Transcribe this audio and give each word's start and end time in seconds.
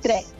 Tres. 0.00 0.32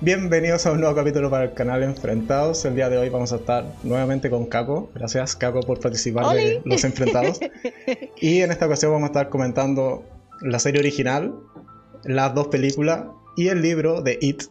Bienvenidos 0.00 0.66
a 0.66 0.72
un 0.72 0.80
nuevo 0.80 0.94
capítulo 0.94 1.28
para 1.28 1.44
el 1.44 1.52
canal 1.52 1.82
Enfrentados. 1.82 2.64
El 2.64 2.74
día 2.74 2.88
de 2.88 2.96
hoy 2.96 3.10
vamos 3.10 3.32
a 3.32 3.36
estar 3.36 3.64
nuevamente 3.82 4.30
con 4.30 4.46
Caco. 4.46 4.90
Gracias, 4.94 5.36
Caco, 5.36 5.60
por 5.60 5.78
participar 5.78 6.34
de 6.34 6.62
los 6.64 6.84
Enfrentados. 6.84 7.38
Y 8.16 8.40
en 8.40 8.50
esta 8.50 8.66
ocasión 8.66 8.92
vamos 8.92 9.08
a 9.08 9.12
estar 9.12 9.28
comentando 9.28 10.04
la 10.40 10.58
serie 10.58 10.80
original, 10.80 11.34
las 12.04 12.34
dos 12.34 12.48
películas 12.48 13.04
y 13.36 13.48
el 13.48 13.62
libro 13.62 14.02
de 14.02 14.18
It, 14.20 14.44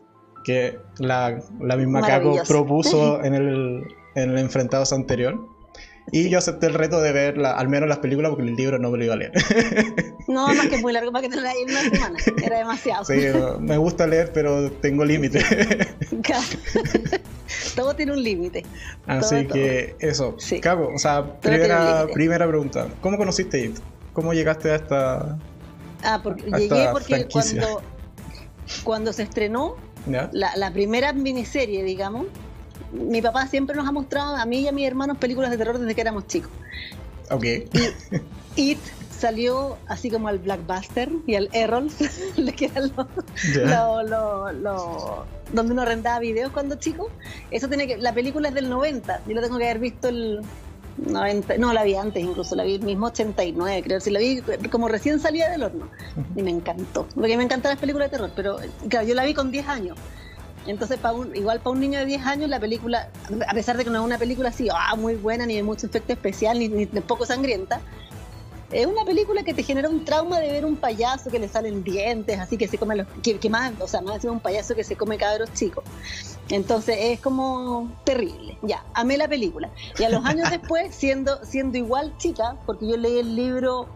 que 0.43 0.77
la, 0.99 1.41
la 1.59 1.75
misma 1.75 2.01
Caco 2.01 2.37
propuso 2.47 3.23
en 3.23 3.33
el, 3.33 3.83
en 4.15 4.29
el 4.31 4.37
Enfrentados 4.37 4.93
anterior. 4.93 5.39
Y 6.11 6.29
yo 6.29 6.37
acepté 6.37 6.67
el 6.67 6.73
reto 6.73 7.01
de 7.01 7.11
ver 7.11 7.45
al 7.45 7.69
menos 7.69 7.87
las 7.87 7.99
películas 7.99 8.29
porque 8.29 8.43
el 8.43 8.55
libro 8.55 8.79
no 8.79 8.91
me 8.91 8.97
lo 8.97 9.03
iba 9.03 9.13
a 9.13 9.17
leer. 9.17 9.31
No, 10.27 10.47
más 10.53 10.67
que 10.67 10.77
muy 10.77 10.93
largo 10.93 11.11
para 11.11 11.23
que 11.23 11.29
te 11.29 11.41
lo 11.41 11.47
en 11.47 11.71
una 11.71 11.81
semana. 11.81 12.19
Era 12.43 12.59
demasiado. 12.59 13.03
Sí, 13.03 13.15
me 13.59 13.77
gusta 13.77 14.05
leer, 14.05 14.31
pero 14.31 14.71
tengo 14.73 15.03
límite. 15.03 15.43
todo 17.75 17.95
tiene 17.95 18.11
un 18.11 18.21
límite. 18.21 18.63
Así 19.07 19.47
que 19.47 19.95
eso. 19.99 20.35
Sí. 20.37 20.61
o 20.63 20.99
sea, 20.99 21.39
primera, 21.39 22.05
primera 22.13 22.47
pregunta. 22.47 22.89
¿Cómo 23.01 23.17
conociste 23.17 23.59
IT? 23.59 23.79
¿Cómo 24.13 24.33
llegaste 24.33 24.69
a 24.69 24.75
esta... 24.75 25.39
Ah, 26.03 26.19
porque 26.23 26.43
llegué 26.43 26.89
porque 26.91 27.27
cuando, 27.31 27.81
cuando 28.83 29.13
se 29.13 29.23
estrenó 29.23 29.77
la, 30.05 30.55
la 30.55 30.71
primera 30.71 31.11
miniserie, 31.11 31.83
digamos, 31.83 32.27
mi 32.91 33.21
papá 33.21 33.47
siempre 33.47 33.75
nos 33.75 33.87
ha 33.87 33.91
mostrado 33.91 34.35
a 34.35 34.45
mí 34.45 34.61
y 34.61 34.67
a 34.67 34.71
mis 34.71 34.87
hermanos 34.87 35.17
películas 35.17 35.51
de 35.51 35.57
terror 35.57 35.77
desde 35.77 35.95
que 35.95 36.01
éramos 36.01 36.27
chicos. 36.27 36.51
Ok. 37.29 37.43
Y 38.55 38.71
It 38.71 38.79
salió 39.19 39.77
así 39.87 40.09
como 40.09 40.27
al 40.29 40.39
Blackbuster 40.39 41.09
y 41.27 41.35
al 41.35 41.49
Errol, 41.51 41.89
que 42.57 42.65
eran 42.65 42.91
donde 45.51 45.73
uno 45.73 45.85
rentaba 45.85 46.19
videos 46.19 46.51
cuando 46.51 46.75
chico. 46.75 47.09
Eso 47.51 47.67
tiene 47.67 47.87
que, 47.87 47.97
la 47.97 48.13
película 48.13 48.49
es 48.49 48.55
del 48.55 48.69
90, 48.69 49.21
yo 49.27 49.35
lo 49.35 49.41
tengo 49.41 49.57
que 49.57 49.65
haber 49.65 49.79
visto 49.79 50.07
el 50.07 50.41
90, 50.97 51.57
no 51.57 51.73
la 51.73 51.83
vi 51.83 51.95
antes 51.95 52.23
incluso, 52.23 52.55
la 52.55 52.63
vi 52.63 52.75
el 52.75 52.81
mismo 52.81 53.07
89, 53.07 53.83
creo, 53.83 53.99
si 53.99 54.09
la 54.09 54.19
vi 54.19 54.41
como 54.69 54.87
recién 54.87 55.19
salía 55.19 55.49
del 55.49 55.63
horno 55.63 55.89
y 56.35 56.41
me 56.41 56.51
encantó, 56.51 57.07
porque 57.13 57.37
me 57.37 57.43
encantan 57.43 57.71
las 57.71 57.79
películas 57.79 58.09
de 58.09 58.17
terror, 58.17 58.31
pero 58.35 58.57
claro, 58.87 59.07
yo 59.07 59.15
la 59.15 59.25
vi 59.25 59.33
con 59.33 59.51
10 59.51 59.67
años 59.67 59.97
entonces, 60.67 60.99
igual 61.35 61.59
para 61.59 61.71
un 61.71 61.79
niño 61.79 61.99
de 61.99 62.05
10 62.05 62.25
años, 62.25 62.49
la 62.49 62.59
película, 62.59 63.09
a 63.47 63.53
pesar 63.53 63.77
de 63.77 63.83
que 63.83 63.89
no 63.89 63.99
es 63.99 64.05
una 64.05 64.17
película 64.17 64.49
así, 64.49 64.67
ah, 64.71 64.95
muy 64.95 65.15
buena, 65.15 65.45
ni 65.45 65.55
de 65.55 65.63
mucho 65.63 65.87
efecto 65.87 66.13
especial, 66.13 66.59
ni, 66.59 66.67
ni 66.67 66.85
de 66.85 67.01
poco 67.01 67.25
sangrienta, 67.25 67.81
es 68.71 68.85
una 68.85 69.03
película 69.03 69.43
que 69.43 69.53
te 69.53 69.63
genera 69.63 69.89
un 69.89 70.05
trauma 70.05 70.39
de 70.39 70.51
ver 70.51 70.65
un 70.65 70.75
payaso 70.75 71.31
que 71.31 71.39
le 71.39 71.47
salen 71.47 71.83
dientes, 71.83 72.39
así 72.39 72.57
que 72.57 72.67
se 72.67 72.77
come 72.77 72.95
los. 72.95 73.07
que, 73.23 73.49
más, 73.49 73.73
o 73.79 73.87
sea, 73.87 74.01
más 74.01 74.23
un 74.25 74.39
payaso 74.39 74.75
que 74.75 74.83
se 74.83 74.95
come 74.95 75.17
cabros 75.17 75.51
chicos. 75.53 75.83
Entonces 76.49 76.97
es 76.99 77.19
como 77.19 77.91
terrible. 78.03 78.57
Ya, 78.61 78.83
amé 78.93 79.17
la 79.17 79.27
película. 79.27 79.71
Y 79.97 80.03
a 80.03 80.09
los 80.09 80.23
años 80.25 80.49
después, 80.51 80.93
siendo, 80.93 81.43
siendo 81.43 81.77
igual 81.77 82.15
chica, 82.17 82.57
porque 82.65 82.87
yo 82.87 82.97
leí 82.97 83.19
el 83.19 83.35
libro 83.35 83.87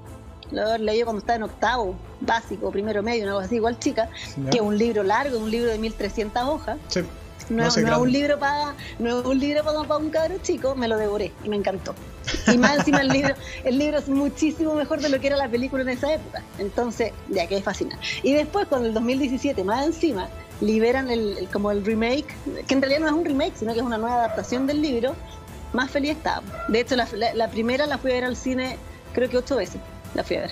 lo 0.53 0.61
haber 0.61 0.81
leído 0.81 1.05
cuando 1.05 1.19
estaba 1.19 1.37
en 1.37 1.43
octavo, 1.43 1.95
básico, 2.21 2.71
primero 2.71 3.03
medio, 3.03 3.23
una 3.23 3.33
cosa 3.33 3.45
así, 3.47 3.55
igual 3.55 3.79
chica, 3.79 4.09
que 4.51 4.57
es 4.57 4.63
un 4.63 4.77
libro 4.77 5.03
largo, 5.03 5.37
un 5.37 5.51
libro 5.51 5.71
de 5.71 5.77
1300 5.77 6.43
hojas. 6.43 6.77
Sí. 6.87 7.01
No, 7.49 7.67
es 7.67 7.75
un 7.75 8.11
libro 8.11 8.39
para 8.39 8.73
no 8.99 9.19
es 9.19 9.25
un 9.25 9.37
libro 9.37 9.63
para, 9.65 9.97
un 9.97 10.09
cabrón 10.09 10.41
chico, 10.43 10.75
me 10.75 10.87
lo 10.87 10.97
devoré 10.97 11.33
y 11.43 11.49
me 11.49 11.57
encantó. 11.57 11.93
Y 12.47 12.57
más 12.57 12.77
encima 12.77 13.01
el 13.01 13.09
libro, 13.09 13.33
el 13.65 13.77
libro 13.77 13.97
es 13.97 14.07
muchísimo 14.07 14.75
mejor 14.75 15.01
de 15.01 15.09
lo 15.09 15.19
que 15.19 15.27
era 15.27 15.35
la 15.35 15.49
película 15.49 15.83
en 15.83 15.89
esa 15.89 16.13
época. 16.13 16.41
Entonces, 16.57 17.11
ya 17.27 17.45
que 17.47 17.57
es 17.57 17.63
fascinante. 17.63 18.01
Y 18.21 18.31
después, 18.31 18.67
con 18.67 18.85
el 18.85 18.93
2017, 18.93 19.61
más 19.65 19.85
encima, 19.85 20.29
liberan 20.61 21.09
el, 21.09 21.49
como 21.51 21.71
el 21.71 21.83
remake, 21.83 22.33
que 22.65 22.73
en 22.73 22.81
realidad 22.81 23.01
no 23.01 23.07
es 23.07 23.13
un 23.13 23.25
remake, 23.25 23.57
sino 23.57 23.73
que 23.73 23.79
es 23.79 23.85
una 23.85 23.97
nueva 23.97 24.15
adaptación 24.15 24.65
del 24.65 24.81
libro, 24.81 25.13
más 25.73 25.91
feliz 25.91 26.11
estaba. 26.11 26.43
De 26.69 26.79
hecho, 26.79 26.95
la, 26.95 27.07
la 27.33 27.49
primera 27.49 27.85
la 27.87 27.97
fui 27.97 28.11
a 28.11 28.13
ver 28.13 28.25
al 28.25 28.37
cine 28.37 28.77
creo 29.13 29.29
que 29.29 29.37
ocho 29.37 29.55
veces 29.55 29.79
la 30.13 30.23
fui 30.23 30.37
a 30.37 30.41
ver. 30.41 30.51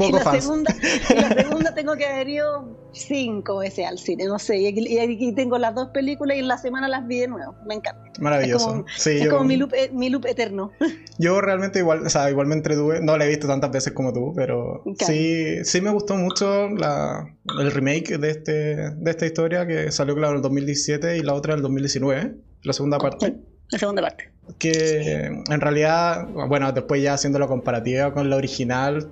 y, 0.00 0.12
la 0.12 0.40
segunda, 0.40 0.74
la 1.14 1.28
segunda 1.42 1.74
tengo 1.74 1.96
que 1.96 2.06
haber 2.06 2.28
ido 2.28 2.78
cinco 2.92 3.58
veces 3.58 3.86
al 3.86 3.98
cine, 3.98 4.24
no 4.24 4.38
sé. 4.38 4.58
Y 4.58 4.98
aquí 4.98 5.34
tengo 5.34 5.58
las 5.58 5.74
dos 5.74 5.88
películas 5.88 6.36
y 6.36 6.40
en 6.40 6.48
la 6.48 6.58
semana 6.58 6.88
las 6.88 7.06
vi 7.06 7.20
de 7.20 7.28
nuevo. 7.28 7.54
Me 7.66 7.74
encanta. 7.74 8.02
Maravilloso. 8.18 8.84
Es 9.06 9.28
como, 9.28 9.44
mi, 9.44 9.56
loop, 9.56 9.74
eh, 9.74 9.90
mi 9.92 10.08
loop 10.08 10.26
eterno. 10.26 10.72
Yo 11.18 11.40
realmente 11.40 11.78
igual, 11.80 12.06
o 12.06 12.10
sea, 12.10 12.30
igual 12.30 12.46
me 12.46 12.54
entretuve. 12.54 13.00
No 13.00 13.16
la 13.16 13.26
he 13.26 13.28
visto 13.28 13.46
tantas 13.46 13.70
veces 13.70 13.92
como 13.92 14.12
tú, 14.12 14.32
pero 14.34 14.82
sí, 15.06 15.64
sí 15.64 15.80
me 15.80 15.90
gustó 15.90 16.16
mucho 16.16 16.68
la, 16.70 17.36
el 17.58 17.70
remake 17.70 18.18
de, 18.18 18.30
este, 18.30 18.52
de 18.52 19.10
esta 19.10 19.26
historia 19.26 19.66
que 19.66 19.92
salió, 19.92 20.14
claro, 20.14 20.32
en 20.32 20.36
el 20.36 20.42
2017 20.42 21.18
y 21.18 21.20
la 21.22 21.34
otra 21.34 21.52
en 21.52 21.58
el 21.58 21.62
2019, 21.62 22.34
la 22.62 22.72
segunda 22.72 22.98
parte. 22.98 23.36
La 23.70 23.78
segunda 23.78 24.02
parte 24.02 24.39
que 24.58 25.26
en 25.26 25.60
realidad, 25.60 26.26
bueno, 26.28 26.70
después 26.72 27.02
ya 27.02 27.14
haciendo 27.14 27.38
la 27.38 27.46
comparativa 27.46 28.12
con 28.12 28.30
la 28.30 28.36
original, 28.36 29.08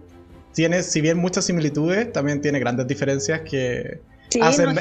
tiene, 0.53 0.83
si 0.83 1.01
bien 1.01 1.19
muchas 1.19 1.45
similitudes, 1.45 2.13
también 2.13 2.41
tiene 2.41 2.59
grandes 2.59 2.87
diferencias 2.87 3.43
que 3.43 4.01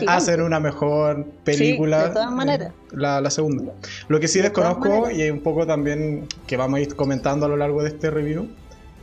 hacen, 0.07 0.41
una 0.41 0.59
mejor 0.59 1.25
película. 1.43 2.07
de 2.07 2.13
todas 2.13 2.31
maneras. 2.31 2.73
La, 2.91 3.21
la, 3.21 3.29
segunda. 3.29 3.73
Lo 4.07 4.19
que 4.19 4.27
sí 4.27 4.39
desconozco, 4.41 5.09
y 5.11 5.29
un 5.29 5.41
poco 5.41 5.65
también 5.65 6.27
que 6.47 6.57
vamos 6.57 6.79
a 6.79 6.81
ir 6.81 6.95
comentando 6.95 7.45
a 7.45 7.49
lo 7.49 7.57
largo 7.57 7.83
de 7.83 7.89
este 7.89 8.09
review, 8.09 8.47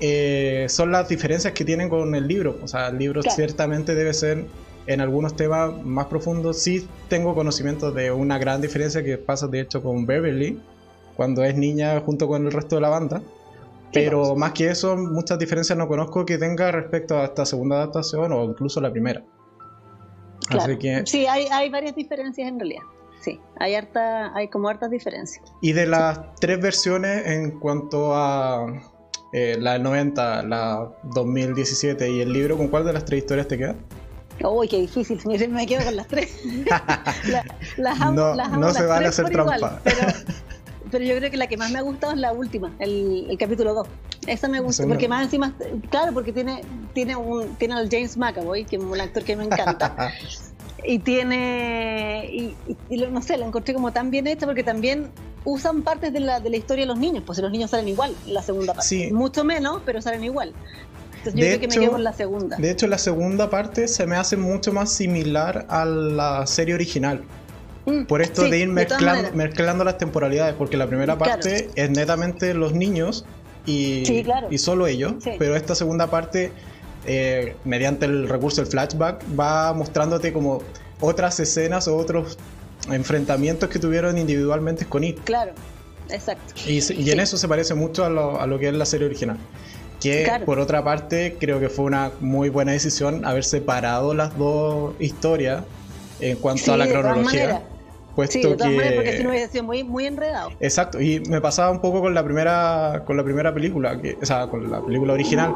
eh, 0.00 0.66
son 0.69 0.91
las 0.91 1.09
diferencias 1.09 1.53
que 1.53 1.64
tienen 1.64 1.88
con 1.88 2.14
el 2.14 2.26
libro. 2.26 2.59
O 2.62 2.69
sea, 2.69 2.88
el 2.88 2.98
libro 2.98 3.22
ciertamente 3.22 3.94
debe 3.94 4.12
ser 4.12 4.44
en 4.87 5.00
algunos 5.00 5.37
temas 5.37 5.72
más 5.82 6.06
profundos. 6.06 6.59
Sí 6.60 6.87
tengo 7.09 7.34
conocimiento 7.34 7.91
de 7.91 8.10
una 8.10 8.38
gran 8.38 8.60
diferencia 8.60 9.03
que 9.03 9.19
pasa 9.19 9.47
de 9.47 9.60
hecho 9.60 9.82
con 9.82 10.06
Beverly, 10.06 10.60
cuando 11.16 11.44
es 11.44 11.56
niña 11.56 12.00
junto 12.00 12.28
con 12.28 12.47
el 12.47 12.52
resto 12.52 12.76
de 12.76 12.82
la 12.82 12.88
banda. 12.88 13.22
Pero 13.92 14.34
más 14.34 14.52
que 14.52 14.69
eso, 14.69 14.97
muchas 14.97 15.38
diferencias 15.38 15.78
no 15.78 15.86
conozco 15.86 16.26
que 16.26 16.36
tenga 16.36 16.72
respecto 16.72 17.16
a 17.16 17.26
esta 17.26 17.47
segunda 17.47 17.76
adaptación 17.76 18.32
o 18.32 18.44
incluso 18.44 18.80
la 18.80 18.91
primera. 18.91 19.22
Así 20.50 20.76
que... 20.78 21.06
Sí, 21.06 21.26
hay, 21.26 21.47
hay 21.50 21.70
varias 21.70 21.94
diferencias 21.94 22.48
en 22.48 22.58
realidad. 22.58 22.82
Sí, 23.20 23.41
hay, 23.56 23.75
harta, 23.75 24.34
hay 24.36 24.48
como 24.48 24.69
hartas 24.69 24.91
diferencias. 24.91 25.44
Y 25.62 25.72
de 25.72 25.86
las 25.86 26.34
tres 26.41 26.60
versiones 26.60 27.26
en 27.26 27.58
cuanto 27.58 28.14
a 28.14 28.66
eh, 29.32 29.56
la 29.58 29.78
90, 29.78 30.42
la 30.42 30.92
2017 31.14 32.10
y 32.10 32.20
el 32.20 32.32
libro, 32.32 32.58
¿con 32.58 32.69
cuál 32.69 32.84
de 32.84 32.92
las 32.92 33.04
tres 33.04 33.20
historias 33.20 33.48
te 33.48 33.56
queda? 33.56 33.76
Uy, 34.42 34.69
qué 34.69 34.81
difícil, 34.81 35.20
me 35.50 35.66
quedo 35.66 35.84
con 35.84 35.96
las 35.96 36.08
tres. 36.08 36.36
las 37.76 38.12
no, 38.12 38.34
no 38.34 38.75
se 38.75 38.84
van 38.84 39.04
a 39.04 39.08
hacer 39.08 39.31
trampa 39.31 39.81
pero 39.84 40.00
yo 41.03 41.16
creo 41.16 41.31
que 41.31 41.37
la 41.37 41.47
que 41.47 41.56
más 41.56 41.71
me 41.71 41.78
ha 41.78 41.82
gustado 41.82 42.12
es 42.12 42.19
la 42.19 42.32
última, 42.32 42.72
el, 42.78 43.34
capítulo 43.38 43.75
2. 43.75 43.88
Esa 44.27 44.49
me 44.49 44.60
gusta, 44.60 44.87
porque 44.87 45.09
más 45.09 45.25
encima, 45.25 45.55
claro, 45.91 46.12
porque 46.12 46.32
tiene, 46.32 46.62
tiene, 46.93 47.16
un, 47.16 47.55
tiene 47.56 47.75
al 47.75 47.88
James 47.91 48.16
McAvoy, 48.16 48.65
que 48.65 48.77
es 48.77 48.82
un 48.82 49.00
actor 49.00 49.25
que 49.25 49.37
me 49.37 49.44
encanta. 49.44 50.12
y 50.84 50.99
tiene, 50.99 52.27
y, 52.31 52.56
no 53.10 53.22
sé, 53.22 53.37
la 53.37 53.47
encontré 53.47 53.75
como 53.75 53.93
tan 53.93 54.10
bien 54.10 54.27
hecha 54.27 54.47
porque 54.47 54.62
también 54.62 55.10
usan 55.44 55.82
partes 55.82 56.12
de 56.12 56.21
la, 56.21 56.41
de 56.41 56.50
la 56.50 56.56
historia 56.56 56.84
de 56.84 56.88
los 56.88 56.99
niños, 56.99 57.22
pues 57.26 57.38
los 57.38 57.50
niños 57.50 57.71
salen 57.71 57.88
igual 57.88 58.15
en 58.26 58.34
la 58.34 58.43
segunda 58.43 58.75
parte. 58.75 59.11
Mucho 59.12 59.44
menos, 59.44 59.82
pero 59.84 60.00
salen 60.00 60.25
igual. 60.25 60.55
Entonces 61.19 61.34
yo 61.34 61.47
creo 61.47 61.61
que 61.61 61.69
me 61.69 61.75
quedo 61.75 61.93
con 61.93 62.05
la 62.05 62.12
segunda. 62.12 62.56
De 62.59 62.71
hecho, 62.71 62.87
la 62.87 62.99
segunda 62.99 63.49
parte 63.49 63.88
se 63.88 64.06
me 64.06 64.16
hace 64.16 64.37
mucho 64.37 64.72
más 64.72 64.93
similar 64.93 65.66
a 65.71 65.84
la 65.84 66.47
serie 66.47 66.75
original. 66.75 67.22
Mm, 67.87 68.05
Por 68.05 68.22
esto 68.22 68.49
de 68.49 68.59
ir 68.59 68.69
mezclando, 68.69 69.84
las 69.84 69.99
temporalidades, 69.99 70.55
porque 70.55 70.77
la 70.77 70.87
primera 70.87 71.19
parte 71.19 71.69
es 71.75 71.91
netamente 71.91 72.55
los 72.55 72.72
niños 72.72 73.27
y, 73.67 74.05
y 74.50 74.59
solo 74.59 74.87
ellos, 74.87 75.15
pero 75.39 75.56
esta 75.56 75.75
segunda 75.75 76.06
parte, 76.09 76.53
eh, 77.06 77.56
mediante 77.65 78.06
el 78.06 78.28
recurso 78.28 78.62
del 78.62 78.71
flashback, 78.71 79.23
va 79.39 79.73
mostrándote 79.75 80.32
como 80.32 80.62
otras 81.00 81.38
escenas 81.41 81.87
o 81.88 81.97
otros 81.97 82.38
enfrentamientos 82.91 83.69
que 83.69 83.79
tuvieron 83.79 84.17
individualmente 84.17 84.87
con 84.87 85.05
It. 85.05 85.20
Claro, 85.25 85.53
exacto. 86.11 86.55
Y, 86.67 87.11
en 87.11 87.20
eso 87.20 87.37
se 87.37 87.49
parece 87.49 87.75
mucho 87.75 88.05
a 88.05 88.08
lo, 88.08 88.41
a 88.41 88.47
lo, 88.47 88.58
que 88.58 88.69
es 88.69 88.75
la 88.75 88.87
serie 88.87 89.06
original. 89.06 89.38
Que 90.00 90.31
por 90.44 90.58
otra 90.58 90.85
parte, 90.85 91.37
creo 91.38 91.61
que 91.61 91.70
fue 91.70 91.87
una 91.87 92.12
muy 92.20 92.50
buena 92.50 92.73
decisión 92.73 93.25
haber 93.25 93.44
separado 93.44 94.12
las 94.12 94.37
dos 94.37 94.94
historias 94.99 95.64
en 96.20 96.37
cuanto 96.37 96.75
a 96.75 96.76
la 96.76 96.87
cronología 96.87 97.62
sí, 98.28 98.43
de 98.43 98.56
todas 98.56 98.72
maneras, 98.72 98.94
porque 98.94 99.16
si 99.16 99.22
no 99.22 99.31
hubiese 99.31 99.52
sido 99.52 99.64
muy, 99.64 99.84
muy 99.84 100.06
enredado. 100.06 100.50
Exacto, 100.61 101.00
y 101.00 101.20
me 101.20 101.40
pasaba 101.40 101.70
un 101.70 101.81
poco 101.81 102.00
con 102.00 102.14
la 102.14 102.25
primera, 102.25 103.02
con 103.06 103.16
la 103.16 103.25
primera 103.25 103.52
película, 103.52 104.00
que, 104.00 104.16
o 104.20 104.26
sea, 104.26 104.46
con 104.49 104.70
la 104.70 104.81
película 104.81 105.12
original, 105.12 105.55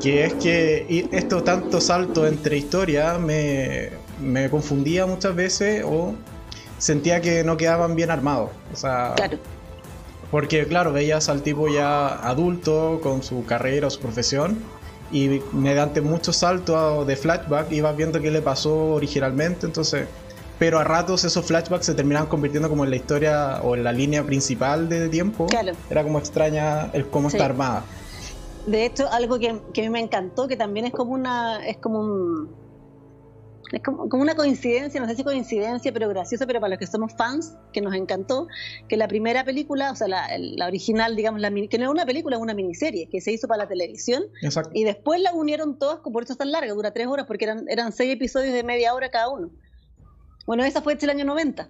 que 0.00 0.24
es 0.24 0.34
que 0.34 1.08
esto 1.12 1.42
tanto 1.42 1.80
salto 1.80 2.26
entre 2.26 2.56
historias 2.56 3.20
me, 3.20 3.90
me 4.20 4.50
confundía 4.50 5.06
muchas 5.06 5.34
veces 5.34 5.84
o 5.86 6.14
sentía 6.78 7.20
que 7.20 7.44
no 7.44 7.56
quedaban 7.56 7.94
bien 7.94 8.10
armados. 8.10 8.50
O 8.72 8.76
sea, 8.76 9.12
claro. 9.16 9.38
Porque, 10.32 10.66
claro, 10.66 10.94
veías 10.94 11.28
al 11.28 11.42
tipo 11.42 11.68
ya 11.68 12.08
adulto, 12.26 13.00
con 13.02 13.22
su 13.22 13.44
carrera 13.44 13.88
o 13.88 13.90
su 13.90 14.00
profesión, 14.00 14.56
y 15.12 15.42
mediante 15.52 16.00
muchos 16.00 16.38
saltos 16.38 17.06
de 17.06 17.16
flashback 17.16 17.70
ibas 17.70 17.94
viendo 17.94 18.18
qué 18.18 18.30
le 18.30 18.40
pasó 18.40 18.94
originalmente, 18.94 19.66
entonces 19.66 20.06
pero 20.62 20.78
a 20.78 20.84
ratos 20.84 21.24
esos 21.24 21.44
flashbacks 21.44 21.86
se 21.86 21.94
terminaban 21.96 22.28
convirtiendo 22.28 22.68
como 22.68 22.84
en 22.84 22.90
la 22.90 22.94
historia 22.94 23.60
o 23.64 23.74
en 23.74 23.82
la 23.82 23.90
línea 23.90 24.22
principal 24.22 24.88
de 24.88 25.08
tiempo. 25.08 25.48
Era 25.90 26.04
como 26.04 26.20
extraña 26.20 26.88
el 26.92 27.08
cómo 27.08 27.26
está 27.26 27.46
armada. 27.46 27.84
De 28.68 28.86
hecho, 28.86 29.10
algo 29.10 29.40
que, 29.40 29.60
que, 29.74 29.80
a 29.80 29.84
mí 29.86 29.90
me 29.90 29.98
encantó, 29.98 30.46
que 30.46 30.56
también 30.56 30.86
es 30.86 30.92
como 30.92 31.14
una, 31.14 31.66
es 31.66 31.78
como 31.78 31.98
un, 31.98 32.54
es 33.72 33.82
como, 33.82 34.04
una 34.12 34.36
coincidencia, 34.36 35.00
no 35.00 35.08
sé 35.08 35.16
si 35.16 35.24
coincidencia, 35.24 35.92
pero 35.92 36.08
graciosa, 36.08 36.46
pero 36.46 36.60
para 36.60 36.76
los 36.76 36.78
que 36.78 36.86
somos 36.86 37.12
fans, 37.16 37.56
que 37.72 37.80
nos 37.80 37.96
encantó, 37.96 38.46
que 38.88 38.96
la 38.96 39.08
primera 39.08 39.44
película, 39.44 39.90
o 39.90 39.96
sea, 39.96 40.06
la, 40.06 40.28
original, 40.64 41.16
digamos, 41.16 41.40
la, 41.40 41.50
que 41.50 41.76
no 41.76 41.86
es 41.86 41.90
una 41.90 42.06
película, 42.06 42.36
es 42.36 42.42
una 42.42 42.54
miniserie, 42.54 43.08
que 43.08 43.20
se 43.20 43.32
hizo 43.32 43.48
para 43.48 43.64
la 43.64 43.68
televisión, 43.68 44.22
y 44.74 44.84
después 44.84 45.20
la 45.20 45.34
unieron 45.34 45.80
todas, 45.80 45.98
por 45.98 46.22
eso 46.22 46.34
es 46.34 46.38
tan 46.38 46.52
larga, 46.52 46.72
dura 46.72 46.92
tres 46.92 47.08
horas, 47.08 47.26
porque 47.26 47.46
eran, 47.46 47.64
eran 47.68 47.90
seis 47.90 48.12
episodios 48.12 48.54
de 48.54 48.62
media 48.62 48.94
hora 48.94 49.10
cada 49.10 49.28
uno. 49.28 49.50
Bueno, 50.46 50.64
esa 50.64 50.82
fue 50.82 50.94
hecha 50.94 51.06
el 51.06 51.10
año 51.10 51.24
90. 51.24 51.68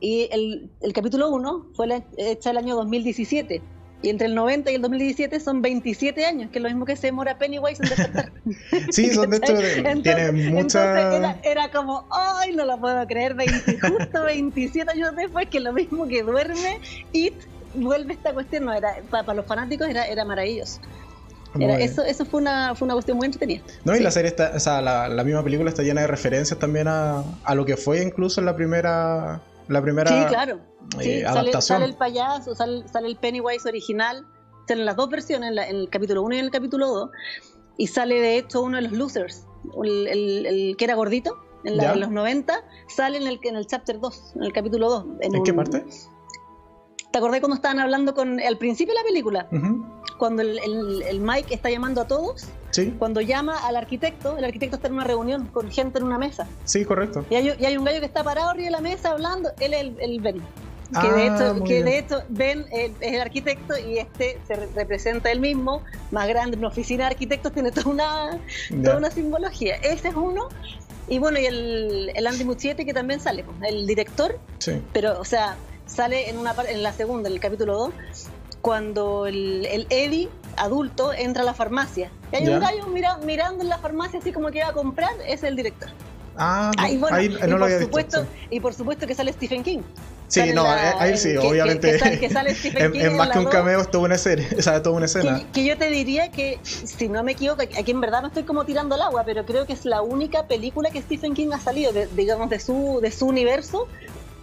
Y 0.00 0.28
el, 0.30 0.70
el 0.80 0.92
capítulo 0.92 1.30
1 1.30 1.68
fue 1.74 2.04
hecha 2.16 2.50
el 2.50 2.58
año 2.58 2.76
2017. 2.76 3.62
Y 4.04 4.10
entre 4.10 4.26
el 4.26 4.34
90 4.34 4.70
y 4.70 4.74
el 4.74 4.82
2017 4.82 5.40
son 5.40 5.62
27 5.62 6.26
años, 6.26 6.50
que 6.50 6.58
es 6.58 6.62
lo 6.62 6.68
mismo 6.68 6.84
que 6.84 6.94
se 6.94 7.06
demora 7.06 7.38
Pennywise 7.38 7.82
en 7.82 7.88
despertar. 7.88 8.32
sí, 8.90 9.08
son 9.08 9.30
de 9.30 9.38
hecho, 9.38 9.54
tienen 10.02 10.52
mucha... 10.52 11.38
Era, 11.42 11.70
como, 11.70 12.06
ay, 12.10 12.54
no 12.54 12.66
lo 12.66 12.78
puedo 12.78 13.06
creer, 13.06 13.34
justo 13.80 14.24
27 14.24 14.92
años 14.92 15.16
después, 15.16 15.48
que 15.48 15.58
lo 15.58 15.72
mismo 15.72 16.06
que 16.06 16.22
duerme, 16.22 16.80
y 17.14 17.32
vuelve 17.74 18.12
esta 18.12 18.34
cuestión, 18.34 18.66
no, 18.66 18.74
era, 18.74 18.94
para, 19.08 19.32
los 19.32 19.46
fanáticos 19.46 19.88
era, 19.88 20.04
era 20.06 20.26
maravilloso. 20.26 20.82
Eso, 21.60 22.02
eso 22.02 22.24
fue 22.24 22.40
una, 22.40 22.74
fue 22.74 22.86
una 22.86 22.94
cuestión 22.94 23.16
muy 23.16 23.26
entretenida. 23.26 23.62
No, 23.84 23.94
y 23.94 24.00
la 24.00 24.10
serie 24.10 24.28
está, 24.28 24.52
o 24.54 24.60
sea, 24.60 24.80
la, 24.80 25.08
la, 25.08 25.24
misma 25.24 25.42
película 25.42 25.70
está 25.70 25.82
llena 25.82 26.00
de 26.00 26.06
referencias 26.06 26.58
también 26.58 26.88
a, 26.88 27.22
a 27.44 27.54
lo 27.54 27.64
que 27.64 27.76
fue 27.76 28.02
incluso 28.02 28.40
en 28.40 28.46
la 28.46 28.56
primera 28.56 29.40
la 29.68 29.82
primera 29.82 30.10
sí, 30.10 30.28
claro. 30.28 30.60
Eh, 31.00 31.24
sale, 31.60 31.84
el 31.84 31.94
payaso, 31.94 32.54
sale, 32.54 32.84
el 33.04 33.16
Pennywise 33.16 33.66
original, 33.66 34.26
salen 34.68 34.84
las 34.84 34.96
dos 34.96 35.08
versiones, 35.08 35.50
en, 35.50 35.76
el 35.76 35.88
capítulo 35.88 36.22
1 36.22 36.34
y 36.34 36.38
en 36.38 36.44
el 36.44 36.50
capítulo 36.50 36.86
2, 36.88 37.10
y 37.78 37.86
sale 37.86 38.20
de 38.20 38.36
hecho 38.36 38.60
uno 38.60 38.76
de 38.76 38.82
los 38.82 38.92
losers, 38.92 39.46
el, 39.82 40.74
que 40.76 40.84
era 40.84 40.94
gordito, 40.94 41.38
en, 41.64 41.78
los 41.78 42.10
90, 42.10 42.62
sale 42.88 43.16
en 43.16 43.26
el, 43.26 43.40
en 43.42 43.56
el 43.56 43.66
chapter 43.66 43.98
2, 43.98 44.34
en 44.36 44.44
el 44.44 44.52
capítulo 44.52 44.90
2. 44.90 45.04
¿En, 45.20 45.42
qué 45.42 45.54
parte? 45.54 45.84
¿Te 47.10 47.18
acordé 47.18 47.40
cuando 47.40 47.56
estaban 47.56 47.78
hablando 47.78 48.12
con 48.12 48.38
al 48.40 48.58
principio 48.58 48.92
de 48.92 49.00
la 49.00 49.06
película? 49.06 49.48
Cuando 50.18 50.42
el, 50.42 50.58
el, 51.02 51.20
Mike 51.20 51.54
está 51.54 51.70
llamando 51.70 52.00
a 52.00 52.06
todos. 52.06 52.46
Sí. 52.70 52.94
Cuando 52.98 53.20
llama 53.20 53.56
al 53.66 53.76
arquitecto, 53.76 54.36
el 54.36 54.44
arquitecto 54.44 54.76
está 54.76 54.88
en 54.88 54.94
una 54.94 55.04
reunión 55.04 55.46
con 55.46 55.70
gente 55.70 55.98
en 55.98 56.04
una 56.04 56.18
mesa. 56.18 56.46
Sí, 56.64 56.84
correcto. 56.84 57.24
Y 57.30 57.36
hay, 57.36 57.54
y 57.58 57.64
hay 57.64 57.76
un 57.76 57.84
gallo 57.84 58.00
que 58.00 58.06
está 58.06 58.24
parado 58.24 58.50
arriba 58.50 58.66
de 58.66 58.70
la 58.72 58.80
mesa 58.80 59.10
hablando. 59.10 59.50
Él 59.60 59.74
es 59.74 59.80
el, 59.80 59.96
el 60.00 60.20
Ben. 60.20 60.42
Que, 61.00 61.10
de 61.10 61.28
ah, 61.28 61.34
hecho, 61.34 61.64
que 61.64 61.82
de 61.82 61.98
hecho 61.98 62.22
Ben 62.28 62.66
es 62.70 62.92
el 63.00 63.20
arquitecto 63.20 63.76
y 63.76 63.98
este 63.98 64.38
se 64.46 64.54
representa 64.54 65.32
él 65.32 65.40
mismo, 65.40 65.82
más 66.12 66.28
grande, 66.28 66.56
una 66.56 66.68
oficina 66.68 67.04
de 67.04 67.12
arquitectos, 67.12 67.52
tiene 67.52 67.72
toda 67.72 67.90
una, 67.90 68.40
toda 68.82 68.98
una 68.98 69.10
simbología. 69.10 69.76
Ese 69.76 70.08
es 70.08 70.14
uno. 70.14 70.48
Y 71.08 71.18
bueno, 71.18 71.38
y 71.38 71.46
el, 71.46 72.12
el 72.14 72.26
Andy 72.26 72.44
Muschietti 72.44 72.84
que 72.84 72.94
también 72.94 73.20
sale, 73.20 73.44
pues, 73.44 73.56
el 73.70 73.86
director. 73.86 74.38
Sí. 74.58 74.82
Pero, 74.92 75.18
o 75.20 75.24
sea, 75.24 75.56
sale 75.86 76.30
en, 76.30 76.38
una, 76.38 76.54
en 76.68 76.82
la 76.82 76.92
segunda, 76.92 77.28
en 77.28 77.34
el 77.34 77.40
capítulo 77.40 77.76
2, 77.76 77.94
cuando 78.64 79.26
el, 79.26 79.66
el 79.66 79.86
Eddie, 79.90 80.30
adulto, 80.56 81.12
entra 81.12 81.42
a 81.42 81.44
la 81.44 81.52
farmacia. 81.52 82.10
Y 82.32 82.36
hay 82.36 82.48
un 82.48 82.60
gallo 82.60 82.86
mirando 82.86 83.62
en 83.62 83.68
la 83.68 83.76
farmacia 83.76 84.20
así 84.20 84.32
como 84.32 84.50
que 84.50 84.60
iba 84.60 84.68
a 84.68 84.72
comprar, 84.72 85.10
es 85.28 85.42
el 85.42 85.54
director. 85.54 85.90
Ah, 86.38 86.72
ahí, 86.78 86.96
no 86.96 87.10
lo 87.46 87.58
por 87.58 87.62
había 87.64 87.80
supuesto, 87.80 88.22
visto, 88.22 88.36
Y 88.48 88.60
por 88.60 88.72
supuesto 88.72 89.06
que 89.06 89.14
sale 89.14 89.34
Stephen 89.34 89.62
King. 89.62 89.80
Sí, 90.28 90.54
no, 90.54 90.64
ahí 90.66 91.14
sí, 91.18 91.36
obviamente. 91.36 91.92
Que, 92.18 92.30
sale, 92.30 92.54
Stephen 92.54 92.92
King 92.92 93.00
en, 93.00 93.16
más 93.18 93.28
que 93.28 93.38
un 93.38 93.44
cameo 93.44 93.82
es 93.82 93.90
toda 93.90 94.04
una 94.04 94.16
serie, 94.16 94.48
o 94.58 94.62
sea, 94.62 94.82
toda 94.82 94.96
una 94.96 95.04
escena. 95.04 95.40
Que, 95.40 95.60
que, 95.60 95.64
yo 95.66 95.76
te 95.76 95.90
diría 95.90 96.30
que, 96.30 96.58
si 96.62 97.10
no 97.10 97.22
me 97.22 97.32
equivoco, 97.32 97.60
aquí 97.60 97.90
en 97.90 98.00
verdad 98.00 98.22
no 98.22 98.28
estoy 98.28 98.44
como 98.44 98.64
tirando 98.64 98.94
el 98.94 99.02
agua, 99.02 99.24
pero 99.26 99.44
creo 99.44 99.66
que 99.66 99.74
es 99.74 99.84
la 99.84 100.00
única 100.00 100.46
película 100.46 100.88
que 100.88 101.02
Stephen 101.02 101.34
King 101.34 101.48
ha 101.52 101.60
salido, 101.60 101.92
digamos, 102.16 102.48
de 102.48 102.58
su, 102.58 103.00
de 103.02 103.10
su 103.10 103.26
universo, 103.26 103.88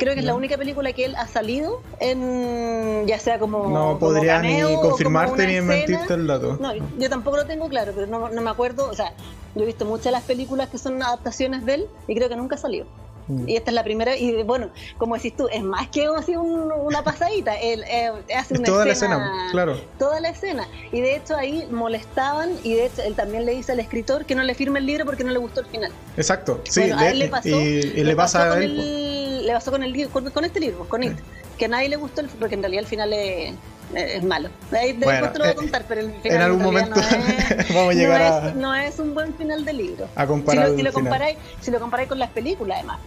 Creo 0.01 0.15
que 0.15 0.21
es 0.21 0.25
la 0.25 0.33
única 0.33 0.57
película 0.57 0.93
que 0.93 1.05
él 1.05 1.15
ha 1.15 1.27
salido 1.27 1.83
en, 1.99 3.05
ya 3.05 3.19
sea 3.19 3.37
como. 3.37 3.69
No 3.69 3.99
podría 3.99 4.41
ni 4.41 4.59
confirmarte 4.73 5.45
ni 5.45 5.61
mentirte 5.61 6.15
el 6.15 6.25
dato. 6.25 6.57
No, 6.59 6.73
yo 6.73 7.07
tampoco 7.07 7.37
lo 7.37 7.45
tengo 7.45 7.69
claro, 7.69 7.91
pero 7.93 8.07
no, 8.07 8.41
me 8.41 8.49
acuerdo. 8.49 8.89
O 8.89 8.95
sea, 8.95 9.13
yo 9.53 9.61
he 9.61 9.65
visto 9.67 9.85
muchas 9.85 10.05
de 10.05 10.11
las 10.13 10.23
películas 10.23 10.69
que 10.69 10.79
son 10.79 11.03
adaptaciones 11.03 11.67
de 11.67 11.75
él 11.75 11.87
y 12.07 12.15
creo 12.15 12.29
que 12.29 12.35
nunca 12.35 12.57
salió. 12.57 12.87
Mm. 13.31 13.49
Y 13.49 13.55
esta 13.55 13.71
es 13.71 13.75
la 13.75 13.83
primera, 13.83 14.17
y 14.17 14.43
bueno, 14.43 14.69
como 14.97 15.15
decís 15.15 15.35
tú, 15.35 15.47
es 15.51 15.63
más 15.63 15.87
que 15.89 16.05
así 16.05 16.35
una 16.35 17.03
pasadita. 17.03 17.55
Él, 17.55 17.83
eh, 17.87 18.11
hace 18.35 18.55
una 18.55 18.63
toda 18.65 18.85
la 18.85 18.93
escena, 18.93 19.47
claro. 19.51 19.79
Toda 19.97 20.19
la 20.19 20.29
escena. 20.29 20.67
Y 20.91 21.01
de 21.01 21.15
hecho 21.15 21.35
ahí 21.35 21.67
molestaban, 21.71 22.51
y 22.63 22.73
de 22.73 22.85
hecho 22.85 23.01
él 23.03 23.15
también 23.15 23.45
le 23.45 23.53
dice 23.53 23.71
al 23.71 23.79
escritor 23.79 24.25
que 24.25 24.35
no 24.35 24.43
le 24.43 24.53
firme 24.53 24.79
el 24.79 24.85
libro 24.85 25.05
porque 25.05 25.23
no 25.23 25.31
le 25.31 25.39
gustó 25.39 25.61
el 25.61 25.67
final. 25.67 25.91
Exacto, 26.17 26.61
sí, 26.65 26.83
le, 26.83 27.27
pasó, 27.27 27.49
y, 27.49 27.81
le, 27.81 28.15
pasa 28.15 28.53
a 28.53 28.57
él 28.57 29.45
le 29.45 29.53
pasó 29.53 29.71
con 29.71 29.83
el 29.83 30.09
con, 30.09 30.45
este 30.45 30.59
libro, 30.59 30.87
con 30.87 31.03
It, 31.03 31.13
que 31.57 31.65
a 31.65 31.67
nadie 31.67 31.89
le 31.89 31.95
gustó, 31.95 32.23
porque 32.39 32.55
en 32.55 32.61
realidad 32.61 32.83
el 32.83 32.87
final 32.87 33.13
es, 33.13 33.53
es 33.93 34.23
malo. 34.23 34.49
Ahí 34.71 34.93
después 34.93 35.33
te 35.33 35.39
lo 35.39 35.45
voy 35.45 35.49
a 35.49 35.51
eh, 35.51 35.55
contar, 35.55 35.85
pero 35.87 36.01
el 36.01 36.13
final 36.13 36.37
en 36.37 36.41
algún 36.41 36.63
momento 36.63 36.95
no 36.95 37.01
es, 37.01 37.67
vamos 37.73 37.91
a 37.91 37.93
llegar 37.93 38.43
no 38.43 38.47
Es, 38.47 38.55
no 38.55 38.75
es 38.75 38.99
un 38.99 39.13
buen 39.13 39.33
final 39.35 39.65
del 39.65 39.77
libro. 39.77 40.07
A 40.15 40.25
comparar 40.25 40.67
si 40.67 40.71
lo, 40.71 40.77
si 40.77 40.83
lo 40.83 40.93
comparáis, 40.93 41.37
si 41.59 41.71
lo 41.71 41.79
comparáis 41.79 42.09
con 42.09 42.19
las 42.19 42.29
películas, 42.29 42.77
además. 42.79 42.99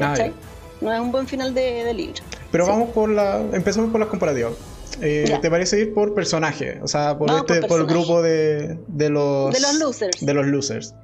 Ah, 0.00 0.30
no 0.80 0.92
es 0.92 1.00
un 1.00 1.10
buen 1.10 1.26
final 1.26 1.54
de, 1.54 1.84
de 1.84 1.94
libro. 1.94 2.22
Pero 2.50 2.66
vamos 2.66 2.90
por 2.90 3.08
la. 3.08 3.40
Empezamos 3.52 3.90
por 3.90 4.00
las 4.00 4.08
comparativas. 4.08 4.52
Eh, 5.00 5.38
¿Te 5.40 5.50
parece 5.50 5.80
ir 5.80 5.94
por 5.94 6.14
personaje? 6.14 6.80
O 6.82 6.88
sea, 6.88 7.18
por, 7.18 7.30
este, 7.30 7.60
por, 7.60 7.68
por 7.68 7.80
el 7.80 7.86
grupo 7.86 8.22
de, 8.22 8.78
de, 8.88 9.10
los. 9.10 9.52
De 9.52 9.60
los 9.60 9.74
losers. 9.78 10.24
De 10.24 10.34
los 10.34 10.46
losers. 10.46 10.94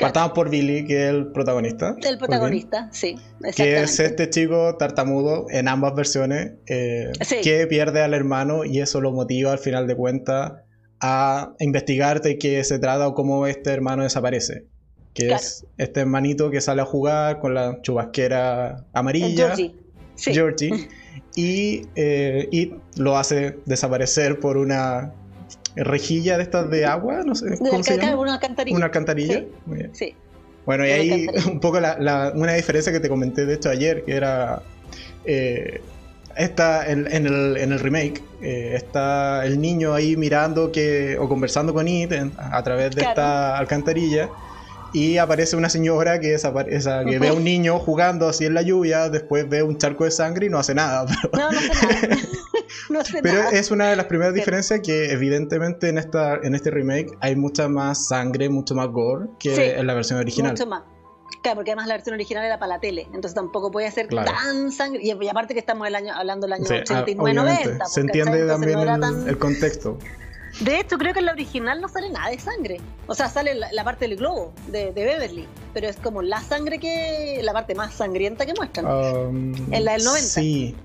Partamos 0.00 0.32
por 0.32 0.48
Billy, 0.48 0.86
que 0.86 1.04
es 1.04 1.10
el 1.10 1.26
protagonista. 1.32 1.94
El 2.02 2.18
protagonista, 2.18 2.88
sí. 2.90 3.16
Que 3.54 3.82
es 3.82 4.00
este 4.00 4.30
chico 4.30 4.76
tartamudo 4.78 5.46
en 5.50 5.68
ambas 5.68 5.94
versiones, 5.94 6.52
eh, 6.66 7.12
que 7.42 7.66
pierde 7.66 8.02
al 8.02 8.14
hermano 8.14 8.64
y 8.64 8.80
eso 8.80 9.00
lo 9.00 9.12
motiva 9.12 9.52
al 9.52 9.58
final 9.58 9.86
de 9.86 9.96
cuentas 9.96 10.52
a 11.00 11.54
investigarte 11.58 12.38
qué 12.38 12.64
se 12.64 12.78
trata 12.78 13.08
o 13.08 13.14
cómo 13.14 13.46
este 13.46 13.70
hermano 13.70 14.02
desaparece. 14.02 14.66
Que 15.14 15.32
es 15.32 15.66
este 15.76 16.00
hermanito 16.00 16.50
que 16.50 16.60
sale 16.60 16.82
a 16.82 16.84
jugar 16.84 17.40
con 17.40 17.54
la 17.54 17.82
chubasquera 17.82 18.84
amarilla. 18.92 19.56
Georgie. 19.56 19.74
Georgie. 20.16 20.88
y, 21.34 21.82
eh, 21.96 22.48
y 22.50 22.74
lo 22.96 23.16
hace 23.16 23.58
desaparecer 23.66 24.38
por 24.38 24.56
una 24.56 25.12
rejilla 25.76 26.36
de 26.36 26.42
estas 26.42 26.70
de 26.70 26.84
agua, 26.84 27.22
no 27.24 27.34
sé. 27.34 27.58
¿cómo 27.58 27.82
se 27.82 27.96
llama? 27.96 28.16
Una 28.16 28.34
alcantarilla. 28.34 28.76
Una 28.76 28.86
alcantarilla. 28.86 29.44
Sí. 29.92 30.14
Bueno, 30.66 30.86
y 30.86 30.90
ahí 30.90 31.26
un 31.50 31.60
poco 31.60 31.80
la, 31.80 32.32
una 32.34 32.54
diferencia 32.54 32.92
que 32.92 33.00
te 33.00 33.08
comenté 33.08 33.46
de 33.46 33.54
hecho 33.54 33.70
ayer, 33.70 34.04
que 34.04 34.14
era. 34.14 34.62
Eh, 35.24 35.80
está 36.36 36.88
en, 36.90 37.06
el, 37.06 37.56
en, 37.56 37.72
el, 37.72 37.80
remake, 37.80 38.22
eh, 38.40 38.72
está 38.74 39.44
el 39.44 39.60
niño 39.60 39.92
ahí 39.92 40.16
mirando 40.16 40.72
que, 40.72 41.18
o 41.18 41.28
conversando 41.28 41.74
con 41.74 41.86
It 41.88 42.12
a 42.38 42.62
través 42.62 42.94
de 42.94 43.02
esta 43.02 43.58
alcantarilla 43.58 44.30
y 44.92 45.18
aparece 45.18 45.56
una 45.56 45.68
señora 45.68 46.20
que, 46.20 46.36
que 46.36 47.18
ve 47.18 47.28
a 47.28 47.32
un 47.32 47.44
niño 47.44 47.78
jugando 47.78 48.28
así 48.28 48.44
en 48.44 48.54
la 48.54 48.62
lluvia, 48.62 49.08
después 49.08 49.48
ve 49.48 49.62
un 49.62 49.78
charco 49.78 50.04
de 50.04 50.10
sangre 50.10 50.46
y 50.46 50.48
no 50.48 50.58
hace 50.58 50.74
nada. 50.74 51.06
No, 51.32 51.50
no 52.90 53.00
hace 53.00 53.20
nada. 53.20 53.22
pero 53.22 53.50
es 53.50 53.70
una 53.70 53.90
de 53.90 53.96
las 53.96 54.06
primeras 54.06 54.34
diferencias 54.34 54.80
que 54.80 55.10
evidentemente 55.12 55.88
en, 55.88 55.98
esta, 55.98 56.36
en 56.36 56.54
este 56.54 56.70
remake 56.70 57.10
hay 57.20 57.36
mucha 57.36 57.68
más 57.68 58.08
sangre, 58.08 58.48
mucho 58.48 58.74
más 58.74 58.88
gore 58.88 59.26
que 59.38 59.78
en 59.78 59.86
la 59.86 59.94
versión 59.94 60.18
original. 60.18 60.52
Mucho 60.52 60.66
más. 60.66 60.82
Claro, 61.42 61.56
porque 61.56 61.70
además 61.70 61.86
la 61.86 61.94
versión 61.94 62.14
original 62.14 62.44
era 62.44 62.58
para 62.58 62.74
la 62.74 62.80
tele, 62.80 63.06
entonces 63.06 63.34
tampoco 63.34 63.70
puede 63.70 63.90
ser 63.90 64.08
tan 64.08 64.70
sangre. 64.72 65.00
Y, 65.02 65.28
aparte 65.28 65.54
que 65.54 65.60
estamos 65.60 65.86
el 65.88 65.94
año, 65.94 66.12
hablando 66.14 66.46
del 66.46 66.54
año 66.54 66.64
89-90. 66.64 67.86
Se 67.86 68.00
entiende 68.00 68.46
también 68.46 68.78
el, 69.26 69.38
contexto. 69.38 69.98
De 70.58 70.80
hecho, 70.80 70.98
creo 70.98 71.12
que 71.12 71.20
en 71.20 71.26
la 71.26 71.32
original 71.32 71.80
no 71.80 71.88
sale 71.88 72.10
nada 72.10 72.30
de 72.30 72.38
sangre. 72.38 72.80
O 73.06 73.14
sea, 73.14 73.28
sale 73.28 73.54
la, 73.54 73.84
parte 73.84 74.08
del 74.08 74.16
globo 74.16 74.52
de, 74.66 74.90
Beverly, 74.90 75.46
pero 75.72 75.88
es 75.88 75.96
como 75.96 76.22
la 76.22 76.42
sangre 76.42 76.78
que. 76.78 77.40
la 77.42 77.52
parte 77.52 77.74
más 77.74 77.94
sangrienta 77.94 78.44
que 78.44 78.54
muestran. 78.54 78.86
Um, 78.86 79.54
en 79.72 79.84
la 79.84 79.92
del 79.92 80.04
90. 80.04 80.28
Sí. 80.28 80.76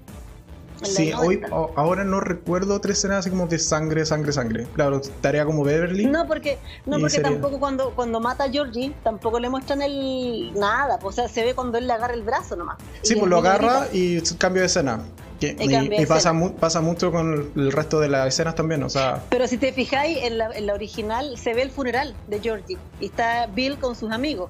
Sí, 0.83 1.13
hoy, 1.13 1.41
ahora 1.75 2.03
no 2.03 2.19
recuerdo 2.19 2.75
otra 2.75 2.91
escena 2.91 3.17
así 3.17 3.29
como 3.29 3.47
de 3.47 3.59
sangre, 3.59 4.05
sangre, 4.05 4.31
sangre. 4.33 4.67
Claro, 4.73 5.01
tarea 5.21 5.45
como 5.45 5.63
Beverly. 5.63 6.05
No, 6.05 6.27
porque, 6.27 6.57
no 6.85 6.99
porque 6.99 7.19
tampoco 7.19 7.59
cuando, 7.59 7.91
cuando 7.91 8.19
mata 8.19 8.45
a 8.45 8.49
Georgie, 8.49 8.93
tampoco 9.03 9.39
le 9.39 9.49
muestran 9.49 9.81
el 9.81 10.51
nada. 10.55 10.99
O 11.01 11.11
sea, 11.11 11.27
se 11.27 11.43
ve 11.43 11.53
cuando 11.53 11.77
él 11.77 11.87
le 11.87 11.93
agarra 11.93 12.13
el 12.13 12.23
brazo 12.23 12.55
nomás. 12.55 12.77
Sí, 13.01 13.15
pues 13.15 13.29
lo 13.29 13.37
agarra 13.37 13.87
y 13.91 14.21
cambio 14.37 14.61
de 14.61 14.67
escena. 14.67 15.01
y, 15.39 16.05
pasa, 16.05 16.33
pasa 16.59 16.81
mucho 16.81 17.11
con 17.11 17.51
el 17.55 17.71
resto 17.71 17.99
de 17.99 18.09
las 18.09 18.27
escenas 18.27 18.55
también, 18.55 18.83
o 18.83 18.89
sea... 18.89 19.21
Pero 19.29 19.47
si 19.47 19.57
te 19.57 19.71
fijáis, 19.73 20.17
en 20.23 20.37
la, 20.37 20.49
en 20.51 20.65
la 20.65 20.73
original 20.73 21.37
se 21.37 21.53
ve 21.53 21.61
el 21.61 21.71
funeral 21.71 22.15
de 22.27 22.39
Georgie 22.39 22.77
y 22.99 23.05
está 23.05 23.47
Bill 23.47 23.77
con 23.77 23.95
sus 23.95 24.11
amigos. 24.11 24.49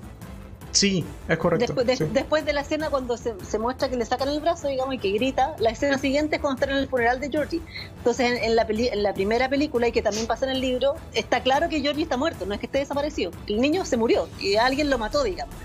Sí, 0.75 1.05
es 1.29 1.37
correcto. 1.37 1.73
Después 1.85 2.45
de, 2.45 2.51
la 2.51 2.59
escena 2.59 2.89
cuando 2.89 3.15
se, 3.15 3.33
muestra 3.57 3.87
que 3.87 3.95
le 3.95 4.05
sacan 4.05 4.27
el 4.27 4.41
brazo, 4.41 4.67
digamos, 4.67 4.95
y 4.95 4.97
que 4.97 5.09
grita, 5.11 5.55
la 5.57 5.69
escena 5.69 5.97
siguiente 5.97 6.35
es 6.35 6.41
cuando 6.41 6.59
están 6.59 6.75
en 6.75 6.83
el 6.83 6.89
funeral 6.89 7.21
de 7.21 7.29
Georgie. 7.29 7.61
Entonces, 7.97 8.41
en, 8.43 8.57
la, 8.57 8.67
en 8.67 9.01
la 9.01 9.13
primera 9.13 9.47
película, 9.47 9.87
y 9.87 9.93
que 9.93 10.01
también 10.01 10.27
pasa 10.27 10.45
en 10.45 10.51
el 10.51 10.59
libro, 10.59 10.95
está 11.13 11.41
claro 11.41 11.69
que 11.69 11.79
Georgie 11.79 12.03
está 12.03 12.17
muerto, 12.17 12.45
no 12.45 12.53
es 12.53 12.59
que 12.59 12.65
esté 12.65 12.79
desaparecido. 12.79 13.31
El 13.47 13.61
niño 13.61 13.85
se 13.85 13.95
murió 13.95 14.27
y 14.37 14.57
alguien 14.57 14.89
lo 14.89 14.97
mató, 14.97 15.23
digamos. 15.23 15.55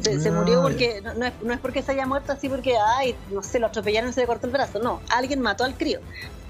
Se, 0.00 0.30
murió 0.30 0.62
porque 0.62 1.02
no, 1.02 1.26
es, 1.26 1.32
no, 1.42 1.52
es, 1.52 1.60
porque 1.60 1.82
se 1.82 1.92
haya 1.92 2.06
muerto 2.06 2.32
así 2.32 2.48
porque, 2.48 2.74
ay, 2.96 3.16
no 3.30 3.42
sé, 3.42 3.58
lo 3.58 3.66
atropellaron 3.66 4.10
y 4.10 4.12
se 4.12 4.20
le 4.20 4.26
cortó 4.26 4.46
el 4.46 4.52
brazo. 4.52 4.78
No, 4.78 5.00
alguien 5.08 5.40
mató 5.40 5.64
al 5.64 5.74
crío. 5.76 6.00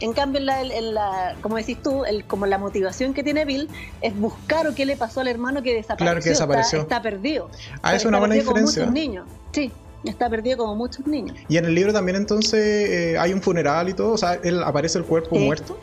En 0.00 0.12
cambio, 0.12 0.40
en 0.40 0.94
la, 0.94 1.36
como 1.40 1.56
decís 1.56 1.82
tú, 1.82 2.04
el, 2.04 2.24
como 2.24 2.46
la 2.46 2.58
motivación 2.58 3.14
que 3.14 3.22
tiene 3.22 3.44
Bill 3.44 3.68
es 4.00 4.18
buscar 4.18 4.66
o 4.66 4.74
qué 4.74 4.86
le 4.86 4.96
pasó 4.96 5.20
al 5.20 5.28
hermano 5.28 5.62
que 5.62 5.74
desapareció. 5.74 6.04
Claro 6.04 6.22
que 6.22 6.30
desapareció. 6.30 6.80
Está, 6.80 7.02
perdido. 7.02 7.50
Ah, 7.82 7.94
es 7.94 8.04
una 8.04 8.18
buena 8.18 8.34
diferencia. 8.34 8.84
Como 8.84 8.92
muchos 8.92 9.02
niños. 9.02 9.28
Sí. 9.52 9.72
Está 10.04 10.30
perdido 10.30 10.56
como 10.56 10.74
muchos 10.76 11.06
niños. 11.06 11.36
Y 11.48 11.58
en 11.58 11.66
el 11.66 11.74
libro 11.74 11.92
también 11.92 12.16
entonces 12.16 12.88
eh, 12.90 13.18
hay 13.18 13.34
un 13.34 13.42
funeral 13.42 13.88
y 13.90 13.92
todo, 13.92 14.12
o 14.12 14.18
sea, 14.18 14.34
él 14.42 14.62
aparece 14.62 14.96
el 14.96 15.04
cuerpo 15.04 15.36
muerto. 15.36 15.78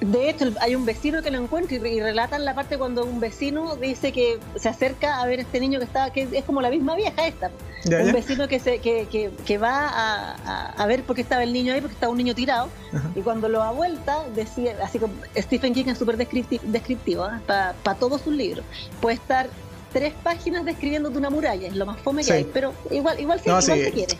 De 0.00 0.28
hecho, 0.28 0.46
hay 0.60 0.74
un 0.74 0.84
vecino 0.84 1.22
que 1.22 1.30
lo 1.30 1.38
encuentra 1.38 1.76
y, 1.76 2.00
relatan 2.00 2.44
la 2.44 2.54
parte 2.54 2.78
cuando 2.78 3.04
un 3.04 3.20
vecino 3.20 3.76
dice 3.76 4.12
que 4.12 4.38
se 4.56 4.68
acerca 4.68 5.20
a 5.20 5.26
ver 5.26 5.38
a 5.38 5.42
este 5.42 5.60
niño 5.60 5.78
que 5.78 5.84
está, 5.84 6.10
que 6.10 6.28
es 6.32 6.44
como 6.44 6.60
la 6.60 6.70
misma 6.70 6.96
vieja 6.96 7.26
esta. 7.26 7.50
un 7.86 8.12
vecino 8.12 8.48
que, 8.48 8.58
se, 8.58 8.80
que, 8.80 9.06
que, 9.44 9.58
va 9.58 9.88
a, 9.88 10.72
a, 10.72 10.86
ver 10.86 11.02
por 11.04 11.16
qué 11.16 11.22
estaba 11.22 11.42
el 11.42 11.52
niño 11.52 11.72
ahí, 11.72 11.80
porque 11.80 11.94
estaba 11.94 12.10
un 12.10 12.18
niño 12.18 12.34
tirado. 12.34 12.68
Y 13.14 13.20
cuando 13.20 13.48
lo 13.48 13.58
da 13.60 13.70
vuelta, 13.70 14.24
decía, 14.34 14.76
así 14.82 14.98
como 14.98 15.14
Stephen 15.36 15.74
King 15.74 15.86
es 15.86 15.98
súper 15.98 16.16
descriptivo, 16.16 17.26
¿eh? 17.26 17.40
para 17.46 17.98
todos 17.98 18.20
sus 18.22 18.34
libros. 18.34 18.64
Puede 19.00 19.16
estar 19.16 19.48
tres 19.94 20.12
páginas 20.24 20.64
describiéndote 20.64 21.16
una 21.16 21.30
muralla, 21.30 21.68
es 21.68 21.76
lo 21.76 21.86
más 21.86 22.00
fome 22.00 22.24
que 22.24 22.32
hay, 22.32 22.44
pero 22.52 22.74
igual, 22.90 23.18
igual, 23.20 23.38
sí, 23.38 23.48
igual 23.48 23.62
se 23.62 23.92
quiere. 23.92 24.18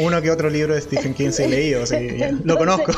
uno 0.00 0.20
que 0.20 0.30
otro 0.30 0.50
libro 0.50 0.74
de 0.74 0.82
Stephen 0.82 1.14
King 1.14 1.30
se 1.30 1.48
leído, 1.48 1.82
lo 2.44 2.58
conozco. 2.58 2.92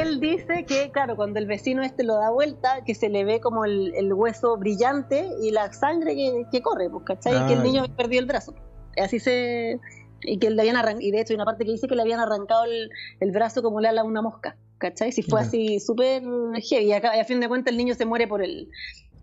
Él, 0.00 0.20
dice 0.20 0.64
que, 0.64 0.90
claro, 0.92 1.16
cuando 1.16 1.40
el 1.40 1.46
vecino 1.46 1.82
este 1.82 2.04
lo 2.04 2.14
da 2.14 2.30
vuelta, 2.30 2.84
que 2.86 2.94
se 2.94 3.08
le 3.08 3.24
ve 3.24 3.40
como 3.40 3.64
el, 3.64 4.12
hueso 4.12 4.56
brillante 4.56 5.28
y 5.42 5.50
la 5.50 5.72
sangre 5.72 6.14
que, 6.50 6.62
corre, 6.62 6.88
pues, 6.88 7.04
¿cachai? 7.04 7.34
y 7.34 7.46
que 7.48 7.52
el 7.54 7.60
ah, 7.60 7.64
niño 7.64 7.84
perdió 7.96 8.20
el 8.20 8.26
brazo. 8.26 8.54
Así 8.96 9.18
se. 9.18 9.80
Y 10.22 10.38
que 10.38 10.50
le 10.50 10.62
habían 10.62 10.76
arrancado, 10.76 11.02
y 11.02 11.10
de 11.10 11.20
hecho 11.20 11.32
hay 11.32 11.36
una 11.36 11.44
parte 11.44 11.64
que 11.64 11.72
dice 11.72 11.88
que 11.88 11.96
le 11.96 12.02
habían 12.02 12.20
arrancado 12.20 12.64
el, 12.64 13.32
brazo 13.32 13.62
como 13.62 13.80
le 13.80 13.88
ala 13.88 14.02
a 14.02 14.04
una 14.04 14.22
mosca, 14.22 14.56
¿cachai? 14.78 15.10
Si 15.10 15.22
fue 15.22 15.40
así 15.40 15.80
súper 15.80 16.22
heavy. 16.62 16.86
Y 16.86 16.92
a 16.92 17.24
fin 17.24 17.40
de 17.40 17.48
cuentas 17.48 17.72
el 17.72 17.76
niño 17.76 17.94
se 17.94 18.06
muere 18.06 18.26
por 18.26 18.42
el, 18.42 18.70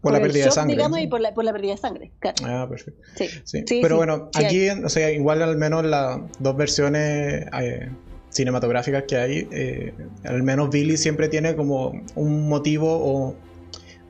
por, 0.03 0.11
la 0.11 0.21
pérdida 0.21 0.45
de 0.45 0.51
sangre. 0.51 0.75
Digamos, 0.75 0.99
y 0.99 1.07
por 1.07 1.21
la, 1.21 1.33
por 1.33 1.45
la, 1.45 1.53
pérdida 1.53 1.71
de 1.71 1.77
sangre. 1.77 2.11
Ah, 2.43 2.67
perfecto. 2.69 3.01
Sí. 3.45 3.63
Pero 3.81 3.95
bueno, 3.95 4.29
aquí, 4.35 4.69
o 4.69 4.89
sea, 4.89 5.09
igual 5.11 5.41
al 5.41 5.55
menos 5.55 5.85
las 5.85 6.19
dos 6.39 6.57
versiones 6.57 7.45
eh, 7.57 7.89
cinematográficas 8.29 9.05
que 9.07 9.15
hay, 9.15 9.47
eh, 9.51 9.93
al 10.25 10.43
menos 10.43 10.69
Billy 10.69 10.97
siempre 10.97 11.29
tiene 11.29 11.55
como 11.55 11.93
un 12.15 12.49
motivo, 12.49 12.99
o 13.01 13.35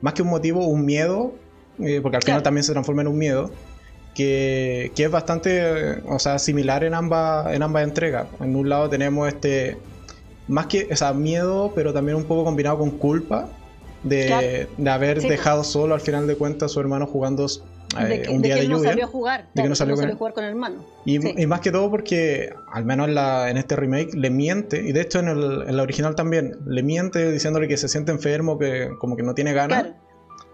más 0.00 0.14
que 0.14 0.22
un 0.22 0.30
motivo, 0.30 0.66
un 0.66 0.84
miedo, 0.84 1.32
eh, 1.78 2.00
porque 2.02 2.16
al 2.16 2.24
final 2.24 2.42
también 2.42 2.64
se 2.64 2.72
transforma 2.72 3.02
en 3.02 3.08
un 3.08 3.18
miedo. 3.18 3.52
Que, 4.16 4.92
que, 4.94 5.04
es 5.04 5.10
bastante 5.10 6.00
o 6.06 6.20
sea, 6.20 6.38
similar 6.38 6.84
en 6.84 6.94
ambas, 6.94 7.52
en 7.54 7.62
ambas 7.62 7.84
entregas. 7.84 8.26
En 8.40 8.54
un 8.54 8.68
lado 8.68 8.88
tenemos 8.88 9.26
este, 9.26 9.76
más 10.46 10.66
que, 10.66 10.88
o 10.90 10.96
sea, 10.96 11.12
miedo, 11.12 11.72
pero 11.74 11.92
también 11.92 12.16
un 12.16 12.24
poco 12.24 12.44
combinado 12.44 12.78
con 12.78 12.90
culpa, 12.90 13.48
de, 14.04 14.68
haber 14.86 15.20
dejado 15.22 15.64
solo 15.64 15.94
al 15.94 16.00
final 16.00 16.26
de 16.26 16.36
cuentas 16.36 16.70
a 16.70 16.74
su 16.74 16.80
hermano 16.80 17.06
jugando 17.06 17.46
eh, 17.98 18.24
un 18.28 18.42
día 18.42 18.56
de, 18.56 18.66
lluvia. 18.66 18.76
No 18.76 18.84
salió 18.84 19.04
a 19.04 19.08
jugar, 19.08 19.48
de 19.54 19.62
que 19.62 19.68
no 19.68 19.74
salió, 19.74 19.94
a 19.94 20.16
jugar 20.16 20.34
con 20.34 20.44
el 20.44 20.50
hermano. 20.50 20.84
Y, 21.04 21.18
más 21.46 21.60
que 21.60 21.70
todo 21.70 21.90
porque, 21.90 22.52
al 22.72 22.84
menos 22.84 23.08
en, 23.08 23.14
la, 23.14 23.50
en 23.50 23.56
este 23.56 23.76
remake, 23.76 24.14
le 24.14 24.30
miente, 24.30 24.82
y 24.82 24.92
de 24.92 25.00
hecho 25.00 25.20
en, 25.20 25.28
el, 25.28 25.62
en, 25.66 25.76
la 25.76 25.82
original 25.82 26.14
también, 26.14 26.56
le 26.66 26.82
miente 26.82 27.32
diciéndole 27.32 27.68
que 27.68 27.76
se 27.76 27.88
siente 27.88 28.12
enfermo, 28.12 28.58
que 28.58 28.90
como 28.98 29.16
que 29.16 29.22
no 29.22 29.34
tiene 29.34 29.52
ganas. 29.52 29.92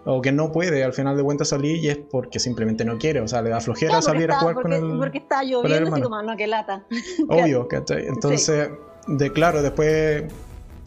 O 0.07 0.23
que 0.23 0.33
no 0.33 0.51
puede 0.51 0.83
al 0.83 0.95
final 0.95 1.15
de 1.15 1.23
cuentas 1.23 1.49
salir 1.49 1.77
y 1.77 1.89
es 1.89 1.99
porque 1.99 2.39
simplemente 2.39 2.87
no 2.87 2.97
quiere, 2.97 3.21
o 3.21 3.29
sea, 3.29 3.43
le 3.43 3.51
da 3.51 3.61
flojera 3.61 4.01
salir 4.01 4.31
a 4.31 4.39
jugar 4.39 4.55
con 4.55 4.73
el. 4.73 4.97
Porque 4.97 5.19
está 5.19 5.43
lloviendo, 5.45 5.93
así 5.93 6.01
como, 6.01 6.23
no, 6.23 6.39
que 6.39 6.47
lata. 6.47 6.87
Obvio, 7.29 7.69
¿cachai? 7.69 8.07
Entonces, 8.07 8.71
de 9.07 9.31
claro, 9.31 9.61
después 9.61 10.25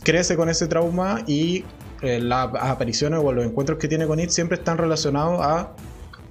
crece 0.04 0.36
con 0.36 0.50
ese 0.50 0.68
trauma 0.68 1.24
y 1.28 1.64
eh, 2.04 2.20
las 2.20 2.50
apariciones 2.54 3.22
o 3.24 3.32
los 3.32 3.46
encuentros 3.46 3.80
que 3.80 3.88
tiene 3.88 4.06
con 4.06 4.20
It 4.20 4.30
siempre 4.30 4.58
están 4.58 4.78
relacionados 4.78 5.40
a 5.42 5.72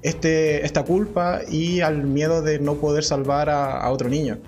este, 0.02 0.66
esta 0.66 0.84
culpa 0.84 1.40
y 1.48 1.80
al 1.80 2.04
miedo 2.04 2.42
de 2.42 2.58
no 2.58 2.74
poder 2.74 3.04
salvar 3.04 3.48
a, 3.48 3.88
otro 3.90 4.08
niño. 4.08 4.38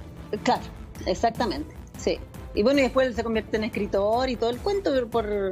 Claro, 0.42 0.62
exactamente, 1.06 1.74
sí. 1.98 2.18
Y 2.54 2.62
bueno, 2.62 2.80
y 2.80 2.82
después 2.82 3.08
él 3.08 3.14
se 3.14 3.24
convierte 3.24 3.56
en 3.56 3.64
escritor 3.64 4.28
y 4.28 4.36
todo 4.36 4.50
el 4.50 4.58
cuento 4.58 4.90
por... 5.08 5.50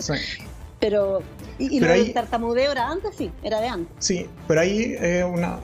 Pero, 0.78 1.22
y, 1.60 1.78
lo 1.78 1.86
del 1.86 2.12
tartamudeo 2.12 2.72
era 2.72 2.88
antes, 2.88 3.14
sí, 3.14 3.30
era 3.44 3.60
de 3.60 3.68
antes. 3.68 3.94
Sí, 4.00 4.26
pero 4.48 4.62
ahí 4.62 4.96
eh, 4.98 5.22
una, 5.22 5.60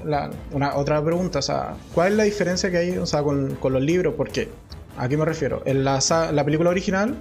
una, 0.52 0.76
otra 0.76 1.04
pregunta, 1.04 1.40
o 1.40 1.42
sea, 1.42 1.74
¿cuál 1.92 2.12
es 2.12 2.18
la 2.18 2.22
diferencia 2.22 2.70
que 2.70 2.76
hay 2.76 2.96
o 2.98 3.04
sea, 3.04 3.24
con, 3.24 3.56
con 3.56 3.72
los 3.72 3.82
libros? 3.82 4.14
Porque, 4.16 4.48
¿a 4.96 5.08
qué 5.08 5.16
me 5.16 5.24
refiero? 5.24 5.60
En 5.64 5.82
la, 5.82 5.98
la 6.32 6.44
película 6.44 6.70
original 6.70 7.16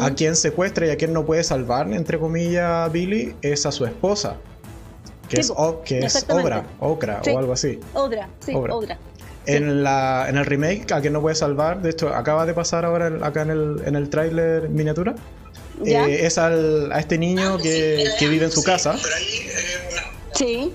a 0.00 0.14
quien 0.14 0.36
secuestra 0.36 0.86
y 0.86 0.90
a 0.90 0.96
quien 0.96 1.12
no 1.12 1.24
puede 1.24 1.44
salvar, 1.44 1.90
entre 1.92 2.18
comillas, 2.18 2.90
Billy, 2.92 3.34
es 3.42 3.66
a 3.66 3.72
su 3.72 3.84
esposa. 3.84 4.36
Que 5.28 5.40
es, 5.40 5.52
que 5.84 5.98
es 5.98 6.26
Obra, 6.30 6.64
Okra 6.80 7.20
o 7.30 7.38
algo 7.38 7.52
así. 7.52 7.78
Obra, 7.92 8.28
sí, 8.40 8.54
Obra. 8.54 8.98
En, 9.44 9.82
la, 9.82 10.26
en 10.28 10.36
el 10.36 10.46
remake, 10.46 10.90
a 10.92 11.00
quien 11.00 11.12
no 11.12 11.20
puede 11.20 11.34
salvar, 11.34 11.82
de 11.82 11.90
hecho, 11.90 12.08
acaba 12.08 12.46
de 12.46 12.54
pasar 12.54 12.84
ahora 12.84 13.10
acá 13.22 13.42
en 13.42 13.50
el, 13.50 13.82
en 13.84 13.94
el 13.94 14.08
tráiler 14.08 14.68
miniatura. 14.68 15.14
Eh, 15.84 16.26
es 16.26 16.38
al, 16.38 16.90
a 16.92 16.98
este 16.98 17.18
niño 17.18 17.54
ah, 17.54 17.62
que, 17.62 18.04
que, 18.18 18.28
vive 18.28 18.46
en 18.46 18.50
su 18.50 18.62
casa. 18.62 18.96
Sí. 20.34 20.72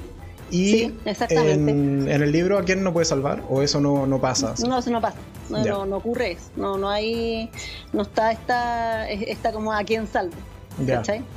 Y 0.53 0.93
En, 1.29 2.07
el 2.07 2.31
libro, 2.31 2.59
¿a 2.59 2.63
quién 2.63 2.83
no 2.83 2.93
puede 2.93 3.05
salvar? 3.05 3.41
¿O 3.49 3.63
eso 3.63 3.81
no, 3.81 4.05
no 4.05 4.21
pasa? 4.21 4.53
No, 4.67 4.77
eso 4.77 4.91
no 4.91 5.01
pasa. 5.01 5.17
No, 5.49 5.85
no, 5.85 5.97
ocurre 5.97 6.33
eso. 6.33 6.45
No, 6.55 6.77
no 6.77 6.89
hay. 6.89 7.49
No 7.91 8.03
está 8.03 8.31
esta, 8.31 9.09
está 9.09 9.51
como 9.51 9.73
a 9.73 9.83
quién 9.83 10.07
salve. 10.07 10.35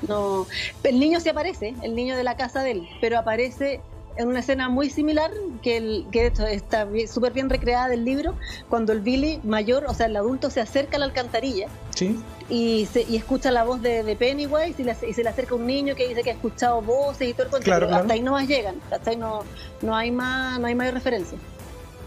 No, 0.08 0.46
el 0.82 1.00
niño 1.00 1.20
sí 1.20 1.28
aparece, 1.28 1.75
el 1.82 1.94
niño 1.94 2.16
de 2.16 2.25
la 2.25 2.37
casa 2.37 2.62
de 2.62 2.73
él, 2.73 2.88
pero 3.00 3.18
aparece 3.18 3.80
en 4.16 4.28
una 4.28 4.40
escena 4.40 4.68
muy 4.68 4.90
similar 4.90 5.30
que, 5.62 5.76
el, 5.76 6.06
que 6.11 6.26
está 6.26 6.87
súper 7.08 7.32
bien 7.32 7.50
recreada 7.50 7.88
del 7.88 8.04
libro, 8.04 8.35
cuando 8.68 8.92
el 8.92 9.00
Billy 9.00 9.40
mayor, 9.44 9.85
o 9.88 9.94
sea, 9.94 10.06
el 10.06 10.16
adulto 10.16 10.50
se 10.50 10.61
acerca 10.61 10.96
a 10.96 11.00
la 11.00 11.06
alcantarilla 11.06 11.68
y, 12.49 12.87
se, 12.87 13.02
y 13.02 13.16
escucha 13.16 13.50
la 13.50 13.64
voz 13.64 13.82
de, 13.82 14.16
Pennywise 14.18 14.75
y, 14.78 15.12
se 15.12 15.23
le 15.23 15.28
acerca 15.28 15.54
un 15.54 15.66
niño 15.66 15.94
que 15.94 16.08
dice 16.08 16.23
que 16.23 16.30
ha 16.30 16.35
escuchado 16.35 16.80
voces 16.82 17.28
y 17.28 17.32
todo 17.32 17.44
el 17.44 17.50
cuento, 17.50 17.73
hasta 17.73 18.12
ahí 18.12 18.20
no 18.20 18.32
más 18.32 18.46
llegan, 18.49 18.76
hasta 18.90 19.11
ahí 19.11 19.16
no, 19.16 19.42
no 19.82 19.94
hay 19.94 20.11
más, 20.11 20.58
no 20.58 20.66
hay 20.66 20.75
mayor 20.75 20.94
referencia. 20.94 21.38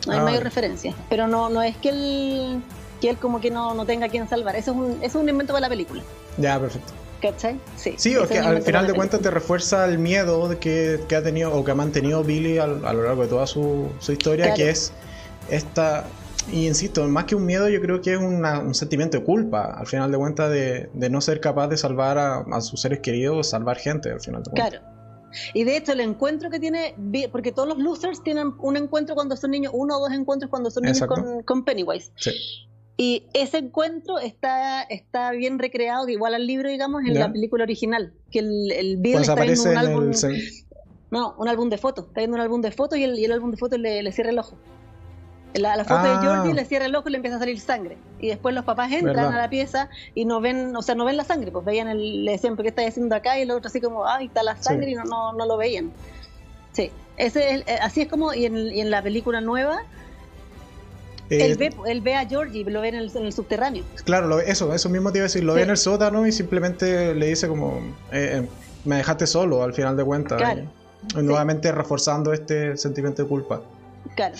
No 0.07 0.13
hay 0.13 0.19
ah, 0.19 0.23
mayor 0.23 0.43
referencia. 0.43 0.95
Pero 1.09 1.27
no, 1.27 1.49
no 1.49 1.61
es 1.61 1.75
que 1.77 1.89
él, 1.89 2.61
que 3.01 3.09
él 3.09 3.17
como 3.17 3.41
que 3.41 3.51
no, 3.51 3.73
no 3.73 3.85
tenga 3.85 4.07
quien 4.07 4.29
salvar. 4.29 4.55
Eso 4.55 4.71
es 4.71 4.77
un, 4.77 4.91
eso 5.03 5.17
es 5.19 5.23
un 5.23 5.27
invento 5.27 5.51
para 5.51 5.61
la 5.61 5.69
película. 5.69 6.01
Ya, 6.37 6.57
perfecto. 6.57 6.93
¿Cachai? 7.21 7.59
Sí. 7.75 7.95
Sí, 7.97 8.15
o 8.15 8.27
que 8.27 8.39
al 8.39 8.61
final 8.61 8.87
de 8.87 8.93
cuentas 8.93 9.21
te 9.21 9.29
refuerza 9.29 9.85
el 9.85 9.99
miedo 9.99 10.57
que, 10.59 11.01
que, 11.07 11.15
ha 11.15 11.23
tenido 11.23 11.53
o 11.53 11.63
que 11.63 11.71
ha 11.71 11.75
mantenido 11.75 12.23
Billy 12.23 12.57
a, 12.59 12.67
lo 12.67 13.03
largo 13.03 13.23
de 13.23 13.27
toda 13.27 13.45
su, 13.45 13.89
su 13.99 14.11
historia, 14.13 14.53
que 14.53 14.69
es 14.69 14.93
esta. 15.49 16.05
Y 16.51 16.65
insisto, 16.65 17.07
más 17.07 17.25
que 17.25 17.35
un 17.35 17.45
miedo, 17.45 17.67
yo 17.69 17.81
creo 17.81 18.01
que 18.01 18.13
es 18.13 18.19
un 18.19 18.73
sentimiento 18.73 19.19
de 19.19 19.23
culpa, 19.23 19.75
al 19.77 19.85
final 19.85 20.11
de 20.11 20.17
cuentas, 20.17 20.49
de, 20.49 20.89
de 20.93 21.09
no 21.09 21.21
ser 21.21 21.41
capaz 21.41 21.67
de 21.67 21.77
salvar 21.77 22.17
a, 22.17 22.39
a, 22.39 22.61
sus 22.61 22.81
seres 22.81 22.99
queridos, 23.01 23.49
salvar 23.49 23.77
gente, 23.77 24.09
al 24.11 24.21
final 24.21 24.41
de 24.43 24.51
cuentas. 24.51 24.79
Claro. 24.79 24.99
Y 25.53 25.63
de 25.63 25.77
hecho, 25.77 25.91
el 25.91 25.99
encuentro 25.99 26.49
que 26.49 26.59
tiene, 26.59 26.95
porque 27.31 27.51
todos 27.51 27.67
los 27.67 27.77
losers 27.77 28.23
tienen 28.23 28.53
un 28.59 28.77
encuentro 28.77 29.15
cuando 29.15 29.35
son 29.35 29.51
niños, 29.51 29.73
uno 29.75 29.97
o 29.97 29.99
dos 29.99 30.11
encuentros 30.11 30.49
cuando 30.49 30.71
son 30.71 30.83
niños 30.83 31.05
con, 31.05 31.43
con, 31.43 31.63
Pennywise. 31.63 32.11
Sí. 32.15 32.31
Y 33.01 33.23
ese 33.33 33.59
encuentro 33.59 34.19
está, 34.19 34.81
está 34.81 35.31
bien 35.31 35.57
recreado, 35.57 36.09
igual 36.09 36.33
al 36.33 36.45
libro, 36.45 36.67
digamos, 36.67 37.01
en 37.05 37.17
la 37.17 37.31
película 37.31 37.63
original. 37.63 38.11
Que 38.29 38.39
el, 38.39 38.73
el 38.73 38.97
Bill 38.97 39.13
pues 39.13 39.29
está 39.29 39.41
viendo 39.41 39.69
un 39.69 39.77
álbum. 39.77 40.11
No, 41.09 41.33
un 41.37 41.47
álbum 41.47 41.69
de 41.69 41.77
fotos. 41.77 42.07
Está 42.07 42.19
viendo 42.19 42.35
un 42.35 42.41
álbum 42.41 42.59
de 42.59 42.71
fotos 42.71 42.99
y 42.99 43.05
el, 43.05 43.17
y 43.17 43.23
el 43.23 43.31
álbum 43.31 43.51
de 43.51 43.57
fotos 43.57 43.79
le, 43.79 44.03
le 44.03 44.11
cierra 44.11 44.31
el 44.31 44.39
ojo. 44.39 44.57
La, 45.53 45.77
la 45.77 45.85
foto 45.85 46.03
de 46.03 46.09
ah. 46.09 46.19
Georgie 46.21 46.53
le 46.53 46.65
cierra 46.65 46.87
el 46.87 46.95
ojo 46.95 47.07
y 47.07 47.11
le 47.13 47.15
empieza 47.19 47.37
a 47.37 47.39
salir 47.39 47.57
sangre. 47.61 47.97
Y 48.19 48.27
después 48.27 48.53
los 48.53 48.65
papás 48.65 48.91
entran 48.91 49.33
a 49.33 49.37
la 49.37 49.49
pieza 49.49 49.89
y 50.13 50.25
no 50.25 50.41
ven, 50.41 50.75
o 50.75 50.81
sea, 50.81 50.93
no 50.93 51.05
ven 51.05 51.15
la 51.15 51.23
sangre, 51.23 51.51
pues 51.51 51.63
veían 51.63 51.87
el, 51.87 52.25
le 52.25 52.33
decían, 52.33 52.57
¿qué 52.57 52.67
estáis 52.67 52.89
haciendo 52.89 53.15
acá? 53.15 53.39
Y 53.39 53.43
el 53.43 53.51
otro 53.51 53.69
así 53.69 53.79
como, 53.79 54.03
ah, 54.03 54.21
está 54.21 54.43
la 54.43 54.61
sangre 54.61 54.91
y 54.91 54.95
no, 54.95 55.05
no, 55.05 55.31
no, 55.31 55.45
lo 55.45 55.55
veían. 55.55 55.93
Sí, 56.73 56.91
ese 57.15 57.55
es, 57.55 57.61
eh, 57.61 57.79
así 57.81 58.01
es 58.01 58.09
como, 58.09 58.33
y 58.33 58.43
en, 58.43 58.57
y 58.57 58.81
en 58.81 58.91
la 58.91 59.01
película 59.01 59.39
nueva, 59.39 59.83
él, 61.29 61.57
ve, 61.57 61.71
él, 61.87 62.01
ve, 62.01 62.15
a 62.15 62.27
Georgie, 62.27 62.63
lo 62.65 62.81
ve 62.81 62.89
en 62.89 62.95
el, 62.95 63.11
en 63.15 63.25
el 63.25 63.33
subterráneo. 63.33 63.83
Claro, 64.03 64.39
eso, 64.39 64.73
eso 64.73 64.89
mismo 64.89 65.11
te 65.11 65.19
iba 65.19 65.23
a 65.23 65.27
decir, 65.27 65.43
lo 65.43 65.53
ve 65.53 65.63
en 65.63 65.69
el 65.69 65.77
sótano 65.77 66.25
y 66.25 66.31
simplemente 66.31 67.13
le 67.13 67.27
dice 67.27 67.47
como, 67.47 67.81
me 68.85 68.95
dejaste 68.97 69.27
solo 69.27 69.63
al 69.63 69.73
final 69.73 69.95
de 69.97 70.03
cuentas. 70.03 70.37
Claro. 70.37 70.63
nuevamente 71.21 71.71
reforzando 71.71 72.33
este 72.33 72.75
sentimiento 72.77 73.23
de 73.23 73.29
culpa. 73.29 73.61
Claro. 74.15 74.35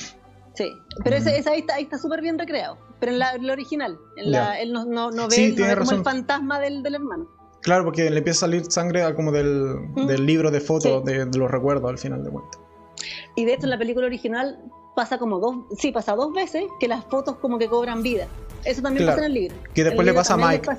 Sí, 0.55 0.74
pero 1.03 1.15
ese, 1.15 1.38
esa 1.38 1.51
ahí 1.51 1.63
está 1.77 1.98
súper 1.98 2.22
bien 2.22 2.38
recreado. 2.38 2.77
Pero 3.00 3.13
en 3.13 3.19
la, 3.19 3.34
original, 3.50 3.98
en 4.17 4.31
la, 4.31 4.60
él 4.60 4.74
no, 4.74 4.84
no, 4.84 5.10
no 5.10 5.29
ve, 5.29 5.55
como 5.77 5.91
el 5.91 6.03
fantasma 6.03 6.60
del, 6.60 6.84
del, 6.84 6.96
hermano. 6.96 7.29
Claro, 7.62 7.86
porque 7.86 8.10
le 8.10 8.17
empieza 8.17 8.39
a 8.39 8.50
salir 8.50 8.69
sangre 8.69 9.13
como 9.15 9.31
del, 9.31 9.74
del 10.05 10.25
libro 10.25 10.51
de 10.51 10.60
fotos 10.60 11.05
de, 11.05 11.25
de, 11.25 11.38
los 11.38 11.50
recuerdos 11.50 11.89
al 11.89 11.98
final 11.98 12.25
de 12.25 12.29
cuentas. 12.29 12.60
Y 13.38 13.46
de 13.46 13.53
hecho 13.53 13.65
en 13.65 13.69
la 13.69 13.77
película 13.77 14.08
original 14.08 14.60
pasa 14.99 15.17
como 15.17 15.39
dos, 15.39 15.55
sí, 15.77 15.93
pasa 15.93 16.13
dos 16.13 16.33
veces 16.33 16.65
que 16.77 16.89
las 16.89 17.05
fotos 17.05 17.37
como 17.37 17.57
que 17.57 17.69
cobran 17.69 18.03
vida. 18.03 18.27
Eso 18.65 18.81
también 18.81 19.05
pasa 19.05 19.19
en 19.19 19.25
el 19.27 19.33
libro. 19.33 19.55
Que 19.73 19.85
después 19.85 20.05
le 20.05 20.13
pasa 20.13 20.33
a 20.33 20.37
Mike. 20.37 20.69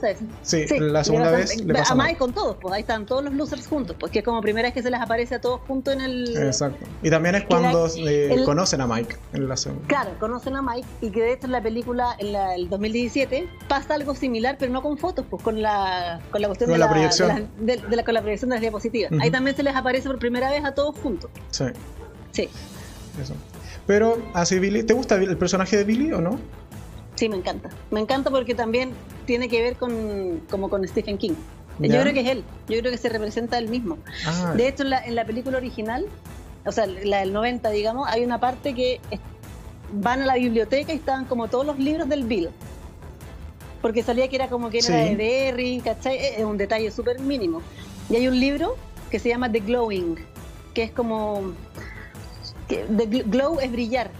Sí, 0.42 0.66
la 0.78 1.02
segunda 1.02 1.30
vez 1.30 1.56
le 1.64 1.72
pasa 1.72 1.94
a 1.94 1.96
Mike. 1.96 2.18
con 2.18 2.34
todos, 2.34 2.58
pues 2.60 2.74
ahí 2.74 2.82
están 2.82 3.06
todos 3.06 3.24
los 3.24 3.32
losers 3.32 3.66
juntos, 3.66 3.96
pues 3.98 4.12
que 4.12 4.18
es 4.18 4.24
como 4.26 4.42
primera 4.42 4.68
vez 4.68 4.74
que 4.74 4.82
se 4.82 4.90
les 4.90 5.00
aparece 5.00 5.36
a 5.36 5.40
todos 5.40 5.62
juntos 5.66 5.94
en 5.94 6.02
el. 6.02 6.36
Exacto. 6.36 6.84
Y 7.02 7.08
también 7.08 7.36
es 7.36 7.44
cuando 7.44 7.88
eh, 7.96 8.42
conocen 8.44 8.82
a 8.82 8.86
Mike 8.86 9.16
en 9.32 9.48
la 9.48 9.56
segunda. 9.56 9.88
Claro, 9.88 10.10
conocen 10.20 10.54
a 10.56 10.60
Mike 10.60 10.86
y 11.00 11.08
que 11.08 11.22
de 11.22 11.32
hecho 11.32 11.46
en 11.46 11.52
la 11.52 11.62
película, 11.62 12.14
en 12.18 12.32
la, 12.34 12.54
el 12.56 12.68
2017, 12.68 13.48
pasa 13.68 13.94
algo 13.94 14.14
similar, 14.14 14.56
pero 14.58 14.70
no 14.70 14.82
con 14.82 14.98
fotos, 14.98 15.24
pues 15.30 15.42
con 15.42 15.62
la, 15.62 16.20
con 16.30 16.42
la 16.42 16.48
cuestión 16.48 16.68
de, 16.68 16.76
la, 16.76 16.90
proyección. 16.90 17.48
De 17.58 17.78
la, 17.96 18.04
con 18.04 18.12
la 18.12 18.20
proyección 18.20 18.50
de 18.50 18.56
las 18.56 18.60
diapositivas. 18.60 19.12
Ahí 19.18 19.30
también 19.30 19.56
se 19.56 19.62
les 19.62 19.74
aparece 19.74 20.06
por 20.06 20.18
primera 20.18 20.50
vez 20.50 20.62
a 20.62 20.74
todos 20.74 20.94
juntos. 20.98 21.30
Sí. 21.50 21.64
Sí. 22.32 22.50
Eso. 23.20 23.34
Pero 23.90 24.22
así 24.34 24.60
Billy, 24.60 24.84
¿te 24.84 24.94
gusta 24.94 25.16
el 25.16 25.36
personaje 25.36 25.76
de 25.76 25.82
Billy 25.82 26.12
o 26.12 26.20
no? 26.20 26.38
Sí, 27.16 27.28
me 27.28 27.34
encanta. 27.34 27.70
Me 27.90 27.98
encanta 27.98 28.30
porque 28.30 28.54
también 28.54 28.92
tiene 29.26 29.48
que 29.48 29.60
ver 29.60 29.74
con, 29.74 30.42
como 30.48 30.70
con 30.70 30.86
Stephen 30.86 31.18
King. 31.18 31.32
Yo 31.80 32.00
creo 32.00 32.14
que 32.14 32.20
es 32.20 32.28
él, 32.28 32.44
yo 32.68 32.78
creo 32.78 32.92
que 32.92 32.98
se 32.98 33.08
representa 33.08 33.58
él 33.58 33.66
mismo. 33.66 33.98
Ah. 34.26 34.54
De 34.56 34.68
hecho, 34.68 34.84
en 34.84 35.14
la, 35.16 35.24
película 35.24 35.56
original, 35.56 36.06
o 36.64 36.70
sea, 36.70 36.86
la 36.86 37.18
del 37.18 37.32
90, 37.32 37.68
digamos, 37.70 38.06
hay 38.08 38.22
una 38.22 38.38
parte 38.38 38.76
que 38.76 39.00
van 39.92 40.22
a 40.22 40.26
la 40.26 40.34
biblioteca 40.36 40.92
y 40.92 40.96
estaban 40.96 41.24
como 41.24 41.48
todos 41.48 41.66
los 41.66 41.80
libros 41.80 42.08
del 42.08 42.22
Bill. 42.22 42.50
Porque 43.82 44.04
salía 44.04 44.28
que 44.28 44.36
era 44.36 44.46
como 44.46 44.70
que 44.70 44.78
era 44.78 44.98
de 44.98 45.16
Derry, 45.16 45.80
¿cachai? 45.80 46.16
Es 46.16 46.44
un 46.44 46.58
detalle 46.58 46.92
súper 46.92 47.18
mínimo. 47.18 47.60
Y 48.08 48.14
hay 48.14 48.28
un 48.28 48.38
libro 48.38 48.76
que 49.10 49.18
se 49.18 49.30
llama 49.30 49.50
The 49.50 49.58
Glowing, 49.58 50.14
que 50.74 50.84
es 50.84 50.92
como... 50.92 51.54
Que 52.70 52.84
The 52.96 53.06
Glow 53.24 53.60
es 53.60 53.70
brillar. 53.70 54.10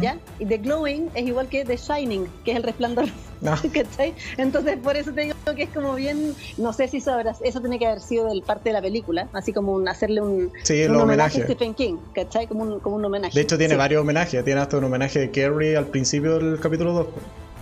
¿ya? 0.00 0.18
Y 0.38 0.46
The 0.46 0.58
Glowing 0.58 1.10
es 1.14 1.26
igual 1.26 1.48
que 1.48 1.64
The 1.64 1.76
Shining, 1.76 2.26
que 2.44 2.52
es 2.52 2.56
el 2.56 2.62
resplandor. 2.62 3.06
Ah. 3.44 3.60
Entonces, 4.38 4.78
por 4.82 4.96
eso 4.96 5.12
te 5.12 5.22
digo 5.22 5.34
que 5.54 5.64
es 5.64 5.70
como 5.70 5.94
bien, 5.94 6.34
no 6.56 6.72
sé 6.72 6.88
si 6.88 7.00
sabrás, 7.00 7.38
eso 7.42 7.60
tiene 7.60 7.78
que 7.78 7.86
haber 7.86 8.00
sido 8.00 8.28
del 8.28 8.42
parte 8.42 8.70
de 8.70 8.72
la 8.72 8.82
película, 8.82 9.28
así 9.32 9.52
como 9.52 9.72
un, 9.72 9.88
hacerle 9.88 10.22
un, 10.22 10.52
homenaje 10.96 11.42
a 11.42 11.44
Stephen 11.44 11.74
King, 11.74 11.96
¿cachai? 12.14 12.46
Como 12.46 12.62
un, 12.62 12.80
como 12.80 12.96
un 12.96 13.04
homenaje. 13.04 13.34
De 13.34 13.42
hecho, 13.42 13.58
tiene 13.58 13.76
varios 13.76 14.00
homenajes, 14.00 14.44
tiene 14.44 14.60
hasta 14.60 14.78
un 14.78 14.84
homenaje 14.84 15.20
de 15.20 15.30
Carrie 15.30 15.76
al 15.76 15.86
principio 15.86 16.38
del 16.38 16.58
capítulo 16.60 16.92
2, 16.92 17.06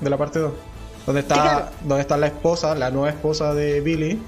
de 0.01 0.11
la 0.11 0.17
parte 0.17 0.39
2, 0.39 0.53
donde 1.07 1.21
está, 1.23 1.73
donde 1.83 2.03
está 2.03 2.17
la 2.17 2.27
esposa, 2.29 2.75
la 2.75 2.91
nueva 2.91 3.11
esposa 3.11 3.55
de 3.55 3.81
Billy, 3.81 4.21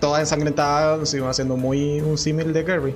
toda 0.00 0.20
ensangrentada, 0.20 0.98
haciendo 1.02 1.56
muy 1.56 2.00
un 2.00 2.16
símil 2.16 2.52
de 2.52 2.64
Carrie. 2.64 2.94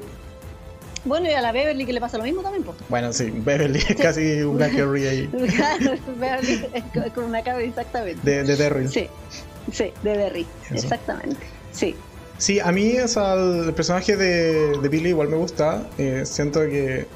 Bueno, 1.06 1.30
y 1.30 1.32
a 1.32 1.40
la 1.40 1.52
Beverly 1.52 1.86
que 1.86 1.92
le 1.92 2.00
pasa 2.00 2.18
lo 2.18 2.24
mismo 2.24 2.42
también, 2.42 2.64
pues. 2.64 2.76
Bueno, 2.88 3.12
sí, 3.12 3.32
Beverly 3.32 3.78
es 3.78 3.96
casi 3.96 4.42
una 4.42 4.68
Carrie 4.68 5.08
ahí. 5.08 5.26
Beverly 6.18 6.66
es 6.74 7.12
con 7.12 7.24
una 7.24 7.42
Carrie, 7.42 7.68
exactamente. 7.68 8.28
De, 8.28 8.42
de 8.42 8.56
Derry. 8.56 8.88
Sí, 8.88 9.08
sí, 9.72 9.92
de 10.02 10.16
Derry, 10.16 10.46
exactamente. 10.70 11.46
Sí. 11.72 11.94
Sí, 12.38 12.60
a 12.60 12.70
mí 12.70 12.98
o 12.98 13.08
sea, 13.08 13.34
el 13.34 13.72
personaje 13.72 14.16
de, 14.16 14.78
de, 14.78 14.88
Billy 14.88 15.10
igual 15.10 15.28
me 15.28 15.36
gusta. 15.36 15.88
Eh, 15.96 16.22
siento 16.26 16.60
que, 16.60 17.06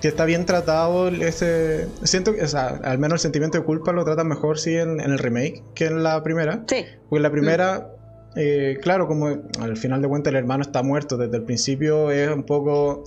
que, 0.00 0.08
está 0.08 0.24
bien 0.24 0.44
tratado. 0.44 1.08
Ese, 1.08 1.88
siento 2.02 2.34
que, 2.34 2.42
o 2.42 2.48
sea, 2.48 2.80
al 2.82 2.98
menos 2.98 3.14
el 3.14 3.20
sentimiento 3.20 3.58
de 3.58 3.64
culpa 3.64 3.92
lo 3.92 4.04
tratan 4.04 4.28
mejor 4.28 4.58
sí 4.58 4.76
en, 4.76 5.00
en 5.00 5.12
el 5.12 5.18
remake 5.18 5.62
que 5.74 5.86
en 5.86 6.02
la 6.02 6.22
primera. 6.22 6.64
Sí. 6.66 6.84
Porque 7.08 7.16
en 7.16 7.22
la 7.22 7.30
primera, 7.30 7.88
eh, 8.34 8.78
claro, 8.82 9.06
como 9.06 9.28
al 9.28 9.76
final 9.78 10.02
de 10.02 10.08
cuentas 10.08 10.32
el 10.32 10.36
hermano 10.36 10.62
está 10.62 10.82
muerto 10.82 11.16
desde 11.16 11.36
el 11.38 11.44
principio, 11.44 12.10
es 12.10 12.28
un 12.28 12.44
poco 12.44 13.04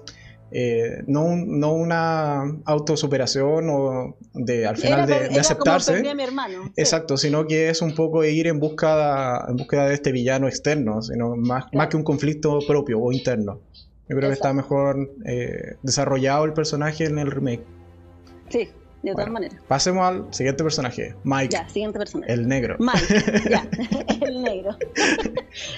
eh, 0.51 1.03
no, 1.07 1.35
no 1.35 1.73
una 1.73 2.41
autosuperación 2.65 3.69
o 3.69 4.17
de 4.33 4.65
al 4.65 4.77
final 4.77 5.07
de, 5.07 5.39
aceptarse. 5.39 6.03
Exacto, 6.75 7.17
sino 7.17 7.45
que 7.45 7.69
es 7.69 7.81
un 7.81 7.93
poco 7.93 8.23
ir 8.23 8.47
en 8.47 8.59
busca, 8.59 9.45
en 9.47 9.57
búsqueda 9.57 9.87
de 9.87 9.93
este 9.93 10.11
villano 10.11 10.47
externo, 10.47 11.01
sino 11.01 11.35
más, 11.35 11.65
más 11.73 11.87
que 11.87 11.97
un 11.97 12.03
conflicto 12.03 12.59
propio 12.67 12.99
o 12.99 13.11
interno. 13.11 13.61
Yo 14.07 14.15
creo 14.15 14.29
que 14.29 14.33
está 14.33 14.53
mejor 14.53 15.11
eh, 15.25 15.75
desarrollado 15.83 16.45
el 16.45 16.53
personaje 16.53 17.05
en 17.05 17.19
el 17.19 17.29
remake. 17.29 17.63
Sí, 18.49 18.69
de 19.01 19.11
todas 19.13 19.29
maneras. 19.29 19.59
Pasemos 19.67 20.05
al 20.05 20.33
siguiente 20.33 20.63
personaje, 20.63 21.15
Mike. 21.23 21.49
Ya, 21.53 21.69
siguiente 21.69 21.97
personaje. 21.97 22.31
El 22.31 22.47
negro. 22.47 22.75
Mike, 22.79 23.49
ya, 23.49 23.67
el 24.21 24.41
negro. 24.41 24.75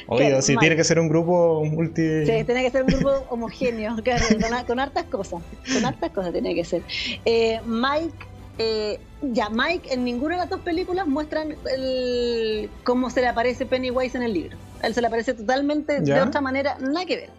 Obvio, 0.08 0.42
sí, 0.42 0.56
tiene 0.58 0.76
que 0.76 0.84
ser 0.84 1.00
un 1.00 1.08
grupo 1.08 1.64
multi... 1.66 2.26
Sí, 2.26 2.44
tiene 2.44 2.64
que 2.64 2.72
ser 2.72 2.84
un 2.84 2.88
grupo 2.88 3.12
homogéneo, 3.30 3.96
con, 4.68 4.80
hartas 4.80 5.06
cosas. 5.06 5.42
Con 5.72 5.86
hartas 5.86 6.12
cosas 6.12 6.32
tiene 6.32 6.56
que 6.56 6.66
ser. 6.66 6.82
Eh, 7.26 7.60
Mike, 7.66 8.26
eh, 8.58 9.00
ya, 9.22 9.50
Mike 9.50 9.94
en 9.94 10.04
ninguna 10.04 10.36
de 10.36 10.42
las 10.42 10.50
dos 10.50 10.62
películas 10.62 11.08
muestran 11.08 11.56
el, 11.72 12.70
cómo 12.84 13.10
se 13.10 13.22
le 13.22 13.28
aparece 13.28 13.66
Pennywise 13.66 14.18
en 14.18 14.24
el 14.24 14.34
libro. 14.34 14.58
Él 14.82 14.94
se 14.94 15.02
le 15.02 15.08
aparece 15.08 15.34
totalmente 15.36 16.02
de 16.02 16.22
otra 16.22 16.42
manera, 16.42 16.78
nada 16.80 17.06
que 17.06 17.16
ver. 17.18 17.30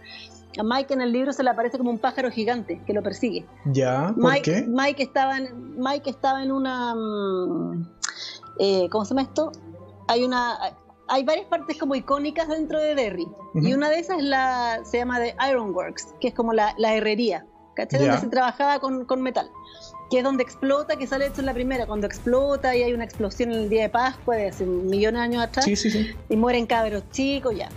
A 0.58 0.62
Mike 0.62 0.94
en 0.94 1.00
el 1.00 1.12
libro 1.12 1.32
se 1.32 1.42
le 1.42 1.50
aparece 1.50 1.78
como 1.78 1.90
un 1.90 1.98
pájaro 1.98 2.30
gigante 2.30 2.80
que 2.86 2.92
lo 2.92 3.02
persigue. 3.02 3.46
Ya, 3.66 4.12
¿por 4.14 4.32
Mike, 4.32 4.42
qué? 4.42 4.66
Mike 4.68 5.02
estaba 5.02 5.38
en, 5.38 5.78
Mike 5.78 6.10
estaba 6.10 6.42
en 6.42 6.52
una... 6.52 6.94
Mm, 6.94 7.88
eh, 8.58 8.88
¿Cómo 8.90 9.04
se 9.04 9.10
llama 9.10 9.22
esto? 9.22 9.52
Hay 10.08 10.24
una... 10.24 10.58
Hay 11.08 11.24
varias 11.24 11.46
partes 11.46 11.76
como 11.78 11.94
icónicas 11.94 12.48
dentro 12.48 12.80
de 12.80 12.94
Derry. 12.94 13.26
Y 13.54 13.74
una 13.74 13.90
de 13.90 13.98
esas 13.98 14.18
es 14.18 14.24
la, 14.24 14.80
se 14.84 14.98
llama 14.98 15.18
de 15.18 15.34
Ironworks, 15.50 16.14
que 16.20 16.28
es 16.28 16.34
como 16.34 16.52
la, 16.54 16.74
herrería. 16.78 17.44
¿Cachai? 17.74 18.00
Donde 18.00 18.18
se 18.18 18.28
trabajaba 18.28 18.78
con, 18.78 19.04
con 19.04 19.22
metal 19.22 19.50
que 20.12 20.18
es 20.18 20.24
donde 20.24 20.42
explota, 20.42 20.96
que 20.96 21.06
sale 21.06 21.24
esto 21.24 21.40
en 21.40 21.46
la 21.46 21.54
primera, 21.54 21.86
cuando 21.86 22.06
explota 22.06 22.76
y 22.76 22.82
hay 22.82 22.92
una 22.92 23.04
explosión 23.04 23.50
en 23.50 23.60
el 23.60 23.70
día 23.70 23.84
de 23.84 23.88
Pascua 23.88 24.36
de 24.36 24.48
hace 24.48 24.66
millones 24.66 25.20
de 25.20 25.24
años 25.24 25.42
atrás, 25.42 25.64
sí, 25.64 25.74
sí, 25.74 25.90
sí. 25.90 26.10
y 26.28 26.36
mueren 26.36 26.66
cabros 26.66 27.02
chicos, 27.12 27.56
ya. 27.56 27.70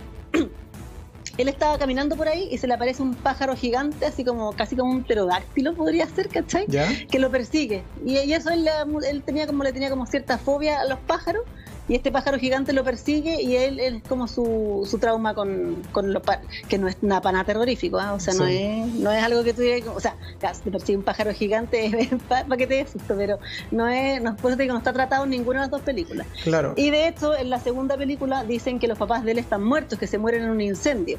Él 1.38 1.48
estaba 1.48 1.78
caminando 1.78 2.16
por 2.16 2.28
ahí 2.28 2.48
y 2.50 2.58
se 2.58 2.66
le 2.66 2.74
aparece 2.74 3.02
un 3.02 3.14
pájaro 3.14 3.56
gigante, 3.56 4.06
así 4.06 4.24
como 4.24 4.52
casi 4.52 4.76
como 4.76 4.90
un 4.90 5.04
pterodáctilo 5.04 5.74
podría 5.74 6.06
ser, 6.06 6.28
¿cachai? 6.28 6.66
Que 6.66 7.18
lo 7.18 7.30
persigue. 7.30 7.82
Y, 8.04 8.16
eso 8.16 8.50
él, 8.50 8.68
él, 9.08 9.22
tenía 9.22 9.46
como 9.46 9.62
le 9.62 9.72
tenía 9.72 9.90
como 9.90 10.06
cierta 10.06 10.38
fobia 10.38 10.80
a 10.80 10.84
los 10.84 10.98
pájaros 11.00 11.42
y 11.88 11.94
este 11.94 12.10
pájaro 12.10 12.38
gigante 12.38 12.72
lo 12.72 12.82
persigue 12.84 13.40
y 13.40 13.56
él, 13.56 13.78
es 13.78 14.02
como 14.08 14.26
su, 14.26 14.86
su 14.88 14.98
trauma 14.98 15.34
con, 15.34 15.82
con 15.92 16.12
los 16.12 16.22
que 16.68 16.78
no 16.78 16.88
es 16.88 16.96
nada 17.02 17.20
para 17.20 17.32
nada 17.34 17.44
terrorífico, 17.44 17.98
¿ah? 17.98 18.12
o 18.12 18.20
sea, 18.20 18.34
no, 18.34 18.46
es, 18.46 18.86
no 18.94 19.12
es 19.12 19.22
algo 19.22 19.44
que 19.44 19.52
tú 19.52 19.62
digas, 19.62 19.82
o 19.94 20.00
sea, 20.00 20.16
te 20.40 20.70
persigue 20.70 20.98
un 20.98 21.04
pájaro 21.04 21.32
gigante 21.32 22.18
para 22.28 22.56
que 22.56 22.66
te 22.66 22.74
dé 22.74 22.86
susto, 22.86 23.14
pero 23.16 23.38
no 23.70 23.88
es, 23.88 24.20
no, 24.20 24.36
por 24.36 24.50
eso 24.50 24.60
digo, 24.60 24.72
no 24.72 24.78
está 24.78 24.92
tratado 24.92 25.24
en 25.24 25.30
ninguna 25.30 25.60
de 25.60 25.64
las 25.64 25.70
dos 25.70 25.82
películas. 25.82 26.26
Claro. 26.42 26.74
Y 26.76 26.90
de 26.90 27.08
hecho, 27.08 27.36
en 27.36 27.50
la 27.50 27.60
segunda 27.60 27.96
película 27.96 28.44
dicen 28.44 28.78
que 28.78 28.88
los 28.88 28.98
papás 28.98 29.24
de 29.24 29.32
él 29.32 29.38
están 29.38 29.62
muertos, 29.62 29.98
que 29.98 30.06
se 30.06 30.18
mueren 30.18 30.44
en 30.44 30.50
un 30.50 30.60
incendio. 30.60 31.18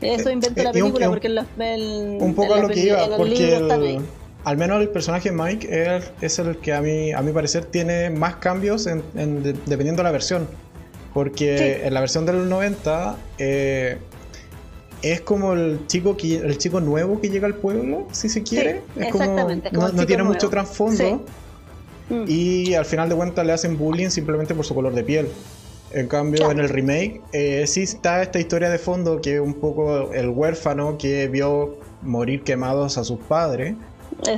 Eso 0.00 0.30
inventa 0.30 0.62
la 0.62 0.72
película 0.72 1.08
porque 1.08 1.28
en 1.28 1.34
los, 1.36 1.46
un 1.56 2.34
poco 2.34 2.56
lo 2.56 2.68
que 2.68 2.80
iba, 2.80 3.16
porque 3.16 4.00
al 4.44 4.58
menos 4.58 4.80
el 4.80 4.90
personaje 4.90 5.32
Mike 5.32 6.02
es, 6.20 6.38
el 6.38 6.58
que 6.58 6.74
a 6.74 6.80
mí, 6.82 7.12
a 7.12 7.22
mi 7.22 7.32
parecer 7.32 7.64
tiene 7.64 8.10
más 8.10 8.36
cambios 8.36 8.86
en, 8.86 9.02
dependiendo 9.42 10.02
de 10.02 10.04
la 10.04 10.12
versión. 10.12 10.46
Porque 11.14 11.86
en 11.86 11.94
la 11.94 12.00
versión 12.00 12.26
del 12.26 12.48
90 12.48 13.16
eh, 13.38 13.98
es 15.00 15.20
como 15.22 15.52
el 15.54 15.86
chico 15.86 16.16
que, 16.16 16.36
el 16.36 16.58
chico 16.58 16.80
nuevo 16.80 17.20
que 17.20 17.30
llega 17.30 17.46
al 17.46 17.54
pueblo, 17.54 18.06
si 18.12 18.28
se 18.28 18.42
quiere. 18.42 18.82
es 18.96 19.12
como, 19.12 19.48
no, 19.72 20.06
tiene 20.06 20.24
mucho 20.24 20.50
trasfondo. 20.50 21.24
Mm. 22.10 22.24
Y 22.26 22.74
al 22.74 22.84
final 22.84 23.08
de 23.08 23.14
cuentas 23.14 23.46
le 23.46 23.52
hacen 23.52 23.78
bullying 23.78 24.10
simplemente 24.10 24.54
por 24.54 24.66
su 24.66 24.74
color 24.74 24.92
de 24.92 25.04
piel. 25.04 25.28
En 25.92 26.08
cambio, 26.08 26.50
en 26.50 26.58
el 26.58 26.68
remake 26.68 27.22
eh, 27.32 27.64
sí 27.68 27.84
está 27.84 28.20
esta 28.20 28.40
historia 28.40 28.68
de 28.68 28.78
fondo 28.78 29.20
que 29.20 29.36
es 29.36 29.40
un 29.40 29.54
poco 29.54 30.12
el 30.12 30.28
huérfano 30.28 30.98
que 30.98 31.28
vio 31.28 31.78
morir 32.02 32.42
quemados 32.42 32.98
a 32.98 33.04
sus 33.04 33.20
padres 33.20 33.76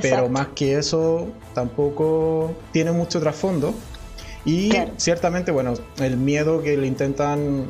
pero 0.01 0.29
más 0.29 0.47
que 0.55 0.77
eso 0.77 1.27
tampoco 1.53 2.55
tiene 2.71 2.91
mucho 2.91 3.19
trasfondo. 3.19 3.73
Y 4.45 4.71
ciertamente, 4.95 5.51
bueno, 5.51 5.73
el 5.99 6.17
miedo 6.17 6.61
que 6.61 6.77
le 6.77 6.87
intentan 6.87 7.65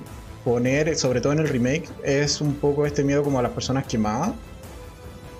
poner, 0.45 0.95
sobre 0.95 1.21
todo 1.21 1.33
en 1.33 1.39
el 1.39 1.49
remake, 1.49 1.89
es 2.03 2.39
un 2.39 2.53
poco 2.53 2.85
este 2.85 3.03
miedo 3.03 3.23
como 3.23 3.39
a 3.39 3.41
las 3.41 3.51
personas 3.51 3.85
quemadas. 3.87 4.31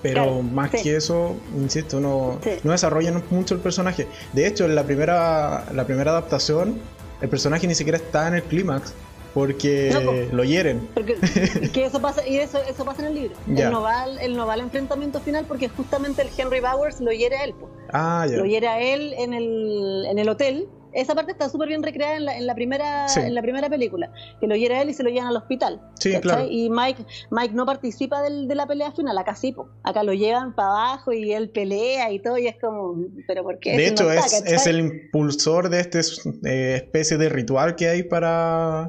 Pero 0.02 0.42
más 0.42 0.70
que 0.70 0.96
eso, 0.96 1.36
insisto, 1.56 1.98
no, 1.98 2.38
no 2.62 2.72
desarrollan 2.72 3.22
mucho 3.30 3.54
el 3.54 3.60
personaje. 3.60 4.06
De 4.32 4.46
hecho, 4.46 4.64
en 4.64 4.74
la 4.74 4.84
primera, 4.84 5.64
la 5.74 5.86
primera 5.86 6.12
adaptación, 6.12 6.78
el 7.20 7.28
personaje 7.28 7.66
ni 7.66 7.74
siquiera 7.74 7.98
está 7.98 8.28
en 8.28 8.34
el 8.34 8.42
clímax 8.44 8.92
porque 9.34 10.28
lo 10.32 10.44
hieren. 10.44 10.88
Porque, 10.94 11.16
que 11.72 11.84
eso 11.84 12.00
pasa, 12.00 12.26
y 12.26 12.36
eso, 12.36 12.58
eso 12.68 12.84
pasa 12.84 13.02
en 13.02 13.08
el 13.08 13.14
libro. 13.14 13.36
Él 13.46 13.70
no, 13.70 13.82
va 13.82 14.02
al, 14.02 14.36
no 14.36 14.46
va 14.46 14.54
al 14.54 14.60
enfrentamiento 14.60 15.20
final 15.20 15.44
porque 15.46 15.68
justamente 15.68 16.22
el 16.22 16.28
Henry 16.36 16.60
Bowers 16.60 17.00
lo 17.00 17.12
hiere 17.12 17.36
a 17.36 17.44
él. 17.44 17.54
Ah, 17.92 18.26
lo 18.28 18.44
hiere 18.44 18.68
a 18.68 18.80
él 18.80 19.14
en 19.18 19.34
el, 19.34 20.06
en 20.08 20.18
el 20.18 20.28
hotel. 20.28 20.68
Esa 20.92 21.14
parte 21.14 21.32
está 21.32 21.48
súper 21.50 21.68
bien 21.68 21.82
recreada 21.82 22.16
en 22.16 22.24
la, 22.24 22.36
en 22.36 22.46
la 22.46 22.54
primera 22.54 23.06
en 23.14 23.34
la 23.34 23.42
primera 23.42 23.68
película 23.68 24.10
que 24.40 24.46
lo 24.46 24.56
hiera 24.56 24.80
él 24.80 24.88
y 24.88 24.94
se 24.94 25.02
lo 25.02 25.10
llevan 25.10 25.28
al 25.28 25.36
hospital 25.36 25.82
sí, 26.00 26.18
claro. 26.18 26.46
y 26.50 26.70
Mike 26.70 27.04
Mike 27.30 27.54
no 27.54 27.66
participa 27.66 28.22
de 28.22 28.54
la 28.54 28.66
pelea 28.66 28.90
final 28.92 29.16
acá 29.18 29.34
sí 29.34 29.54
acá 29.82 30.02
lo 30.02 30.14
llevan 30.14 30.54
para 30.54 30.68
abajo 30.68 31.12
y 31.12 31.30
él 31.34 31.50
pelea 31.50 32.10
y 32.10 32.20
todo 32.20 32.38
y 32.38 32.46
es 32.46 32.56
como 32.58 33.04
pero 33.26 33.42
por 33.42 33.58
qué 33.58 33.76
de 33.76 33.88
hecho 33.88 34.10
es, 34.10 34.42
es, 34.46 34.66
el 34.66 34.80
impulsor 34.80 35.68
de 35.68 35.80
esta 35.80 36.00
eh, 36.48 36.76
especie 36.76 37.18
de 37.18 37.28
ritual 37.28 37.76
que 37.76 37.88
hay 37.88 38.02
para 38.02 38.88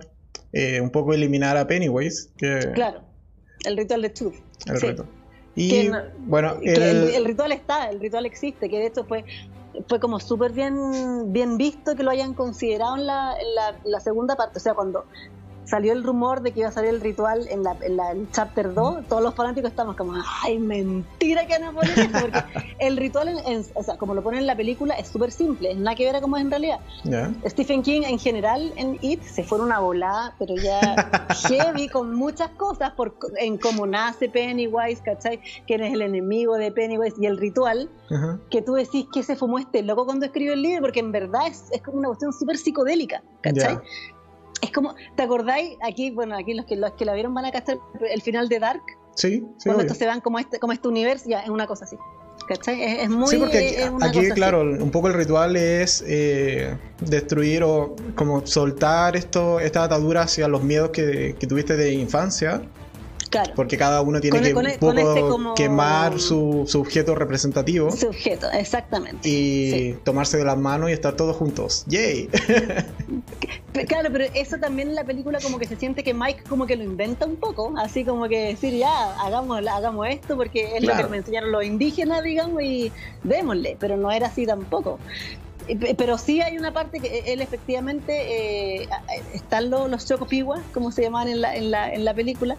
eh, 0.54 0.82
un 0.82 0.90
poco 0.90 1.14
eliminar 1.14 1.58
a 1.58 1.68
Pennywise 1.68 2.30
que... 2.38 2.72
claro 2.74 3.02
el 3.66 3.78
ritual 3.78 4.02
de 4.02 4.10
Truth 4.10 4.36
el 4.68 4.82
ritual 4.82 5.08
y 5.56 5.90
bueno 6.20 6.58
el... 6.62 6.82
el, 6.82 7.26
ritual 7.26 7.52
está 7.52 7.90
el 7.90 8.00
ritual 8.00 8.26
existe 8.26 8.70
que 8.70 8.78
de 8.78 8.88
hecho 8.88 9.04
fue 9.04 9.26
fue 9.88 10.00
como 10.00 10.20
súper 10.20 10.52
bien, 10.52 11.32
bien 11.32 11.58
visto 11.58 11.96
que 11.96 12.04
lo 12.04 12.12
hayan 12.12 12.34
considerado 12.34 12.98
en 12.98 13.06
la, 13.06 13.36
la, 13.86 14.00
segunda 14.00 14.36
parte. 14.36 14.58
O 14.58 14.62
sea, 14.62 14.74
cuando 14.74 15.06
salió 15.70 15.94
el 15.94 16.04
rumor 16.04 16.42
de 16.42 16.52
que 16.52 16.62
iba 16.62 16.70
a 16.70 16.72
salir 16.72 16.90
el 16.90 17.02
ritual 17.02 17.48
en 17.50 17.64
la, 17.64 17.78
en 17.82 17.96
la 17.96 18.16
chapter 18.32 18.74
2, 18.74 19.08
todos 19.08 19.22
los 19.22 19.36
fanáticos 19.36 19.70
estamos 19.70 19.96
como, 19.96 20.14
ay, 20.42 20.58
mentira 20.58 21.46
que 21.46 21.60
no 21.60 21.74
ponen 21.74 22.00
esto, 22.00 22.20
porque 22.20 22.44
el 22.80 22.98
ritual, 22.98 23.36
o 23.76 23.84
sea, 23.84 23.98
como 23.98 24.16
lo 24.16 24.24
ponen 24.24 24.42
en 24.42 24.48
la 24.48 24.56
película, 24.56 24.96
es 24.96 25.08
súper 25.08 25.32
simple, 25.32 25.72
es 25.72 25.78
nada 25.78 25.96
que 25.96 26.06
ver 26.06 26.16
a 26.16 26.22
cómo 26.22 26.38
es 26.38 26.44
en 26.44 26.50
realidad. 26.50 26.80
Stephen 27.46 27.84
King 27.84 28.02
en 28.04 28.18
general 28.18 28.74
en 28.78 28.98
It 29.02 29.22
se 29.22 29.44
fue 29.44 29.60
una 29.60 29.80
volada, 29.80 30.34
pero 30.40 30.56
ya 30.56 31.28
heavy 31.48 31.88
con 31.88 32.16
muchas 32.16 32.50
cosas, 32.52 32.92
por, 32.92 33.16
en 33.38 33.58
cómo 33.58 33.86
nace 33.86 34.28
Pennywise, 34.28 35.02
¿cachai? 35.04 35.40
Quién 35.68 35.84
es 35.84 35.94
el 35.94 36.02
enemigo 36.02 36.56
de 36.56 36.72
Pennywise 36.72 37.16
y 37.20 37.28
el 37.28 37.38
ritual, 37.38 37.90
que 38.50 38.64
tú 38.64 38.74
decís 38.74 39.06
que 39.14 39.22
se 39.22 39.36
fumó 39.36 39.60
este 39.60 39.84
loco 39.84 40.06
cuando 40.06 40.26
escribió 40.26 40.54
el 40.54 40.64
libro, 40.64 40.82
porque 40.82 41.00
en 41.00 41.12
verdad 41.12 41.46
es, 41.48 41.66
es 41.72 41.82
como 41.84 42.00
una 42.00 42.08
cuestión 42.08 42.34
súper 42.34 42.58
psicodélica, 42.58 43.22
¿cachai? 43.42 43.78
Es 44.62 44.72
como, 44.72 44.96
¿te 45.16 45.24
acordáis? 45.24 45.78
Aquí, 45.82 46.12
bueno, 46.12 46.36
aquí 46.38 46.54
los 46.54 46.66
que, 46.66 46.76
los 46.76 46.94
que 46.94 47.06
la 47.06 47.14
vieron 47.14 47.34
van 47.34 47.46
a 47.46 47.52
castar 47.52 47.80
el 48.12 48.22
final 48.22 48.50
de 48.50 48.60
Dark. 48.60 48.84
Sí, 49.16 49.46
sí. 49.58 49.66
Cuando 49.66 49.84
estos 49.84 49.98
se 49.98 50.06
van 50.06 50.22
como 50.22 50.40
este, 50.40 50.60
como 50.60 50.74
este 50.74 50.88
universo, 50.88 51.30
ya 51.30 51.42
es 51.42 51.50
una 51.50 51.68
cosa 51.68 51.86
así. 51.86 51.98
¿Cachai? 52.48 53.02
Es, 53.02 53.10
muy. 53.10 53.28
Sí, 53.28 53.38
porque 53.38 53.90
aquí, 54.02 54.30
claro, 54.30 54.62
un 54.62 54.90
poco 54.92 55.08
el 55.08 55.14
ritual 55.14 55.56
es 55.56 56.04
eh, 56.08 56.76
destruir 57.00 57.64
o 57.64 57.96
como 58.16 58.46
soltar 58.48 59.16
esto, 59.16 59.60
esta 59.60 59.84
atadura 59.84 60.24
hacia 60.24 60.48
los 60.48 60.64
miedos 60.64 60.90
que, 60.90 61.36
que 61.40 61.48
tuviste 61.48 61.76
de 61.76 61.94
infancia 61.94 62.64
porque 63.56 63.78
cada 63.78 64.02
uno 64.02 64.20
tiene 64.20 64.42
que 64.42 64.54
un 64.54 64.66
poco 64.80 64.98
este 64.98 65.24
quemar 65.56 66.20
su, 66.20 66.66
su, 66.68 66.80
objeto 66.80 67.16
representativo. 67.16 67.92
Su 67.92 68.08
objeto, 68.08 68.50
exactamente. 68.52 69.28
Y 69.28 69.94
tomarse 70.04 70.38
de 70.38 70.46
las 70.46 70.58
manos 70.58 70.90
y 70.90 70.94
estar 70.94 71.16
todos 71.16 71.36
juntos. 71.36 71.84
¡Yay! 71.88 72.30
claro, 73.88 74.10
pero 74.12 74.26
eso 74.34 74.58
también 74.58 74.90
en 74.90 74.96
la 74.96 75.04
película 75.04 75.40
como 75.42 75.60
que 75.60 75.68
se 75.68 75.76
siente 75.76 76.04
que 76.04 76.14
Mike 76.14 76.44
como 76.50 76.66
que 76.66 76.76
lo 76.76 76.84
inventa 76.84 77.26
un 77.26 77.36
poco, 77.36 77.74
así 77.78 78.04
como 78.04 78.28
que 78.28 78.40
decir, 78.40 78.74
ya, 78.74 79.16
hagamos, 79.22 79.66
hagamos 79.68 80.08
esto 80.08 80.36
porque 80.36 80.78
es 80.78 80.84
lo 80.84 80.96
que 80.96 81.04
me 81.08 81.18
enseñaron 81.18 81.52
los 81.52 81.64
indígenas, 81.64 82.24
digamos, 82.24 82.62
y 82.64 82.92
démosle, 83.24 83.78
pero 83.80 83.98
no 83.98 84.12
era 84.12 84.28
así 84.28 84.46
tampoco. 84.46 85.00
Pero 85.98 86.18
sí 86.18 86.42
hay 86.42 86.58
una 86.58 86.74
parte 86.74 87.00
que 87.00 87.24
él 87.28 87.42
efectivamente, 87.42 88.82
eh, 88.82 88.90
están 89.34 89.70
los, 89.70 89.90
los 89.90 90.06
chocopiwas, 90.06 90.62
como 90.74 90.92
se 90.92 91.04
llaman 91.04 91.28
en 91.28 91.42
la, 91.42 91.56
en, 91.56 91.72
la, 91.72 91.94
en 91.94 92.06
la 92.06 92.14
película, 92.14 92.58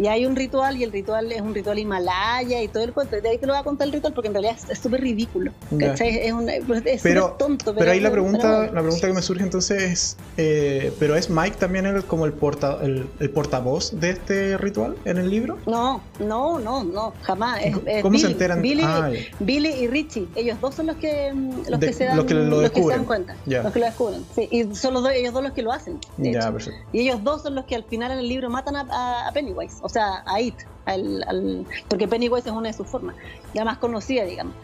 y 0.00 0.06
hay 0.06 0.24
un 0.24 0.34
ritual 0.34 0.78
y 0.78 0.84
el 0.84 0.92
ritual 0.92 1.30
es 1.30 1.42
un 1.42 1.54
ritual 1.54 1.78
himalaya 1.78 2.62
y 2.62 2.68
todo 2.68 2.82
el 2.84 2.92
cuento. 2.92 3.20
De 3.20 3.28
ahí 3.28 3.38
te 3.38 3.46
lo 3.46 3.52
voy 3.52 3.60
a 3.60 3.64
contar 3.64 3.86
el 3.86 3.92
ritual 3.92 4.14
porque 4.14 4.28
en 4.28 4.34
realidad 4.34 4.56
es 4.70 4.78
súper 4.78 5.02
ridículo. 5.02 5.52
Es, 5.78 6.32
un, 6.32 6.48
es 6.48 7.02
pero, 7.02 7.36
tonto. 7.38 7.74
Pero, 7.74 7.90
ahí 7.90 8.00
la 8.00 8.10
pregunta, 8.10 8.70
la 8.72 8.80
pregunta 8.80 9.06
que 9.06 9.12
me 9.12 9.20
surge 9.20 9.42
entonces 9.42 9.82
es, 9.82 10.16
eh, 10.38 10.92
¿pero 10.98 11.16
es 11.16 11.28
Mike 11.28 11.56
también 11.58 11.84
el, 11.84 12.02
como 12.04 12.24
el, 12.24 12.32
porta, 12.32 12.78
el, 12.82 13.30
portavoz 13.30 14.00
de 14.00 14.10
este 14.10 14.56
ritual 14.56 14.96
en 15.04 15.18
el 15.18 15.28
libro? 15.28 15.58
No, 15.66 16.02
no, 16.18 16.58
no, 16.58 16.82
no, 16.82 17.12
jamás. 17.22 17.60
¿Cómo 18.00 18.18
se 18.18 18.28
enteran? 18.28 18.62
Billy, 18.62 18.82
ah, 18.84 19.10
Billy, 19.40 19.68
y 19.68 19.86
Richie, 19.86 20.28
ellos 20.34 20.58
dos 20.62 20.76
son 20.76 20.86
los 20.86 20.96
que, 20.96 21.32
los 21.68 21.78
que 21.78 21.92
se 21.92 22.04
dan 22.04 22.16
lo 22.56 22.62
los 22.62 22.70
que 22.70 22.82
se 22.82 22.88
dan 22.88 23.04
cuenta, 23.04 23.36
los 23.46 23.72
que 23.72 23.78
lo 23.78 23.86
descubren. 23.86 24.24
Sí, 24.34 24.48
y 24.50 24.74
son 24.74 24.94
los 24.94 25.02
dos, 25.02 25.12
ellos 25.12 25.32
dos 25.32 25.42
los 25.42 25.52
que 25.52 25.62
lo 25.62 25.72
hacen. 25.72 25.98
Ya, 26.18 26.52
y 26.92 27.00
ellos 27.00 27.22
dos 27.22 27.42
son 27.42 27.54
los 27.54 27.64
que 27.64 27.74
al 27.74 27.84
final 27.84 28.12
en 28.12 28.18
el 28.18 28.28
libro 28.28 28.50
matan 28.50 28.76
a, 28.76 29.30
Pennywise, 29.32 29.76
o 29.82 29.88
sea, 29.88 30.22
a 30.26 30.40
It, 30.40 30.56
al, 30.86 31.66
porque 31.88 32.08
Pennywise 32.08 32.48
es 32.48 32.54
una 32.54 32.68
de 32.68 32.74
sus 32.74 32.86
formas, 32.86 33.16
ya 33.54 33.64
más 33.64 33.78
conocida, 33.78 34.24
digamos. 34.24 34.54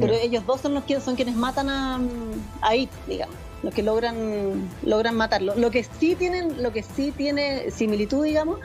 Pero 0.00 0.14
ellos 0.14 0.44
dos 0.46 0.60
son 0.60 0.74
los 0.74 0.84
que 0.84 1.00
son 1.00 1.16
quienes 1.16 1.36
matan 1.36 1.68
a, 1.68 2.00
a 2.60 2.76
It, 2.76 2.90
digamos 3.06 3.36
los 3.62 3.72
que 3.72 3.82
logran 3.82 4.68
logran 4.82 5.14
matarlo. 5.16 5.54
Lo 5.56 5.70
que 5.70 5.84
sí 5.84 6.16
tienen, 6.16 6.62
lo 6.62 6.72
que 6.72 6.82
sí 6.82 7.12
tiene 7.12 7.70
similitud, 7.70 8.24
digamos, 8.24 8.58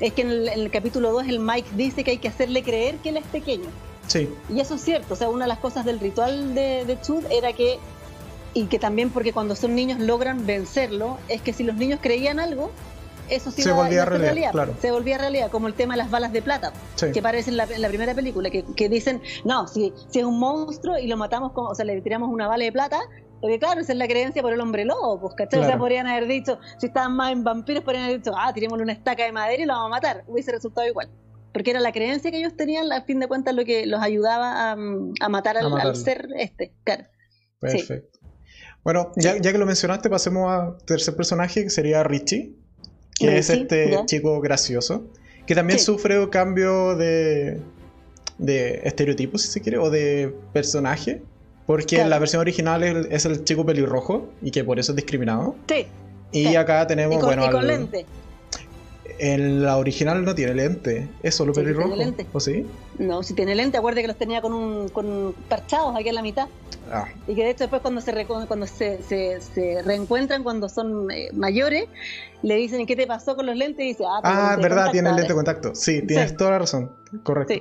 es 0.00 0.12
que 0.14 0.22
en 0.22 0.30
el, 0.30 0.70
capítulo 0.70 1.12
2 1.12 1.28
el 1.28 1.40
Mike 1.40 1.68
dice 1.76 2.04
que 2.04 2.12
hay 2.12 2.18
que 2.18 2.28
hacerle 2.28 2.62
creer 2.62 2.96
que 2.96 3.10
él 3.10 3.18
es 3.18 3.26
pequeño. 3.26 3.68
Sí. 4.06 4.28
Y 4.48 4.60
eso 4.60 4.74
es 4.74 4.80
cierto, 4.80 5.14
o 5.14 5.16
sea, 5.16 5.28
una 5.28 5.44
de 5.44 5.50
las 5.50 5.58
cosas 5.58 5.84
del 5.84 6.00
ritual 6.00 6.54
de, 6.54 6.84
de 6.84 7.00
Chud 7.00 7.24
era 7.30 7.52
que 7.52 7.78
y 8.54 8.66
que 8.66 8.78
también 8.78 9.10
porque 9.10 9.32
cuando 9.32 9.54
son 9.54 9.74
niños 9.74 10.00
logran 10.00 10.46
vencerlo, 10.46 11.18
es 11.28 11.42
que 11.42 11.52
si 11.52 11.62
los 11.62 11.76
niños 11.76 12.00
creían 12.02 12.40
algo, 12.40 12.70
eso 13.28 13.50
sí 13.50 13.62
se 13.62 13.72
volvía 13.72 14.04
realidad, 14.04 14.50
claro. 14.50 14.74
se 14.80 14.90
volvía 14.90 15.16
realidad, 15.16 15.50
como 15.50 15.68
el 15.68 15.74
tema 15.74 15.94
de 15.94 15.98
las 15.98 16.10
balas 16.10 16.32
de 16.32 16.42
plata, 16.42 16.72
que 17.12 17.18
aparece 17.20 17.50
en 17.50 17.56
la, 17.56 17.88
primera 17.88 18.14
película, 18.14 18.50
que, 18.50 18.64
que, 18.76 18.88
dicen, 18.88 19.22
no, 19.44 19.68
si, 19.68 19.92
si 20.08 20.18
es 20.18 20.24
un 20.24 20.38
monstruo 20.38 20.98
y 20.98 21.06
lo 21.06 21.16
matamos, 21.16 21.52
como, 21.52 21.68
o 21.68 21.74
sea, 21.74 21.84
le 21.84 22.00
tiramos 22.00 22.28
una 22.28 22.48
bala 22.48 22.64
de 22.64 22.72
plata, 22.72 22.98
porque 23.40 23.58
claro, 23.58 23.80
esa 23.80 23.92
es 23.92 23.98
la 23.98 24.06
creencia 24.06 24.42
por 24.42 24.52
el 24.52 24.60
hombre 24.60 24.84
lobo, 24.84 25.20
pues, 25.20 25.34
¿cachai? 25.34 25.60
O 25.60 25.64
sea, 25.64 25.78
podrían 25.78 26.06
haber 26.06 26.26
dicho, 26.26 26.58
si 26.78 26.86
estaban 26.86 27.14
más 27.14 27.32
en 27.32 27.44
vampiros, 27.44 27.84
podrían 27.84 28.04
haber 28.04 28.18
dicho, 28.18 28.32
ah, 28.36 28.52
tirémosle 28.52 28.82
una 28.82 28.92
estaca 28.92 29.24
de 29.24 29.32
madera 29.32 29.62
y 29.62 29.66
lo 29.66 29.74
vamos 29.74 29.86
a 29.86 29.90
matar, 29.90 30.24
hubiese 30.26 30.52
resultado 30.52 30.86
igual. 30.86 31.08
Porque 31.52 31.70
era 31.70 31.80
la 31.80 31.92
creencia 31.92 32.30
que 32.30 32.38
ellos 32.38 32.56
tenían, 32.56 32.92
a 32.92 33.02
fin 33.02 33.18
de 33.18 33.28
cuentas, 33.28 33.54
lo 33.54 33.64
que 33.64 33.86
los 33.86 34.00
ayudaba 34.00 34.72
a, 34.72 34.72
a 34.72 35.28
matar 35.28 35.56
al, 35.56 35.72
al, 35.72 35.96
ser 35.96 36.28
este, 36.36 36.74
claro. 36.84 37.04
Perfecto. 37.60 38.19
Bueno, 38.82 39.12
ya, 39.16 39.36
ya, 39.36 39.52
que 39.52 39.58
lo 39.58 39.66
mencionaste, 39.66 40.08
pasemos 40.08 40.50
al 40.50 40.78
tercer 40.84 41.14
personaje, 41.14 41.64
que 41.64 41.70
sería 41.70 42.02
Richie, 42.02 42.54
que 43.18 43.38
es 43.38 43.50
este 43.50 44.00
chico 44.06 44.40
gracioso, 44.40 45.04
que 45.46 45.54
también 45.54 45.78
sufre 45.78 46.18
un 46.18 46.28
cambio 46.30 46.96
de, 46.96 47.60
de 48.38 48.80
estereotipo, 48.84 49.36
si 49.36 49.48
se 49.48 49.60
quiere, 49.60 49.78
o 49.78 49.90
de 49.90 50.34
personaje, 50.52 51.22
porque 51.66 52.00
en 52.00 52.10
la 52.10 52.18
versión 52.18 52.40
original 52.40 52.82
es 52.82 53.26
el 53.26 53.44
chico 53.44 53.64
pelirrojo 53.66 54.30
y 54.42 54.50
que 54.50 54.64
por 54.64 54.78
eso 54.78 54.92
es 54.92 54.96
discriminado. 54.96 55.54
Sí. 55.68 55.86
Y 56.32 56.54
acá 56.56 56.86
tenemos, 56.86 57.16
y 57.16 57.20
con, 57.20 57.28
bueno... 57.28 57.46
Y 57.46 57.50
con 57.50 57.66
lente. 57.66 58.06
En 59.18 59.62
la 59.62 59.76
original 59.76 60.24
no 60.24 60.34
tiene 60.34 60.54
lente, 60.54 61.08
es 61.22 61.34
solo 61.34 61.52
pelirrojo. 61.52 61.94
lente. 61.94 62.26
¿O 62.32 62.40
sí? 62.40 62.64
No, 62.98 63.22
si 63.22 63.34
tiene 63.34 63.54
lente, 63.54 63.76
acuérdate 63.76 64.00
que 64.00 64.08
los 64.08 64.16
tenía 64.16 64.40
con 64.40 64.54
un 64.54 64.88
con 64.88 65.34
parchados 65.46 65.94
aquí 65.94 66.08
en 66.08 66.14
la 66.14 66.22
mitad. 66.22 66.48
Ah. 66.92 67.06
Y 67.26 67.34
que 67.34 67.44
de 67.44 67.50
hecho 67.50 67.64
después 67.64 67.82
cuando 67.82 68.00
se 68.00 68.26
cuando 68.26 68.66
se, 68.66 69.02
se, 69.02 69.82
reencuentran 69.84 70.42
cuando 70.42 70.68
son 70.68 71.10
eh, 71.10 71.28
mayores, 71.32 71.84
le 72.42 72.56
dicen 72.56 72.84
¿qué 72.86 72.96
te 72.96 73.06
pasó 73.06 73.36
con 73.36 73.46
los 73.46 73.56
lentes? 73.56 73.84
Y 73.84 73.88
dice, 73.88 74.04
ah, 74.04 74.20
ah 74.24 74.56
verdad, 74.60 74.90
tiene 74.90 75.10
el 75.10 75.16
lente 75.16 75.32
de 75.32 75.36
contacto. 75.36 75.74
Sí, 75.74 76.02
tienes 76.06 76.36
toda 76.36 76.50
la 76.50 76.58
razón. 76.60 76.90
Correcto. 77.22 77.54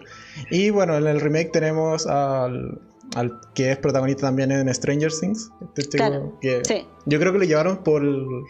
Y 0.50 0.70
bueno, 0.70 0.98
en 0.98 1.08
el 1.08 1.22
remake 1.22 1.52
tenemos 1.52 2.08
al, 2.08 2.80
al 3.16 3.40
que 3.54 3.72
es 3.72 3.78
protagonista 3.78 4.28
también 4.28 4.52
en 4.52 4.74
Stranger 4.74 5.12
Things. 5.12 5.52
Este 5.76 5.98
que 6.42 6.86
Yo 7.06 7.20
creo 7.20 7.32
que 7.32 7.40
lo 7.40 7.46
llevaron 7.46 7.84
por 7.84 8.04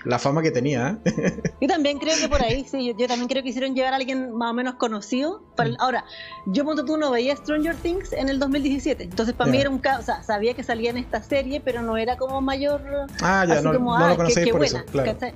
la 0.06 0.19
fama 0.19 0.41
que 0.41 0.52
tenía. 0.52 1.00
¿eh? 1.06 1.41
yo 1.62 1.67
también 1.67 2.00
creo 2.00 2.15
que 2.19 2.28
por 2.28 2.41
ahí, 2.41 2.65
sí. 2.69 2.93
Yo, 2.98 3.08
también 3.08 3.28
creo 3.28 3.43
que 3.43 3.50
hicieron 3.50 3.76
llevar 3.76 3.93
a 3.93 3.98
alguien 3.98 4.34
más 4.34 4.52
o 4.52 4.54
menos 4.54 4.76
conocido. 4.76 5.43
Para 5.56 5.72
ahora, 5.80 6.06
yo 6.48 6.65
punto 6.65 6.86
tú 6.86 6.98
no 6.98 7.12
veía 7.12 7.36
Stranger 7.36 7.76
Things 7.76 8.13
en 8.13 8.30
el 8.30 8.39
2017. 8.39 9.04
Entonces 9.04 9.36
para 9.36 9.52
mí 9.52 9.60
era 9.60 9.69
un 9.69 9.80
caso, 9.80 10.02
o 10.02 10.06
sea, 10.06 10.24
sabía 10.24 10.54
que 10.54 10.63
salía 10.63 10.89
en 10.89 10.98
esta 10.98 11.22
serie, 11.24 11.62
pero 11.63 11.82
no 11.82 11.98
era 11.98 12.17
como 12.17 12.41
mayor. 12.41 12.82
Ah, 13.22 13.45
ya, 13.48 13.62
no, 13.62 13.74
como, 13.74 13.98
no 13.98 14.10
lo 14.10 14.17
conocía 14.17 14.52
por 14.52 14.63
eso. 14.63 14.80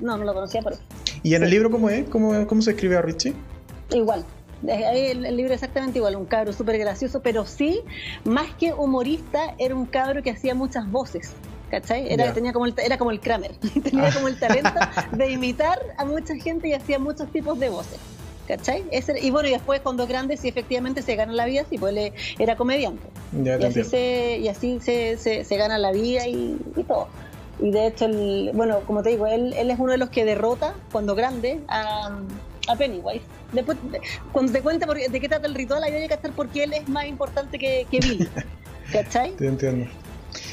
No, 0.01 0.17
no 0.17 0.23
lo 0.23 0.33
conocía 0.33 0.61
por 0.61 0.73
eso. 0.73 0.81
¿Y 1.23 1.35
en 1.35 1.43
el 1.43 1.49
libro 1.49 1.71
cómo 1.71 1.89
es? 1.89 2.07
¿Cómo, 2.09 2.45
cómo 2.47 2.61
se 2.61 2.71
escribe 2.71 2.97
a 2.97 3.01
Richie? 3.01 3.33
Igual, 3.91 4.25
el, 4.67 5.25
el, 5.25 5.37
libro 5.37 5.53
exactamente 5.53 5.99
igual, 5.99 6.15
un 6.15 6.25
cabro 6.25 6.53
súper 6.53 6.77
gracioso, 6.77 7.21
pero 7.21 7.45
sí, 7.45 7.81
más 8.23 8.53
que 8.55 8.73
humorista, 8.73 9.55
era 9.57 9.75
un 9.75 9.85
cabro 9.85 10.23
que 10.23 10.31
hacía 10.31 10.55
muchas 10.55 10.89
voces. 10.89 11.33
¿Cachai? 11.69 12.13
Era, 12.13 12.31
tenía 12.33 12.53
como 12.53 12.67
el, 12.67 12.75
era 12.77 12.99
como 12.99 13.09
el 13.09 13.19
Kramer, 13.19 13.55
tenía 13.83 14.13
como 14.13 14.27
el 14.27 14.39
talento 14.39 14.69
de 15.11 15.31
imitar 15.31 15.79
a 15.97 16.05
mucha 16.05 16.35
gente 16.35 16.67
y 16.67 16.73
hacía 16.73 16.99
muchos 16.99 17.31
tipos 17.31 17.59
de 17.59 17.69
voces. 17.69 17.99
¿cachai? 18.47 18.83
y 19.21 19.31
bueno, 19.31 19.47
y 19.47 19.51
después 19.51 19.81
cuando 19.81 20.05
grande, 20.07 20.37
sí 20.37 20.49
efectivamente 20.49 21.01
se 21.01 21.15
gana 21.15 21.33
la 21.33 21.45
vida, 21.45 21.65
sí, 21.69 21.77
pues 21.77 21.95
él 21.95 22.13
era 22.39 22.55
comediante. 22.55 23.03
y, 23.33 23.49
así 23.49 23.83
se, 23.83 24.37
y 24.39 24.47
así 24.47 24.79
se, 24.81 25.17
se, 25.17 25.57
gana 25.57 25.77
la 25.77 25.91
vida 25.91 26.27
y, 26.27 26.57
todo. 26.87 27.07
Y 27.59 27.71
de 27.71 27.87
hecho, 27.87 28.05
el, 28.05 28.51
bueno, 28.53 28.81
como 28.87 29.03
te 29.03 29.09
digo, 29.09 29.27
él, 29.27 29.53
él 29.53 29.71
es 29.71 29.79
uno 29.79 29.91
de 29.91 29.97
los 29.97 30.09
que 30.09 30.25
derrota 30.25 30.73
cuando 30.91 31.15
grande 31.15 31.61
a, 31.67 32.19
a 32.67 32.75
Pennywise. 32.75 33.23
Después, 33.51 33.77
cuando 34.31 34.51
te 34.51 34.61
cuente 34.61 34.85
de 34.85 35.19
qué 35.19 35.29
trata 35.29 35.47
el 35.47 35.55
ritual, 35.55 35.83
ahí 35.83 35.93
hay 35.93 36.07
que 36.07 36.13
estar 36.13 36.31
porque 36.31 36.63
él 36.63 36.73
es 36.73 36.89
más 36.89 37.05
importante 37.05 37.59
que, 37.59 37.85
que 37.89 37.99
Bill. 37.99 38.29
¿Cachai? 38.91 39.35
Te 39.35 39.47
entiendo. 39.47 39.89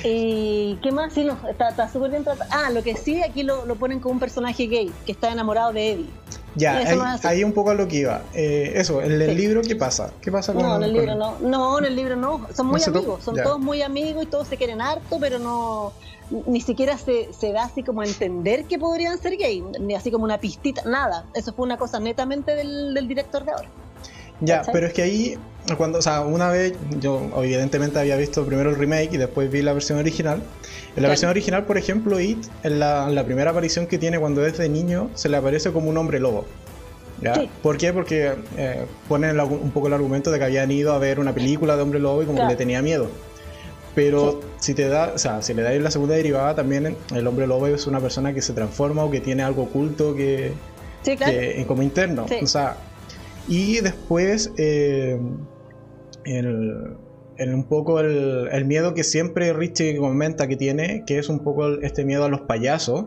¿Y 0.05 0.79
qué 0.83 0.93
más? 0.93 1.13
Sí, 1.13 1.25
no, 1.25 1.39
está 1.49 1.91
súper 1.91 2.11
bien 2.11 2.25
tratado. 2.25 2.51
Ah, 2.53 2.71
lo 2.71 2.83
que 2.83 2.97
sí, 2.97 3.23
aquí 3.23 3.43
lo, 3.43 3.65
lo, 3.65 3.77
ponen 3.77 4.01
como 4.01 4.15
un 4.15 4.21
personaje 4.21 4.67
gay, 4.67 4.93
que 5.07 5.13
está 5.13 5.33
enamorado 5.33 5.73
de 5.73 5.93
Eddie. 5.93 6.11
Ya, 6.57 6.83
ahí, 7.23 7.45
un 7.45 7.53
poco 7.53 7.71
a 7.71 7.75
lo 7.75 7.87
que 7.87 7.99
iba. 7.99 8.23
Eh, 8.35 8.73
eso, 8.75 9.01
en 9.03 9.13
el 9.13 9.37
libro, 9.37 9.63
¿qué 9.63 9.77
pasa? 9.77 10.13
¿Qué 10.21 10.33
pasa 10.33 10.53
con 10.53 10.63
No, 10.63 10.77
en 10.77 10.83
el 10.83 10.93
libro 10.93 11.15
no. 11.15 11.39
No, 11.41 11.79
en 11.79 11.85
el 11.85 11.95
libro 11.97 12.17
no. 12.17 12.47
Son 12.55 12.67
muy 12.67 12.83
amigos, 12.83 13.23
son 13.23 13.37
todos 13.37 13.61
muy 13.61 13.83
amigos 13.83 14.25
y 14.25 14.27
todos 14.27 14.49
se 14.49 14.57
quieren 14.57 14.81
harto, 14.81 15.19
pero 15.21 15.39
no. 15.39 15.93
Ni 16.47 16.61
siquiera 16.61 16.97
se, 16.97 17.33
se 17.33 17.53
da 17.53 17.65
así 17.65 17.83
como 17.83 18.03
a 18.03 18.07
entender 18.07 18.65
que 18.65 18.79
podrían 18.79 19.19
ser 19.19 19.37
gay, 19.37 19.63
ni 19.81 19.95
así 19.95 20.11
como 20.11 20.25
una 20.25 20.39
pistita, 20.39 20.83
nada. 20.85 21.27
Eso 21.35 21.53
fue 21.53 21.67
una 21.67 21.77
cosa 21.77 21.99
netamente 21.99 22.55
del, 22.55 22.95
del 22.95 23.09
director 23.09 23.45
de 23.45 23.53
ahora. 23.53 23.69
Ya, 24.41 24.63
pero 24.73 24.87
es 24.87 24.93
que 24.93 25.03
ahí, 25.03 25.39
cuando, 25.77 25.99
o 25.99 26.03
sea, 26.03 26.23
una 26.23 26.51
vez 26.51 26.75
yo 26.99 27.31
evidentemente 27.37 27.99
había 27.99 28.17
visto 28.17 28.45
primero 28.47 28.71
el 28.71 28.77
remake 28.77 29.15
y 29.15 29.17
después 29.19 29.51
vi 29.51 29.63
la 29.63 29.73
versión 29.73 29.99
original. 29.99 30.43
En 30.97 31.03
la 31.03 31.09
versión 31.09 31.31
original, 31.31 31.67
por 31.67 31.77
ejemplo, 31.77 32.19
It, 32.19 32.39
en 32.63 32.79
la, 32.79 33.23
primera 33.25 33.51
aparición 33.51 33.87
que 33.87 33.99
tiene 33.99 34.19
cuando 34.19 34.45
es 34.45 34.57
de 34.57 34.69
niño, 34.69 35.11
se 35.15 35.29
le 35.29 35.37
aparece 35.37 35.73
como 35.73 35.91
un 35.91 35.97
hombre 35.99 36.21
lobo. 36.21 36.47
¿Ya? 37.21 37.35
¿Por 37.63 37.77
qué? 37.77 37.93
Porque 37.93 38.33
eh, 38.57 38.87
ponen 39.07 39.39
un 39.39 39.71
poco 39.73 39.89
el 39.89 39.93
argumento 39.93 40.31
de 40.31 40.39
que 40.39 40.45
habían 40.45 40.71
ido 40.71 40.95
a 40.95 40.99
ver 40.99 41.21
una 41.21 41.35
película 41.35 41.77
de 41.77 41.83
hombre 41.83 42.01
lobo 42.01 42.23
y 42.23 42.27
como 42.27 42.39
que 42.39 42.47
le 42.47 42.57
tenía 42.57 42.81
miedo. 42.81 43.11
Pero 43.95 44.41
si 44.59 44.75
te 44.75 44.89
da, 44.89 45.13
o 45.15 45.19
sea, 45.19 45.43
si 45.43 45.53
le 45.53 45.63
dais 45.63 45.83
la 45.83 45.91
segunda 45.91 46.15
derivada, 46.15 46.55
también 46.55 46.97
el 47.15 47.27
hombre 47.27 47.47
lobo 47.47 47.67
es 47.67 47.87
una 47.87 48.01
persona 48.01 48.33
que 48.33 48.41
se 48.41 48.53
transforma 48.53 49.05
o 49.05 49.11
que 49.11 49.21
tiene 49.21 49.43
algo 49.43 49.65
oculto 49.65 50.15
que, 50.15 50.53
que 51.05 51.65
como 51.67 51.83
interno. 51.83 52.27
O 52.41 52.47
sea, 52.47 52.77
y 53.49 53.81
después, 53.81 54.53
eh, 54.59 55.19
el, 56.25 56.97
un 57.39 57.65
poco 57.65 58.01
el, 58.01 58.65
miedo 58.65 58.95
que 58.95 59.03
siempre 59.03 59.53
Richie 59.53 59.97
comenta 59.97 60.47
que 60.47 60.57
tiene, 60.57 61.05
que 61.05 61.19
es 61.19 61.29
un 61.29 61.41
poco 61.41 61.81
este 61.81 62.05
miedo 62.05 62.25
a 62.25 62.29
los 62.29 62.43
payasos. 62.43 63.07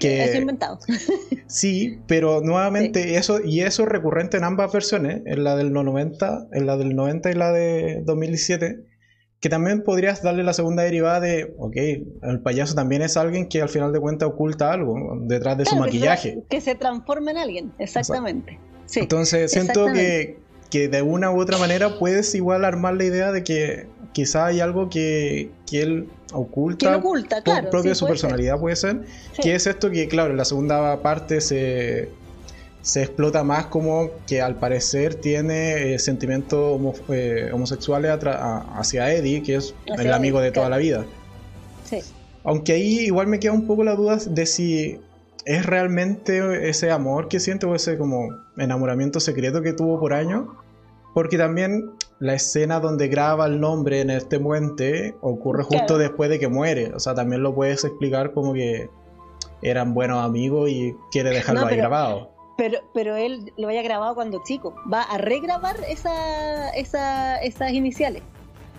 Que, 0.00 0.24
es 0.24 0.34
inventado. 0.34 0.80
sí, 1.46 2.00
pero 2.08 2.40
nuevamente 2.40 3.14
eso, 3.16 3.38
y 3.44 3.60
eso 3.60 3.84
es 3.84 3.88
recurrente 3.88 4.36
en 4.36 4.42
ambas 4.42 4.72
versiones, 4.72 5.22
en 5.26 5.44
la 5.44 5.54
del 5.54 5.72
90, 5.72 6.48
en 6.52 6.66
la 6.66 6.76
del 6.76 6.96
90 6.96 7.30
y 7.30 7.34
la 7.34 7.52
de 7.52 8.02
2017 8.04 8.91
que 9.42 9.48
también 9.48 9.82
podrías 9.82 10.22
darle 10.22 10.44
la 10.44 10.52
segunda 10.52 10.84
derivada 10.84 11.18
de, 11.18 11.52
ok, 11.58 11.76
el 12.22 12.40
payaso 12.44 12.76
también 12.76 13.02
es 13.02 13.16
alguien 13.16 13.48
que 13.48 13.60
al 13.60 13.68
final 13.68 13.92
de 13.92 13.98
cuentas 13.98 14.28
oculta 14.28 14.72
algo 14.72 14.94
detrás 15.22 15.58
de 15.58 15.66
su 15.66 15.74
maquillaje. 15.74 16.44
Que 16.48 16.60
se, 16.60 16.76
transforma 16.76 17.32
en 17.32 17.38
alguien, 17.38 17.72
exactamente. 17.80 18.60
Entonces 18.94 19.50
siento 19.50 19.86
que, 19.86 20.38
de 20.70 21.02
una 21.02 21.32
u 21.32 21.40
otra 21.40 21.58
manera 21.58 21.98
puedes 21.98 22.36
igual 22.36 22.64
armar 22.64 22.94
la 22.94 23.04
idea 23.04 23.32
de 23.32 23.42
que 23.42 23.88
quizá 24.12 24.46
hay 24.46 24.60
algo 24.60 24.88
que, 24.88 25.50
él 25.72 26.08
oculta, 26.32 26.96
oculta 26.96 27.42
claro, 27.42 27.68
propio 27.68 27.90
de 27.90 27.94
su 27.96 28.06
personalidad 28.06 28.60
puede 28.60 28.76
ser, 28.76 29.00
que 29.42 29.56
es 29.56 29.66
esto 29.66 29.90
que 29.90 30.06
claro, 30.06 30.30
en 30.30 30.36
la 30.36 30.44
segunda 30.44 31.02
parte 31.02 31.40
se, 31.40 32.10
se 32.82 33.02
explota 33.02 33.44
más 33.44 33.66
como 33.66 34.10
que 34.26 34.42
al 34.42 34.56
parecer 34.56 35.14
tiene 35.14 35.94
eh, 35.94 35.98
sentimientos 36.00 36.80
eh, 37.08 37.50
homosexuales 37.52 38.18
hacia 38.74 39.12
Eddie, 39.12 39.42
que 39.42 39.56
es 39.56 39.74
el 39.86 40.12
amigo 40.12 40.40
de 40.40 40.50
toda 40.50 40.68
la 40.68 40.78
vida. 40.78 41.06
Sí. 41.88 42.00
Aunque 42.44 42.72
ahí 42.72 42.98
igual 43.00 43.28
me 43.28 43.38
queda 43.38 43.52
un 43.52 43.68
poco 43.68 43.84
la 43.84 43.94
duda 43.94 44.16
de 44.16 44.46
si 44.46 45.00
es 45.44 45.64
realmente 45.64 46.68
ese 46.68 46.90
amor 46.90 47.28
que 47.28 47.38
siente 47.38 47.66
o 47.66 47.74
ese 47.74 47.96
como 47.96 48.28
enamoramiento 48.56 49.20
secreto 49.20 49.62
que 49.62 49.72
tuvo 49.72 50.00
por 50.00 50.12
años. 50.12 50.48
Porque 51.14 51.38
también 51.38 51.92
la 52.18 52.34
escena 52.34 52.80
donde 52.80 53.08
graba 53.08 53.46
el 53.46 53.60
nombre 53.60 54.00
en 54.00 54.10
este 54.10 54.40
puente 54.40 55.14
ocurre 55.20 55.62
justo 55.62 55.98
después 55.98 56.30
de 56.30 56.40
que 56.40 56.48
muere. 56.48 56.92
O 56.94 57.00
sea, 57.00 57.14
también 57.14 57.42
lo 57.42 57.54
puedes 57.54 57.84
explicar 57.84 58.32
como 58.32 58.54
que 58.54 58.88
eran 59.60 59.94
buenos 59.94 60.24
amigos 60.24 60.70
y 60.70 60.94
quiere 61.12 61.30
dejarlo 61.30 61.66
ahí 61.66 61.76
grabado. 61.76 62.31
Pero, 62.56 62.80
pero 62.92 63.16
él 63.16 63.52
lo 63.56 63.68
haya 63.68 63.82
grabado 63.82 64.14
cuando 64.14 64.42
chico. 64.44 64.74
Va 64.92 65.02
a 65.02 65.18
regrabar 65.18 65.76
esa, 65.88 66.70
esa, 66.70 67.36
esas 67.38 67.72
iniciales 67.72 68.22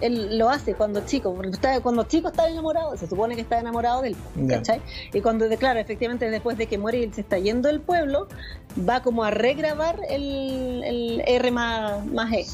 él 0.03 0.37
lo 0.37 0.49
hace 0.49 0.73
cuando 0.73 1.05
chico, 1.05 1.33
porque 1.33 1.57
cuando 1.81 2.03
chico 2.03 2.27
está 2.27 2.49
enamorado, 2.49 2.95
se 2.97 3.07
supone 3.07 3.35
que 3.35 3.41
está 3.41 3.59
enamorado 3.59 4.01
de 4.01 4.09
él, 4.09 4.15
¿cachai? 4.49 4.81
Y 5.13 5.21
cuando, 5.21 5.47
claro, 5.57 5.79
efectivamente 5.79 6.29
después 6.29 6.57
de 6.57 6.67
que 6.67 6.77
muere 6.77 6.99
y 6.99 7.03
él 7.03 7.13
se 7.13 7.21
está 7.21 7.37
yendo 7.39 7.69
del 7.69 7.79
pueblo, 7.79 8.27
va 8.77 9.01
como 9.01 9.23
a 9.23 9.31
regrabar 9.31 9.99
el, 10.09 10.83
el 10.83 11.23
R 11.25 11.51
más, 11.51 12.05
más 12.07 12.33
E, 12.33 12.45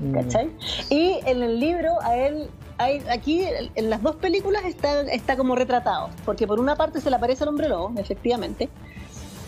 mm. 0.00 0.12
¿cachai? 0.12 0.50
Y 0.90 1.20
en 1.24 1.42
el 1.42 1.60
libro 1.60 2.00
a 2.02 2.16
él 2.16 2.50
hay, 2.78 3.02
aquí 3.10 3.44
en 3.74 3.90
las 3.90 4.02
dos 4.02 4.16
películas 4.16 4.64
está, 4.64 5.02
está 5.02 5.36
como 5.36 5.54
retratado, 5.54 6.10
porque 6.24 6.48
por 6.48 6.58
una 6.58 6.74
parte 6.74 7.00
se 7.00 7.10
le 7.10 7.16
aparece 7.16 7.44
al 7.44 7.50
hombre 7.50 7.68
lobo, 7.68 7.92
efectivamente, 7.96 8.68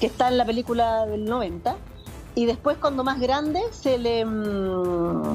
que 0.00 0.06
está 0.06 0.28
en 0.28 0.38
la 0.38 0.46
película 0.46 1.06
del 1.06 1.26
90, 1.26 1.76
y 2.34 2.46
después 2.46 2.76
cuando 2.78 3.04
más 3.04 3.20
grande 3.20 3.60
se 3.70 3.98
le... 3.98 4.24
Mm, 4.24 5.34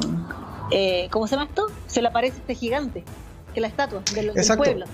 eh, 0.71 1.07
¿cómo 1.11 1.27
se 1.27 1.35
llama 1.35 1.47
esto? 1.47 1.67
Se 1.87 2.01
le 2.01 2.07
aparece 2.07 2.37
este 2.37 2.55
gigante, 2.55 3.03
que 3.53 3.59
es 3.59 3.61
la 3.61 3.67
estatua 3.67 4.01
del, 4.13 4.31
pueblo. 4.57 4.85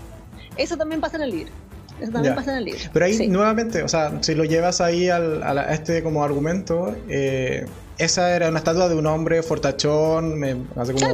Eso 0.58 0.76
también 0.78 1.00
pasa 1.00 1.18
en 1.18 1.24
el 1.24 1.32
libro. 1.32 1.54
Eso 2.02 2.12
también 2.12 2.36
pasa 2.36 2.52
en 2.52 2.58
el 2.58 2.66
libro. 2.66 2.82
Pero 2.92 3.06
ahí 3.06 3.28
nuevamente, 3.28 3.84
o 3.84 3.88
sea, 3.88 4.22
si 4.22 4.36
lo 4.36 4.44
llevas 4.44 4.82
ahí 4.82 5.10
al, 5.10 5.44
a, 5.44 5.74
este 5.74 6.04
como 6.04 6.24
argumento, 6.24 6.96
eh, 7.08 7.66
esa 7.98 8.36
era 8.36 8.50
una 8.50 8.58
estatua 8.58 8.90
de 8.90 8.96
un 8.96 9.06
hombre 9.06 9.44
fortachón, 9.44 10.38
me, 10.40 10.58
hace 10.76 10.94
como 10.94 11.08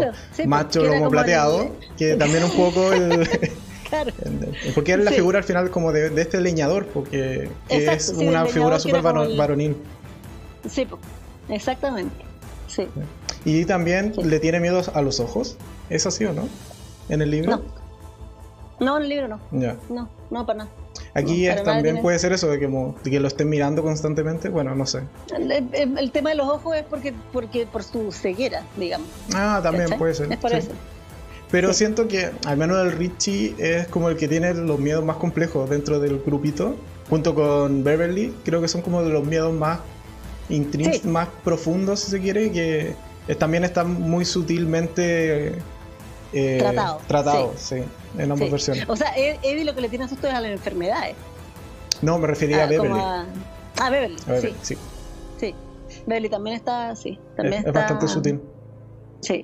macho 0.45 0.83
lomo 0.83 1.09
plateado, 1.09 1.75
que 1.97 2.15
también 2.15 2.45
un 2.45 2.51
poco 2.51 2.93
el, 2.93 3.27
Claro. 3.89 4.11
Porque 4.75 4.93
es 4.93 4.99
la 4.99 5.11
figura 5.11 5.39
al 5.39 5.43
final 5.43 5.69
como 5.69 5.91
de, 5.91 6.21
este 6.21 6.41
leñador, 6.41 6.87
porque 6.87 7.49
es 7.69 8.09
una 8.09 8.45
figura 8.45 8.79
súper 8.79 9.01
varonil. 9.01 9.75
Sí, 10.69 10.87
exactamente. 11.49 12.15
Sí. 12.67 12.87
Y 13.45 13.65
también 13.65 14.13
le 14.21 14.39
tiene 14.39 14.59
miedo 14.59 14.81
a 14.93 15.01
los 15.01 15.19
ojos. 15.19 15.57
¿Es 15.89 16.05
así 16.05 16.25
o 16.25 16.33
no? 16.33 16.49
¿En 17.09 17.21
el 17.21 17.31
libro? 17.31 17.51
No. 17.57 17.77
No, 18.79 18.97
en 18.97 19.03
el 19.03 19.09
libro 19.09 19.27
no. 19.27 19.39
No, 19.89 20.09
no, 20.29 20.45
para 20.45 20.59
nada. 20.59 20.69
Aquí 21.13 21.47
también 21.63 22.01
puede 22.01 22.19
ser 22.19 22.33
eso, 22.33 22.47
de 22.47 22.59
que, 22.59 23.19
lo 23.19 23.27
estén 23.27 23.49
mirando 23.49 23.81
constantemente. 23.81 24.49
Bueno, 24.49 24.75
no 24.75 24.85
sé. 24.85 25.01
El, 25.35 26.11
tema 26.11 26.29
de 26.31 26.35
los 26.35 26.47
ojos 26.47 26.75
es 26.75 26.83
porque, 26.83 27.13
porque 27.33 27.65
por 27.65 27.83
su 27.83 28.11
ceguera, 28.11 28.63
digamos. 28.77 29.07
Ah, 29.33 29.59
también 29.63 29.97
puede 29.97 30.13
ser. 30.13 30.31
Es 30.31 30.37
por 30.37 30.53
eso. 30.53 30.71
Pero 31.49 31.73
siento 31.73 32.07
que 32.07 32.31
al 32.45 32.57
menos 32.57 32.83
el 32.83 32.91
Richie 32.91 33.55
es 33.57 33.87
como 33.87 34.09
el 34.09 34.17
que 34.17 34.27
tiene 34.27 34.53
los 34.53 34.79
miedos 34.79 35.03
más 35.05 35.17
complejos 35.17 35.69
dentro 35.69 35.99
del 35.99 36.19
grupito. 36.19 36.75
Junto 37.09 37.33
con 37.33 37.85
Beverly, 37.85 38.33
creo 38.43 38.59
que 38.59 38.67
son 38.67 38.81
como 38.81 39.01
de 39.01 39.09
los 39.09 39.25
miedos 39.25 39.53
más 39.53 39.79
más 41.03 41.27
profundos, 41.43 42.01
si 42.01 42.11
se 42.11 42.21
quiere, 42.21 42.51
que 42.51 42.95
también 43.35 43.63
está 43.63 43.83
muy 43.83 44.25
sutilmente 44.25 45.53
eh, 46.33 46.57
tratado. 46.59 47.01
Tratado, 47.07 47.53
sí. 47.57 47.83
en 48.17 48.31
ambas 48.31 48.51
versiones. 48.51 48.85
O 48.87 48.95
sea, 48.95 49.13
Eddie 49.15 49.65
lo 49.65 49.75
que 49.75 49.81
le 49.81 49.89
tiene 49.89 50.05
asusto 50.05 50.27
es 50.27 50.33
a 50.33 50.41
las 50.41 50.51
enfermedades. 50.51 51.15
No, 52.01 52.17
me 52.17 52.27
refería 52.27 52.61
a 52.61 52.63
ah, 52.63 52.67
Beverly. 52.67 52.99
Ah, 52.99 53.89
Beverly, 53.89 54.17
sí. 54.61 54.77
sí. 55.37 55.55
Beverly 56.05 56.29
también 56.29 56.55
está, 56.55 56.95
sí. 56.95 57.19
También 57.35 57.65
es, 57.65 57.73
bastante 57.73 58.07
sutil. 58.07 58.41
Sí, 59.21 59.43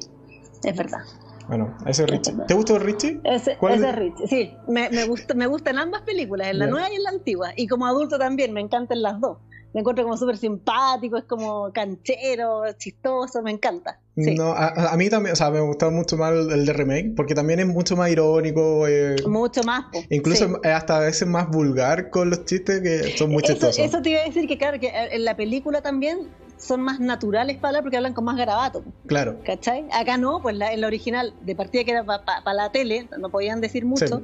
es 0.64 0.76
verdad. 0.76 1.02
Bueno, 1.48 1.76
ese 1.86 2.04
es 2.04 2.10
Richie. 2.10 2.34
¿Te 2.48 2.54
gustó 2.54 2.80
Richie? 2.80 3.20
Ese, 3.24 3.58
ese 3.62 3.90
es 3.90 3.96
Richie, 3.96 4.28
sí. 4.28 4.58
Me, 4.68 4.90
me, 4.90 5.06
gusta, 5.06 5.34
me 5.34 5.48
gustan 5.48 5.78
ambas 5.78 6.02
películas, 6.04 6.48
en 6.48 6.60
la 6.60 6.68
nueva 6.68 6.92
y 6.92 6.96
en 6.96 7.04
la 7.04 7.10
antigua. 7.10 7.52
Y 7.56 7.68
como 7.68 7.86
adulto 7.86 8.18
también, 8.18 8.54
me 8.54 8.62
encantan 8.62 9.02
las 9.02 9.20
dos 9.20 9.38
me 9.74 9.80
encuentro 9.80 10.04
como 10.04 10.18
súper 10.18 10.38
simpático, 10.38 11.18
es 11.18 11.24
como 11.24 11.72
canchero, 11.74 12.64
chistoso, 12.78 13.42
me 13.42 13.52
encanta. 13.52 14.00
No, 14.16 14.54
a, 14.54 14.96
mí 14.96 15.10
también, 15.10 15.34
o 15.34 15.36
sea, 15.36 15.50
me 15.50 15.60
gustó 15.60 15.90
mucho 15.90 16.16
más 16.18 16.32
el, 16.32 16.66
de 16.68 16.74
remake, 16.74 17.16
porque 17.16 17.34
también 17.34 17.60
es 17.60 17.66
mucho 17.66 17.96
más 17.96 18.12
irónico. 18.12 18.88
Eh, 18.88 19.16
mucho 19.28 19.64
más. 19.64 19.86
incluso 20.12 20.60
hasta 20.64 20.98
a 20.98 21.00
veces 21.00 21.28
más 21.28 21.50
vulgar 21.50 22.12
con 22.12 22.30
los 22.30 22.46
chistes 22.46 22.82
que 22.82 23.18
son 23.18 23.32
muy 23.32 23.42
chistosos. 23.42 23.80
Eso 23.80 24.04
te 24.04 24.12
iba 24.12 24.22
a 24.22 24.26
decir 24.26 24.48
que, 24.48 24.60
claro, 24.60 24.80
que 24.80 24.92
en 24.94 25.26
la 25.26 25.36
película 25.36 25.82
también 25.82 26.30
son 26.64 26.82
más 26.82 27.00
naturales 27.00 27.58
para 27.58 27.70
hablar 27.70 27.84
porque 27.84 27.98
hablan 27.98 28.14
con 28.14 28.26
más 28.26 28.38
garabato. 28.38 28.84
Claro. 29.06 29.38
¿Cachai? 29.46 29.86
Acá 29.92 30.18
no, 30.18 30.42
pues 30.42 30.56
en 30.60 30.82
la 30.82 30.88
original, 30.88 31.34
de 31.42 31.56
partida 31.56 31.84
que 31.84 31.92
era 31.92 32.04
para 32.04 32.54
la 32.54 32.72
tele, 32.72 33.08
no 33.18 33.30
podían 33.30 33.62
decir 33.62 33.86
mucho. 33.86 34.22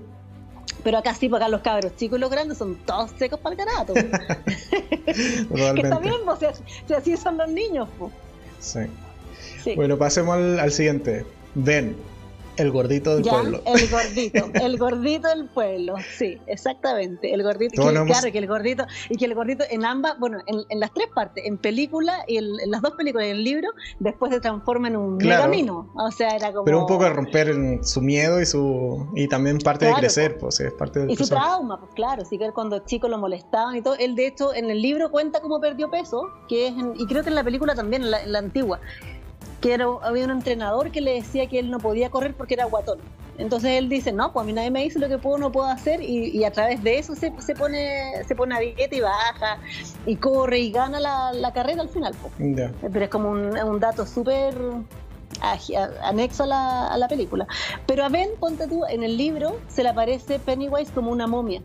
Pero 0.84 0.97
acá 0.97 1.13
sí, 1.13 1.28
porque 1.28 1.43
acá 1.43 1.52
los 1.52 1.62
cabros 1.62 1.95
chicos 1.97 2.17
y 2.17 2.21
los 2.21 2.30
grandes 2.30 2.58
son 2.58 2.75
todos 2.86 3.12
secos 3.17 3.39
para 3.39 3.56
el 3.56 3.65
carato. 3.65 3.93
que 3.93 5.82
está 5.82 5.99
bien, 5.99 6.15
pues, 6.25 6.39
si, 6.88 6.93
así 6.93 7.17
son 7.17 7.38
los 7.38 7.49
niños. 7.49 7.89
Sí. 8.60 9.75
Bueno, 9.75 9.97
pasemos 9.97 10.36
al, 10.36 10.60
al 10.60 10.71
siguiente. 10.71 11.25
Ben. 11.56 11.95
El 12.60 12.72
gordito 12.72 13.15
del 13.15 13.24
pueblo. 13.24 13.62
El 13.65 13.89
gordito, 13.89 14.52
el 14.54 14.78
gordito 14.78 15.28
del 15.30 15.45
pueblo, 15.45 15.95
sí, 16.17 16.38
exactamente. 16.45 17.34
El 17.34 17.41
gordito, 17.41 17.82
que, 17.82 18.06
claro, 18.06 18.32
que 18.32 18.38
el 18.38 18.48
gordito, 18.48 18.86
y 19.10 19.15
que 19.15 19.26
el 19.26 19.34
gordito 19.34 19.63
en 19.69 19.86
ambas, 19.86 20.19
bueno, 20.19 20.39
en, 20.45 20.80
las 20.80 20.93
tres 20.93 21.08
partes, 21.15 21.45
en 21.45 21.58
película 21.58 22.26
y 22.28 22.38
en, 22.38 22.50
las 22.69 22.82
dos 22.82 22.93
películas 22.93 23.28
y 23.28 23.30
en 23.30 23.38
el 23.38 23.43
libro, 23.45 23.69
después 24.00 24.34
se 24.34 24.41
transforma 24.41 24.89
en 24.89 24.98
un 24.98 25.17
claro, 25.17 25.50
O 25.95 26.12
sea, 26.12 26.36
era 26.36 26.52
como. 26.52 26.65
Pero 26.65 26.80
un 26.80 26.88
poco 26.88 27.06
de 27.06 27.12
romper 27.12 27.80
su 27.84 28.02
miedo 28.02 28.41
y 28.41 28.45
su 28.45 29.08
y 29.15 29.30
también 29.30 29.60
parte 29.60 29.86
de 29.86 29.93
crecer, 29.93 30.38
pues, 30.38 30.58
pues 30.58 30.60
es 30.60 30.74
parte 30.74 31.06
Y 31.08 31.15
su 31.15 31.28
trauma, 31.28 31.80
pues 31.80 31.93
claro, 31.93 32.26
sí 32.26 32.38
que 32.38 32.45
él 32.45 32.54
cuando 32.54 32.80
chico 32.80 33.08
lo 33.08 33.17
molestaban 33.17 33.78
y 33.78 33.82
todo. 33.82 33.95
Él, 33.95 34.15
de 34.15 34.28
hecho, 34.28 34.54
en 34.54 34.69
el 34.69 34.82
libro 34.82 35.12
cuenta 35.12 35.39
cómo 35.39 35.62
perdió 35.62 35.89
peso, 35.89 36.28
que 36.50 36.67
es 36.67 36.74
y 36.95 37.06
creo 37.06 37.24
que 37.24 37.30
en 37.30 37.36
la 37.36 37.43
película 37.43 37.74
también, 37.74 38.04
en 38.04 38.32
la 38.32 38.39
antigua 38.39 38.82
que 39.62 39.74
era, 39.74 39.86
había 40.04 40.26
un 40.26 40.32
entrenador 40.32 40.91
que 40.91 41.02
le 41.02 41.13
decía 41.13 41.48
que 41.48 41.60
él 41.60 41.69
no 41.69 41.80
podía 41.80 42.10
correr 42.10 42.34
porque 42.34 42.54
era 42.54 42.65
guatón. 42.65 43.00
Entonces 43.38 43.72
él 43.72 43.88
dice, 43.88 44.12
no, 44.12 44.34
pues 44.34 44.43
a 44.43 44.45
mí 44.45 44.52
nadie 44.52 44.69
me 44.69 44.84
dice 44.84 45.00
lo 45.00 45.08
que 45.08 45.17
puedo 45.17 45.38
no 45.38 45.52
puedo 45.52 45.67
hacer 45.67 46.02
y, 46.02 46.43
a 46.43 46.52
través 46.52 46.84
de 46.84 47.00
eso 47.00 47.15
se, 47.15 47.32
se, 47.39 47.56
pone 47.56 48.12
se 48.28 48.36
pone 48.36 48.54
a 48.54 48.60
dieta 48.60 48.93
y 48.93 49.00
baja 49.00 49.60
y 50.06 50.17
corre 50.17 50.60
y 50.60 50.72
gana 50.72 51.00
la, 51.00 51.54
carrera 51.54 51.82
al 51.82 51.89
final. 51.89 52.13
Pero 52.38 53.06
es 53.06 53.10
como 53.10 53.30
un, 53.30 53.80
dato 53.80 54.06
súper 54.06 54.54
anexo 56.04 56.43
a 56.43 56.48
la, 56.48 56.88
a 56.88 56.98
la, 56.98 57.08
película. 57.08 57.48
Pero 57.88 58.04
a 58.04 58.10
Ben, 58.10 58.30
ponte 58.41 58.67
tú, 58.67 58.84
en 58.86 59.04
el 59.04 59.15
libro 59.15 59.58
se 59.69 59.84
le 59.84 59.89
aparece 59.89 60.39
Pennywise 60.39 60.91
como 60.91 61.10
una 61.12 61.26
momia. 61.26 61.62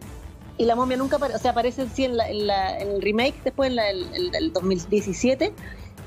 Y 0.57 0.67
la 0.67 0.77
momia 0.77 0.97
nunca 0.97 1.17
aparece, 1.17 1.37
o 1.37 1.43
sea, 1.43 1.51
aparece 1.51 1.89
sí 1.93 2.05
en, 2.05 2.13
en, 2.21 2.89
el 2.89 3.03
remake, 3.03 3.35
después 3.43 3.73
en 3.73 3.81
el, 3.81 4.33
el 4.33 4.53
2017 4.53 5.53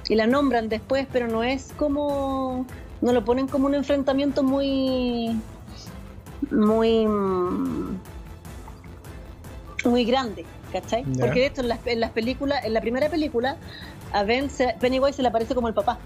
y 0.10 0.16
la 0.16 0.28
nombran 0.28 0.70
después, 0.70 1.08
pero 1.12 1.28
no 1.28 1.44
es 1.44 1.74
como, 1.78 2.66
no 3.02 3.12
lo 3.12 3.26
ponen 3.26 3.48
como 3.48 3.68
un 3.68 3.76
enfrentamiento 3.76 4.44
muy, 4.44 5.40
muy, 6.52 7.08
muy 9.86 10.06
grande, 10.06 10.46
¿cachai? 10.72 11.04
Porque 11.20 11.42
de 11.42 11.46
hecho 11.48 11.62
en 11.62 11.68
las, 11.70 11.80
en 11.86 12.00
las, 12.00 12.12
películas, 12.12 12.64
en 12.64 12.74
la 12.74 12.82
primera 12.82 13.10
película, 13.10 13.58
a 14.14 14.24
ben 14.24 14.50
Pennywise 14.80 15.18
se 15.18 15.22
le 15.22 15.28
aparece 15.28 15.56
como 15.56 15.68
el 15.68 15.74
papá, 15.74 16.00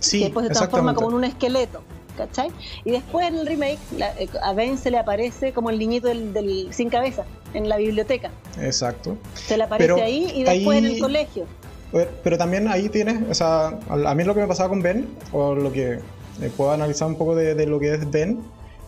sí, 0.00 0.18
que 0.18 0.24
después 0.26 0.46
se 0.46 0.52
transforma 0.52 0.94
como 0.94 1.08
en 1.08 1.14
un 1.14 1.24
esqueleto. 1.24 1.82
¿cachai? 2.18 2.50
Y 2.84 2.90
después 2.90 3.28
en 3.28 3.36
el 3.36 3.46
remake, 3.46 3.78
eh, 4.18 4.28
a 4.42 4.52
Ben 4.52 4.76
se 4.76 4.90
le 4.90 4.98
aparece 4.98 5.52
como 5.52 5.70
el 5.70 5.78
niñito 5.78 6.08
del, 6.08 6.68
sin 6.72 6.90
cabeza 6.90 7.24
en 7.54 7.68
la 7.68 7.76
biblioteca. 7.76 8.30
Exacto. 8.60 9.16
Se 9.34 9.56
le 9.56 9.62
aparece 9.62 10.02
ahí 10.02 10.32
y 10.34 10.42
después 10.42 10.78
en 10.78 10.86
el 10.86 10.98
colegio. 10.98 11.46
Pero 11.92 12.36
también 12.36 12.68
ahí 12.68 12.88
tienes, 12.88 13.18
o 13.30 13.34
sea, 13.34 13.78
a 13.88 14.14
mí 14.14 14.24
lo 14.24 14.34
que 14.34 14.40
me 14.40 14.46
pasaba 14.46 14.68
con 14.68 14.82
Ben, 14.82 15.08
o 15.32 15.54
lo 15.54 15.72
que 15.72 15.92
eh, 15.92 16.50
puedo 16.56 16.72
analizar 16.72 17.08
un 17.08 17.16
poco 17.16 17.34
de, 17.34 17.66
lo 17.66 17.80
que 17.80 17.94
es 17.94 18.10
Ben, 18.10 18.40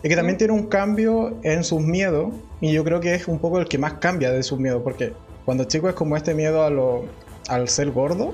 es 0.03 0.09
que 0.09 0.15
también 0.15 0.37
tiene 0.37 0.53
un 0.53 0.67
cambio 0.67 1.37
en 1.43 1.63
sus 1.63 1.81
miedos, 1.81 2.33
y 2.59 2.71
yo 2.71 2.83
creo 2.83 2.99
que 2.99 3.15
es 3.15 3.27
un 3.27 3.39
poco 3.39 3.59
el 3.59 3.67
que 3.67 3.77
más 3.77 3.93
cambia 3.93 4.31
de 4.31 4.43
sus 4.43 4.59
miedos, 4.59 4.81
porque 4.83 5.13
cuando 5.45 5.63
chico 5.63 5.89
es 5.89 5.95
como 5.95 6.15
este 6.15 6.35
miedo 6.35 6.63
a 6.63 6.69
lo, 6.69 7.05
al 7.47 7.67
ser 7.69 7.91
gordo, 7.91 8.33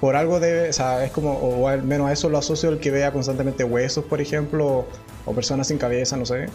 por 0.00 0.16
algo 0.16 0.38
debe, 0.38 0.68
o 0.68 0.72
sea, 0.72 1.04
es 1.04 1.10
como, 1.10 1.32
o 1.32 1.68
al 1.68 1.82
menos 1.82 2.08
a 2.08 2.12
eso 2.12 2.28
lo 2.28 2.38
asocio 2.38 2.70
el 2.70 2.78
que 2.78 2.90
vea 2.90 3.12
constantemente 3.12 3.64
huesos, 3.64 4.04
por 4.04 4.20
ejemplo, 4.20 4.86
o 5.24 5.32
personas 5.32 5.68
sin 5.68 5.78
cabeza, 5.78 6.16
no 6.16 6.24
sé, 6.24 6.46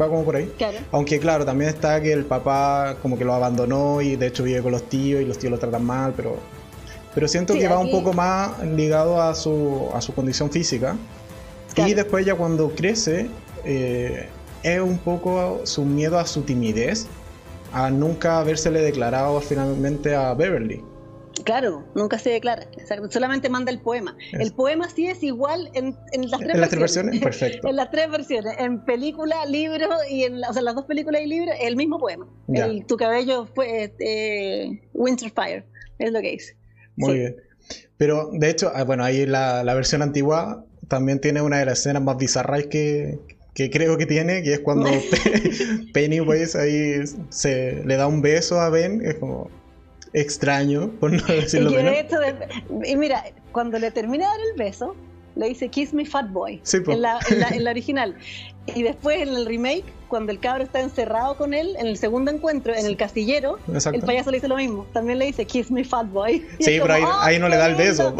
va 0.00 0.08
como 0.08 0.24
por 0.24 0.36
ahí. 0.36 0.52
Aunque 0.90 1.18
claro, 1.18 1.44
también 1.44 1.70
está 1.70 2.00
que 2.00 2.12
el 2.12 2.24
papá 2.24 2.96
como 3.02 3.18
que 3.18 3.24
lo 3.24 3.34
abandonó 3.34 4.00
y 4.00 4.16
de 4.16 4.28
hecho 4.28 4.42
vive 4.42 4.62
con 4.62 4.72
los 4.72 4.88
tíos 4.88 5.20
y 5.20 5.24
los 5.24 5.38
tíos 5.38 5.50
lo 5.50 5.58
tratan 5.58 5.84
mal, 5.84 6.14
pero 6.16 6.36
pero 7.14 7.26
siento 7.26 7.54
que 7.54 7.66
va 7.66 7.78
un 7.78 7.90
poco 7.90 8.12
más 8.12 8.62
ligado 8.64 9.20
a 9.20 9.34
su, 9.34 9.88
a 9.92 10.00
su 10.00 10.14
condición 10.14 10.50
física. 10.50 10.96
Y 11.76 11.94
después 11.94 12.24
ya 12.24 12.34
cuando 12.34 12.70
crece, 12.70 13.28
eh, 13.64 14.28
es 14.62 14.80
un 14.80 14.98
poco 14.98 15.60
su 15.64 15.84
miedo 15.84 16.18
a 16.18 16.26
su 16.26 16.42
timidez, 16.42 17.06
a 17.72 17.90
nunca 17.90 18.38
habérsele 18.38 18.82
declarado 18.82 19.40
finalmente 19.40 20.14
a 20.14 20.34
Beverly. 20.34 20.84
Claro, 21.44 21.84
nunca 21.94 22.18
se 22.18 22.30
declara, 22.30 22.66
solamente 23.10 23.48
manda 23.48 23.70
el 23.70 23.80
poema. 23.80 24.16
El 24.32 24.52
poema 24.52 24.88
sí 24.88 25.06
es 25.06 25.22
igual 25.22 25.70
en, 25.74 25.96
las 26.28 26.40
tres 26.40 26.54
¿En 26.54 26.60
las 26.60 26.76
versiones. 26.76 27.20
Perfecto. 27.20 27.68
en 27.68 27.76
las 27.76 27.90
tres 27.90 28.10
versiones, 28.10 28.54
en 28.58 28.84
película, 28.84 29.44
libro 29.46 29.88
y 30.10 30.24
en 30.24 30.42
o 30.44 30.52
sea, 30.52 30.62
las 30.62 30.74
dos 30.74 30.86
películas 30.86 31.22
y 31.22 31.26
libro, 31.26 31.52
el 31.60 31.76
mismo 31.76 31.98
poema. 31.98 32.26
El, 32.48 32.86
tu 32.86 32.96
cabello 32.96 33.46
fue 33.54 33.94
eh, 33.98 34.82
Winterfire, 34.92 35.64
es 35.98 36.12
lo 36.12 36.20
que 36.20 36.30
dice. 36.32 36.56
Muy 36.96 37.18
bien. 37.18 37.36
Pero 37.96 38.30
de 38.32 38.50
hecho, 38.50 38.72
ah, 38.74 38.84
bueno, 38.84 39.04
ahí 39.04 39.26
la, 39.26 39.64
la 39.64 39.74
versión 39.74 40.02
antigua 40.02 40.64
también 40.88 41.20
tiene 41.20 41.42
una 41.42 41.58
de 41.58 41.66
las 41.66 41.80
escenas 41.80 42.02
más 42.02 42.16
bizarras 42.16 42.66
que, 42.66 43.18
que 43.54 43.70
creo 43.70 43.98
que 43.98 44.06
tiene, 44.06 44.42
que 44.42 44.54
es 44.54 44.60
cuando 44.60 44.88
Pennywise 45.92 46.56
ahí 46.56 47.04
se 47.30 47.82
le 47.84 47.96
da 47.96 48.06
un 48.06 48.22
beso 48.22 48.60
a 48.60 48.70
Ben, 48.70 49.04
es 49.04 49.16
como 49.16 49.50
extraño, 50.12 50.90
por 51.00 51.12
no 51.12 51.22
decirlo 51.26 51.70
y, 51.70 52.90
y 52.90 52.96
mira, 52.96 53.24
cuando 53.52 53.78
le 53.78 53.90
termina 53.90 54.24
de 54.24 54.38
dar 54.38 54.46
el 54.52 54.58
beso, 54.58 54.96
le 55.38 55.48
dice 55.48 55.68
Kiss 55.68 55.94
me 55.94 56.04
fat 56.04 56.30
boy 56.30 56.60
en, 56.72 57.02
la, 57.02 57.20
en, 57.30 57.64
la, 57.64 57.70
original. 57.70 58.16
Y 58.74 58.82
después 58.82 59.22
en 59.22 59.28
el 59.28 59.46
remake, 59.46 59.84
cuando 60.08 60.32
el 60.32 60.40
cabro 60.40 60.64
está 60.64 60.80
encerrado 60.80 61.36
con 61.36 61.54
él, 61.54 61.76
en 61.78 61.86
el 61.86 61.96
segundo 61.96 62.30
encuentro, 62.30 62.74
en 62.74 62.84
el 62.84 62.96
castillero, 62.96 63.58
el 63.92 64.02
payaso 64.02 64.30
le 64.30 64.38
dice 64.38 64.48
lo 64.48 64.56
mismo. 64.56 64.86
También 64.92 65.18
le 65.18 65.26
dice 65.26 65.46
Kiss 65.46 65.70
me 65.70 65.84
fat 65.84 66.10
boy. 66.10 66.44
sí, 66.58 66.78
pero 66.82 66.94
ahí, 67.20 67.38
no 67.38 67.48
le 67.48 67.56
da 67.56 67.66
el 67.66 67.76
beso. 67.76 68.14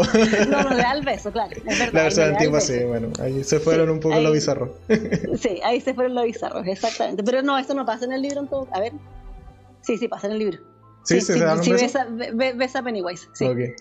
no, 0.48 0.62
no 0.62 0.70
le 0.70 0.82
da 0.82 0.92
el 0.92 1.04
beso, 1.04 1.32
claro. 1.32 1.56
la 1.92 2.02
versión 2.04 2.28
antigua 2.34 2.60
sí, 2.60 2.84
bueno, 2.84 3.08
ahí 3.20 3.42
se 3.42 3.58
fueron 3.58 3.90
un 3.90 4.00
poco 4.00 4.18
lo 4.20 4.30
bizarro. 4.30 4.78
sí, 4.88 5.60
ahí 5.64 5.80
se 5.80 5.94
fueron 5.94 6.14
lo 6.14 6.22
bizarro, 6.22 6.62
exactamente. 6.64 7.22
Pero 7.24 7.42
no, 7.42 7.58
eso 7.58 7.74
no 7.74 7.84
pasa 7.84 8.04
en 8.04 8.12
el 8.12 8.22
libro 8.22 8.40
en 8.40 8.48
todo. 8.48 8.68
A 8.72 8.80
ver. 8.80 8.92
Sí, 9.80 9.98
sí, 9.98 10.06
pasa 10.06 10.28
en 10.28 10.34
el 10.34 10.38
libro. 10.38 10.77
Sí, 11.08 11.22
sí, 11.22 11.32
se 11.32 11.38
dan 11.38 11.64
sí, 11.64 11.72
Ves, 11.72 11.96
a, 11.96 12.06
ves 12.06 12.76
a 12.76 12.82
Pennywise. 12.82 13.28
Sí. 13.32 13.46
Okay. 13.46 13.74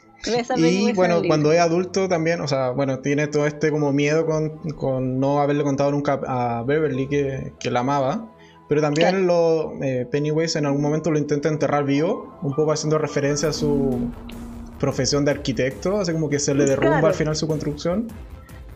y 0.55 0.93
bueno, 0.93 1.21
cuando 1.27 1.51
es 1.51 1.59
adulto 1.59 2.07
también, 2.07 2.39
o 2.39 2.47
sea, 2.47 2.69
bueno, 2.69 2.99
tiene 2.99 3.27
todo 3.27 3.45
este 3.45 3.69
como 3.69 3.91
miedo 3.91 4.25
con, 4.25 4.59
con 4.71 5.19
no 5.19 5.41
haberle 5.41 5.63
contado 5.63 5.91
nunca 5.91 6.21
a 6.25 6.63
Beverly 6.63 7.07
que, 7.07 7.53
que 7.59 7.69
la 7.69 7.81
amaba. 7.81 8.31
Pero 8.69 8.81
también 8.81 9.27
lo, 9.27 9.73
eh, 9.81 10.07
Pennywise 10.09 10.57
en 10.57 10.65
algún 10.65 10.81
momento 10.81 11.11
lo 11.11 11.17
intenta 11.17 11.49
enterrar 11.49 11.85
vivo, 11.85 12.37
un 12.41 12.53
poco 12.53 12.71
haciendo 12.71 12.97
referencia 12.97 13.49
a 13.49 13.53
su 13.53 14.09
profesión 14.79 15.25
de 15.25 15.31
arquitecto, 15.31 15.99
así 15.99 16.13
como 16.13 16.29
que 16.29 16.39
se 16.39 16.53
le 16.53 16.65
derrumba 16.65 17.09
al 17.09 17.13
final 17.13 17.35
su 17.35 17.47
construcción. 17.47 18.07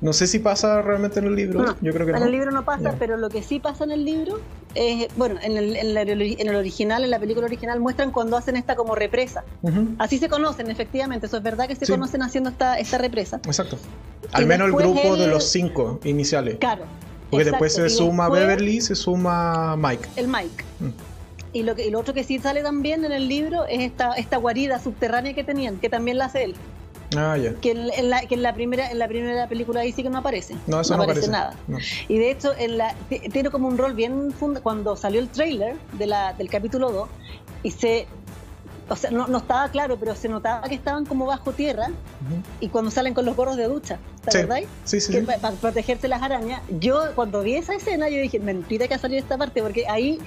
No 0.02 0.14
sé 0.14 0.26
si 0.26 0.40
pasa 0.40 0.82
realmente 0.82 1.20
en 1.20 1.28
el 1.28 1.36
libro. 1.36 1.76
Yo 1.80 1.94
creo 1.94 2.08
que 2.08 2.14
en 2.14 2.24
el 2.24 2.32
libro 2.32 2.52
no 2.52 2.66
pasa, 2.66 2.96
pero 2.98 3.18
lo 3.18 3.30
que 3.30 3.44
sí 3.44 3.60
pasa 3.60 3.84
en 3.84 3.92
el 3.92 4.04
libro 4.04 4.40
es, 4.74 5.08
bueno, 5.16 5.40
en 5.44 5.58
el, 5.58 5.76
en, 5.76 5.96
el, 5.96 6.56
original, 6.56 7.04
en 7.04 7.12
la 7.12 7.20
película 7.20 7.46
original, 7.46 7.80
muestran 7.80 8.12
cuando 8.12 8.36
hacen 8.36 8.56
esta 8.56 8.76
como 8.76 8.96
represa. 8.96 9.44
Así 10.00 10.18
se 10.18 10.28
conocen, 10.28 10.72
efectivamente. 10.72 11.28
Eso 11.28 11.38
es 11.38 11.44
verdad 11.44 11.68
que 11.68 11.76
se 11.76 11.86
conocen 11.86 12.24
haciendo 12.24 12.50
esta, 12.50 12.80
esta 12.80 12.98
represa. 12.98 13.38
Exacto. 13.46 13.78
Al 14.32 14.48
menos 14.48 14.68
el 14.68 14.74
grupo 14.74 15.16
de 15.16 15.28
los 15.28 15.44
cinco 15.50 16.00
iniciales. 16.04 16.58
Claro. 16.60 16.86
Porque 17.30 17.46
después 17.46 17.74
se 17.74 17.90
suma 17.90 18.28
Beverly, 18.28 18.82
se 18.82 18.96
suma 18.96 19.78
Mike. 19.78 20.10
El 20.16 20.28
Mike. 20.28 20.66
Mm. 20.80 20.90
Y 21.54 21.64
lo, 21.64 21.76
que, 21.76 21.86
y 21.86 21.92
lo 21.92 22.00
otro 22.00 22.14
que 22.14 22.24
sí 22.24 22.40
sale 22.40 22.64
también 22.64 23.04
en 23.04 23.12
el 23.12 23.28
libro 23.28 23.66
es 23.66 23.82
esta, 23.82 24.14
esta 24.14 24.38
guarida 24.38 24.80
subterránea 24.80 25.34
que 25.34 25.44
tenían, 25.44 25.78
que 25.78 25.90
también 25.90 26.18
la 26.18 26.26
hace 26.26 26.46
él. 26.46 26.56
Ah, 27.18 27.36
que, 27.62 27.72
en, 27.72 28.10
la, 28.10 28.22
que 28.22 28.36
en 28.36 28.42
la 28.42 28.54
primera 28.54 28.90
en 28.90 28.98
la 28.98 29.08
primera 29.08 29.48
película 29.48 29.82
ahí 29.82 29.92
sí 29.92 30.02
que 30.04 30.10
no 30.10 30.20
aparece. 30.20 30.56
No, 30.68 30.82
eso 30.82 30.96
no, 30.96 31.04
aparece, 31.04 31.30
nada. 31.30 31.56
Y 32.08 32.18
de 32.18 32.32
hecho, 32.32 32.54
en 32.58 32.78
la, 32.78 32.96
tiene 33.32 33.50
como 33.50 33.68
un 33.68 33.78
rol 33.78 33.94
bien 33.94 34.34
cuando 34.64 34.96
salió 34.96 35.20
el 35.20 35.30
trailer 35.30 35.76
de 35.94 36.08
la, 36.08 36.34
del 36.34 36.50
capítulo 36.50 36.92
2 36.92 37.10
y 37.64 37.72
se 37.72 38.08
o 38.90 38.96
sea, 38.98 39.10
no, 39.10 39.38
estaba 39.38 39.70
claro, 39.70 39.98
pero 39.98 40.16
se 40.16 40.28
notaba 40.28 40.68
que 40.68 40.76
estaban 40.76 41.06
como 41.06 41.26
bajo 41.26 41.54
tierra 41.54 41.88
y 42.60 42.68
cuando 42.68 42.92
salen 42.92 43.14
con 43.14 43.26
los 43.26 43.38
gorros 43.38 43.56
de 43.56 43.66
ducha, 43.66 44.00
¿te 44.26 44.42
sí. 44.44 44.68
Sí, 44.84 45.00
sí, 45.00 45.22
Para 45.22 45.56
protegerse 45.56 46.10
las 46.10 46.22
arañas. 46.22 46.62
Yo 46.80 47.16
cuando 47.16 47.42
vi 47.42 47.56
esa 47.56 47.74
escena, 47.74 48.10
yo 48.10 48.18
dije, 48.18 48.40
mentira 48.40 48.90
que 48.90 48.96
ha 48.96 49.00
salido 49.00 49.22
esta 49.22 49.38
parte, 49.38 49.62
porque 49.62 49.88
ahí 49.88 50.20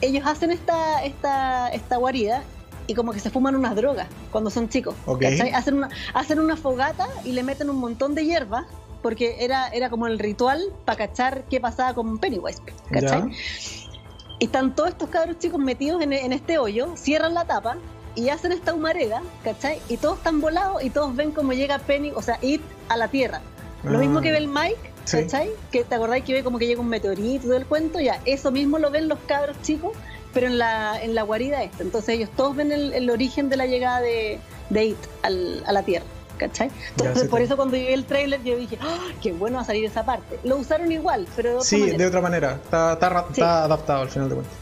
ellos 0.00 0.26
hacen 0.26 0.50
esta, 0.50 1.04
esta, 1.04 1.68
esta 1.68 1.96
guarida 1.96 2.42
y 2.86 2.94
como 2.94 3.12
que 3.12 3.20
se 3.20 3.30
fuman 3.30 3.56
unas 3.56 3.74
drogas 3.74 4.08
cuando 4.30 4.50
son 4.50 4.68
chicos. 4.68 4.94
Hacen, 5.54 5.74
una, 5.74 5.88
hacen 6.14 6.38
una 6.38 6.56
fogata 6.56 7.08
y 7.24 7.32
le 7.32 7.42
meten 7.42 7.70
un 7.70 7.78
montón 7.78 8.14
de 8.14 8.24
hierba 8.24 8.66
porque 9.02 9.36
era, 9.40 9.68
era 9.68 9.90
como 9.90 10.06
el 10.06 10.18
ritual 10.18 10.60
para 10.84 11.06
cachar 11.06 11.44
qué 11.44 11.60
pasaba 11.60 11.94
con 11.94 12.18
Pennywise. 12.18 12.60
¿cachai? 12.90 13.30
Y 14.38 14.44
están 14.46 14.74
todos 14.74 14.90
estos 14.90 15.08
cabros 15.08 15.38
chicos 15.38 15.60
metidos 15.60 16.02
en, 16.02 16.12
este 16.12 16.58
hoyo, 16.58 16.96
cierran 16.96 17.34
la 17.34 17.44
tapa 17.44 17.76
y 18.14 18.28
hacen 18.28 18.52
esta 18.52 18.74
humareda, 18.74 19.22
¿cachai? 19.44 19.80
Y 19.88 19.96
todos 19.96 20.18
están 20.18 20.40
volados 20.40 20.82
y 20.82 20.90
todos 20.90 21.14
ven 21.14 21.32
cómo 21.32 21.52
llega 21.52 21.78
Penny, 21.78 22.12
o 22.14 22.22
sea, 22.22 22.38
It 22.42 22.62
a 22.88 22.96
la 22.96 23.08
tierra. 23.08 23.40
Lo 23.82 23.98
mismo 23.98 24.20
que 24.20 24.30
ah. 24.30 24.32
ve 24.32 24.38
el 24.38 24.48
Mike 24.48 24.96
¿cachai? 25.10 25.50
Que 25.70 25.84
te 25.84 25.94
acordáis 25.94 26.24
que 26.24 26.32
ve 26.32 26.42
como 26.42 26.58
que 26.58 26.66
llega 26.66 26.80
un 26.80 26.88
meteorito 26.88 27.48
del 27.48 27.66
cuento, 27.66 28.00
ya, 28.00 28.20
eso 28.24 28.50
mismo 28.50 28.78
lo 28.78 28.90
ven 28.90 29.08
los 29.08 29.18
cabros 29.26 29.56
chicos, 29.62 29.92
pero 30.36 30.48
en 30.48 30.58
la, 30.58 31.02
en 31.02 31.14
la 31.14 31.22
guarida 31.22 31.62
esta. 31.62 31.82
Entonces 31.82 32.10
ellos 32.10 32.28
todos 32.36 32.54
ven 32.54 32.70
el, 32.70 33.08
origen 33.08 33.48
de 33.48 33.56
la 33.56 33.64
llegada 33.64 34.02
de, 34.02 34.38
de 34.68 34.84
It 34.84 34.98
a 35.22 35.30
la 35.72 35.82
Tierra. 35.82 36.04
¿Cachai? 36.36 36.70
Entonces, 36.90 37.28
por 37.28 37.40
eso 37.40 37.56
cuando 37.56 37.78
vi 37.78 37.86
el 37.86 38.04
trailer 38.04 38.44
yo 38.44 38.58
dije, 38.58 38.76
¡Ah, 38.82 39.08
qué 39.22 39.32
bueno 39.32 39.56
va 39.56 39.62
a 39.62 39.64
salir 39.64 39.86
esa 39.86 40.04
parte. 40.04 40.38
Lo 40.44 40.58
usaron 40.58 40.92
igual, 40.92 41.26
pero 41.34 41.48
de 41.48 41.54
otra 41.56 41.66
Sí, 41.66 41.90
de 41.96 42.06
otra 42.06 42.20
manera. 42.20 42.60
Está, 42.62 42.92
está, 43.30 43.64
adaptado 43.64 44.02
al 44.02 44.10
final 44.10 44.28
de 44.28 44.34
cuentas. 44.34 44.54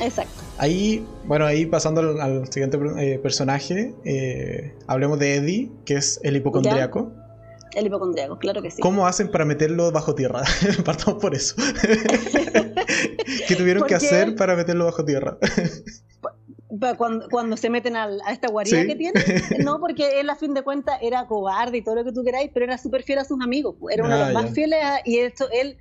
Exacto. 0.00 0.42
Ahí, 0.56 1.06
bueno, 1.26 1.44
ahí 1.44 1.66
pasando 1.66 2.00
al, 2.00 2.50
siguiente 2.50 2.78
eh, 2.98 3.18
personaje, 3.18 3.94
eh, 4.06 4.74
hablemos 4.86 5.18
de 5.18 5.34
Eddie, 5.34 5.70
que 5.84 5.96
es 5.96 6.18
el 6.22 6.36
hipocondriaco. 6.36 7.12
El 7.74 7.86
hipocondriaco, 7.86 8.38
claro 8.38 8.62
que 8.62 8.70
sí. 8.70 8.80
¿Cómo 8.80 9.06
hacen 9.06 9.30
para 9.30 9.44
meterlo 9.44 9.92
bajo 9.92 10.14
tierra? 10.14 10.42
Partamos 10.84 11.20
por 11.20 11.34
eso. 11.34 11.54
¿Qué 13.48 13.56
tuvieron 13.56 13.84
que 13.86 13.94
hacer 13.94 14.34
para 14.36 14.56
meterlo 14.56 14.86
bajo 14.86 15.04
tierra? 15.04 15.38
cuando, 16.96 17.28
cuando 17.28 17.56
se 17.56 17.70
meten 17.70 17.96
a 17.96 18.08
esta 18.30 18.48
guarida 18.48 18.86
que 18.86 18.94
tiene, 18.94 19.22
no, 19.58 19.80
porque 19.80 20.20
él 20.20 20.30
a 20.30 20.36
fin 20.36 20.54
de 20.54 20.62
cuentas 20.62 20.98
era 21.02 21.26
cobarde 21.26 21.78
y 21.78 21.82
todo 21.82 21.96
lo 21.96 22.04
que 22.04 22.12
tú 22.12 22.22
queráis, 22.24 22.50
pero 22.52 22.66
era 22.66 22.78
súper 22.78 23.02
fiel 23.02 23.18
a 23.18 23.24
sus 23.24 23.40
amigos, 23.40 23.76
era 23.90 24.04
uno 24.04 24.14
de 24.14 24.20
los 24.20 24.28
ah, 24.30 24.32
más 24.32 24.50
fieles 24.52 24.78
y 25.04 25.18
esto, 25.18 25.48
él 25.50 25.78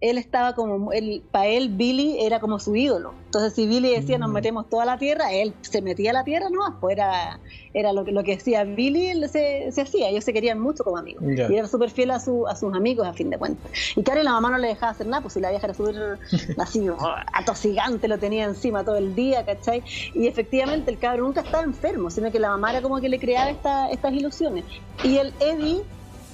él 0.00 0.18
estaba 0.18 0.54
como, 0.54 0.92
él, 0.92 1.22
para 1.30 1.46
él 1.46 1.70
Billy 1.70 2.18
era 2.20 2.38
como 2.38 2.58
su 2.58 2.76
ídolo. 2.76 3.14
Entonces 3.26 3.54
si 3.54 3.66
Billy 3.66 3.94
decía 3.94 4.18
nos 4.18 4.30
mm. 4.30 4.32
metemos 4.32 4.68
toda 4.68 4.84
la 4.84 4.98
tierra, 4.98 5.32
él 5.32 5.54
se 5.62 5.80
metía 5.80 6.10
a 6.10 6.12
la 6.12 6.24
tierra, 6.24 6.48
no, 6.50 6.78
pues 6.80 6.96
era, 6.96 7.40
era 7.72 7.92
lo, 7.92 8.04
que, 8.04 8.12
lo 8.12 8.22
que 8.22 8.36
decía 8.36 8.64
Billy, 8.64 9.26
se, 9.28 9.72
se 9.72 9.80
hacía, 9.80 10.10
ellos 10.10 10.24
se 10.24 10.34
querían 10.34 10.60
mucho 10.60 10.84
como 10.84 10.98
amigos. 10.98 11.22
Y 11.24 11.54
era 11.54 11.66
súper 11.66 11.90
fiel 11.90 12.10
a, 12.10 12.20
su, 12.20 12.46
a 12.46 12.56
sus 12.56 12.74
amigos 12.74 13.06
a 13.06 13.14
fin 13.14 13.30
de 13.30 13.38
cuentas. 13.38 13.70
Y 13.96 14.02
claro, 14.02 14.22
la 14.22 14.32
mamá 14.32 14.50
no 14.50 14.58
le 14.58 14.68
dejaba 14.68 14.92
hacer 14.92 15.06
nada, 15.06 15.22
pues 15.22 15.34
si 15.34 15.40
la 15.40 15.50
vieja 15.50 15.66
era 15.66 15.74
súper 15.74 16.18
así, 16.58 16.86
atosigante, 17.32 18.06
lo 18.06 18.18
tenía 18.18 18.44
encima 18.44 18.84
todo 18.84 18.96
el 18.96 19.14
día, 19.14 19.46
¿cachai? 19.46 19.82
Y 20.14 20.26
efectivamente 20.26 20.90
el 20.90 20.98
cabrón 20.98 21.26
nunca 21.26 21.40
estaba 21.40 21.64
enfermo, 21.64 22.10
sino 22.10 22.30
que 22.30 22.38
la 22.38 22.50
mamá 22.50 22.70
era 22.70 22.82
como 22.82 23.00
que 23.00 23.08
le 23.08 23.18
creaba 23.18 23.50
esta, 23.50 23.90
estas 23.90 24.12
ilusiones. 24.12 24.64
Y 25.02 25.16
el 25.16 25.32
Eddie 25.40 25.82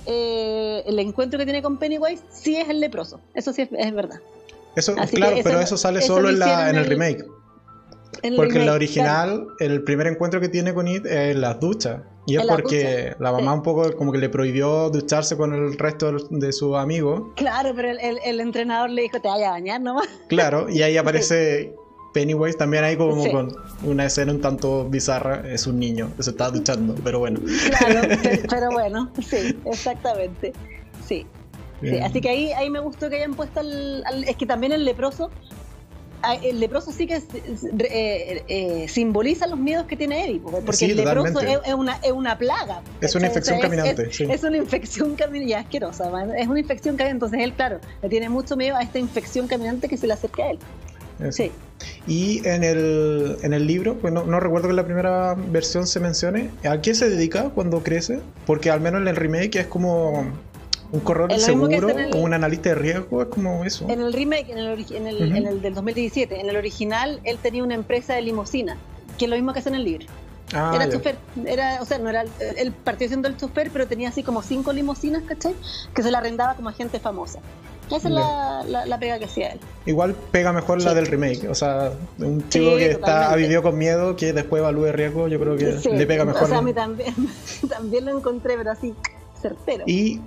eh, 0.06 0.82
el 0.86 0.98
encuentro 0.98 1.38
que 1.38 1.44
tiene 1.44 1.62
con 1.62 1.78
Pennywise 1.78 2.22
sí 2.30 2.56
es 2.56 2.68
el 2.68 2.80
leproso. 2.80 3.20
Eso 3.34 3.52
sí 3.52 3.68
es, 3.70 3.94
verdad. 3.94 4.20
Eso, 4.76 4.94
claro, 4.94 5.36
pero 5.42 5.60
eso 5.60 5.76
sale 5.76 6.00
solo 6.02 6.30
en, 6.30 6.38
la, 6.38 6.70
en 6.70 6.76
el, 6.76 6.86
remake. 6.86 7.24
porque 8.36 8.58
en 8.58 8.66
la 8.66 8.72
original, 8.72 9.46
el 9.60 9.84
primer 9.84 10.06
encuentro 10.06 10.40
que 10.40 10.48
tiene 10.48 10.72
con 10.74 10.88
It 10.88 11.06
es 11.06 11.34
en 11.34 11.40
las 11.40 11.60
duchas. 11.60 12.00
Y 12.24 12.36
es 12.36 12.46
porque 12.46 13.16
la 13.18 13.32
mamá 13.32 13.52
un 13.52 13.62
poco 13.62 13.96
como 13.96 14.12
que 14.12 14.18
le 14.18 14.28
prohibió 14.28 14.90
ducharse 14.90 15.36
con 15.36 15.52
el 15.52 15.76
resto 15.76 16.12
de 16.30 16.52
sus 16.52 16.76
amigos. 16.76 17.32
Claro, 17.34 17.72
pero 17.74 17.90
el, 17.90 18.18
el, 18.24 18.40
entrenador 18.40 18.90
le 18.90 19.02
dijo, 19.02 19.20
te 19.20 19.26
vaya 19.26 19.48
a 19.48 19.50
bañar 19.52 19.80
nomás. 19.80 20.08
Claro, 20.28 20.68
y 20.68 20.82
ahí 20.82 20.96
aparece 20.98 21.74
Pennywise 22.12 22.56
también 22.56 22.84
hay 22.84 22.96
como 22.96 23.30
con 23.30 23.56
una 23.84 24.06
escena 24.06 24.32
un 24.32 24.40
tanto 24.40 24.88
bizarra, 24.88 25.42
es 25.50 25.66
un 25.66 25.78
niño, 25.78 26.10
se 26.18 26.30
está 26.30 26.50
duchando, 26.50 26.94
pero 27.02 27.18
bueno. 27.18 27.40
Claro, 27.68 28.08
pero, 28.50 28.70
bueno, 28.70 29.10
sí, 29.26 29.56
exactamente. 29.64 30.52
Sí. 31.06 31.26
Así 32.02 32.20
que 32.20 32.28
ahí, 32.28 32.52
ahí 32.52 32.70
me 32.70 32.78
gustó 32.78 33.10
que 33.10 33.16
hayan 33.16 33.34
puesto 33.34 33.60
al, 33.60 34.24
Es 34.26 34.36
que 34.36 34.46
también 34.46 34.72
el 34.72 34.84
leproso. 34.84 35.30
El 36.40 36.60
leproso 36.60 36.92
sí 36.92 37.08
que 37.08 37.16
eh, 37.16 38.44
eh, 38.46 38.86
simboliza 38.88 39.48
los 39.48 39.58
miedos 39.58 39.86
que 39.86 39.96
tiene 39.96 40.24
Eddie, 40.24 40.38
porque 40.38 40.84
el 40.84 40.96
leproso 40.96 41.40
es, 41.40 41.74
una, 41.74 41.96
es 41.96 42.12
una 42.12 42.38
plaga. 42.38 42.80
Es 43.00 43.16
una 43.16 43.26
infección 43.26 43.58
caminante. 43.58 44.08
Es, 44.08 44.20
es, 44.20 44.44
una 44.44 44.56
infección 44.56 45.16
caminante, 45.16 45.56
asquerosa, 45.56 46.12
es 46.38 46.46
una 46.46 46.60
infección 46.60 46.94
caminante. 46.94 47.26
Entonces 47.26 47.40
él, 47.40 47.52
claro, 47.54 47.80
le 48.00 48.08
tiene 48.08 48.28
mucho 48.28 48.56
miedo 48.56 48.76
a 48.76 48.82
esta 48.82 49.00
infección 49.00 49.48
caminante 49.48 49.88
que 49.88 49.96
se 49.96 50.06
le 50.06 50.12
acerca 50.12 50.44
a 50.44 50.50
él. 50.52 50.58
Sí. 51.32 51.50
Y 52.06 52.46
en 52.46 52.64
el, 52.64 53.36
en 53.42 53.52
el 53.52 53.66
libro, 53.66 53.96
pues 53.98 54.12
no, 54.12 54.40
recuerdo 54.40 54.68
que 54.68 54.72
en 54.72 54.76
la 54.76 54.84
primera 54.84 55.34
versión 55.34 55.86
se 55.86 56.00
mencione, 56.00 56.50
¿a 56.68 56.80
qué 56.80 56.94
se 56.94 57.08
dedica 57.08 57.50
cuando 57.50 57.82
crece? 57.82 58.20
Porque 58.46 58.70
al 58.70 58.80
menos 58.80 59.00
en 59.00 59.08
el 59.08 59.16
remake 59.16 59.56
es 59.56 59.66
como 59.66 60.26
un 60.92 61.00
corredor 61.00 61.38
seguro 61.38 61.88
o 62.12 62.18
un 62.18 62.34
analista 62.34 62.70
de 62.70 62.74
riesgo, 62.74 63.22
es 63.22 63.28
como 63.28 63.64
eso. 63.64 63.86
En 63.88 64.00
el 64.00 64.12
remake, 64.12 64.50
en 64.50 64.58
el, 64.58 64.86
en 64.92 65.06
el, 65.06 65.36
en 65.36 65.46
el 65.46 65.62
del 65.62 65.74
2017, 65.74 66.40
en 66.40 66.48
el 66.48 66.56
original 66.56 67.20
él 67.24 67.38
tenía 67.38 67.64
una 67.64 67.74
empresa 67.74 68.14
de 68.14 68.22
limusina, 68.22 68.76
que 69.18 69.24
es 69.24 69.30
lo 69.30 69.36
mismo 69.36 69.52
que 69.52 69.60
hace 69.60 69.70
en 69.70 69.76
el 69.76 69.84
libro. 69.84 70.06
Ah, 70.54 70.72
era 70.74 70.90
chofer, 70.90 71.16
era, 71.46 71.80
o 71.80 71.86
sea, 71.86 71.98
no 71.98 72.10
era, 72.10 72.24
él 72.56 72.72
partió 72.72 73.08
siendo 73.08 73.26
el 73.26 73.38
chofer, 73.38 73.70
pero 73.72 73.86
tenía 73.86 74.10
así 74.10 74.22
como 74.22 74.42
cinco 74.42 74.72
limusinas, 74.72 75.22
¿cachai? 75.22 75.54
Que 75.94 76.02
se 76.02 76.10
la 76.10 76.18
arrendaba 76.18 76.54
como 76.54 76.68
a 76.68 76.72
gente 76.72 77.00
famosa. 77.00 77.40
Esa 77.90 78.08
es 78.08 78.14
la, 78.14 78.86
la, 78.86 78.98
pega 78.98 79.18
que 79.18 79.26
hacía 79.26 79.52
él. 79.52 79.60
Igual 79.86 80.14
pega 80.30 80.52
mejor 80.52 80.82
la 80.82 80.94
del 80.94 81.06
remake. 81.06 81.48
O 81.48 81.54
sea, 81.54 81.92
un 82.18 82.48
chico 82.48 82.76
que 82.76 82.92
está, 82.92 83.30
ha 83.30 83.36
vivido 83.36 83.62
con 83.62 83.76
miedo, 83.76 84.16
que 84.16 84.32
después 84.32 84.60
evalúe 84.60 84.92
riesgo, 84.92 85.28
yo 85.28 85.38
creo 85.38 85.56
que 85.56 85.78
le 85.90 86.06
pega 86.06 86.24
mejor. 86.24 86.44
O 86.44 86.46
sea, 86.46 86.58
a 86.58 86.62
mí 86.62 86.72
también, 86.72 87.14
también 87.68 88.04
lo 88.04 88.16
encontré, 88.16 88.56
pero 88.56 88.70
así 88.70 88.94
certero. 89.42 89.84
Y, 89.86 90.20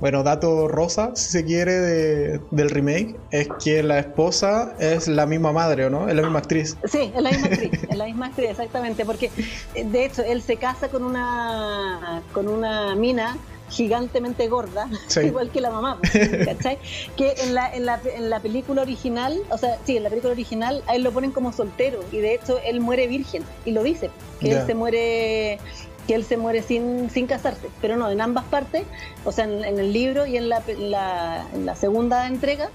bueno, 0.00 0.22
dato 0.22 0.66
rosa, 0.66 1.14
si 1.14 1.30
se 1.30 1.44
quiere, 1.44 1.72
de, 1.72 2.40
del 2.50 2.70
remake, 2.70 3.14
es 3.30 3.48
que 3.62 3.82
la 3.82 3.98
esposa 3.98 4.74
es 4.80 5.06
la 5.06 5.26
misma 5.26 5.52
madre, 5.52 5.86
¿o 5.86 5.90
no? 5.90 6.08
Es 6.08 6.14
la 6.14 6.22
misma 6.22 6.38
actriz. 6.40 6.76
Sí, 6.84 7.12
es 7.14 7.22
la 7.22 7.30
misma 7.30 7.46
actriz, 7.48 7.72
es 7.90 7.96
la 7.96 8.06
misma 8.06 8.26
actriz, 8.26 8.50
exactamente, 8.50 9.04
porque 9.04 9.30
de 9.74 10.04
hecho 10.04 10.22
él 10.22 10.42
se 10.42 10.56
casa 10.56 10.88
con 10.88 11.04
una, 11.04 12.22
con 12.32 12.48
una 12.48 12.94
mina 12.96 13.36
gigantemente 13.68 14.48
gorda, 14.48 14.88
igual 15.22 15.50
que 15.50 15.60
la 15.60 15.70
mamá, 15.70 15.98
¿cachai? 16.44 16.78
que 17.16 17.34
en 17.38 17.54
la, 17.54 17.72
en, 17.74 17.86
la, 17.86 18.00
en 18.04 18.30
la 18.30 18.40
película 18.40 18.82
original, 18.82 19.40
o 19.50 19.58
sea, 19.58 19.78
sí, 19.84 19.96
en 19.96 20.02
la 20.02 20.10
película 20.10 20.32
original 20.32 20.82
a 20.86 20.94
él 20.94 21.02
lo 21.02 21.12
ponen 21.12 21.32
como 21.32 21.52
soltero 21.52 22.00
y 22.12 22.18
de 22.18 22.34
hecho 22.34 22.58
él 22.64 22.80
muere 22.80 23.06
virgen 23.06 23.44
y 23.64 23.72
lo 23.72 23.82
dice, 23.82 24.10
que 24.40 24.52
él 24.52 24.66
se 24.66 24.74
muere 24.74 25.58
que 26.06 26.14
él 26.14 26.24
se 26.24 26.36
muere 26.36 26.62
sin, 26.62 27.08
sin 27.08 27.26
casarse, 27.26 27.70
pero 27.80 27.96
no, 27.96 28.10
en 28.10 28.20
ambas 28.20 28.44
partes, 28.44 28.84
o 29.24 29.32
sea, 29.32 29.44
en, 29.44 29.64
el 29.64 29.92
libro 29.92 30.26
y 30.26 30.36
en 30.36 30.50
la, 30.50 30.62
en 30.68 31.64
la 31.64 31.76
segunda 31.76 32.26
entrega, 32.26 32.70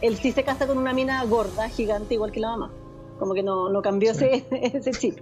él 0.00 0.16
sí 0.16 0.30
se 0.30 0.44
casa 0.44 0.68
con 0.68 0.78
una 0.78 0.92
mina 0.92 1.24
gorda, 1.24 1.68
gigante, 1.68 2.14
igual 2.14 2.30
que 2.30 2.38
la 2.38 2.50
mamá, 2.50 2.70
como 3.18 3.34
que 3.34 3.42
no, 3.42 3.68
no 3.68 3.82
cambió 3.82 4.12
ese, 4.12 4.46
ese 4.50 4.92
chip. 4.92 5.18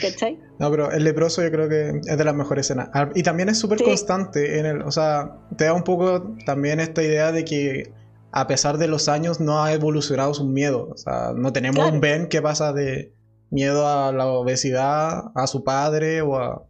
¿Cachai? 0.00 0.38
No, 0.58 0.70
pero 0.70 0.90
el 0.90 1.04
leproso 1.04 1.42
yo 1.42 1.50
creo 1.50 1.68
que 1.68 2.00
es 2.04 2.18
de 2.18 2.24
las 2.24 2.34
mejores 2.34 2.66
escenas. 2.66 2.88
Ah, 2.92 3.10
y 3.14 3.22
también 3.22 3.48
es 3.48 3.58
súper 3.58 3.82
constante 3.82 4.58
en 4.58 4.66
el, 4.66 4.82
o 4.82 4.90
sea, 4.90 5.38
te 5.56 5.64
da 5.64 5.74
un 5.74 5.84
poco 5.84 6.34
también 6.46 6.80
esta 6.80 7.02
idea 7.02 7.32
de 7.32 7.44
que 7.44 7.92
a 8.32 8.46
pesar 8.46 8.78
de 8.78 8.88
los 8.88 9.08
años 9.08 9.40
no 9.40 9.62
ha 9.62 9.72
evolucionado 9.72 10.32
su 10.34 10.44
miedo. 10.44 10.88
O 10.90 10.96
sea, 10.96 11.32
no 11.36 11.52
tenemos 11.52 11.90
un 11.90 12.00
Ben 12.00 12.28
que 12.28 12.40
pasa 12.40 12.72
de 12.72 13.14
miedo 13.50 13.86
a 13.86 14.12
la 14.12 14.26
obesidad, 14.26 15.30
a 15.34 15.46
su 15.46 15.62
padre 15.62 16.22
o 16.22 16.36
a, 16.36 16.66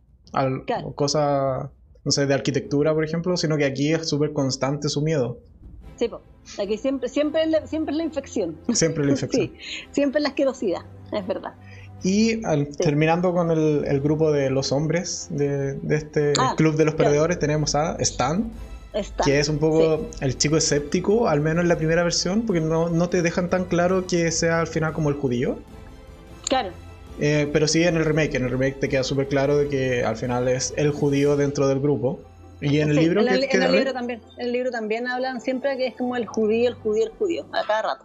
cosas, 0.96 1.70
no 2.04 2.10
sé, 2.10 2.26
de 2.26 2.34
arquitectura, 2.34 2.92
por 2.92 3.04
ejemplo, 3.04 3.36
sino 3.36 3.56
que 3.56 3.64
aquí 3.64 3.92
es 3.92 4.08
súper 4.08 4.32
constante 4.32 4.88
su 4.88 5.02
miedo. 5.02 5.38
Sí, 5.96 6.10
aquí 6.60 6.76
siempre, 6.76 7.08
siempre, 7.08 7.42
siempre 7.66 7.92
es 7.92 7.98
la 7.98 8.04
infección. 8.04 8.58
Siempre 8.72 9.04
la 9.04 9.10
infección. 9.12 9.48
sí, 9.48 9.54
siempre 9.92 10.18
es 10.18 10.22
la 10.24 10.30
asquerosidad, 10.30 10.82
es 11.12 11.26
verdad. 11.26 11.54
Y 12.04 12.42
terminando 12.78 13.32
con 13.32 13.50
el, 13.50 14.00
grupo 14.00 14.32
de 14.32 14.50
los 14.50 14.72
hombres 14.72 15.28
de, 15.30 15.78
este 15.90 16.32
ah, 16.38 16.54
club 16.56 16.76
de 16.76 16.84
los 16.84 16.94
perdedores, 16.94 17.38
tenemos 17.38 17.76
a 17.76 17.94
Stan, 18.00 18.50
que 19.24 19.38
es 19.38 19.48
un 19.48 19.58
poco 19.58 20.08
el 20.20 20.36
chico 20.36 20.56
escéptico, 20.56 21.28
al 21.28 21.40
menos 21.40 21.62
en 21.62 21.68
la 21.68 21.76
primera 21.76 22.02
versión, 22.02 22.42
porque 22.42 22.60
no, 22.60 22.88
no, 22.88 23.08
te 23.08 23.22
dejan 23.22 23.48
tan 23.48 23.66
claro 23.66 24.06
que 24.06 24.32
sea 24.32 24.60
al 24.60 24.66
final 24.66 24.92
como 24.92 25.10
el 25.10 25.14
judío. 25.14 25.58
Claro. 26.48 26.70
Eh, 27.20 27.48
pero 27.52 27.68
sí 27.68 27.84
en 27.84 27.96
el 27.96 28.04
remake, 28.04 28.34
en 28.34 28.44
el 28.44 28.50
remake 28.50 28.80
te 28.80 28.88
queda 28.88 29.04
súper 29.04 29.28
claro 29.28 29.56
de 29.56 29.68
que 29.68 30.04
al 30.04 30.16
final 30.16 30.48
es 30.48 30.74
el 30.76 30.90
judío 30.90 31.36
dentro 31.36 31.68
del 31.68 31.78
grupo. 31.78 32.20
Y 32.60 32.80
en 32.80 32.90
el 32.90 32.96
libro... 32.96 33.20
En 33.20 33.28
el, 33.28 33.44
en 33.44 33.62
el 33.62 33.72
libro 33.72 33.92
también, 33.92 34.22
en 34.38 34.46
el 34.46 34.52
libro 34.52 34.70
también 34.70 35.06
hablan 35.06 35.40
siempre 35.40 35.76
que 35.76 35.88
es 35.88 35.96
como 35.96 36.16
el 36.16 36.26
judío, 36.26 36.68
el 36.68 36.74
judío, 36.74 37.04
el 37.04 37.12
judío, 37.12 37.46
a 37.52 37.64
cada 37.66 37.82
rato. 37.82 38.04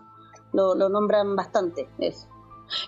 Lo, 0.53 0.75
lo 0.75 0.89
nombran 0.89 1.35
bastante, 1.35 1.87
eso. 1.99 2.27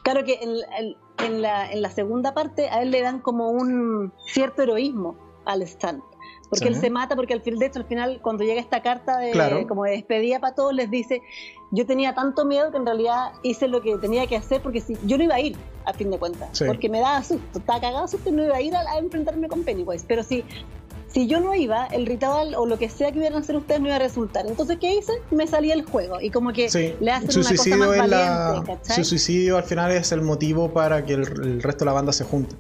Claro 0.04 0.24
que 0.24 0.40
en, 0.42 1.42
la, 1.42 1.90
segunda 1.90 2.34
parte 2.34 2.70
a 2.70 2.82
él 2.82 2.92
le 2.92 3.02
dan 3.02 3.20
como 3.20 3.50
un 3.50 4.14
cierto 4.26 4.64
heroísmo 4.64 5.18
al 5.46 5.62
Stan. 5.64 6.02
Porque 6.50 6.68
él 6.68 6.76
se 6.76 6.90
mata, 6.90 7.16
porque 7.16 7.34
al 7.34 7.42
final, 7.42 7.60
de 7.60 7.68
hecho, 7.68 7.80
al 7.80 7.86
final, 7.86 8.20
cuando 8.24 8.44
llega 8.44 8.60
esta 8.60 8.82
carta 8.82 9.20
de, 9.20 9.66
como 9.68 9.84
de 9.84 9.92
despedida 9.92 10.40
para 10.40 10.56
todos, 10.56 10.74
les 10.74 10.90
dice, 10.90 11.22
yo 11.70 11.86
tenía 11.86 12.16
tanto 12.16 12.44
miedo 12.44 12.72
que 12.72 12.78
en 12.78 12.88
realidad 12.88 13.34
hice 13.44 13.68
lo 13.68 13.82
que 13.82 13.96
tenía 13.98 14.26
que 14.26 14.36
hacer, 14.36 14.60
porque 14.62 14.82
si, 14.82 14.98
yo 15.06 15.20
no 15.20 15.26
iba 15.26 15.36
a 15.36 15.40
ir, 15.42 15.56
a 15.86 15.94
fin 15.94 16.10
de 16.10 16.18
cuentas, 16.18 16.64
porque 16.66 16.90
me 16.90 17.02
daba 17.02 17.22
susto, 17.24 17.60
estaba 17.60 17.80
cagado 17.80 18.08
susto 18.08 18.30
y 18.30 18.32
no 18.32 18.44
iba 18.44 18.56
a 18.56 18.62
ir 18.62 18.76
a, 18.76 18.82
a 18.82 18.98
enfrentarme 18.98 19.48
con 19.48 19.64
Pennywise. 19.64 20.06
Pero 20.08 20.24
si 20.24 20.44
si 21.12 21.28
yo 21.28 21.40
no 21.40 21.56
iba, 21.56 21.88
el 21.88 22.06
ritual 22.06 22.56
o 22.56 22.66
lo 22.66 22.78
que 22.78 22.90
sea 22.90 23.12
que 23.12 23.20
iban 23.20 23.34
a 23.34 23.40
hacer 23.40 23.56
ustedes 23.56 23.82
no 23.82 23.88
iba 23.88 23.96
a 23.96 24.00
resultar. 24.00 24.46
Entonces, 24.46 24.78
¿qué 24.80 24.96
hice? 24.96 25.14
Me 25.32 25.48
salía 25.48 25.74
el 25.74 25.84
juego 25.84 26.22
y 26.22 26.30
como 26.30 26.54
que 26.54 26.70
le 27.00 27.12
hacen 27.12 27.40
una 27.40 27.56
cosa 27.56 27.76
más 27.76 27.98
valiente, 27.98 28.94
Su 28.94 29.04
suicidio 29.04 29.58
al 29.58 29.64
final 29.64 29.92
es 29.92 30.12
el 30.12 30.22
motivo 30.22 30.72
para 30.72 31.06
que 31.06 31.14
el, 31.14 31.62
resto 31.62 31.80
de 31.80 31.86
la 31.86 31.94
banda 31.94 32.14
se 32.14 32.24
junte. 32.24 32.56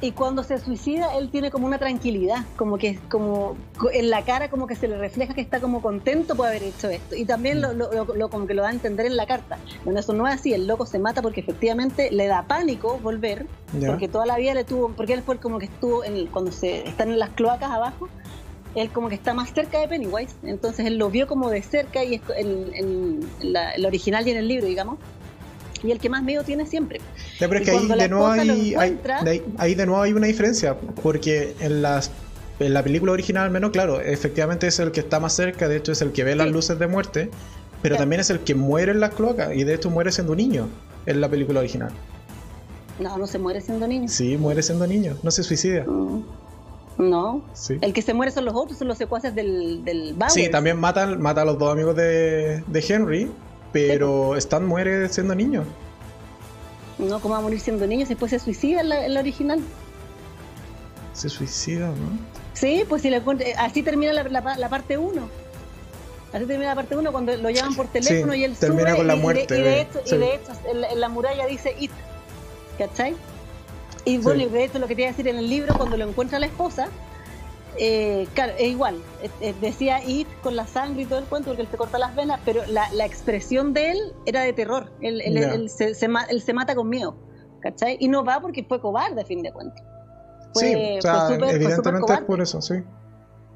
Y 0.00 0.12
cuando 0.12 0.42
se 0.42 0.58
suicida 0.58 1.16
él 1.16 1.30
tiene 1.30 1.50
como 1.50 1.66
una 1.66 1.78
tranquilidad, 1.78 2.44
como 2.56 2.78
que 2.78 2.98
como 3.08 3.56
en 3.92 4.10
la 4.10 4.22
cara 4.24 4.50
como 4.50 4.66
que 4.66 4.74
se 4.74 4.88
le 4.88 4.98
refleja 4.98 5.34
que 5.34 5.40
está 5.40 5.60
como 5.60 5.80
contento 5.80 6.34
por 6.34 6.48
haber 6.48 6.64
hecho 6.64 6.88
esto. 6.90 7.14
Y 7.14 7.24
también 7.24 7.60
lo, 7.60 7.72
lo, 7.72 8.28
como 8.28 8.46
que 8.46 8.54
lo 8.54 8.62
da 8.62 8.68
a 8.68 8.72
entender 8.72 9.06
en 9.06 9.16
la 9.16 9.26
carta. 9.26 9.58
Bueno, 9.84 10.00
eso 10.00 10.12
no 10.12 10.26
es 10.26 10.34
así, 10.34 10.52
el 10.52 10.66
loco 10.66 10.84
se 10.84 10.98
mata 10.98 11.22
porque 11.22 11.40
efectivamente 11.40 12.10
le 12.10 12.26
da 12.26 12.42
pánico 12.46 12.98
volver, 12.98 13.46
porque 13.86 14.08
toda 14.08 14.26
la 14.26 14.36
vida 14.36 14.54
le 14.54 14.64
tuvo, 14.64 14.88
porque 14.90 15.14
él 15.14 15.22
fue 15.22 15.38
como 15.38 15.58
que 15.58 15.66
estuvo 15.66 16.04
en, 16.04 16.26
cuando 16.26 16.50
se 16.52 16.86
están 16.86 17.10
en 17.10 17.18
las 17.18 17.30
cloacas 17.30 17.70
abajo, 17.70 18.08
él 18.74 18.90
como 18.90 19.08
que 19.08 19.14
está 19.14 19.32
más 19.32 19.52
cerca 19.54 19.78
de 19.78 19.86
Pennywise, 19.86 20.34
entonces 20.42 20.86
él 20.86 20.98
lo 20.98 21.08
vio 21.08 21.28
como 21.28 21.48
de 21.48 21.62
cerca 21.62 22.02
y 22.02 22.20
en, 22.36 23.20
el 23.40 23.86
original 23.86 24.26
y 24.26 24.32
en 24.32 24.38
el 24.38 24.48
libro, 24.48 24.66
digamos 24.66 24.98
y 25.84 25.90
el 25.92 25.98
que 25.98 26.08
más 26.08 26.22
miedo 26.22 26.42
tiene 26.42 26.66
siempre. 26.66 27.00
pero 27.38 27.56
es 27.56 27.62
que 27.62 27.70
ahí 27.70 27.86
de, 27.86 28.08
nuevo 28.08 28.26
hay, 28.26 28.74
ahí 29.58 29.74
de 29.74 29.86
nuevo 29.86 30.02
hay 30.02 30.12
una 30.12 30.26
diferencia, 30.26 30.76
porque 31.02 31.54
en 31.60 31.82
las 31.82 32.10
en 32.60 32.72
la 32.72 32.82
película 32.82 33.12
original 33.12 33.44
al 33.44 33.50
menos, 33.50 33.70
claro, 33.70 34.00
efectivamente 34.00 34.66
es 34.66 34.78
el 34.78 34.92
que 34.92 35.00
está 35.00 35.20
más 35.20 35.34
cerca, 35.34 35.68
de 35.68 35.76
hecho 35.76 35.92
es 35.92 36.02
el 36.02 36.12
que 36.12 36.24
ve 36.24 36.36
las 36.36 36.48
luces 36.48 36.78
de 36.78 36.86
muerte, 36.86 37.30
pero 37.82 37.96
también 37.96 38.20
es 38.20 38.30
el 38.30 38.40
que 38.40 38.54
muere 38.54 38.92
en 38.92 39.00
las 39.00 39.14
cloacas 39.14 39.54
y 39.54 39.64
de 39.64 39.74
hecho 39.74 39.90
muere 39.90 40.12
siendo 40.12 40.34
niño 40.34 40.68
en 41.06 41.20
la 41.20 41.28
película 41.28 41.60
original. 41.60 41.90
No, 43.00 43.18
no 43.18 43.26
se 43.26 43.38
muere 43.38 43.60
siendo 43.60 43.88
niño. 43.88 44.08
Sí, 44.08 44.36
muere 44.36 44.62
siendo 44.62 44.86
niño, 44.86 45.16
no 45.22 45.30
se 45.30 45.42
suicida. 45.42 45.84
Mm. 45.84 46.24
No. 46.96 47.42
Sí. 47.54 47.76
El 47.80 47.92
que 47.92 48.02
se 48.02 48.14
muere 48.14 48.30
son 48.30 48.44
los 48.44 48.54
otros, 48.54 48.78
son 48.78 48.86
los 48.86 48.96
secuaces 48.96 49.34
del, 49.34 49.84
del 49.84 50.14
Sí, 50.28 50.48
también 50.48 50.78
matan, 50.78 51.20
mata 51.20 51.42
a 51.42 51.44
los 51.44 51.58
dos 51.58 51.72
amigos 51.72 51.96
de, 51.96 52.62
de 52.64 52.84
Henry, 52.88 53.30
pero 53.74 54.36
Stan 54.36 54.64
muere 54.64 55.08
siendo 55.08 55.34
niño. 55.34 55.64
No, 56.96 57.20
¿cómo 57.20 57.34
va 57.34 57.40
a 57.40 57.42
morir 57.42 57.58
siendo 57.58 57.88
niño? 57.88 58.06
Después 58.06 58.30
se 58.30 58.38
suicida 58.38 58.82
en 58.82 58.88
la, 58.88 59.18
original. 59.20 59.60
Se 61.12 61.28
suicida, 61.28 61.88
¿no? 61.88 62.18
Sí, 62.52 62.84
pues 62.88 63.02
si 63.02 63.10
le 63.10 63.20
así 63.58 63.82
termina 63.82 64.12
la, 64.12 64.22
la, 64.22 64.68
parte 64.68 64.96
1. 64.96 65.28
Así 66.32 66.46
termina 66.46 66.70
la 66.70 66.76
parte 66.76 66.96
1 66.96 67.10
cuando 67.10 67.36
lo 67.36 67.50
llaman 67.50 67.74
por 67.74 67.88
teléfono 67.88 68.32
y 68.36 68.44
él 68.44 68.54
termina 68.54 68.94
con 68.94 69.08
la 69.08 69.16
muerte. 69.16 69.58
Y 69.58 69.62
de, 69.62 69.80
hecho, 69.80 70.00
y 70.06 70.18
de 70.18 70.34
hecho 70.36 70.52
en, 70.70 71.00
la, 71.00 71.08
muralla 71.08 71.44
dice 71.48 71.74
It. 71.76 71.90
¿Cachai? 72.78 73.16
Y 74.04 74.18
bueno, 74.18 74.44
y 74.44 74.46
de 74.46 74.64
hecho 74.64 74.78
lo 74.78 74.86
que 74.86 74.94
te 74.94 75.02
iba 75.02 75.08
a 75.08 75.12
decir 75.12 75.26
en 75.26 75.36
el 75.36 75.50
libro, 75.50 75.74
cuando 75.76 75.96
lo 75.96 76.08
encuentra 76.08 76.38
la 76.38 76.46
esposa, 76.46 76.90
eh, 77.78 78.26
claro, 78.34 78.52
es 78.58 78.68
igual. 78.68 78.96
decía 79.60 80.02
It 80.06 80.28
con 80.42 80.56
la 80.56 80.66
sangre 80.66 81.02
y 81.02 81.06
todo 81.06 81.18
el 81.18 81.24
cuento 81.24 81.50
porque 81.50 81.62
él 81.62 81.68
se 81.70 81.76
corta 81.76 81.98
las 81.98 82.14
venas, 82.14 82.40
pero 82.44 82.62
la, 82.66 83.06
expresión 83.06 83.72
de 83.72 83.92
él 83.92 83.98
era 84.26 84.42
de 84.42 84.52
terror. 84.52 84.92
Él, 85.00 85.68
se, 85.68 85.94
se, 85.94 86.08
mata 86.08 86.74
con 86.74 86.88
miedo, 86.88 87.16
¿cachai? 87.60 87.96
Y 88.00 88.08
no 88.08 88.24
va 88.24 88.40
porque 88.40 88.64
fue 88.64 88.80
cobarde, 88.80 89.22
a 89.22 89.24
fin 89.24 89.42
de 89.42 89.52
cuentas. 89.52 89.82
sí, 90.54 90.66
evidentemente 90.66 92.12
es 92.12 92.20
por 92.22 92.40
eso, 92.40 92.60
sí. 92.60 92.74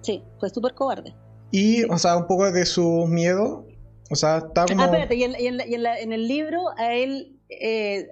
Sí, 0.02 0.22
fue 0.38 0.50
súper 0.50 0.74
cobarde. 0.74 1.14
Y, 1.50 1.84
o 1.84 1.98
sea, 1.98 2.16
un 2.16 2.26
poco 2.26 2.50
de 2.50 2.66
su 2.66 3.06
miedo, 3.06 3.66
o 4.10 4.16
sea, 4.16 4.38
está 4.38 4.66
como... 4.66 4.82
Ah, 4.82 4.86
espérate, 4.86 5.14
y, 5.14 5.24
en, 5.24 6.12
el 6.12 6.28
libro 6.28 6.60
a 6.76 6.94
él 6.94 7.38
eh, 7.48 8.08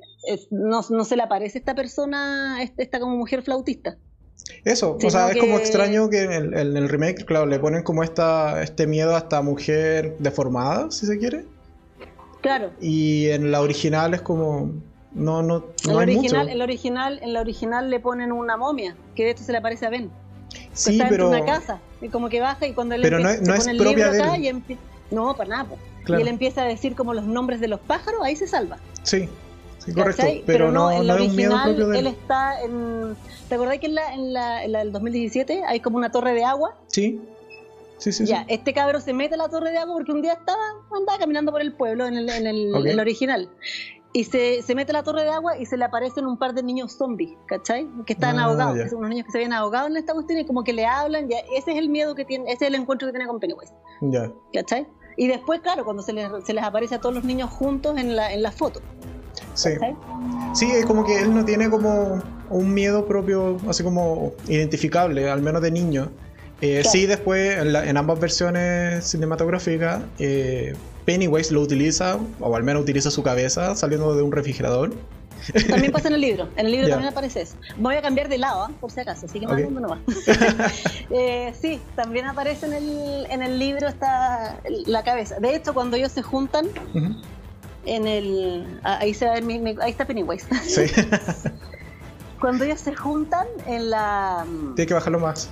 no, 0.51 0.81
no, 0.89 1.05
se 1.05 1.17
le 1.17 1.23
aparece 1.23 1.59
esta 1.59 1.75
persona, 1.75 2.63
esta 2.63 3.01
como 3.01 3.17
mujer 3.17 3.43
flautista. 3.43 3.99
Eso, 4.65 4.99
o 5.03 5.11
sea, 5.11 5.31
es 5.31 5.39
como 5.39 5.59
extraño 5.59 6.09
que 6.09 6.23
en 6.23 6.55
el, 6.55 6.89
remake, 6.89 7.25
claro, 7.25 7.47
le 7.47 7.59
ponen 7.59 7.83
como 7.83 8.03
esta, 8.03 8.63
este 8.63 8.87
miedo 8.87 9.15
a 9.15 9.19
esta 9.19 9.43
mujer 9.43 10.17
deformada, 10.19 10.91
si 10.91 11.07
se 11.07 11.19
quiere. 11.19 11.45
Claro. 12.43 12.71
Y 12.81 13.29
en 13.31 13.51
la 13.51 13.61
original 13.61 14.15
es 14.15 14.23
como. 14.23 14.73
No, 15.13 15.43
no, 15.43 15.65
no 15.87 15.91
en 15.91 15.91
hay 15.91 16.17
original, 16.17 16.43
mucho. 16.43 16.53
En 16.53 16.59
la 16.59 16.65
original, 16.65 17.21
en 17.23 17.33
la 17.33 17.41
original 17.41 17.91
le 17.91 18.01
ponen 18.01 18.33
una 18.33 18.57
momia, 18.57 18.97
que 19.15 19.25
de 19.25 19.31
hecho 19.31 19.45
se 19.45 19.53
le 19.53 19.61
parece 19.61 19.87
a 19.87 19.91
Ben. 19.91 20.11
Sí, 20.73 21.01
pero. 21.09 21.33
En 21.33 21.43
una 21.43 21.45
casa, 21.45 21.81
y 22.01 22.09
como 22.09 22.29
que 22.29 22.41
baja 22.41 22.67
y 22.67 22.73
cuando 22.73 22.95
él 22.95 23.03
pero 23.03 23.19
no, 23.19 23.29
no 23.29 23.55
es 23.55 23.69
propia 23.77 24.11
de 24.11 24.49
él. 24.49 24.63
No, 25.11 25.35
para 25.37 25.49
nada. 25.49 25.67
Y 26.09 26.13
él 26.13 26.29
empieza 26.29 26.63
a 26.63 26.67
decir 26.67 26.95
como 26.95 27.15
los 27.15 27.25
nombres 27.25 27.61
de 27.61 27.69
los 27.69 27.81
pájaros, 27.81 28.21
ahí 28.23 28.37
se 28.37 28.47
salva. 28.47 28.79
Sí, 29.03 29.29
correcto. 29.95 30.25
Pero, 30.47 30.73
no, 30.73 30.91
en 30.91 31.07
la 31.07 31.15
original 31.15 31.95
él. 31.95 32.07
está 32.07 32.61
en. 32.63 33.17
¿Te 33.49 33.55
acordás 33.55 33.79
que 33.79 33.87
en 33.87 33.95
la, 33.95 34.15
en, 34.15 34.33
la, 34.33 34.65
en 34.65 34.73
la 34.73 34.79
del 34.81 34.93
2017 34.93 35.63
hay 35.67 35.81
como 35.81 35.97
una 35.97 36.11
torre 36.11 36.35
de 36.35 36.45
agua? 36.45 36.77
Sí. 36.89 37.21
Sí, 37.99 38.13
sí, 38.13 38.27
ya, 38.27 38.45
este 38.49 38.75
cabro 38.75 39.01
se 39.01 39.15
mete 39.15 39.37
a 39.37 39.39
la 39.39 39.49
torre 39.49 39.71
de 39.71 39.79
agua 39.79 39.95
porque 39.95 40.13
un 40.13 40.21
día 40.21 40.35
estaba, 40.35 40.63
andaba 40.95 41.19
caminando 41.19 41.51
por 41.51 41.63
el 41.63 41.73
pueblo 41.73 42.07
en 42.07 42.15
el, 42.15 42.29
en 42.29 42.47
el, 42.47 43.01
original. 43.01 43.49
Y 44.13 44.25
se, 44.25 44.63
se, 44.63 44.75
mete 44.75 44.93
a 44.93 44.95
la 44.95 45.03
torre 45.03 45.25
de 45.25 45.31
agua 45.31 45.59
y 45.59 45.65
se 45.65 45.79
le 45.79 45.85
aparecen 45.85 46.27
un 46.27 46.39
par 46.39 46.53
de 46.53 46.63
niños 46.63 46.93
zombies, 46.93 47.37
¿cachai? 47.47 47.89
Que 48.07 48.13
están 48.13 48.39
ah, 48.39 48.45
ahogados, 48.45 48.79
que 48.79 48.89
son 48.91 48.99
unos 48.99 49.11
niños 49.11 49.27
que 49.27 49.33
se 49.33 49.39
habían 49.39 49.55
ahogado 49.55 49.87
en 49.87 49.97
esta 49.97 50.13
cuestión 50.13 50.39
y 50.39 50.45
como 50.45 50.63
que 50.63 50.75
le 50.75 50.85
hablan, 50.85 51.29
ya, 51.29 51.39
ese 51.55 51.73
es 51.73 51.79
el 51.79 51.89
miedo 51.89 52.15
que 52.15 52.27
tiene, 52.27 52.45
ese 52.53 52.67
es 52.67 52.69
el 52.69 52.75
encuentro 52.75 53.09
que 53.09 53.13
tiene 53.13 53.27
con 53.27 53.41
Pennywise. 53.41 53.73
Ya. 54.03 54.31
¿Cachai? 54.53 54.87
Y 55.17 55.29
después, 55.29 55.61
claro, 55.61 55.85
cuando 55.85 56.03
se 56.03 56.13
les, 56.13 56.31
se 56.45 56.53
les 56.53 56.65
aparece 56.65 56.97
a 56.97 57.01
todos 57.01 57.15
los 57.15 57.25
niños 57.25 57.51
juntos 57.51 57.97
en 57.97 58.15
la, 58.17 58.33
en 58.33 58.43
la 58.43 58.53
foto. 58.53 58.81
Sí. 59.57 59.71
Sí, 60.55 60.71
es 60.71 60.87
como 60.87 61.05
que 61.05 61.21
él 61.21 61.35
no 61.35 61.45
tiene 61.45 61.69
como 61.69 62.23
un 62.51 62.75
miedo 62.75 63.07
propio, 63.07 63.59
así 63.69 63.83
como 63.83 64.33
identificable, 64.49 65.29
al 65.29 65.43
menos 65.43 65.63
de 65.63 65.71
niño. 65.71 66.11
Eh, 66.61 66.83
sí, 66.85 67.07
después 67.07 67.59
en, 67.59 67.97
ambas 67.97 68.19
versiones 68.19 69.05
cinematográficas, 69.05 70.03
eh, 70.19 70.75
Pennywise 71.05 71.53
lo 71.53 71.61
utiliza, 71.61 72.19
o 72.41 72.57
al 72.57 72.63
menos 72.63 72.83
utiliza 72.83 73.11
su 73.11 73.23
cabeza 73.23 73.75
saliendo 73.75 74.15
de 74.15 74.23
un 74.23 74.33
refrigerador. 74.33 74.95
También 75.69 75.93
pasa 75.93 76.09
en 76.09 76.15
el 76.15 76.21
libro, 76.21 76.49
en 76.57 76.67
el 76.67 76.73
libro 76.73 76.89
también 76.91 77.11
aparece 77.11 77.43
eso. 77.43 77.57
Voy 77.77 77.95
a 77.97 78.03
cambiar 78.03 78.29
de 78.29 78.39
lado, 78.39 78.65
¿ah? 78.65 78.71
por 78.81 78.91
si 78.91 79.01
acaso, 79.01 79.27
así 79.27 79.39
que 79.39 79.47
más 79.47 79.61
no 79.61 79.89
va. 79.89 79.99
eh, 81.11 81.53
sí, 81.61 81.81
también 81.95 82.27
aparece 82.27 82.67
en 82.67 82.73
el, 82.73 83.27
en 83.31 83.43
el 83.43 83.59
libro 83.59 83.87
está 83.87 84.59
la 84.87 85.05
cabeza. 85.05 85.39
De 85.39 85.55
hecho, 85.55 85.75
cuando 85.75 85.97
ellos 85.97 86.13
se 86.13 86.23
juntan, 86.23 86.69
en 87.87 88.07
el. 88.07 88.81
Ahí, 88.83 89.15
se 89.15 89.25
ve 89.25 89.77
ahí 89.81 89.91
está 89.91 90.05
Pennywise. 90.05 90.47
Sí. 90.65 90.87
Cuando 92.41 92.65
ellos 92.65 92.81
se 92.81 92.95
juntan 92.95 93.47
en 93.67 93.91
la. 93.91 94.45
Tiene 94.75 94.89
que 94.89 94.95
bajarlo 94.95 95.21
más. 95.21 95.49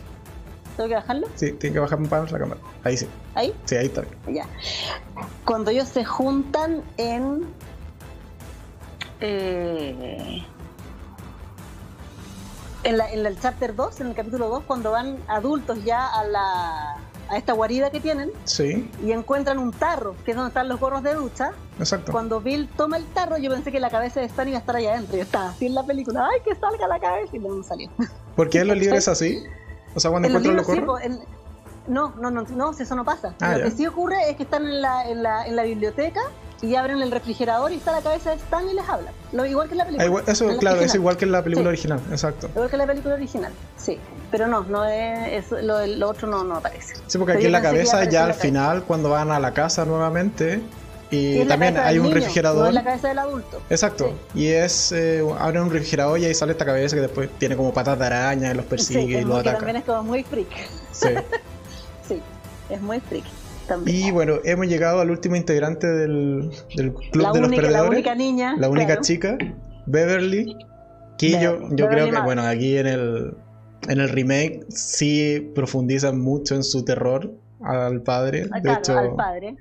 ¿Tengo 0.77 0.89
que 0.89 0.97
bajarlo? 0.97 1.29
Sí, 1.37 1.53
tiene 1.53 1.75
que 1.75 1.81
bajar 1.81 1.99
un 1.99 2.09
poco 2.09 2.27
la 2.31 2.39
cámara. 2.39 2.61
Ahí 2.83 2.97
sí. 2.97 3.09
¿Ahí? 3.35 3.55
Sí, 3.65 3.77
ahí 3.77 3.87
está. 3.87 4.05
Ya. 4.29 4.47
Cuando 5.45 5.71
ellos 5.71 5.89
se 5.89 6.05
juntan 6.05 6.83
en. 6.97 7.47
Eh, 9.21 10.45
en, 12.83 12.99
la, 12.99 13.11
en 13.11 13.25
el 13.25 13.41
chapter 13.41 13.75
2, 13.75 14.01
en 14.01 14.09
el 14.09 14.15
capítulo 14.15 14.49
2, 14.49 14.65
cuando 14.67 14.91
van 14.91 15.17
adultos 15.29 15.83
ya 15.85 16.07
a 16.07 16.25
la, 16.25 16.97
a 17.29 17.37
esta 17.37 17.53
guarida 17.53 17.91
que 17.91 18.01
tienen 18.01 18.31
sí. 18.45 18.91
y 19.03 19.13
encuentran 19.13 19.59
un 19.59 19.73
tarro, 19.73 20.15
que 20.25 20.33
es 20.33 20.37
donde 20.37 20.49
están 20.49 20.69
los 20.69 20.81
gorros 20.81 21.03
de 21.03 21.15
ducha. 21.15 21.53
Exacto. 21.79 22.13
Cuando 22.13 22.41
Bill 22.41 22.69
toma 22.77 22.97
el 22.97 23.05
tarro, 23.07 23.37
yo 23.39 23.51
pensé 23.51 23.73
que 23.73 23.81
la 23.81 23.91
cabeza 23.91 24.21
de 24.21 24.27
Stan 24.27 24.47
iba 24.49 24.59
a 24.59 24.61
estar 24.61 24.77
allá 24.77 24.95
adentro. 24.95 25.17
Y 25.17 25.21
estaba 25.21 25.51
así 25.51 25.67
en 25.67 25.75
la 25.75 25.83
película, 25.85 26.29
¡ay, 26.33 26.41
que 26.45 26.55
salga 26.55 26.87
la 26.87 26.99
cabeza! 26.99 27.37
Y 27.37 27.39
no 27.39 27.63
salió. 27.63 27.91
¿Por 28.37 28.49
qué 28.49 28.61
en 28.61 28.69
los 28.69 28.77
libros 28.77 28.99
es 28.99 29.09
así? 29.09 29.43
O 29.95 30.01
sea, 30.01 30.11
cuando 30.11 30.29
encuentran 30.29 30.57
los, 30.57 30.67
gorros. 30.67 31.01
no, 31.87 32.15
no, 32.21 32.31
no, 32.31 32.43
no, 32.43 32.71
eso 32.73 32.95
no 32.95 33.05
pasa. 33.05 33.35
Ah, 33.41 33.57
Lo 33.57 33.65
que 33.65 33.71
sí 33.71 33.87
ocurre 33.87 34.31
es 34.31 34.37
que 34.37 34.43
están 34.43 34.65
en 34.65 34.83
la, 34.83 35.09
en 35.09 35.23
la, 35.23 35.47
en 35.47 35.57
la 35.57 35.63
biblioteca 35.63 36.21
y 36.65 36.75
abren 36.77 37.03
el 37.03 37.11
refrigerador 37.11 37.73
y 37.73 37.77
está 37.77 37.93
la 37.93 38.01
cabeza 38.01 38.31
de 38.31 38.37
Stan 38.37 38.69
y 38.69 38.75
les 38.75 38.89
habla. 38.89 39.11
Lo, 39.33 39.45
igual 39.45 39.69
que 39.69 39.75
en 39.75 39.79
la 39.79 39.85
película. 39.87 40.23
Ah, 40.27 40.31
eso, 40.31 40.57
claro, 40.59 40.81
es 40.81 40.95
igual 40.95 41.17
que 41.17 41.25
en 41.25 41.33
la 41.33 41.43
película 41.43 41.69
original, 41.69 42.01
exacto. 42.11 42.49
Igual 42.49 42.69
que 42.69 42.77
en 42.77 42.79
la 42.79 42.87
película 42.87 43.15
original, 43.15 43.53
sí. 43.77 43.99
Pero 44.31 44.47
no, 44.47 44.65
no 44.65 44.85
es, 44.85 45.51
lo, 45.51 45.87
lo 45.87 46.09
otro 46.09 46.27
no, 46.29 46.43
no 46.45 46.57
aparece. 46.57 46.95
Sí, 47.07 47.19
porque 47.19 47.35
aquí 47.35 47.47
en 47.47 47.53
la 47.53 47.63
cabeza 47.63 48.05
ya 48.05 48.25
al 48.25 48.35
final, 48.35 48.85
cuando 48.85 49.11
van 49.11 49.31
a 49.31 49.39
la 49.39 49.53
casa 49.53 49.85
nuevamente, 49.85 50.63
y, 51.11 51.45
también 51.45 51.77
hay 51.77 51.99
un 51.99 52.11
refrigerador. 52.11 52.73
la 52.73 52.83
cabeza 52.83 53.09
del 53.09 53.19
adulto. 53.19 53.61
Exacto. 53.71 54.15
Y 54.35 54.49
es. 54.49 54.91
Eh, 54.93 55.23
abren 55.39 55.63
un 55.63 55.71
refrigerador 55.71 56.19
y 56.19 56.25
ahí 56.25 56.35
sale 56.35 56.53
esta 56.53 56.65
cabeza 56.65 56.97
que 56.97 57.03
después 57.03 57.29
tiene 57.39 57.57
como 57.57 57.73
patas 57.73 57.99
de 57.99 58.07
araña 58.07 58.51
y 58.51 58.55
los 58.55 58.65
persigue 58.65 59.21
y 59.21 59.25
los 59.25 59.39
ataca. 59.39 59.59
También 59.59 59.77
es 59.77 59.85
como 59.85 60.03
muy 60.03 60.25
freak. 60.25 60.49
Sí. 60.93 61.09
sí, 62.09 62.23
es 62.71 62.81
muy 62.81 63.01
freak. 63.01 63.25
Y 63.87 64.11
bueno, 64.11 64.39
hemos 64.45 64.67
llegado 64.67 65.01
al 65.01 65.11
último 65.11 65.37
integrante 65.37 65.87
del, 65.87 66.51
Club 67.13 67.33
de 67.33 67.41
los 67.41 67.51
Perdedores. 67.51 67.73
La 67.73 67.85
única 67.85 68.15
niña. 68.15 68.57
La 68.59 68.69
única 68.69 69.01
chica, 69.01 69.39
Beverly. 69.87 70.57
Que 71.19 71.31
yo, 71.31 71.69
yo 71.71 71.89
creo 71.89 72.11
que, 72.11 72.21
bueno, 72.21 72.43
aquí 72.43 72.77
en 72.77 72.87
el, 72.89 73.35
en 73.89 74.01
el 74.01 74.09
remake 74.09 74.67
sí 74.69 75.53
profundizan 75.55 76.21
mucho 76.21 76.57
en 76.57 76.65
su 76.65 76.85
terror 76.85 77.33
al 77.63 78.03
padre. 78.03 78.47
de 78.63 78.73
hecho, 78.73 78.99
al 78.99 79.15
padre. 79.15 79.57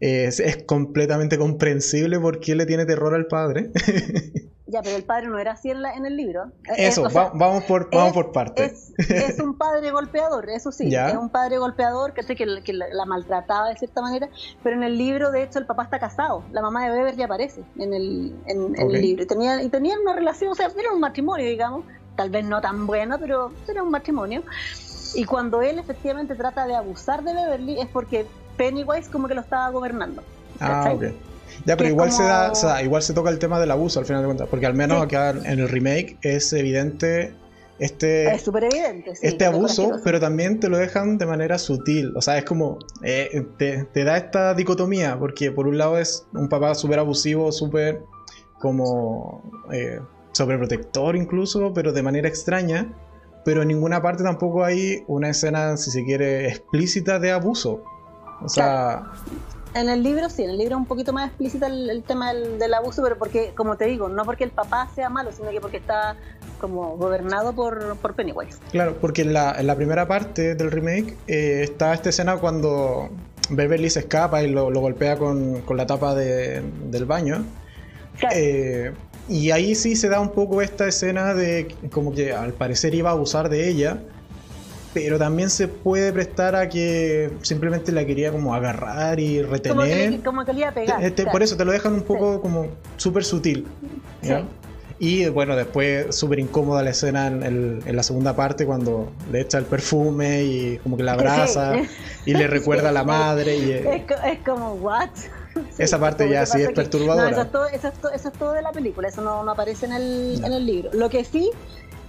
Es, 0.00 0.40
es 0.40 0.64
completamente 0.64 1.38
comprensible 1.38 2.18
por 2.20 2.40
qué 2.40 2.54
le 2.54 2.66
tiene 2.66 2.86
terror 2.86 3.14
al 3.14 3.26
padre. 3.26 3.70
Ya, 4.70 4.82
pero 4.82 4.96
el 4.96 5.04
padre 5.04 5.28
no 5.28 5.38
era 5.38 5.52
así 5.52 5.70
en, 5.70 6.04
el 6.04 6.14
libro. 6.14 6.52
Eh, 6.66 6.88
eso, 6.88 7.08
vamos 7.10 7.64
por, 7.64 7.88
vamos 7.90 8.12
por 8.12 8.32
partes. 8.32 8.92
Es, 8.98 9.40
un 9.40 9.56
padre 9.56 9.90
golpeador, 9.90 10.50
eso 10.50 10.70
sí. 10.70 10.94
Es 10.94 11.14
un 11.14 11.30
padre 11.30 11.56
golpeador 11.56 12.12
que, 12.12 12.22
que, 12.22 12.62
que 12.62 12.72
la, 12.74 13.06
maltrataba 13.06 13.70
de 13.70 13.76
cierta 13.76 14.02
manera, 14.02 14.28
pero 14.62 14.76
en 14.76 14.82
el 14.82 14.98
libro, 14.98 15.30
de 15.30 15.42
hecho, 15.42 15.58
el 15.58 15.64
papá 15.64 15.84
está 15.84 15.98
casado. 15.98 16.44
La 16.52 16.60
mamá 16.60 16.84
de 16.84 16.90
Beber 16.90 17.16
ya 17.16 17.24
aparece 17.24 17.62
en 17.78 17.94
el, 17.94 18.36
en, 18.44 18.78
el 18.78 18.92
libro. 19.00 19.22
Y, 19.22 19.26
tenía, 19.26 19.62
y 19.62 19.70
tenían 19.70 20.00
una 20.00 20.14
relación, 20.14 20.52
o 20.52 20.54
sea, 20.54 20.68
era 20.78 20.92
un 20.92 21.00
matrimonio, 21.00 21.46
digamos, 21.46 21.86
tal 22.14 22.28
vez 22.28 22.44
no 22.44 22.60
tan 22.60 22.86
bueno, 22.86 23.18
pero 23.18 23.50
era 23.66 23.82
un 23.82 23.90
matrimonio. 23.90 24.42
Y 25.14 25.24
cuando 25.24 25.62
él 25.62 25.78
efectivamente 25.78 26.34
trata 26.34 26.66
de 26.66 26.74
abusar 26.74 27.24
de 27.24 27.32
Beverly 27.32 27.80
es 27.80 27.88
porque 27.88 28.26
Pennywise 28.58 29.08
como 29.10 29.28
que 29.28 29.34
lo 29.34 29.40
estaba 29.40 29.70
gobernando. 29.70 30.22
Ah, 30.60 30.92
ok. 30.94 31.04
Ya, 31.64 31.76
pero 31.76 31.88
igual 31.88 32.12
se 32.12 32.22
da, 32.22 32.52
o 32.52 32.54
sea, 32.54 32.82
igual 32.82 33.02
se 33.02 33.12
toca 33.12 33.30
el 33.30 33.38
tema 33.38 33.60
del 33.60 33.70
abuso 33.70 34.00
al 34.00 34.06
final 34.06 34.22
de 34.22 34.26
cuentas, 34.26 34.48
porque 34.48 34.66
al 34.66 34.74
menos 34.74 35.02
acá 35.02 35.30
en 35.30 35.58
el 35.58 35.68
remake 35.68 36.16
es 36.22 36.52
evidente 36.52 37.32
este, 37.78 38.34
es 38.34 38.42
súper 38.42 38.64
evidente, 38.64 39.12
este 39.22 39.44
abuso, 39.44 40.00
pero 40.02 40.18
también 40.18 40.58
te 40.58 40.68
lo 40.68 40.78
dejan 40.78 41.16
de 41.16 41.26
manera 41.26 41.58
sutil. 41.58 42.12
O 42.16 42.22
sea, 42.22 42.36
es 42.36 42.44
como, 42.44 42.78
eh, 43.04 43.46
te, 43.56 44.04
da 44.04 44.16
esta 44.16 44.54
dicotomía, 44.54 45.16
porque 45.18 45.52
por 45.52 45.68
un 45.68 45.78
lado 45.78 45.98
es 45.98 46.26
un 46.32 46.48
papá 46.48 46.74
súper 46.74 46.98
abusivo, 46.98 47.52
súper 47.52 48.02
como 48.58 49.42
eh, 49.72 50.00
sobreprotector 50.32 51.14
incluso, 51.14 51.72
pero 51.72 51.92
de 51.92 52.02
manera 52.02 52.28
extraña. 52.28 52.92
Pero 53.44 53.62
en 53.62 53.68
ninguna 53.68 54.02
parte 54.02 54.24
tampoco 54.24 54.64
hay 54.64 55.04
una 55.06 55.30
escena, 55.30 55.76
si 55.76 55.92
se 55.92 56.04
quiere, 56.04 56.48
explícita 56.48 57.20
de 57.20 57.30
abuso. 57.30 57.84
O 58.42 58.48
sea, 58.48 59.12
en 59.80 59.88
el 59.88 60.02
libro 60.02 60.28
sí, 60.28 60.42
en 60.42 60.50
el 60.50 60.58
libro 60.58 60.76
es 60.76 60.80
un 60.80 60.86
poquito 60.86 61.12
más 61.12 61.28
explícita 61.28 61.66
el, 61.66 62.02
tema 62.06 62.32
del, 62.32 62.74
abuso, 62.74 63.02
pero 63.02 63.18
porque, 63.18 63.52
como 63.54 63.76
te 63.76 63.86
digo, 63.86 64.08
no 64.08 64.24
porque 64.24 64.44
el 64.44 64.50
papá 64.50 64.88
sea 64.94 65.08
malo, 65.08 65.30
sino 65.32 65.50
que 65.50 65.60
porque 65.60 65.78
está 65.78 66.16
como 66.60 66.96
gobernado 66.96 67.52
por, 67.54 67.96
por 67.96 68.14
Pennywise. 68.14 68.58
Claro, 68.70 68.96
porque 69.00 69.22
en 69.22 69.32
la, 69.32 69.52
en 69.58 69.66
la 69.66 69.76
primera 69.76 70.06
parte 70.08 70.54
del 70.54 70.70
remake 70.70 71.16
eh, 71.26 71.60
está 71.62 71.94
esta 71.94 72.08
escena 72.10 72.36
cuando 72.36 73.10
Beverly 73.50 73.90
se 73.90 74.00
escapa 74.00 74.42
y 74.42 74.50
lo, 74.50 74.70
golpea 74.70 75.16
con, 75.16 75.62
la 75.76 75.86
tapa 75.86 76.14
del 76.14 77.04
baño. 77.06 77.44
Eh, 78.34 78.92
y 79.28 79.50
ahí 79.50 79.74
sí 79.74 79.94
se 79.94 80.08
da 80.08 80.20
un 80.20 80.30
poco 80.30 80.62
esta 80.62 80.88
escena 80.88 81.34
de 81.34 81.68
como 81.92 82.12
que 82.12 82.32
al 82.32 82.52
parecer 82.52 82.94
iba 82.94 83.10
a 83.10 83.12
abusar 83.12 83.48
de 83.48 83.68
ella 83.68 84.00
pero 84.94 85.18
también 85.18 85.50
se 85.50 85.68
puede 85.68 86.12
prestar 86.12 86.54
a 86.54 86.68
que 86.68 87.30
simplemente 87.42 87.92
la 87.92 88.04
quería 88.04 88.32
como 88.32 88.54
agarrar 88.54 89.20
y 89.20 89.42
retener. 89.42 90.22
Como 90.22 90.44
que, 90.44 90.52
le 90.52 90.60
iba 90.60 90.68
a 90.68 90.72
pegar. 90.72 91.02
Este, 91.02 91.26
por 91.26 91.42
eso 91.42 91.56
te 91.56 91.64
lo 91.64 91.72
dejan 91.72 91.94
un 91.94 92.02
poco 92.02 92.40
como 92.40 92.68
súper 92.96 93.24
sutil. 93.24 93.66
Y 95.00 95.28
bueno, 95.28 95.54
después 95.54 96.14
súper 96.14 96.40
incómoda 96.40 96.82
la 96.82 96.90
escena 96.90 97.28
en, 97.28 97.82
la 97.84 98.02
segunda 98.02 98.34
parte 98.34 98.66
cuando 98.66 99.12
le 99.30 99.42
echa 99.42 99.58
el 99.58 99.64
perfume 99.64 100.42
y 100.42 100.78
como 100.78 100.96
que 100.96 101.04
la 101.04 101.12
abraza 101.12 101.74
y 102.26 102.34
le 102.34 102.46
recuerda 102.48 102.88
a 102.88 102.92
la 102.92 103.04
madre. 103.04 103.56
Y, 103.56 103.70
es, 103.70 104.38
como, 104.44 104.72
¿what? 104.74 105.10
esa 105.78 106.00
parte 106.00 106.28
ya 106.28 106.44
sí 106.46 106.62
es 106.62 106.72
perturbadora. 106.72 107.30
eso, 107.30 107.42
es 107.42 107.52
todo, 107.52 107.66
eso, 107.68 107.88
es 108.28 108.32
todo, 108.32 108.52
de 108.52 108.62
la 108.62 108.72
película, 108.72 109.06
eso 109.06 109.22
no, 109.22 109.44
no 109.44 109.52
aparece 109.52 109.86
en 109.86 109.92
el, 109.92 110.44
en 110.44 110.52
el 110.52 110.66
libro. 110.66 110.90
Lo 110.92 111.08
que 111.08 111.24
sí 111.24 111.50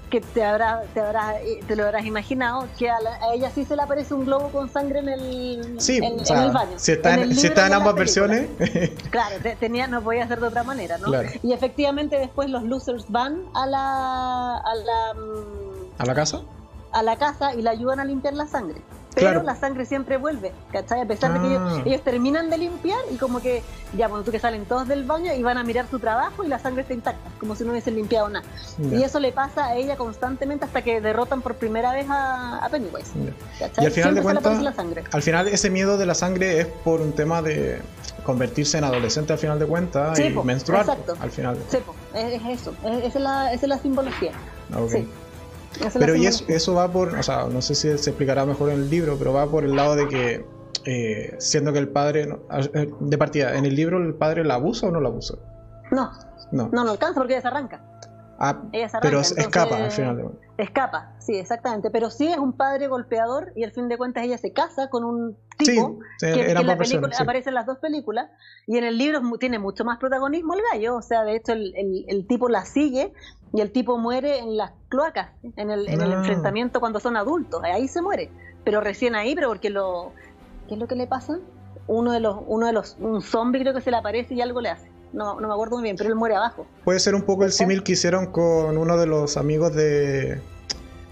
que 0.10 0.22
te 0.22 0.44
habrá, 0.44 0.84
te 0.94 1.00
habrá, 1.00 1.42
eh, 1.42 1.60
te 1.68 1.76
lo 1.76 1.86
habrás 1.86 2.06
imaginado, 2.06 2.68
que 2.78 2.90
a, 2.90 2.98
ella 3.34 3.52
sí 3.54 3.66
se 3.66 3.76
le 3.76 3.82
aparece 3.82 4.14
un 4.14 4.26
globo 4.26 4.50
con 4.50 4.72
sangre 4.72 5.00
en 5.00 5.10
el, 5.10 5.76
sí, 5.80 5.98
en, 5.98 6.20
el 6.20 6.52
baño. 6.52 6.78
Si 6.78 6.92
está 6.94 7.16
en, 7.16 7.36
si 7.36 7.48
está 7.48 7.68
en 7.68 7.74
ambas 7.74 7.96
versiones. 7.96 8.48
claro, 9.12 9.36
tenía, 9.60 9.88
no 9.88 10.02
podía 10.02 10.28
ser 10.28 10.40
de 10.40 10.48
otra 10.48 10.64
manera, 10.64 10.98
¿no? 10.98 11.12
Y 11.44 11.54
efectivamente 11.54 12.18
después 12.18 12.50
los 12.50 12.64
losers 12.64 13.06
van 13.10 13.44
a 13.54 13.66
la, 13.66 14.58
a 14.58 14.76
la 14.76 15.14
¿A 15.98 16.06
la 16.06 16.16
casa? 16.16 16.42
A 16.92 17.04
la 17.04 17.18
casa 17.18 17.54
y 17.54 17.62
la 17.62 17.72
ayudan 17.72 18.00
a 18.00 18.06
limpiar 18.06 18.34
la 18.34 18.48
sangre 18.48 18.82
pero 19.16 19.44
la 19.44 19.56
sangre 19.56 19.86
siempre 19.86 20.18
vuelve, 20.18 20.52
¿cachai? 20.72 21.02
A 21.02 21.06
pesar 21.06 21.34
de 21.34 21.48
que 21.48 21.56
ah. 21.56 21.82
ellos, 21.86 22.02
terminan 22.02 22.50
de 22.50 22.58
limpiar 22.58 23.00
y 23.12 23.16
como 23.16 23.42
que 23.42 23.64
ya, 23.98 24.08
cuando 24.08 24.26
tú 24.26 24.32
que 24.32 24.40
salen 24.40 24.66
todos 24.66 24.88
del 24.88 25.04
baño 25.04 25.34
y 25.34 25.44
van 25.44 25.58
a 25.58 25.64
mirar 25.64 25.88
su 25.90 26.00
trabajo 26.00 26.44
y 26.44 26.48
la 26.48 26.60
sangre 26.60 26.84
está 26.84 26.94
intacta, 26.94 27.30
como 27.40 27.56
si 27.56 27.64
no 27.64 27.72
hubiesen 27.72 27.96
limpiado 27.96 28.30
nada. 28.30 28.46
Y 28.80 29.04
eso 29.04 29.20
le 29.20 29.32
pasa 29.32 29.68
a 29.68 29.76
ella 29.76 29.98
constantemente 29.98 30.66
hasta 30.66 30.82
que 30.82 31.02
derrotan 31.02 31.42
por 31.42 31.56
primera 31.56 31.94
vez 31.94 32.08
a, 32.10 32.68
Pennywise. 32.72 33.12
Y 33.80 33.86
al 33.86 33.92
final 33.92 34.16
de 34.16 34.22
cuentas, 34.22 34.60
al 35.12 35.22
final 35.22 35.48
ese 35.48 35.70
miedo 35.70 35.98
de 35.98 36.06
la 36.06 36.14
sangre 36.14 36.62
es 36.62 36.68
por 36.68 37.02
un 37.02 37.14
tema 37.14 37.42
de 37.42 37.82
convertirse 38.24 38.78
en 38.78 38.84
adolescente 38.84 39.34
al 39.34 39.40
final 39.40 39.58
de 39.58 39.66
cuentas 39.66 40.20
y 40.20 40.30
menstruar 40.30 40.86
al 41.20 41.32
final. 41.32 41.58
Sí, 41.70 41.78
es, 42.14 42.42
eso, 42.60 42.74
es, 42.86 43.16
es, 43.16 43.22
la, 43.22 43.54
es 43.54 43.64
la 43.64 43.78
simbología. 43.80 44.32
Sí. 44.90 45.08
Pero 45.98 46.16
y 46.16 46.26
eso, 46.26 46.46
eso 46.48 46.74
va 46.74 46.92
por, 46.92 47.16
o 47.16 47.24
sea, 47.24 47.46
no 47.46 47.62
sé 47.62 47.76
si 47.76 47.98
se 47.98 48.10
explicará 48.10 48.46
mejor 48.46 48.70
en 48.70 48.80
el 48.80 48.90
libro, 48.90 49.18
pero 49.18 49.34
va 49.34 49.48
por 49.48 49.64
el 49.64 49.76
lado 49.76 49.96
de 49.96 50.08
que, 50.08 50.46
eh, 50.86 51.36
siendo 51.40 51.72
que 51.72 51.80
el 51.80 51.90
padre, 51.90 52.28
eh, 52.74 52.92
de 53.00 53.18
partida, 53.18 53.56
en 53.56 53.66
el 53.66 53.76
libro 53.76 53.98
el 53.98 54.16
padre 54.16 54.44
la 54.44 54.56
abusa 54.56 54.88
o 54.88 54.92
no 54.92 55.00
la 55.00 55.10
abusa? 55.10 55.36
No, 55.92 56.12
no, 56.52 56.70
no, 56.72 56.84
no 56.84 56.92
alcanza 56.92 57.20
porque 57.20 57.34
ella 57.34 57.42
se 57.42 57.48
arranca. 57.48 57.82
Ah, 58.42 58.58
pero 59.02 59.20
escapa 59.20 59.76
al 59.76 59.92
final 59.92 60.16
de 60.16 60.64
Escapa, 60.64 61.14
sí, 61.20 61.36
exactamente. 61.36 61.90
Pero 61.90 62.10
sí 62.10 62.28
es 62.28 62.38
un 62.38 62.54
padre 62.54 62.88
golpeador 62.88 63.52
y 63.54 63.66
al 63.66 63.72
fin 63.72 63.90
de 63.90 63.98
cuentas 63.98 64.24
ella 64.24 64.38
se 64.38 64.54
casa 64.54 64.90
con 64.90 65.04
un 65.04 65.38
tipo 65.58 66.00
que, 66.20 66.52
en 66.52 66.66
la 66.66 66.78
película 66.78 67.14
aparece 67.20 67.50
en 67.50 67.56
las 67.56 67.66
dos 67.66 67.80
películas 67.80 68.30
y 68.66 68.78
en 68.78 68.86
el 68.86 68.98
libro 68.98 69.22
tiene 69.40 69.60
mucho 69.60 69.84
más 69.84 70.00
protagonismo 70.00 70.54
el 70.54 70.62
gallo. 70.72 70.96
O 70.96 71.02
sea, 71.02 71.24
de 71.24 71.36
hecho 71.36 71.52
el, 71.52 71.74
el, 72.08 72.28
tipo 72.28 72.48
la 72.48 72.64
sigue 72.64 73.14
y 73.54 73.60
el 73.60 73.72
tipo 73.72 73.98
muere 73.98 74.40
en 74.40 74.56
las 74.56 74.72
cloacas, 74.88 75.32
en 75.58 75.70
el, 75.70 75.90
en 75.90 76.02
el 76.02 76.14
ah. 76.14 76.16
enfrentamiento 76.16 76.80
cuando 76.80 77.02
son 77.02 77.18
adultos. 77.18 77.62
Ahí 77.64 77.90
se 77.90 78.02
muere. 78.02 78.32
Pero 78.64 78.80
recién 78.80 79.16
ahí, 79.16 79.36
pero 79.36 79.50
porque 79.50 79.70
lo... 79.70 80.14
¿Qué 80.70 80.76
es 80.76 80.80
lo 80.80 80.88
que 80.88 80.96
le 80.96 81.08
pasa? 81.08 81.40
Uno 81.88 82.14
de 82.14 82.22
los, 82.22 82.38
uno 82.48 82.68
de 82.68 82.74
los, 82.74 82.96
un 83.00 83.22
zombie 83.22 83.62
creo 83.62 83.74
que 83.74 83.82
se 83.82 83.92
le 83.92 83.98
aparece 83.98 84.34
y 84.34 84.42
algo 84.42 84.62
le 84.62 84.70
hace 84.70 84.89
no, 85.14 85.40
no 85.40 85.48
me 85.48 85.54
acuerdo 85.54 85.76
muy 85.76 85.84
bien, 85.84 85.96
pero 85.96 86.10
él 86.10 86.16
muere 86.16 86.36
abajo. 86.36 86.66
Puede 86.84 87.00
ser 87.00 87.16
un 87.16 87.24
poco 87.24 87.46
el 87.46 87.52
símil 87.52 87.84
que 87.84 87.94
hicieron 87.94 88.28
con 88.28 88.78
uno 88.78 88.98
de 88.98 89.08
los 89.08 89.38
amigos 89.38 89.74
de. 89.76 90.42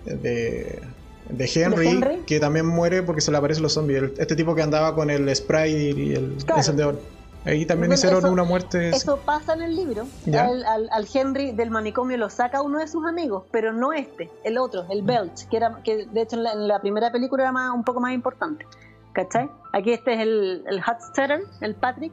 de. 0.06 0.82
de 1.30 1.52
Henry, 1.54 2.24
que 2.26 2.40
también 2.40 2.66
muere 2.66 3.04
porque 3.04 3.22
se 3.22 3.32
le 3.32 3.38
aparecen 3.38 3.64
los 3.64 3.74
zombies. 3.74 4.04
este 4.18 4.36
tipo 4.36 4.56
que 4.56 4.62
andaba 4.62 4.96
con 4.96 5.10
el 5.10 5.34
spray 5.36 5.74
y 5.74 6.14
el 6.14 6.38
encendedor. 6.56 7.00
Ahí 7.48 7.66
también 7.66 7.94
hicieron 7.94 8.26
una 8.26 8.44
muerte. 8.44 8.90
Eso 8.90 9.20
pasa 9.24 9.54
en 9.54 9.62
el 9.62 9.76
libro. 9.76 10.06
Al, 10.28 10.66
al, 10.66 11.08
Henry 11.14 11.54
del 11.54 11.72
manicomio 11.72 12.18
lo 12.18 12.30
saca 12.30 12.62
uno 12.62 12.80
de 12.80 12.88
sus 12.90 13.06
amigos, 13.06 13.44
pero 13.52 13.72
no 13.72 13.94
este, 13.94 14.30
el 14.44 14.58
otro, 14.58 14.86
el 14.90 15.02
Belch, 15.02 15.48
que 15.48 15.56
era 15.56 15.80
que 15.82 16.08
de 16.08 16.22
hecho 16.22 16.36
en 16.36 16.68
la, 16.68 16.82
primera 16.82 17.10
película 17.10 17.44
era 17.44 17.52
más, 17.54 17.74
un 17.74 17.86
poco 17.86 18.02
más 18.02 18.14
importante. 18.14 18.66
¿Cachai? 19.14 19.50
Aquí 19.72 19.94
este 19.94 20.14
es 20.14 20.20
el, 20.20 20.64
el 20.68 20.80
Hudstetter, 20.80 21.42
el 21.62 21.74
Patrick, 21.76 22.12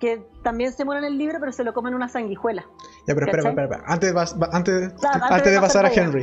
que 0.00 0.22
también 0.42 0.72
se 0.72 0.84
muere 0.84 1.06
en 1.06 1.12
el 1.12 1.18
libro, 1.18 1.38
pero 1.40 1.52
se 1.52 1.64
lo 1.64 1.72
comen 1.72 1.94
una 1.94 2.08
sanguijuela. 2.08 2.66
Ya, 3.06 3.14
pero 3.14 3.26
espera, 3.26 3.48
espera, 3.48 3.64
espera. 3.64 3.84
Antes, 3.86 4.14
antes, 4.52 4.92
antes, 5.30 5.52
de, 5.52 5.60
pasar 5.60 5.86
a 5.86 5.92
Henry, 5.92 6.22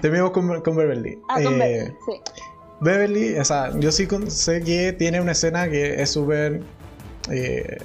terminamos 0.00 0.32
con, 0.32 0.60
con, 0.62 0.76
Beverly. 0.76 1.18
Ah, 1.28 1.42
con 1.42 1.58
Beverly, 1.58 1.88
eh, 1.88 1.96
sí. 2.06 2.12
Beverly, 2.80 3.38
o 3.38 3.44
sea, 3.44 3.70
yo 3.78 3.92
sí 3.92 4.08
sé 4.28 4.62
que 4.62 4.92
tiene 4.92 5.20
una 5.20 5.32
escena 5.32 5.68
que 5.68 6.02
es 6.02 6.10
súper 6.10 6.62
eh, 7.30 7.78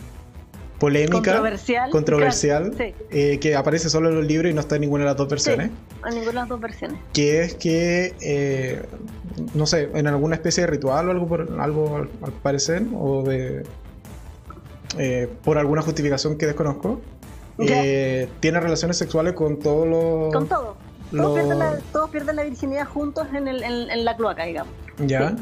polémica, 0.80 1.34
controversial, 1.34 1.90
controversial 1.92 2.94
eh, 3.10 3.38
que 3.40 3.56
aparece 3.56 3.90
solo 3.90 4.10
en 4.10 4.16
los 4.16 4.26
libros 4.26 4.50
y 4.50 4.54
no 4.54 4.62
está 4.62 4.76
en 4.76 4.82
ninguna 4.82 5.04
de 5.04 5.10
las 5.10 5.18
dos 5.18 5.30
versiones. 5.30 5.70
en 6.06 6.16
ninguna 6.16 6.32
de 6.32 6.34
las 6.34 6.50
dos 6.50 6.62
versiones. 6.62 7.00
Que 7.14 7.42
es 7.42 7.56
que, 7.56 8.86
no 9.54 9.66
sé, 9.66 9.90
en 9.94 10.08
alguna 10.08 10.36
especie 10.36 10.64
de 10.64 10.68
ritual 10.68 11.10
o 11.10 11.12
algo, 11.12 11.28
por, 11.28 11.60
algo 11.60 11.98
al 11.98 12.32
parecer, 12.42 12.84
o 12.96 13.24
de 13.24 13.64
eh, 14.98 15.30
por 15.44 15.58
alguna 15.58 15.82
justificación 15.82 16.38
que 16.38 16.48
desconozco, 16.48 17.02
eh, 17.60 18.30
tiene 18.40 18.60
relaciones 18.60 18.98
sexuales 18.98 19.34
con 19.34 19.60
todos 19.60 19.88
los... 19.88 20.34
Con 20.34 20.48
todo. 20.48 20.78
Todos, 21.12 22.10
pierden 22.12 22.36
la, 22.36 22.44
virginidad 22.44 22.88
juntos 22.88 23.28
en, 23.34 23.48
el, 23.48 23.64
en, 23.64 24.06
la 24.06 24.16
cloaca, 24.16 24.46
digamos. 24.46 24.72
¿Ya? 25.00 25.36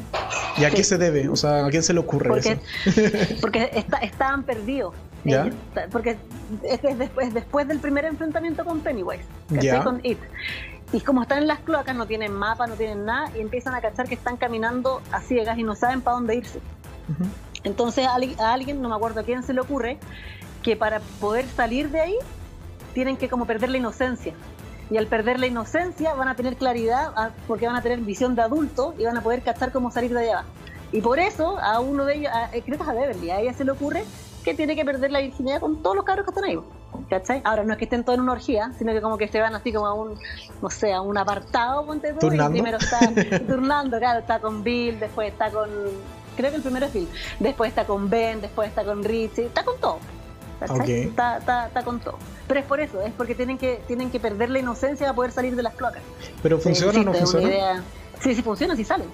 ¿Y 0.58 0.64
a 0.64 0.72
qué 0.72 0.84
se 0.84 0.98
debe? 0.98 1.28
O 1.28 1.36
sea, 1.36 1.66
¿a 1.66 1.70
quién 1.70 1.84
se 1.84 1.94
le 1.94 2.00
ocurre 2.00 2.30
porque, 2.30 2.60
eso? 2.86 3.38
porque 3.42 3.86
estaban 4.02 4.44
perdidos. 4.44 4.94
¿Ya? 5.26 5.50
porque 5.92 6.18
es, 6.64 6.98
después, 6.98 7.34
después 7.34 7.68
del 7.68 7.80
primer 7.80 8.06
enfrentamiento 8.06 8.64
con 8.64 8.80
Pennywise, 8.80 9.26
¿Ya? 9.50 9.84
con 9.84 10.00
It. 10.04 10.20
Y 10.94 11.02
como 11.02 11.24
están 11.24 11.40
en 11.40 11.48
las 11.48 11.60
cloacas, 11.60 11.96
no 11.96 12.08
tienen 12.08 12.32
mapa, 12.32 12.66
no 12.66 12.76
tienen 12.76 13.04
nada, 13.04 13.30
y 13.36 13.42
empiezan 13.42 13.76
a 13.76 13.82
cachar 13.82 14.08
que 14.08 14.16
están 14.16 14.38
caminando 14.38 15.02
a 15.12 15.20
ciegas 15.20 15.58
y 15.58 15.64
no 15.64 15.76
saben 15.76 16.02
para 16.02 16.16
dónde 16.16 16.36
irse. 16.36 16.62
Entonces 17.68 18.08
a, 18.08 18.16
alguien, 18.16 18.82
no 18.82 18.90
me 18.90 18.96
acuerdo 18.96 19.20
a 19.20 19.24
quién 19.24 19.44
se 19.44 19.54
le 19.54 19.60
ocurre, 19.62 19.98
que 20.64 20.76
para 20.76 21.02
poder 21.20 21.46
salir 21.48 21.90
de 21.92 22.00
ahí 22.00 22.16
tienen 22.94 23.18
que 23.18 23.28
como 23.28 23.46
perder 23.46 23.70
la 23.70 23.78
inocencia. 23.78 24.34
Y 24.90 24.96
al 24.96 25.08
perder 25.08 25.38
la 25.38 25.48
inocencia 25.48 26.14
van 26.14 26.30
a 26.30 26.36
tener 26.36 26.56
claridad 26.56 27.12
ah, 27.18 27.32
porque 27.46 27.68
van 27.68 27.76
a 27.76 27.82
tener 27.82 28.00
visión 28.00 28.36
de 28.36 28.42
adulto 28.42 28.96
y 28.98 29.04
van 29.04 29.18
a 29.18 29.22
poder 29.22 29.42
cachar 29.42 29.74
cómo 29.74 29.92
salir 29.92 30.14
de 30.14 30.22
allá. 30.22 30.46
Y 30.94 31.02
por 31.02 31.20
eso 31.20 31.60
a 31.60 31.82
uno 31.82 32.06
de 32.06 32.16
ellos, 32.16 32.32
a, 32.34 32.50
creo 32.52 32.78
que 32.78 32.84
es 32.84 32.90
a 32.90 32.94
Beverly, 32.94 33.30
a 33.32 33.42
ella 33.42 33.54
se 33.54 33.66
le 33.66 33.72
ocurre 33.72 34.06
que 34.46 34.54
tiene 34.54 34.78
que 34.78 34.86
perder 34.86 35.12
la 35.12 35.20
virginidad 35.20 35.60
con 35.60 35.84
todos 35.84 35.98
los 35.98 36.06
cabros 36.06 36.26
que 36.26 36.32
están 36.32 36.46
ahí. 36.46 36.58
¿Cachai? 37.10 37.42
Ahora 37.44 37.66
no 37.66 37.74
es 37.74 37.78
que 37.78 37.84
estén 37.84 38.06
todos 38.06 38.16
en 38.16 38.24
una 38.24 38.32
orgía, 38.32 38.72
sino 38.80 38.94
que 38.94 39.02
como 39.02 39.18
que 39.18 39.28
se 39.28 39.42
van 39.42 39.54
así 39.54 39.74
como 39.74 39.88
a 39.88 39.94
un, 39.94 40.18
no 40.62 40.70
sé, 40.70 40.94
a 40.94 41.02
un 41.02 41.18
apartado, 41.18 41.86
ponte 41.86 42.14
tú, 42.14 42.32
y 42.32 42.40
primero 42.40 42.78
está 42.78 43.00
turnando, 43.48 44.00
claro, 44.00 44.20
está 44.20 44.40
con 44.40 44.64
Bill, 44.64 45.02
después 45.02 45.34
está 45.34 45.52
con 45.52 45.70
creo 46.38 46.52
que 46.52 46.58
el 46.58 46.62
primero 46.62 46.86
es 46.86 46.92
Phil. 46.94 47.10
Después 47.40 47.70
está 47.70 47.86
con 47.86 48.10
Ben, 48.10 48.40
después 48.40 48.70
está 48.70 48.86
con 48.86 49.04
Richie, 49.04 49.48
está 49.48 49.66
con 49.66 49.78
todo. 49.80 50.00
Está, 50.62 51.38
está, 51.38 51.84
con 51.84 52.00
todo. 52.00 52.18
Pero 52.48 52.60
es 52.60 52.66
por 52.66 52.80
eso, 52.80 53.02
es 53.02 53.12
porque 53.16 53.36
tienen 53.36 53.58
que, 53.58 53.82
tienen 53.88 54.10
que 54.10 54.20
perder 54.20 54.50
la 54.50 54.60
inocencia 54.60 55.06
para 55.08 55.16
poder 55.16 55.32
salir 55.32 55.56
de 55.56 55.64
las 55.64 55.76
cloacas. 55.76 56.02
¿Pero 56.42 56.58
funciona 56.58 57.00
o 57.00 57.04
no 57.04 57.14
funciona? 57.14 57.84
Sí, 58.22 58.34
sí 58.34 58.42
funciona, 58.42 58.76
sí 58.76 58.84
salen. 58.84 59.08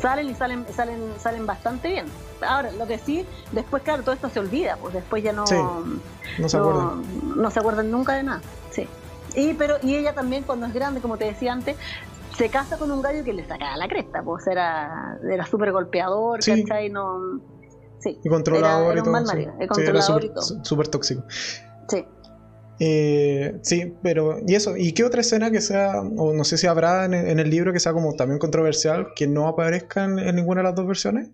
Salen 0.00 0.28
y 0.28 0.34
salen, 0.34 0.66
salen, 0.74 1.00
salen 1.20 1.46
bastante 1.46 1.88
bien. 1.88 2.06
Ahora, 2.40 2.72
lo 2.72 2.86
que 2.86 2.98
sí, 2.98 3.24
después, 3.52 3.82
claro, 3.82 4.02
todo 4.02 4.14
esto 4.14 4.28
se 4.28 4.40
olvida, 4.40 4.76
pues 4.76 4.94
después 4.94 5.22
ya 5.22 5.32
no, 5.32 5.44
no, 6.38 6.48
se 6.48 6.56
acuerdan. 6.56 7.02
No 7.36 7.50
se 7.50 7.60
acuerdan 7.60 7.90
nunca 7.90 8.14
de 8.14 8.24
nada. 8.24 8.40
Sí. 8.70 8.88
Y, 9.36 9.54
pero, 9.54 9.76
y 9.82 9.94
ella 9.94 10.12
también, 10.12 10.42
cuando 10.42 10.66
es 10.66 10.74
grande, 10.74 11.00
como 11.00 11.16
te 11.16 11.26
decía 11.26 11.52
antes, 11.52 11.76
se 12.40 12.48
casa 12.48 12.78
con 12.78 12.90
un 12.90 13.02
gallo 13.02 13.22
que 13.22 13.34
le 13.34 13.46
sacaba 13.46 13.76
la 13.76 13.86
cresta, 13.86 14.22
pues 14.22 14.46
era, 14.46 15.18
era 15.30 15.44
súper 15.44 15.72
golpeador, 15.72 16.42
sí. 16.42 16.64
¿cachai? 16.64 16.88
No, 16.88 17.38
sí. 17.98 18.18
Y 18.24 18.28
controlador 18.30 18.96
y 18.96 19.02
todo. 19.02 19.12
controlador 19.68 20.24
y 20.24 20.28
todo. 20.30 20.64
Súper 20.64 20.88
tóxico. 20.88 21.22
Sí. 21.88 22.06
Eh, 22.78 23.58
sí, 23.60 23.94
pero 24.02 24.38
¿y 24.46 24.54
eso? 24.54 24.74
¿Y 24.74 24.94
qué 24.94 25.04
otra 25.04 25.20
escena 25.20 25.50
que 25.50 25.60
sea, 25.60 26.00
o 26.00 26.32
no 26.32 26.44
sé 26.44 26.56
si 26.56 26.66
habrá 26.66 27.04
en, 27.04 27.14
el 27.14 27.50
libro 27.50 27.74
que 27.74 27.78
sea 27.78 27.92
como 27.92 28.14
también 28.14 28.38
controversial, 28.38 29.08
que 29.14 29.26
no 29.26 29.46
aparezca 29.46 30.04
en, 30.04 30.34
ninguna 30.34 30.60
de 30.60 30.64
las 30.64 30.74
dos 30.74 30.86
versiones? 30.86 31.28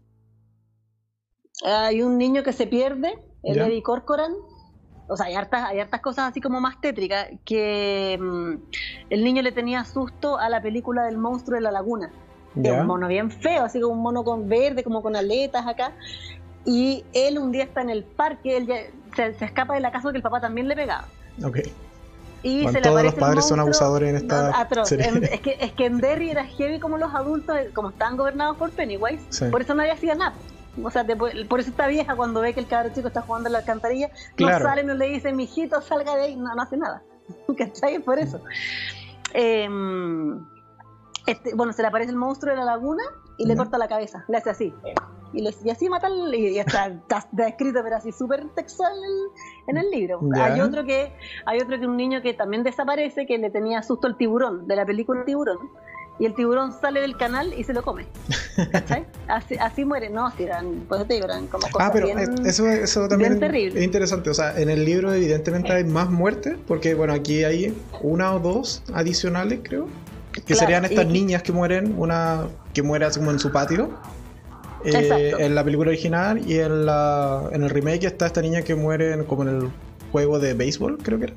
Hay 1.65 2.03
un 2.03 2.19
niño 2.19 2.43
que 2.43 2.53
se 2.53 2.67
pierde, 2.67 3.15
el 3.45 3.59
Eddie 3.61 3.83
Corcoran. 3.85 4.33
O 5.09 5.17
sea, 5.17 5.27
hay 5.27 5.35
hartas, 5.35 5.65
hay 5.65 5.81
hartas 5.81 6.01
cosas 6.01 6.31
así 6.31 6.41
como 6.41 6.61
más 6.61 6.81
tétricas, 6.81 7.29
que 7.45 8.19
mm, 8.21 8.55
el 9.11 9.25
niño 9.25 9.43
le 9.43 9.53
tenía 9.53 9.85
susto 9.85 10.39
a 10.39 10.49
la 10.49 10.61
película 10.61 11.05
del 11.05 11.19
monstruo 11.19 11.57
de 11.57 11.63
la 11.63 11.71
laguna. 11.71 12.11
un 12.55 12.87
mono 12.87 13.07
bien 13.07 13.31
feo, 13.31 13.65
así 13.65 13.81
como 13.81 13.95
un 13.95 14.03
mono 14.03 14.25
con 14.25 14.49
verde, 14.49 14.83
como 14.83 15.03
con 15.03 15.15
aletas 15.15 15.67
acá. 15.67 15.93
Y 16.65 17.05
él 17.13 17.39
un 17.39 17.53
día 17.53 17.65
está 17.65 17.83
en 17.83 17.91
el 17.91 18.03
parque, 18.03 18.57
él 18.57 18.67
se, 19.15 19.35
se 19.35 19.45
escapa 19.45 19.75
de 19.75 19.81
la 19.81 19.93
casa 19.93 20.11
que 20.11 20.17
el 20.17 20.23
papá 20.23 20.41
también 20.41 20.67
le 20.67 20.75
pegaba. 20.75 21.07
Ok. 21.45 21.59
Y 22.43 22.65
todos 22.81 23.03
los 23.03 23.15
padres 23.15 23.47
son 23.47 23.61
abusadores 23.61 24.11
en 24.11 24.17
esta 24.17 24.69
serie. 24.85 25.07
es, 25.33 25.41
que, 25.41 25.57
es 25.59 25.73
que 25.73 25.87
en 25.87 25.99
Derry 25.99 26.31
era 26.31 26.45
heavy 26.45 26.79
como 26.79 26.97
los 26.97 27.13
adultos, 27.13 27.57
como 27.75 27.91
estaban 27.91 28.17
gobernados 28.17 28.57
por 28.57 28.71
Pennywise. 28.71 29.51
Por 29.51 29.63
eso 29.63 29.75
nadie 29.75 29.91
hacía 29.91 30.15
nada. 30.15 30.35
O 30.83 30.91
sea, 30.91 31.05
por 31.07 31.61
eso 31.61 31.71
está 31.71 31.87
vieja 31.87 32.15
cuando 32.17 32.41
ve 32.41 32.55
que 32.55 32.61
el 32.61 32.67
cabrón 32.67 32.93
chico 32.93 33.09
está 33.09 33.23
jugando 33.23 33.49
en 33.49 33.55
la 33.55 33.59
alcantarilla, 33.61 34.11
no 34.39 34.59
sale, 34.59 34.85
no 34.85 34.95
le 34.95 35.09
dice, 35.09 35.33
mijito, 35.33 35.81
salga 35.81 36.17
de 36.17 36.23
ahí, 36.23 36.37
no, 36.37 36.55
no 36.55 36.63
hace 36.63 36.77
nada. 36.77 37.03
¿Cachai? 37.59 37.99
Por 38.01 38.19
eso. 38.19 38.41
Em, 39.33 40.47
este, 41.27 41.55
bueno, 41.55 41.73
se 41.73 41.83
le 41.83 41.89
aparece 41.89 42.11
el 42.11 42.17
monstruo 42.17 42.53
de 42.53 42.59
la 42.59 42.65
laguna 42.65 43.03
y 43.39 43.47
le 43.47 43.57
corta 43.57 43.79
la 43.79 43.89
cabeza, 43.89 44.25
le 44.29 44.39
hace 44.39 44.51
así 44.51 44.75
y, 45.33 45.71
así 45.71 45.89
matan 45.89 46.13
y 46.33 46.59
está, 46.59 46.87
está, 46.87 47.49
escrito 47.49 47.81
pero 47.83 47.97
así 47.97 48.13
súper 48.13 48.49
textual 48.51 48.93
en, 49.67 49.77
el 49.77 49.91
libro 49.91 50.21
hay 50.35 50.61
otro 50.61 50.85
que 50.85 51.13
hay 51.45 51.61
otro 51.61 51.79
que 51.79 51.87
un 51.87 51.97
niño 51.97 52.23
que 52.23 52.35
también 52.35 52.63
desaparece 52.63 53.27
que 53.27 53.39
le 53.39 53.51
tenía 53.51 53.83
susto 53.83 54.07
al 54.07 54.17
tiburón 54.17 54.67
de 54.67 54.77
la 54.77 54.87
película 54.87 55.25
Tiburón 55.25 55.59
y 56.19 56.27
el 56.27 56.35
tiburón 56.35 56.73
sale 56.73 57.01
del 57.01 57.17
canal 57.17 57.53
y 57.57 57.65
se 57.65 57.73
lo 57.73 57.83
come. 57.83 58.07
¿cachai? 58.73 59.05
así, 59.29 59.57
así 59.57 59.85
muere. 59.85 60.11
No 60.11 60.27
así 60.27 60.45
eran 60.45 60.85
pues 60.89 61.07
te 61.07 61.15
digo 61.15 61.27
eran 61.27 61.47
como 61.47 61.69
cosas 61.69 61.89
ah 61.89 61.91
pero 61.93 62.09
eso, 62.09 62.67
eso 62.69 63.09
también 63.09 63.43
es 63.43 63.83
interesante. 63.83 64.31
O 64.31 64.35
sea 64.35 64.59
en 64.59 64.71
el 64.71 64.85
libro 64.85 65.13
evidentemente 65.13 65.73
hay 65.73 65.85
más 65.85 66.11
muertes 66.11 66.57
porque 66.67 66.95
bueno 66.95 67.13
aquí 67.13 67.45
hay 67.45 67.77
una 68.01 68.35
o 68.35 68.39
dos 68.39 68.83
adicionales 68.95 69.61
creo 69.63 69.89
que 70.47 70.55
serían 70.55 70.85
estas 70.85 71.07
niñas 71.07 71.43
que 71.43 71.53
mueren 71.53 71.95
una 71.97 72.47
que 72.73 72.83
muere 72.83 73.07
así 73.07 73.19
como 73.19 73.31
en 73.31 73.39
su 73.39 73.53
patio. 73.53 73.91
Eh, 74.85 75.33
en 75.39 75.55
la 75.57 75.65
película 75.65 75.89
original 75.89 76.49
y 76.49 76.61
en, 76.61 76.87
la, 76.87 77.49
en 77.51 77.65
el 77.65 77.71
remake 77.71 78.05
está 78.05 78.27
esta 78.27 78.41
niña 78.41 78.63
que 78.63 78.77
muere 78.77 79.25
como 79.25 79.43
en 79.43 79.49
el 79.49 79.71
juego 80.13 80.39
de 80.39 80.55
béisbol, 80.55 80.99
creo 80.99 81.19
que 81.19 81.25
era. 81.25 81.35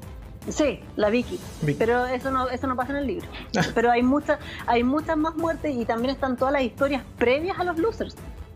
Sí, 0.50 0.82
la 0.96 1.10
Vicky. 1.10 1.40
Pero 1.78 2.06
eso 2.06 2.32
no, 2.32 2.50
eso 2.50 2.68
no 2.68 2.76
pasa 2.76 2.92
en 2.92 2.98
el 2.98 3.08
libro. 3.08 3.28
Pero 3.76 3.92
hay 3.92 4.04
muchas, 4.04 4.40
hay 4.68 4.84
muchas 4.84 5.18
más 5.18 5.36
muertes 5.36 5.76
y 5.76 5.86
también 5.86 6.14
están 6.14 6.38
todas 6.38 6.54
las 6.54 6.64
historias 6.64 7.04
previas 7.18 7.60
a 7.60 7.64
los 7.64 7.78
losers. 7.78 8.16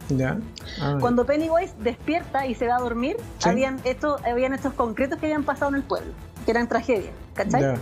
Ya. 0.10 0.38
Ah, 0.82 0.98
Cuando 1.00 1.26
Pennywise 1.26 1.74
despierta 1.80 2.46
y 2.46 2.56
se 2.56 2.68
va 2.68 2.76
a 2.76 2.80
dormir, 2.80 3.16
habían, 3.46 3.80
estos, 3.86 4.22
habían 4.26 4.54
estos 4.54 4.74
concretos 4.74 5.18
que 5.20 5.28
habían 5.28 5.44
pasado 5.44 5.70
en 5.70 5.76
el 5.76 5.84
pueblo, 5.84 6.12
que 6.46 6.52
eran 6.52 6.68
tragedias, 6.68 7.14
¿cachai? 7.34 7.78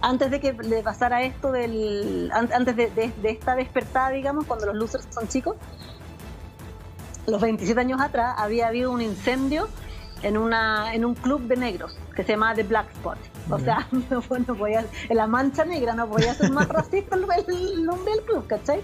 Antes 0.00 0.30
de 0.30 0.40
que 0.40 0.52
le 0.52 0.82
pasara 0.82 1.22
esto 1.22 1.52
del. 1.52 2.32
Antes 2.32 2.74
de, 2.74 2.88
de 2.88 3.30
esta 3.30 3.54
despertada, 3.54 4.10
digamos, 4.10 4.46
cuando 4.46 4.66
los 4.66 4.74
losers 4.74 5.06
son 5.10 5.28
chicos, 5.28 5.54
los 7.26 7.40
27 7.40 7.78
años 7.80 8.00
atrás 8.00 8.34
había 8.38 8.68
habido 8.68 8.90
un 8.90 9.00
incendio 9.00 9.68
en, 10.22 10.36
una, 10.36 10.94
en 10.94 11.04
un 11.04 11.14
club 11.14 11.42
de 11.42 11.56
negros 11.56 11.96
que 12.14 12.22
se 12.24 12.32
llamaba 12.32 12.54
The 12.54 12.62
Black 12.64 12.90
Spot. 12.92 13.18
O 13.50 13.58
sea, 13.58 13.88
no, 14.10 14.22
podía, 14.54 14.84
en 15.08 15.16
la 15.16 15.26
mancha 15.26 15.64
negra 15.64 15.94
no 15.94 16.08
podía 16.08 16.34
ser 16.34 16.50
más 16.50 16.68
racista 16.68 17.16
el, 17.16 17.84
nombre 17.84 18.12
del 18.12 18.24
club, 18.24 18.46
¿cachai? 18.46 18.82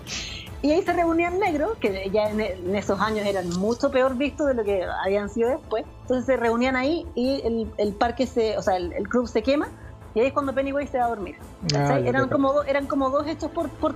Y 0.60 0.72
ahí 0.72 0.82
se 0.82 0.92
reunían 0.92 1.38
negros, 1.38 1.78
que 1.78 2.10
ya 2.10 2.30
en, 2.30 2.40
esos 2.74 3.00
años 3.00 3.24
eran 3.26 3.48
mucho 3.50 3.90
peor 3.90 4.16
vistos 4.16 4.48
de 4.48 4.54
lo 4.54 4.64
que 4.64 4.84
habían 4.84 5.28
sido 5.28 5.50
después. 5.50 5.84
Entonces 6.02 6.26
se 6.26 6.36
reunían 6.36 6.74
ahí 6.74 7.06
y 7.14 7.40
el, 7.44 7.72
el 7.76 7.94
parque 7.94 8.26
se, 8.26 8.58
o 8.58 8.62
sea, 8.62 8.76
el, 8.76 9.08
club 9.08 9.28
se 9.28 9.42
quema 9.42 9.68
y 10.14 10.20
ahí 10.20 10.26
es 10.26 10.32
cuando 10.32 10.52
Pennywise 10.52 10.90
se 10.90 10.98
va 10.98 11.04
a 11.04 11.08
dormir. 11.08 11.36
Ah, 11.76 12.00
eran, 12.00 12.28
como 12.28 12.62
eran 12.64 12.86
como 12.86 13.10
dos 13.10 13.26
hechos 13.28 13.50
por, 13.52 13.68
por 13.70 13.94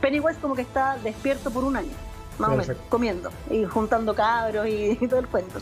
Pennywise 0.00 0.38
como 0.40 0.54
que 0.54 0.62
está 0.62 0.96
despierto 1.02 1.50
por 1.50 1.64
un 1.64 1.76
año 1.76 1.92
más 2.38 2.50
o 2.50 2.56
menos, 2.56 2.76
comiendo 2.88 3.30
y 3.50 3.64
juntando 3.64 4.14
cabros 4.14 4.66
y, 4.68 4.96
todo 5.08 5.20
el 5.20 5.28
cuento. 5.28 5.58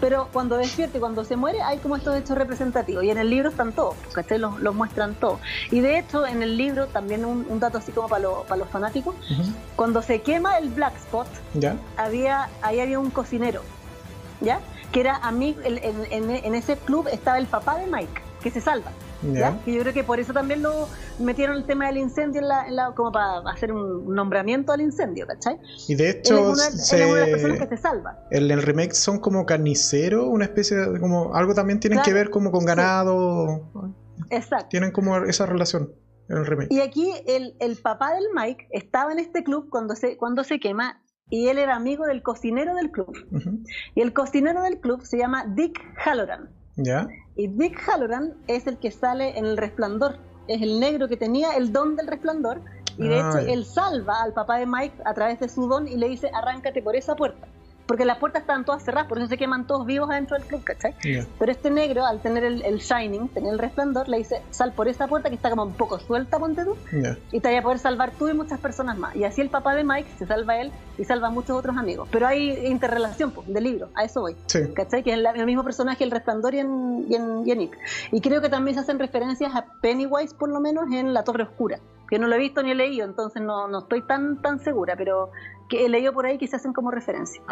Pero 0.00 0.28
cuando 0.32 0.56
despierte 0.56 0.98
y 0.98 1.00
cuando 1.00 1.24
se 1.24 1.36
muere, 1.36 1.62
hay 1.62 1.78
como 1.78 1.96
estos 1.96 2.16
hechos 2.16 2.36
representativos. 2.36 3.04
Y 3.04 3.10
en 3.10 3.18
el 3.18 3.30
libro 3.30 3.50
están 3.50 3.72
todos, 3.72 3.96
¿cachai? 4.12 4.38
Los, 4.38 4.60
los 4.60 4.74
muestran 4.74 5.14
todos. 5.14 5.40
Y 5.70 5.80
de 5.80 5.98
hecho, 5.98 6.26
en 6.26 6.42
el 6.42 6.56
libro, 6.56 6.86
también 6.86 7.24
un, 7.24 7.60
dato 7.60 7.78
así 7.78 7.92
como 7.92 8.08
para, 8.08 8.28
para 8.46 8.56
los 8.56 8.68
fanáticos, 8.68 9.14
cuando 9.76 10.02
se 10.02 10.22
quema 10.22 10.58
el 10.58 10.70
Black 10.70 10.96
Spot, 10.96 11.26
¿Ya? 11.54 11.76
Había, 11.96 12.48
ahí 12.62 12.80
había 12.80 12.98
un 12.98 13.10
cocinero, 13.10 13.62
¿ya? 14.40 14.60
Que 14.92 15.00
era 15.00 15.16
amigo, 15.16 15.60
en, 15.64 15.78
en, 16.10 16.30
en 16.30 16.54
ese 16.54 16.76
club 16.76 17.08
estaba 17.10 17.38
el 17.38 17.46
papá 17.46 17.78
de 17.78 17.86
Mike, 17.86 18.22
que 18.40 18.50
se 18.50 18.60
salva. 18.60 18.92
Que 19.64 19.72
yo 19.72 19.80
creo 19.82 19.92
que 19.92 20.04
por 20.04 20.20
eso 20.20 20.32
también 20.32 20.62
lo 20.62 20.88
metieron 21.18 21.56
el 21.56 21.64
tema 21.64 21.86
del 21.86 21.98
incendio 21.98 22.40
en 22.40 22.48
la, 22.48 22.92
como 22.94 23.12
para 23.12 23.38
hacer 23.50 23.72
un 23.72 24.14
nombramiento 24.14 24.72
al 24.72 24.80
incendio, 24.80 25.26
¿cachai? 25.26 25.58
Y 25.88 25.94
de 25.94 26.10
hecho, 26.10 26.52
es 26.52 26.92
una, 26.92 27.04
de 27.06 27.20
las 27.20 27.28
personas 27.28 27.58
que 27.58 27.76
se 27.76 27.82
salva. 27.82 28.18
En 28.30 28.50
el 28.50 28.62
remake 28.62 28.94
son 28.94 29.18
como 29.18 29.44
carnicero, 29.44 30.26
una 30.26 30.44
especie 30.44 30.76
de 30.76 31.00
como 31.00 31.34
algo 31.34 31.54
también 31.54 31.80
tienen 31.80 32.00
que 32.02 32.12
ver 32.12 32.30
como 32.30 32.52
con 32.52 32.64
ganado. 32.64 33.94
Exacto. 34.30 34.68
Tienen 34.70 34.92
como 34.92 35.16
esa 35.24 35.46
relación 35.46 35.92
en 36.28 36.36
el 36.38 36.46
remake. 36.46 36.72
Y 36.72 36.80
aquí 36.80 37.12
el, 37.26 37.56
el 37.60 37.76
papá 37.76 38.14
del 38.14 38.26
Mike 38.34 38.68
estaba 38.70 39.12
en 39.12 39.18
este 39.18 39.42
club 39.42 39.68
cuando 39.70 39.96
se, 39.96 40.16
cuando 40.16 40.44
se 40.44 40.60
quema 40.60 41.02
y 41.30 41.48
él 41.48 41.58
era 41.58 41.76
amigo 41.76 42.06
del 42.06 42.22
cocinero 42.22 42.74
del 42.74 42.90
club. 42.90 43.12
Y 43.94 44.00
el 44.00 44.12
cocinero 44.12 44.62
del 44.62 44.80
club 44.80 45.02
se 45.02 45.18
llama 45.18 45.44
Dick 45.54 45.78
Halloran. 46.04 46.50
¿Ya? 46.76 47.08
Y 47.38 47.46
Dick 47.46 47.80
Halloran 47.88 48.34
es 48.48 48.66
el 48.66 48.78
que 48.78 48.90
sale 48.90 49.38
en 49.38 49.46
El 49.46 49.56
Resplandor. 49.56 50.18
Es 50.48 50.60
el 50.60 50.80
negro 50.80 51.08
que 51.08 51.16
tenía 51.16 51.52
el 51.52 51.72
don 51.72 51.94
del 51.94 52.08
resplandor. 52.08 52.60
Y 52.96 53.06
de 53.06 53.20
hecho, 53.20 53.38
él 53.38 53.64
salva 53.64 54.22
al 54.22 54.32
papá 54.32 54.58
de 54.58 54.66
Mike 54.66 54.96
a 55.04 55.14
través 55.14 55.38
de 55.38 55.48
su 55.48 55.68
don 55.68 55.86
y 55.86 55.96
le 55.96 56.08
dice: 56.08 56.30
arráncate 56.34 56.82
por 56.82 56.96
esa 56.96 57.14
puerta 57.14 57.46
porque 57.88 58.04
las 58.04 58.18
puertas 58.18 58.42
estaban 58.42 58.66
todas 58.66 58.84
cerradas, 58.84 59.08
por 59.08 59.16
eso 59.16 59.28
se 59.28 59.38
queman 59.38 59.66
todos 59.66 59.86
vivos 59.86 60.10
adentro 60.10 60.36
del 60.36 60.46
club, 60.46 60.62
¿cachai? 60.62 60.94
Pero 61.02 61.50
este 61.50 61.70
negro, 61.70 62.04
al 62.04 62.20
tener 62.20 62.44
el, 62.44 62.78
Shining, 62.78 63.28
tener 63.30 63.54
el 63.54 63.58
resplandor, 63.58 64.10
le 64.10 64.18
dice, 64.18 64.42
sal 64.50 64.72
por 64.74 64.88
esa 64.88 65.08
puerta 65.08 65.30
que 65.30 65.36
está 65.36 65.48
como 65.48 65.64
un 65.64 65.72
poco 65.72 65.98
suelta, 65.98 66.38
ponte 66.38 66.66
tú, 66.66 66.76
y 67.32 67.40
te 67.40 67.48
voy 67.48 67.56
a 67.56 67.62
poder 67.62 67.78
salvar 67.78 68.10
tú 68.10 68.28
y 68.28 68.34
muchas 68.34 68.60
personas 68.60 68.98
más. 68.98 69.16
Y 69.16 69.24
así 69.24 69.40
el 69.40 69.48
papá 69.48 69.74
de 69.74 69.84
Mike 69.84 70.10
se 70.18 70.26
salva 70.26 70.60
él 70.60 70.70
y 70.98 71.06
salva 71.06 71.28
a 71.28 71.30
muchos 71.30 71.56
otros 71.56 71.78
amigos. 71.78 72.06
Pero 72.12 72.26
hay 72.26 72.66
interrelación 72.66 73.32
de 73.46 73.60
libro, 73.62 73.88
a 73.94 74.04
eso 74.04 74.20
voy, 74.20 74.36
¿cachai? 74.74 75.02
Que 75.02 75.14
es 75.14 75.18
el, 75.18 75.46
mismo 75.46 75.64
personaje, 75.64 76.04
el 76.04 76.10
resplandor 76.10 76.54
y 76.54 76.58
en, 76.58 77.06
y, 77.08 77.14
en, 77.14 77.58
Nick. 77.58 77.78
Y 78.12 78.20
creo 78.20 78.42
que 78.42 78.50
también 78.50 78.74
se 78.74 78.82
hacen 78.82 78.98
referencias 78.98 79.56
a 79.56 79.64
Pennywise, 79.80 80.34
por 80.34 80.50
lo 80.50 80.60
menos, 80.60 80.92
en 80.92 81.14
La 81.14 81.24
Torre 81.24 81.44
Oscura 81.44 81.80
que 82.10 82.18
no 82.18 82.26
lo 82.26 82.36
he 82.36 82.38
visto 82.38 82.62
ni 82.62 82.70
he 82.70 82.74
leído, 82.74 83.04
entonces 83.04 83.42
no, 83.42 83.68
no 83.68 83.80
estoy 83.80 84.00
tan 84.00 84.40
tan 84.40 84.60
segura, 84.60 84.94
pero 84.96 85.30
que 85.68 85.84
he 85.84 85.88
leído 85.88 86.12
por 86.12 86.26
ahí 86.26 86.38
que 86.38 86.46
se 86.46 86.56
hacen 86.56 86.72
como 86.72 86.90
referencia. 86.90 87.42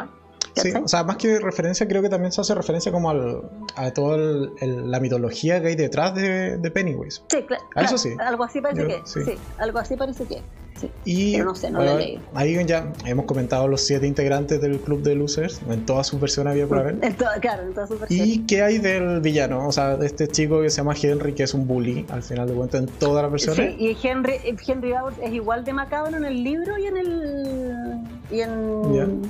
Sí, 0.57 0.73
o 0.73 0.89
sea, 0.89 1.05
más 1.05 1.17
que 1.17 1.39
referencia, 1.39 1.87
creo 1.87 2.01
que 2.01 2.09
también 2.09 2.33
se 2.33 2.41
hace 2.41 2.55
referencia 2.55 2.91
como 2.91 3.11
al, 3.11 3.43
a 3.75 3.91
toda 3.93 4.17
la 4.61 5.01
mitología 5.01 5.61
que 5.61 5.69
hay 5.69 5.77
detrás 5.77 6.15
de, 6.15 6.57
de 6.57 6.71
Pennywise. 6.71 7.23
Sí, 7.29 7.43
claro. 7.43 7.65
eso 7.77 7.99
sí. 7.99 8.15
Algo 8.19 8.45
así 8.45 8.61
parece 8.61 8.87
que. 8.87 9.03
Sí. 9.05 9.21
algo 9.59 9.79
así 9.79 9.97
parece 9.97 10.25
que. 10.25 10.43
Sí. 10.81 10.91
Y 11.07 11.33
Pero 11.33 11.47
no 11.47 11.55
sé, 11.55 11.71
no 11.71 11.83
lo 11.83 11.97
leí. 11.97 12.21
Ahí 12.35 12.63
ya 12.67 12.93
hemos 13.07 13.25
comentado 13.25 13.67
los 13.67 13.81
siete 13.81 14.07
integrantes 14.07 14.61
del 14.61 14.79
club 14.79 15.03
de 15.03 15.15
losers, 15.15 15.61
en 15.71 15.87
todas 15.87 16.07
sus 16.07 16.21
versiones 16.21 16.53
había 16.53 16.67
por 16.67 16.79
haber. 16.79 16.99
En 17.03 17.15
claro, 17.15 17.63
en 17.63 17.73
todas 17.73 17.89
sus 17.89 18.01
versiones. 18.01 18.27
¿Y 18.27 18.47
qué 18.47 18.63
hay 18.63 18.79
del 18.79 19.21
villano? 19.21 19.67
O 19.67 19.73
sea, 19.73 19.97
de 19.97 20.07
este 20.07 20.29
chico 20.29 20.61
que 20.61 20.69
se 20.69 20.79
llama 20.79 20.95
Henry, 21.01 21.35
que 21.35 21.45
es 21.45 21.55
un 21.55 21.67
bully, 21.67 22.05
al 22.11 22.23
final 22.23 22.47
de 22.49 22.55
cuentas, 22.55 22.83
en 22.83 22.89
todas 22.89 23.23
las 23.23 23.33
versiones. 23.33 23.75
Sí, 23.75 23.85
y 23.85 24.07
Henry, 24.07 24.35
Henry 24.67 24.95
es 25.23 25.33
igual 25.33 25.65
de 25.65 25.73
macabro 25.73 26.17
en 26.17 26.25
el 26.25 26.43
libro 26.45 26.79
y 26.79 26.87
en 26.87 26.97
el. 26.97 27.75
Y 28.31 28.41
en. 28.41 29.23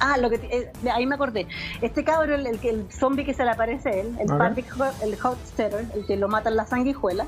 Ah, 0.00 0.16
lo 0.18 0.30
que 0.30 0.36
eh, 0.36 0.90
ahí 0.90 1.06
me 1.06 1.14
acordé. 1.14 1.46
Este 1.82 2.04
cabrón, 2.04 2.40
el, 2.40 2.46
el, 2.46 2.60
el 2.62 2.92
zombie 2.92 3.24
que 3.24 3.34
se 3.34 3.44
le 3.44 3.50
aparece 3.50 3.88
a 3.88 3.92
él, 3.92 4.16
el 4.20 4.26
Patrick, 4.26 4.66
el 5.02 5.16
Hotstetter, 5.16 5.86
el 5.94 6.06
que 6.06 6.16
lo 6.16 6.28
mata 6.28 6.50
en 6.50 6.56
la 6.56 6.66
sanguijuela, 6.66 7.26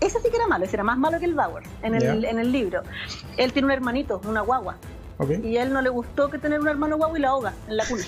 ese 0.00 0.20
sí 0.20 0.30
que 0.30 0.36
era 0.36 0.46
malo, 0.46 0.64
ese 0.64 0.76
era 0.76 0.84
más 0.84 0.98
malo 0.98 1.18
que 1.18 1.24
el 1.24 1.34
Bauer 1.34 1.64
en 1.82 1.94
el, 1.94 2.24
en 2.24 2.38
el 2.38 2.52
libro. 2.52 2.82
Él 3.36 3.52
tiene 3.52 3.66
un 3.66 3.72
hermanito, 3.72 4.20
una 4.26 4.42
guagua. 4.42 4.76
Y 5.42 5.56
a 5.56 5.62
él 5.62 5.72
no 5.72 5.80
le 5.80 5.90
gustó 5.90 6.28
que 6.28 6.38
tener 6.38 6.60
un 6.60 6.68
hermano 6.68 6.96
guagua 6.96 7.18
y 7.18 7.22
lo 7.22 7.28
ahoga 7.28 7.54
en 7.68 7.76
la 7.76 7.84
cuna 7.86 8.04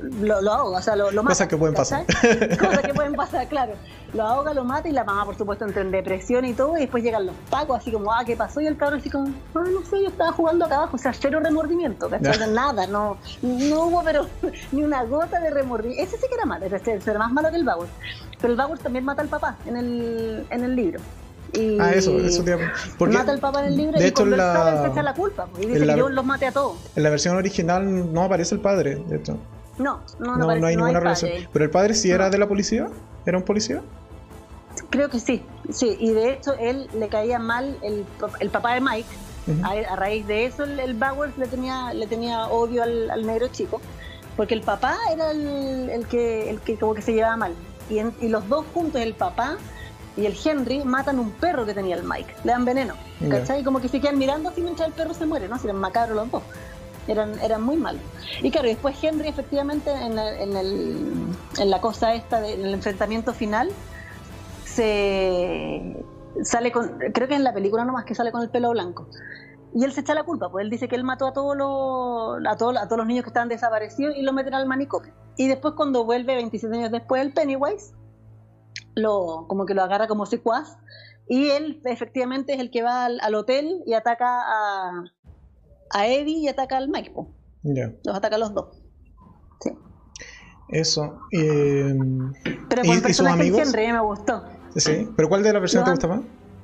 lo, 0.00 0.40
lo, 0.40 0.52
ahoga, 0.52 0.78
o 0.78 0.82
sea, 0.82 0.96
lo, 0.96 1.10
lo 1.10 1.22
mata. 1.22 1.34
Cosas 1.34 1.48
que 1.48 1.56
pueden 1.56 1.74
pasar. 1.74 2.04
Cosas 2.58 2.80
que 2.80 2.94
pueden 2.94 3.14
pasar, 3.14 3.48
claro. 3.48 3.74
Lo 4.12 4.22
ahoga, 4.22 4.54
lo 4.54 4.64
mata 4.64 4.88
y 4.88 4.92
la 4.92 5.04
mamá, 5.04 5.24
por 5.24 5.36
supuesto, 5.36 5.64
entra 5.64 5.82
en 5.82 5.90
depresión 5.90 6.44
y 6.44 6.54
todo. 6.54 6.76
Y 6.76 6.80
después 6.80 7.02
llegan 7.02 7.26
los 7.26 7.34
pacos, 7.50 7.78
así 7.78 7.90
como, 7.90 8.12
ah, 8.12 8.22
¿qué 8.24 8.36
pasó? 8.36 8.60
Y 8.60 8.66
el 8.66 8.76
cabrón, 8.76 9.00
así 9.00 9.10
como, 9.10 9.28
ah, 9.54 9.64
no 9.70 9.84
sé, 9.84 10.02
yo 10.02 10.08
estaba 10.08 10.32
jugando 10.32 10.64
acá 10.64 10.76
abajo. 10.76 10.96
O 10.96 10.98
sea, 10.98 11.12
cero 11.12 11.40
remordimiento, 11.42 12.08
¿cachai? 12.08 12.50
Nada, 12.52 12.86
no, 12.86 13.18
no 13.42 13.84
hubo, 13.84 14.02
pero 14.04 14.26
ni 14.72 14.82
una 14.82 15.02
gota 15.04 15.40
de 15.40 15.50
remordimiento. 15.50 16.02
Ese 16.02 16.16
sí 16.16 16.26
que 16.28 16.34
era 16.34 16.44
malo, 16.44 16.66
ese 16.66 17.00
era 17.04 17.18
más 17.18 17.32
malo 17.32 17.50
que 17.50 17.56
el 17.56 17.64
Bauer. 17.64 17.88
Pero 18.40 18.52
el 18.52 18.56
Bauer 18.56 18.78
también 18.78 19.04
mata 19.04 19.22
al 19.22 19.28
papá 19.28 19.56
en 19.66 19.76
el, 19.76 20.46
en 20.50 20.64
el 20.64 20.76
libro. 20.76 21.00
Y 21.52 21.78
ah, 21.80 21.92
eso, 21.92 22.18
eso 22.18 22.42
te 22.44 22.56
Porque 22.98 23.14
Mata 23.14 23.32
al 23.32 23.38
papá 23.38 23.60
en 23.60 23.66
el 23.66 23.76
libro 23.76 23.98
de 23.98 24.04
y 24.04 24.08
hecho, 24.08 24.26
la... 24.26 24.82
se 24.82 24.88
echa 24.88 25.02
la 25.02 25.14
culpa. 25.14 25.46
Pues, 25.46 25.64
y 25.64 25.66
dice 25.68 25.86
que 25.86 25.96
yo 25.96 26.08
los 26.08 26.24
mate 26.24 26.46
a 26.46 26.52
todos. 26.52 26.76
En 26.94 27.02
la 27.02 27.10
versión 27.10 27.36
original 27.36 28.12
no 28.12 28.22
aparece 28.22 28.54
el 28.54 28.60
padre, 28.60 28.96
de 28.96 29.16
hecho. 29.16 29.38
No, 29.78 30.00
no, 30.18 30.36
no, 30.36 30.56
no, 30.56 30.66
hay 30.66 30.76
ninguna 30.76 31.00
relación. 31.00 31.30
Pero 31.52 31.64
el 31.64 31.70
padre 31.70 31.94
sí 31.94 32.10
era 32.10 32.30
de 32.30 32.38
la 32.38 32.48
policía, 32.48 32.88
era 33.24 33.36
un 33.36 33.44
policía. 33.44 33.82
Creo 34.90 35.08
que 35.08 35.20
sí, 35.20 35.42
sí, 35.70 35.96
y 35.98 36.10
de 36.10 36.32
hecho 36.32 36.54
él 36.58 36.88
le 36.94 37.08
caía 37.08 37.38
mal 37.38 37.78
el, 37.82 38.04
el 38.40 38.50
papá 38.50 38.74
de 38.74 38.80
Mike. 38.80 39.08
a, 39.62 39.96
raíz 39.96 40.26
de 40.26 40.46
eso 40.46 40.64
el, 40.64 40.94
Bowers 40.94 41.36
le 41.38 41.46
tenía, 41.46 41.92
le 41.94 42.06
tenía 42.06 42.46
odio 42.46 42.82
al, 42.82 43.26
negro 43.26 43.48
chico, 43.48 43.80
porque 44.36 44.54
el 44.54 44.62
papá 44.62 44.96
era 45.12 45.30
el, 45.30 45.90
el, 45.90 46.06
que, 46.06 46.50
el 46.50 46.60
que 46.60 46.76
como 46.76 46.94
que 46.94 47.02
se 47.02 47.12
llevaba 47.12 47.36
mal. 47.36 47.54
Y, 47.88 48.00
y 48.24 48.28
los 48.28 48.48
dos 48.48 48.64
juntos, 48.74 49.00
el 49.00 49.14
papá 49.14 49.56
y 50.16 50.26
el 50.26 50.36
Henry, 50.42 50.82
matan 50.84 51.18
un 51.18 51.30
perro 51.30 51.66
que 51.66 51.74
tenía 51.74 51.96
el 51.96 52.02
Mike, 52.02 52.34
le 52.44 52.52
dan 52.52 52.64
veneno. 52.64 52.94
¿Cachai? 53.30 53.62
Como 53.62 53.80
que 53.80 53.88
se 53.88 54.00
quedan 54.00 54.18
mirando 54.18 54.48
así 54.48 54.62
mientras 54.62 54.88
el 54.88 54.94
perro 54.94 55.14
se 55.14 55.26
muere, 55.26 55.48
¿no? 55.48 55.58
Si 55.58 55.66
eran 55.66 55.78
macabros 55.78 56.16
los 56.16 56.30
dos 56.30 56.42
eran, 57.08 57.38
eran 57.40 57.62
muy 57.62 57.76
malos. 57.76 58.02
Y 58.42 58.50
claro, 58.50 58.68
después 58.68 58.96
Henry 59.02 59.28
efectivamente 59.28 59.90
en, 59.90 60.18
en, 60.18 60.56
el, 60.56 61.26
en 61.58 61.70
la 61.70 61.80
cosa 61.80 62.14
esta, 62.14 62.40
del 62.40 62.72
enfrentamiento 62.72 63.32
final, 63.32 63.70
se 64.64 66.04
sale 66.42 66.70
con, 66.72 66.98
creo 67.14 67.28
que 67.28 67.34
en 67.34 67.44
la 67.44 67.54
película 67.54 67.84
nomás 67.84 68.04
que 68.04 68.14
sale 68.14 68.32
con 68.32 68.42
el 68.42 68.50
pelo 68.50 68.70
blanco. 68.70 69.08
Y 69.74 69.84
él 69.84 69.92
se 69.92 70.00
echa 70.00 70.14
la 70.14 70.24
culpa, 70.24 70.50
pues 70.50 70.64
él 70.64 70.70
dice 70.70 70.88
que 70.88 70.96
él 70.96 71.04
mató 71.04 71.26
a 71.26 71.32
todos 71.32 71.56
los, 71.56 72.46
a 72.46 72.56
todos, 72.56 72.76
a 72.78 72.86
todos 72.86 72.98
los 72.98 73.06
niños 73.06 73.24
que 73.24 73.30
estaban 73.30 73.48
desaparecidos 73.48 74.16
y 74.16 74.22
lo 74.22 74.32
meten 74.32 74.54
al 74.54 74.66
manicomio. 74.66 75.12
Y 75.36 75.48
después 75.48 75.74
cuando 75.74 76.04
vuelve 76.04 76.34
27 76.34 76.74
años 76.74 76.90
después 76.90 77.20
el 77.20 77.32
Pennywise, 77.32 77.92
lo, 78.94 79.44
como 79.48 79.66
que 79.66 79.74
lo 79.74 79.82
agarra 79.82 80.06
como 80.08 80.24
secuaz 80.24 80.78
y 81.28 81.50
él 81.50 81.82
efectivamente 81.84 82.54
es 82.54 82.60
el 82.60 82.70
que 82.70 82.82
va 82.82 83.06
al 83.06 83.34
hotel 83.34 83.82
y 83.84 83.94
ataca 83.94 84.40
a, 84.46 85.04
a 85.90 86.06
Eddie 86.06 86.38
y 86.38 86.48
ataca 86.48 86.76
al 86.76 86.88
Mike. 86.88 87.12
Los 88.04 88.16
ataca 88.16 88.36
a 88.36 88.38
los 88.38 88.54
dos. 88.54 88.82
Sí. 89.60 89.70
Eso. 90.68 91.18
Eh, 91.32 91.94
pero 92.68 92.82
con 92.82 92.92
el 92.92 93.02
personaje 93.02 93.50
de 93.50 93.58
Henry 93.58 93.92
me 93.92 94.00
gustó. 94.00 94.44
Sí, 94.76 95.08
pero 95.16 95.28
¿cuál 95.28 95.42
de 95.42 95.52
las 95.52 95.62
versiones 95.62 95.86
te 95.86 95.90
gusta 95.92 96.08
más? 96.08 96.20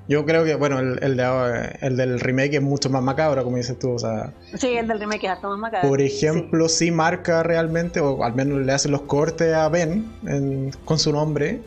Yo 0.08 0.26
creo 0.26 0.44
que, 0.44 0.56
bueno, 0.56 0.80
el, 0.80 0.98
el, 1.02 1.16
de, 1.16 1.78
el, 1.80 1.96
del 1.96 2.20
remake 2.20 2.54
es 2.54 2.62
mucho 2.62 2.90
más 2.90 3.02
macabro, 3.02 3.44
como 3.44 3.56
dices 3.56 3.78
tú. 3.78 3.92
O 3.92 3.98
sea, 3.98 4.32
sí, 4.56 4.68
el 4.68 4.88
del 4.88 4.98
remake 4.98 5.24
es 5.24 5.30
harto 5.30 5.48
más 5.48 5.58
macabro. 5.58 5.88
Por 5.88 6.00
ejemplo, 6.00 6.68
sí. 6.68 6.90
marca 6.90 7.42
realmente, 7.42 8.00
o 8.00 8.22
al 8.24 8.34
menos 8.34 8.60
le 8.60 8.72
hace 8.72 8.88
los 8.88 9.02
cortes 9.02 9.54
a 9.54 9.68
Ben 9.68 10.10
con 10.84 10.98
su 10.98 11.12
nombre. 11.12 11.62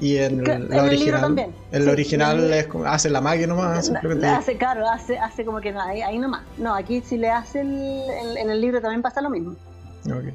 Y 0.00 0.16
en, 0.16 0.42
la 0.42 0.82
original, 0.82 1.52
el 1.72 1.88
original 1.88 2.52
es, 2.52 2.66
hace 2.86 3.10
la 3.10 3.20
magia 3.20 3.46
nomás. 3.46 3.90
hace, 3.90 4.56
claro, 4.56 4.88
hace, 4.88 5.18
hace 5.18 5.44
como 5.44 5.60
que 5.60 5.72
no, 5.72 5.80
ahí, 5.80 6.00
ahí, 6.00 6.18
nomás. 6.18 6.42
No, 6.56 6.74
aquí 6.74 7.02
si 7.02 7.18
le 7.18 7.28
hace 7.28 7.60
el, 7.60 8.02
en 8.38 8.50
el 8.50 8.60
libro 8.60 8.80
también 8.80 9.02
pasa 9.02 9.20
lo 9.20 9.28
mismo. 9.28 9.54
Okay. 10.06 10.34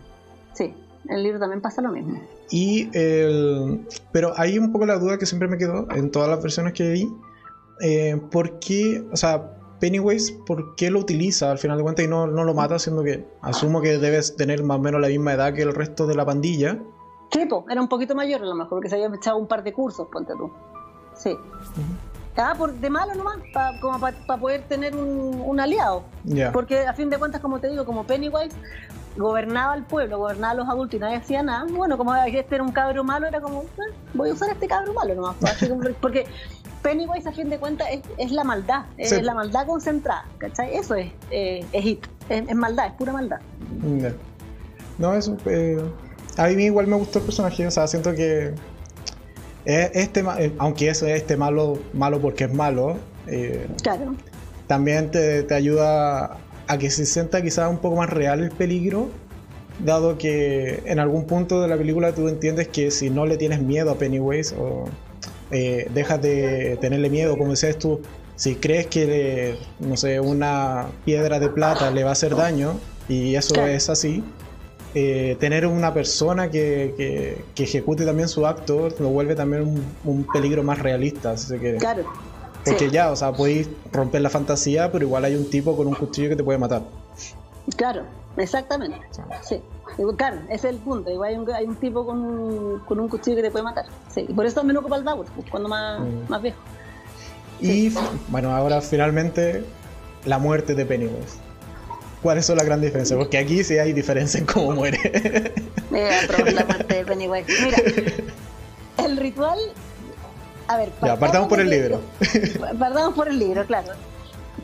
Sí, 0.54 0.74
en 1.08 1.16
el 1.16 1.24
libro 1.24 1.40
también 1.40 1.62
pasa 1.62 1.82
lo 1.82 1.92
mismo. 1.92 2.22
Y 2.52 2.90
el, 2.94 3.82
pero 4.12 4.34
hay 4.38 4.60
un 4.60 4.72
poco 4.72 4.86
la 4.86 4.98
duda 4.98 5.18
que 5.18 5.26
siempre 5.26 5.48
me 5.48 5.58
quedó 5.58 5.88
en 5.92 6.12
todas 6.12 6.30
las 6.30 6.42
versiones 6.42 6.74
que 6.74 6.90
vi. 6.92 7.10
Eh, 7.82 8.22
¿Por 8.32 8.60
qué, 8.60 9.04
o 9.12 9.18
sea, 9.18 9.52
Pennywise, 9.80 10.34
por 10.46 10.76
qué 10.76 10.90
lo 10.90 11.00
utiliza 11.00 11.52
al 11.52 11.58
final 11.58 11.78
de 11.78 11.84
cuentas 11.84 12.06
y 12.06 12.08
no, 12.08 12.28
no 12.28 12.44
lo 12.44 12.54
mata, 12.54 12.80
siendo 12.80 13.04
que 13.04 13.26
asumo 13.42 13.82
que 13.82 13.98
debes 13.98 14.36
tener 14.36 14.64
más 14.64 14.78
o 14.78 14.82
menos 14.82 15.02
la 15.02 15.08
misma 15.08 15.34
edad 15.34 15.54
que 15.54 15.64
el 15.64 15.74
resto 15.74 16.08
de 16.08 16.16
la 16.16 16.26
pandilla? 16.26 16.80
Sí, 17.32 17.48
era 17.70 17.82
un 17.82 17.88
poquito 17.88 18.16
mayor 18.16 18.42
a 18.42 18.46
lo 18.46 18.56
mejor, 18.56 18.70
porque 18.70 18.90
se 18.90 18.96
había 18.96 19.16
echado 19.16 19.38
un 19.38 19.48
par 19.48 19.64
de 19.64 19.74
cursos, 19.74 20.08
ponte 20.12 20.34
tú. 20.34 20.52
Sí. 21.16 21.38
Ah, 22.38 22.54
por, 22.58 22.74
de 22.74 22.90
malo 22.90 23.14
nomás, 23.16 23.38
como 23.82 24.00
para 24.00 24.40
poder 24.40 24.64
tener 24.64 24.96
un, 24.96 25.60
aliado. 25.60 26.04
Porque 26.52 26.86
a 26.86 26.94
fin 26.94 27.10
de 27.10 27.18
cuentas, 27.18 27.42
como 27.42 27.60
te 27.60 27.70
digo, 27.70 27.86
como 27.86 28.06
Pennywise 28.06 28.56
gobernaba 29.18 29.76
el 29.76 29.84
pueblo, 29.84 30.18
gobernaba 30.18 30.52
a 30.52 30.56
los 30.56 30.68
adultos 30.68 30.96
y 30.96 31.00
nadie 31.00 31.16
hacía 31.16 31.42
nada, 31.42 31.66
bueno, 31.72 31.98
como 31.98 32.14
este 32.16 32.56
era 32.56 32.64
un 32.64 32.74
cabro 32.74 33.06
malo, 33.06 33.28
era 33.28 33.40
como, 33.40 33.64
ah, 33.80 33.94
voy 34.14 34.30
a 34.30 34.34
usar 34.34 34.50
este 34.50 34.68
cabro 34.68 34.94
malo 34.94 35.16
nomás. 35.16 35.36
Pues, 35.40 35.96
porque 36.02 36.26
Pennywise 36.82 37.30
a 37.30 37.32
fin 37.32 37.50
de 37.50 37.58
cuentas 37.58 37.88
es, 38.18 38.32
la 38.32 38.44
maldad, 38.44 38.86
es 38.98 39.22
la 39.24 39.34
maldad 39.34 39.66
concentrada, 39.66 40.26
¿cachai? 40.38 40.76
Eso 40.76 40.96
es, 40.96 41.12
eh, 41.32 41.66
es 41.72 41.84
hit, 41.84 42.06
es, 42.28 42.54
maldad, 42.54 42.88
es 42.88 42.94
pura 42.94 43.14
maldad. 43.14 43.40
No, 44.98 45.14
eso... 45.14 45.38
Eh 45.46 45.82
a 46.38 46.48
mí 46.48 46.66
igual 46.66 46.88
me 46.88 46.96
gustó 46.96 47.20
el 47.20 47.26
personaje, 47.26 47.66
o 47.66 47.72
sea, 47.72 47.88
siento 47.88 48.14
que 48.14 48.54
este, 49.66 50.20
eh, 50.20 50.54
aunque 50.60 50.90
eso 50.90 51.08
es 51.08 51.22
este 51.22 51.38
malo, 51.38 51.80
malo 51.94 52.22
porque 52.22 52.44
es 52.44 52.54
malo, 52.54 52.98
eh, 53.28 53.68
claro. 53.82 54.16
también 54.68 55.10
te, 55.10 55.46
ayuda 55.54 56.38
a 56.68 56.78
que 56.78 56.90
se 56.92 57.06
sienta 57.06 57.42
quizás 57.42 57.70
un 57.70 57.80
poco 57.80 57.96
más 57.96 58.10
real 58.10 58.42
el 58.42 58.52
peligro, 58.52 59.10
dado 59.84 60.18
que 60.18 60.84
en 60.86 61.00
algún 61.00 61.26
punto 61.26 61.62
de 61.62 61.68
la 61.68 61.78
película 61.78 62.14
tú 62.14 62.28
entiendes 62.28 62.68
que 62.68 62.92
si 62.92 63.10
no 63.10 63.26
le 63.26 63.38
tienes 63.38 63.62
miedo 63.62 63.92
a 63.92 63.96
Pennywise 63.98 64.56
o 64.56 64.86
eh, 65.52 65.90
dejas 65.94 66.22
de 66.22 66.78
tenerle 66.80 67.10
miedo, 67.10 67.38
como 67.38 67.52
decías 67.52 67.78
tú, 67.78 68.02
si 68.36 68.56
crees 68.56 68.88
que, 68.88 69.58
no 69.80 69.98
sé, 69.98 70.20
una 70.20 70.88
piedra 71.06 71.40
de 71.40 71.50
plata 71.50 71.90
le 71.90 72.04
va 72.04 72.10
a 72.10 72.14
hacer 72.14 72.36
daño, 72.36 72.76
y 73.08 73.36
eso 73.36 73.66
es 73.66 73.90
así, 73.90 74.24
eh, 74.98 75.36
tener 75.42 75.68
una 75.68 75.94
persona 75.94 76.50
que, 76.50 77.44
que, 77.54 77.64
ejecute 77.64 78.06
también 78.06 78.30
su 78.30 78.48
acto 78.48 78.88
lo 78.98 79.10
vuelve 79.10 79.36
también 79.36 79.84
un, 80.06 80.28
peligro 80.32 80.64
más 80.64 80.80
realista. 80.80 81.32
Así 81.32 81.60
que, 81.60 81.76
claro. 81.76 82.06
Porque 82.64 82.90
ya, 82.90 83.12
o 83.12 83.16
sea, 83.18 83.34
podéis 83.34 83.70
romper 83.92 84.22
la 84.22 84.30
fantasía, 84.30 84.92
pero 84.94 85.06
igual 85.06 85.26
hay 85.26 85.36
un 85.36 85.50
tipo 85.50 85.76
con 85.76 85.88
un 85.88 85.96
cuchillo 85.96 86.30
que 86.30 86.38
te 86.38 86.46
puede 86.46 86.58
matar. 86.58 86.84
Claro, 87.76 88.04
exactamente. 88.38 89.02
Sí. 89.44 89.62
Claro, 90.18 90.38
ese 90.46 90.70
es 90.70 90.76
el 90.76 90.78
punto. 90.78 91.12
Igual 91.12 91.30
hay 91.30 91.38
un, 91.38 91.52
hay 91.52 91.66
un 91.66 91.76
tipo 91.76 92.06
con 92.06 92.20
un, 92.22 92.80
con 92.80 92.98
un 92.98 93.10
cuchillo 93.10 93.36
que 93.36 93.44
te 93.44 93.52
puede 93.52 93.66
matar. 93.66 93.86
Sí. 94.10 94.26
Y 94.30 94.34
por 94.34 94.46
eso 94.46 94.56
también 94.56 94.78
ocupa 94.78 94.96
el 94.96 95.04
Bauer, 95.04 95.28
pues, 95.36 95.50
cuando 95.52 95.68
más, 95.68 96.00
mm. 96.00 96.30
más 96.30 96.42
viejo. 96.42 96.58
Y 97.60 97.94
bueno, 98.30 98.56
ahora 98.56 98.80
finalmente 98.80 99.66
la 100.24 100.40
muerte 100.40 100.74
de 100.74 100.86
Pennywise. 100.86 101.45
¿Cuáles 102.26 102.48
son 102.48 102.58
las 102.58 102.66
grandes 102.66 102.88
diferencias? 102.88 103.20
Porque 103.20 103.38
aquí 103.38 103.64
sí 103.64 103.78
hay 103.78 103.94
diferencia 103.94 104.40
en 104.40 104.48
cómo 104.48 104.72
muere. 104.72 105.54
Mira, 105.92 106.24
la 106.54 106.66
muerte 106.66 106.96
de 106.96 107.06
Pennywise. 107.06 107.46
Mira, 107.64 107.78
el 109.06 109.18
ritual. 109.18 109.60
A 110.68 110.78
ver, 110.78 110.92
ya, 111.04 111.20
partamos 111.20 111.48
por 111.48 111.60
el 111.60 111.70
libro. 111.70 112.02
Partamos 112.80 113.14
por 113.14 113.28
el 113.28 113.38
libro, 113.38 113.64
claro. 113.68 113.90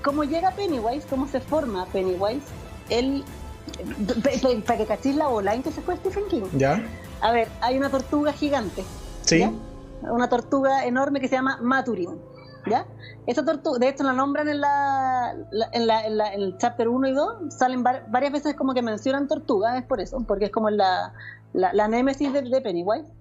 Cómo 0.03 0.24
llega 0.24 0.49
Pennywise, 0.55 1.05
cómo 1.07 1.28
se 1.28 1.39
forma 1.39 1.86
Pennywise, 1.93 2.47
él. 2.89 3.24
Para 4.66 4.80
que 4.80 4.86
cachis 4.88 5.16
la 5.16 5.28
bola 5.28 5.53
en 5.53 5.62
que 5.62 5.72
se 5.72 5.82
fue 5.82 5.97
Stephen 5.97 6.24
King. 6.32 6.45
Ya. 6.57 6.84
A 7.22 7.32
ver, 7.32 7.47
hay 7.62 7.78
una 7.78 7.91
tortuga 7.91 8.34
gigante. 8.34 8.84
Sí. 9.22 9.47
Una 10.01 10.28
tortuga 10.30 10.84
enorme 10.88 11.20
que 11.20 11.28
se 11.28 11.36
llama 11.36 11.59
Maturin. 11.62 12.18
¿Ya? 12.70 12.86
Esa 13.26 13.43
tortuga, 13.43 13.80
de 13.80 13.89
hecho 13.89 14.03
la 14.03 14.14
nombran 14.14 14.47
en, 14.47 14.62
la, 14.62 15.36
en, 15.72 15.88
la, 15.88 16.05
en, 16.05 16.18
la, 16.18 16.34
en, 16.34 16.41
el 16.41 16.57
chapter 16.57 16.88
1 16.88 17.07
y 17.07 17.14
2, 17.14 17.55
salen 17.57 17.84
varias 17.84 18.32
veces 18.32 18.55
como 18.55 18.74
que 18.74 18.82
mencionan 18.82 19.28
tortuga, 19.28 19.78
es 19.78 19.86
por 19.86 19.99
eso, 19.99 20.24
porque 20.28 20.45
es 20.45 20.51
como 20.51 20.70
la, 20.70 21.14
la, 21.53 21.88
némesis 21.88 22.32
de, 22.34 22.62
Pennywise. 22.62 23.12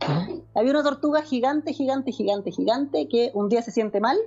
Había 0.54 0.70
una 0.70 0.82
tortuga 0.82 1.22
gigante, 1.22 1.72
gigante, 1.72 2.12
gigante, 2.12 2.50
gigante, 2.50 3.08
que 3.08 3.30
un 3.34 3.48
día 3.48 3.62
se 3.62 3.70
siente 3.70 4.00
mal 4.00 4.18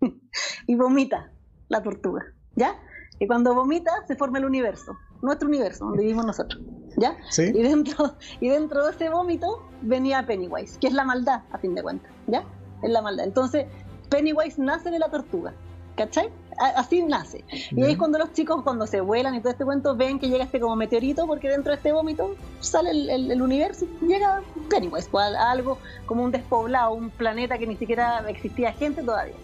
y 0.66 0.74
vomita 0.74 1.32
la 1.68 1.82
tortuga, 1.82 2.24
¿ya? 2.54 2.76
Y 3.18 3.26
cuando 3.26 3.54
vomita 3.54 3.92
se 4.06 4.16
forma 4.16 4.38
el 4.38 4.44
universo, 4.44 4.96
nuestro 5.22 5.48
universo, 5.48 5.84
donde 5.86 6.02
vivimos 6.02 6.26
nosotros, 6.26 6.62
¿ya? 6.96 7.16
¿Sí? 7.30 7.44
Y, 7.54 7.62
dentro, 7.62 8.14
y 8.40 8.48
dentro 8.48 8.84
de 8.84 8.92
ese 8.92 9.08
vómito 9.08 9.68
venía 9.82 10.26
Pennywise, 10.26 10.78
que 10.78 10.88
es 10.88 10.94
la 10.94 11.04
maldad, 11.04 11.42
a 11.52 11.58
fin 11.58 11.74
de 11.74 11.82
cuentas, 11.82 12.10
¿ya? 12.26 12.44
Es 12.82 12.90
la 12.90 13.02
maldad. 13.02 13.24
Entonces, 13.24 13.66
Pennywise 14.08 14.60
nace 14.60 14.90
de 14.90 14.98
la 14.98 15.08
tortuga. 15.08 15.52
¿Cachai? 15.96 16.28
así 16.58 17.02
nace. 17.02 17.44
Y 17.70 17.82
ahí 17.82 17.92
es 17.92 17.98
cuando 17.98 18.18
los 18.18 18.32
chicos, 18.32 18.62
cuando 18.62 18.86
se 18.86 19.00
vuelan 19.00 19.34
y 19.34 19.40
todo 19.40 19.52
este 19.52 19.64
cuento, 19.64 19.96
ven 19.96 20.18
que 20.18 20.28
llega 20.28 20.44
este 20.44 20.60
como 20.60 20.76
meteorito, 20.76 21.26
porque 21.26 21.48
dentro 21.48 21.70
de 21.70 21.76
este 21.76 21.92
vómito 21.92 22.34
sale 22.60 22.90
el, 22.90 23.42
universo 23.42 23.86
y 24.00 24.06
llega 24.06 24.42
Pennywise, 24.68 25.08
pues, 25.10 25.34
algo 25.36 25.78
como 26.06 26.24
un 26.24 26.30
despoblado, 26.30 26.92
un 26.94 27.10
planeta 27.10 27.58
que 27.58 27.66
ni 27.66 27.76
siquiera 27.76 28.24
existía 28.28 28.72
gente 28.72 29.02
todavía. 29.02 29.34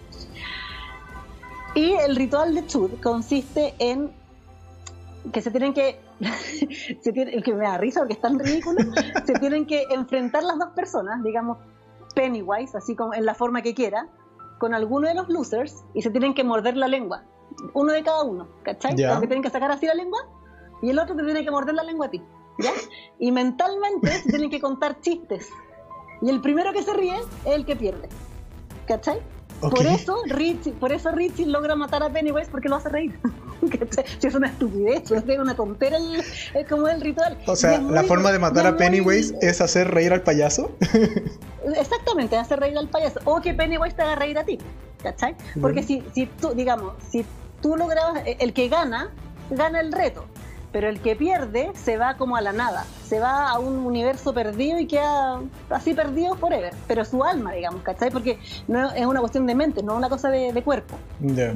Y 1.74 1.92
el 1.92 2.16
ritual 2.16 2.54
de 2.54 2.66
Chud 2.66 2.90
consiste 3.02 3.74
en 3.78 4.10
que 5.32 5.42
se 5.42 5.50
tienen 5.50 5.74
que, 5.74 6.00
se 7.00 7.12
que 7.12 7.54
me 7.54 7.64
da 7.64 7.78
risa 7.78 8.00
porque 8.00 8.14
es 8.14 8.20
tan 8.20 8.38
ridículo, 8.38 8.80
se 9.24 9.34
tienen 9.34 9.66
que 9.66 9.84
enfrentar 9.90 10.42
las 10.42 10.58
dos 10.58 10.70
personas, 10.70 11.22
digamos, 11.22 11.58
Pennywise, 12.14 12.76
así 12.76 12.96
como 12.96 13.14
en 13.14 13.24
la 13.24 13.34
forma 13.34 13.62
que 13.62 13.74
quiera, 13.74 14.08
con 14.60 14.74
alguno 14.74 15.08
de 15.08 15.14
los 15.14 15.28
losers 15.28 15.84
y 15.94 16.02
se 16.02 16.10
tienen 16.10 16.34
que 16.34 16.44
morder 16.44 16.76
la 16.76 16.86
lengua. 16.86 17.24
Uno 17.72 17.92
de 17.92 18.04
cada 18.04 18.22
uno, 18.22 18.46
¿cachai? 18.62 18.94
Porque 18.94 19.26
tienen 19.26 19.42
que 19.42 19.50
sacar 19.50 19.72
así 19.72 19.86
la 19.86 19.94
lengua 19.94 20.20
y 20.82 20.90
el 20.90 20.98
otro 20.98 21.16
te 21.16 21.24
tiene 21.24 21.42
que 21.42 21.50
morder 21.50 21.74
la 21.74 21.82
lengua 21.82 22.06
a 22.06 22.10
ti, 22.10 22.22
¿ya? 22.58 22.70
Y 23.18 23.32
mentalmente 23.32 24.08
se 24.08 24.28
tienen 24.28 24.50
que 24.50 24.60
contar 24.60 25.00
chistes. 25.00 25.48
Y 26.20 26.28
el 26.28 26.42
primero 26.42 26.72
que 26.72 26.82
se 26.82 26.92
ríe 26.92 27.16
es 27.16 27.26
el 27.46 27.64
que 27.64 27.74
pierde, 27.74 28.08
¿cachai? 28.86 29.20
Por 29.60 29.86
eso 29.86 30.16
Richie, 30.26 30.72
por 30.72 30.92
eso 30.92 31.10
Richie 31.12 31.46
logra 31.46 31.76
matar 31.76 32.02
a 32.02 32.10
Pennywise 32.10 32.48
porque 32.50 32.68
lo 32.68 32.76
hace 32.76 32.88
reír. 32.88 33.18
si 34.18 34.26
es 34.26 34.34
una 34.34 34.48
estupidez, 34.48 35.10
es 35.10 35.38
una 35.38 35.54
tontera, 35.54 35.98
es 36.54 36.68
como 36.68 36.88
el 36.88 37.00
ritual. 37.00 37.38
O 37.46 37.56
sea, 37.56 37.78
la 37.78 38.02
forma 38.04 38.32
de 38.32 38.38
matar 38.38 38.66
a 38.66 38.76
Pennywise 38.76 39.34
es 39.42 39.60
hacer 39.60 39.90
reír 39.90 40.12
al 40.12 40.22
payaso. 40.22 40.72
Exactamente, 41.76 42.36
hacer 42.36 42.60
reír 42.60 42.78
al 42.78 42.88
payaso. 42.88 43.20
O 43.24 43.40
que 43.40 43.54
Pennywise 43.54 43.94
te 43.94 44.02
haga 44.02 44.14
reír 44.14 44.38
a 44.38 44.44
ti. 44.44 44.58
¿Cachai? 45.02 45.34
Porque 45.60 45.82
si, 45.82 46.02
si 46.14 46.26
tú, 46.26 46.52
digamos, 46.54 46.94
si 47.10 47.24
tú 47.62 47.76
logras, 47.76 48.22
el 48.38 48.52
que 48.52 48.68
gana, 48.68 49.10
gana 49.50 49.80
el 49.80 49.92
reto 49.92 50.26
pero 50.72 50.88
el 50.88 51.00
que 51.00 51.16
pierde 51.16 51.72
se 51.74 51.96
va 51.96 52.16
como 52.16 52.36
a 52.36 52.40
la 52.40 52.52
nada, 52.52 52.84
se 53.04 53.18
va 53.18 53.48
a 53.50 53.58
un 53.58 53.78
universo 53.78 54.32
perdido 54.32 54.78
y 54.78 54.86
queda 54.86 55.40
así 55.68 55.94
perdido 55.94 56.36
forever, 56.36 56.72
pero 56.86 57.04
su 57.04 57.24
alma, 57.24 57.52
digamos, 57.52 57.82
¿cachai? 57.82 58.10
Porque 58.10 58.38
no 58.68 58.90
es 58.92 59.06
una 59.06 59.20
cuestión 59.20 59.46
de 59.46 59.54
mente, 59.54 59.82
no 59.82 59.92
es 59.92 59.98
una 59.98 60.08
cosa 60.08 60.30
de, 60.30 60.60
cuerpo, 60.62 60.96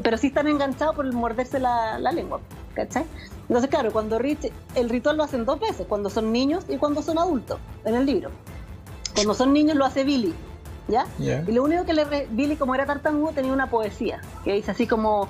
pero 0.02 0.16
sí 0.16 0.28
están 0.28 0.48
enganchados 0.48 0.96
por 0.96 1.12
morderse 1.12 1.60
la, 1.60 1.98
lengua, 1.98 2.40
¿cachai? 2.74 3.04
Entonces, 3.48 3.70
claro, 3.70 3.92
cuando 3.92 4.18
Rich, 4.18 4.50
el 4.74 4.88
ritual 4.88 5.16
lo 5.16 5.24
hacen 5.24 5.44
dos 5.44 5.60
veces, 5.60 5.86
cuando 5.86 6.08
son 6.08 6.32
niños 6.32 6.64
y 6.68 6.76
cuando 6.76 7.02
son 7.02 7.18
adultos, 7.18 7.58
en 7.84 7.94
el 7.94 8.06
libro. 8.06 8.30
Cuando 9.14 9.34
son 9.34 9.52
niños 9.52 9.76
lo 9.76 9.84
hace 9.84 10.02
Billy, 10.02 10.34
¿ya? 10.88 11.06
Y 11.18 11.52
lo 11.52 11.64
único 11.64 11.84
que 11.84 11.92
le... 11.94 12.26
Billy, 12.30 12.56
como 12.56 12.74
era 12.74 12.86
tartamudo, 12.86 13.32
tenía 13.32 13.52
una 13.52 13.68
poesía, 13.68 14.20
que 14.44 14.52
dice 14.52 14.70
así 14.70 14.86
como 14.86 15.28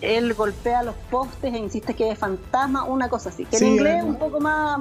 él 0.00 0.34
golpea 0.34 0.82
los 0.82 0.94
postes 1.10 1.52
e 1.52 1.58
insiste 1.58 1.94
que 1.94 2.10
es 2.10 2.18
fantasma, 2.18 2.84
una 2.84 3.08
cosa 3.08 3.30
así. 3.30 3.44
Que 3.46 3.56
en 3.56 3.66
inglés 3.66 4.04
un 4.04 4.16
poco 4.16 4.40
más, 4.40 4.78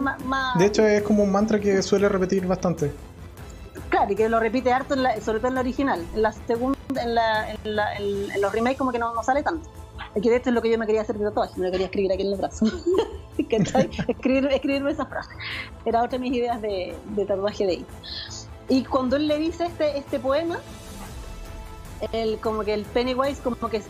De 0.57 0.65
hecho, 0.65 0.85
es 0.85 1.03
como 1.03 1.23
un 1.23 1.31
mantra 1.31 1.59
que 1.59 1.81
suele 1.81 2.09
repetir 2.09 2.45
bastante. 2.45 2.91
Claro, 3.89 4.11
y 4.11 4.15
que 4.15 4.27
lo 4.27 4.39
repite 4.39 4.73
harto, 4.73 4.95
sobre 5.21 5.39
todo 5.39 5.49
en 5.49 5.55
la 5.55 5.61
original. 5.61 6.05
En 6.13 6.21
la 6.21 6.31
segunda, 6.31 6.77
en, 7.01 7.15
la, 7.15 7.53
en, 7.53 8.41
los 8.41 8.51
remakes, 8.51 8.77
como 8.77 8.91
que 8.91 8.99
no, 8.99 9.11
sale 9.23 9.43
tanto. 9.43 9.69
Es 10.13 10.21
que 10.21 10.29
de 10.29 10.37
esto 10.37 10.49
es 10.49 10.55
lo 10.55 10.61
que 10.61 10.71
yo 10.71 10.77
me 10.77 10.85
quería 10.85 11.01
hacer 11.01 11.17
de 11.17 11.25
tatuaje, 11.25 11.53
me 11.57 11.65
lo 11.65 11.71
quería 11.71 11.85
escribir 11.87 12.11
aquí 12.11 12.23
en 12.23 12.33
el 12.33 12.37
brazo. 12.37 12.65
escribir, 14.07 14.47
escribirme 14.51 14.91
esa 14.91 15.05
frase. 15.05 15.29
Era 15.85 16.03
otra 16.03 16.17
de 16.17 16.19
mis 16.19 16.33
ideas 16.33 16.61
de, 16.61 16.95
tatuaje 17.27 17.65
de 17.65 17.71
ahí. 17.71 17.85
Y 18.69 18.83
cuando 18.83 19.15
él 19.15 19.27
le 19.27 19.37
dice 19.37 19.65
este, 19.65 19.97
este 19.97 20.19
poema, 20.19 20.59
el, 22.11 22.39
como 22.39 22.63
que 22.63 22.73
el 22.73 22.83
Pennywise 22.83 23.41
como 23.41 23.69
que 23.69 23.81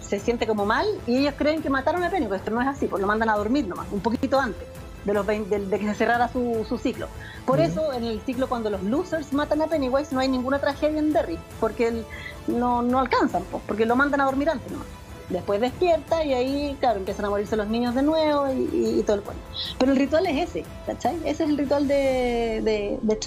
se 0.00 0.18
siente 0.18 0.46
como 0.46 0.66
mal 0.66 0.86
y 1.06 1.18
ellos 1.18 1.34
creen 1.36 1.62
que 1.62 1.70
mataron 1.70 2.02
a 2.04 2.10
Pennywise, 2.10 2.42
pero 2.44 2.56
no 2.56 2.62
es 2.62 2.68
así, 2.68 2.86
pues 2.86 3.00
lo 3.00 3.06
mandan 3.06 3.28
a 3.30 3.36
dormir 3.36 3.66
nomás, 3.66 3.86
un 3.90 4.00
poquito 4.00 4.38
antes 4.38 4.66
de, 5.04 5.14
los 5.14 5.26
de, 5.26 5.44
que 5.70 5.86
se 5.86 5.94
cerrara 5.94 6.28
su, 6.28 6.64
su 6.68 6.78
ciclo. 6.78 7.08
Por 7.46 7.60
eso, 7.60 7.92
en 7.92 8.04
el 8.04 8.20
ciclo, 8.20 8.48
cuando 8.48 8.70
los 8.70 8.82
losers 8.82 9.32
matan 9.32 9.62
a 9.62 9.66
Pennywise, 9.66 10.12
no 10.14 10.20
hay 10.20 10.28
ninguna 10.28 10.58
tragedia 10.58 10.98
en 10.98 11.12
Derry, 11.12 11.38
porque 11.58 12.04
no, 12.46 12.82
no 12.82 12.98
alcanzan, 12.98 13.42
pues, 13.50 13.62
porque 13.66 13.86
lo 13.86 13.96
mandan 13.96 14.20
a 14.20 14.24
dormir 14.24 14.50
antes 14.50 14.70
nomás. 14.70 14.86
Después 15.30 15.60
despierta 15.60 16.24
y 16.24 16.34
ahí, 16.34 16.76
claro, 16.80 16.98
empiezan 16.98 17.26
a 17.26 17.30
morirse 17.30 17.56
los 17.56 17.68
niños 17.68 17.94
de 17.94 18.02
nuevo 18.02 18.52
y, 18.52 19.00
todo 19.06 19.16
el 19.16 19.22
cuento. 19.22 19.42
Pero 19.78 19.92
el 19.92 19.98
ritual 19.98 20.26
es 20.26 20.50
ese, 20.50 20.64
¿cachai? 20.86 21.16
Ese 21.18 21.44
es 21.44 21.50
el 21.50 21.56
ritual 21.56 21.86
de, 21.86 22.60
de, 22.64 22.98
de 23.00 23.18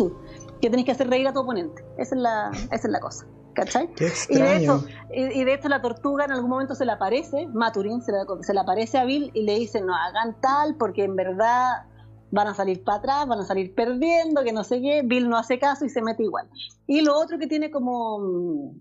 que 0.64 0.70
tenés 0.70 0.86
que 0.86 0.94
hacer 0.94 1.10
reír 1.10 1.28
a 1.28 1.34
tu 1.34 1.42
oponente. 1.42 1.84
Esa 1.98 2.16
es 2.16 2.22
la, 2.22 2.50
esa 2.72 2.88
es 2.88 2.90
la 2.90 3.02
cosa. 3.02 3.26
¿Cachai? 3.54 3.90
y, 4.30 4.36
de 4.36 4.56
hecho, 4.56 4.86
y, 5.14 5.44
de 5.44 5.54
hecho 5.54 5.68
la 5.68 5.82
tortuga 5.82 6.24
en 6.24 6.32
algún 6.32 6.50
momento 6.50 6.74
se 6.74 6.86
le 6.86 6.94
aparece, 6.94 7.48
Maturin 7.48 8.02
se 8.02 8.14
le, 8.14 8.60
aparece 8.60 8.98
a 8.98 9.04
Bill 9.04 9.30
y 9.34 9.44
le 9.44 9.60
dice 9.60 9.82
no 9.82 9.94
hagan 9.94 10.40
tal 10.40 10.76
porque 10.76 11.04
en 11.04 11.18
verdad 11.18 11.84
van 12.32 12.48
a 12.48 12.54
salir 12.54 12.82
para 12.82 13.00
atrás, 13.00 13.28
van 13.28 13.40
a 13.42 13.44
salir 13.44 13.76
perdiendo, 13.76 14.42
que 14.44 14.54
no 14.54 14.64
sé 14.64 14.82
qué, 14.82 15.02
Bill 15.04 15.30
no 15.30 15.38
hace 15.38 15.60
caso 15.60 15.84
y 15.84 15.90
se 15.90 16.02
mete 16.02 16.24
igual. 16.24 16.50
Y 16.88 17.02
lo 17.02 17.20
otro 17.20 17.38
que 17.38 17.48
tiene 17.48 17.70
como, 17.70 18.74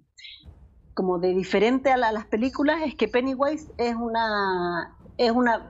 como 0.95 1.18
de 1.18 1.35
diferente 1.35 1.91
a, 1.91 1.97
las 1.97 2.26
películas 2.26 2.78
es 2.87 2.95
que 2.95 3.09
Pennywise 3.09 3.72
es 3.76 3.97
una, 3.97 4.97
es 5.18 5.33
una, 5.33 5.68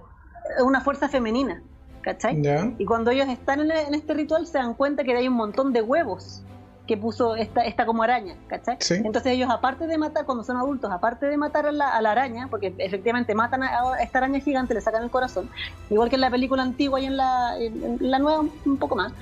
una 0.62 0.82
fuerza 0.82 1.08
femenina, 1.08 1.62
¿cachai? 2.03 2.42
Y 2.78 2.84
cuando 2.84 3.11
ellos 3.11 3.28
están 3.28 3.61
en, 3.61 3.70
en 3.70 3.94
este 3.94 4.14
ritual 4.14 4.46
se 4.46 4.59
dan 4.59 4.74
cuenta 4.74 5.05
que 5.05 5.16
hay 5.16 5.28
un 5.28 5.34
montón 5.34 5.72
de 5.72 5.82
huevos 5.82 6.42
que 6.86 6.96
puso 6.96 7.36
esta, 7.36 7.62
esta 7.62 7.86
como 7.86 8.03
araña, 8.03 8.34
¿cachai? 8.48 8.76
Entonces 8.90 9.32
ellos, 9.32 9.48
aparte 9.50 9.86
de 9.86 9.96
matar, 9.98 10.24
cuando 10.24 10.42
son 10.42 10.57
adultos, 10.57 10.90
aparte 10.90 11.26
de 11.26 11.36
matar 11.36 11.66
a 11.66 11.72
la, 11.72 11.88
araña, 11.96 12.48
porque 12.48 12.74
efectivamente 12.78 13.34
matan 13.34 13.62
a, 13.62 14.03
esta 14.03 14.18
araña 14.18 14.40
gigante, 14.40 14.74
le 14.74 14.80
sacan 14.80 15.03
el 15.03 15.11
corazón, 15.11 15.48
igual 15.90 16.09
que 16.09 16.16
en 16.16 16.22
la 16.22 16.30
película 16.30 16.62
antigua 16.62 17.00
y 17.00 17.07
en 17.07 17.16
la, 17.16 17.57
la 18.00 18.18
nueva 18.18 18.44
un 18.64 18.76
poco 18.78 18.96
más, 18.96 19.12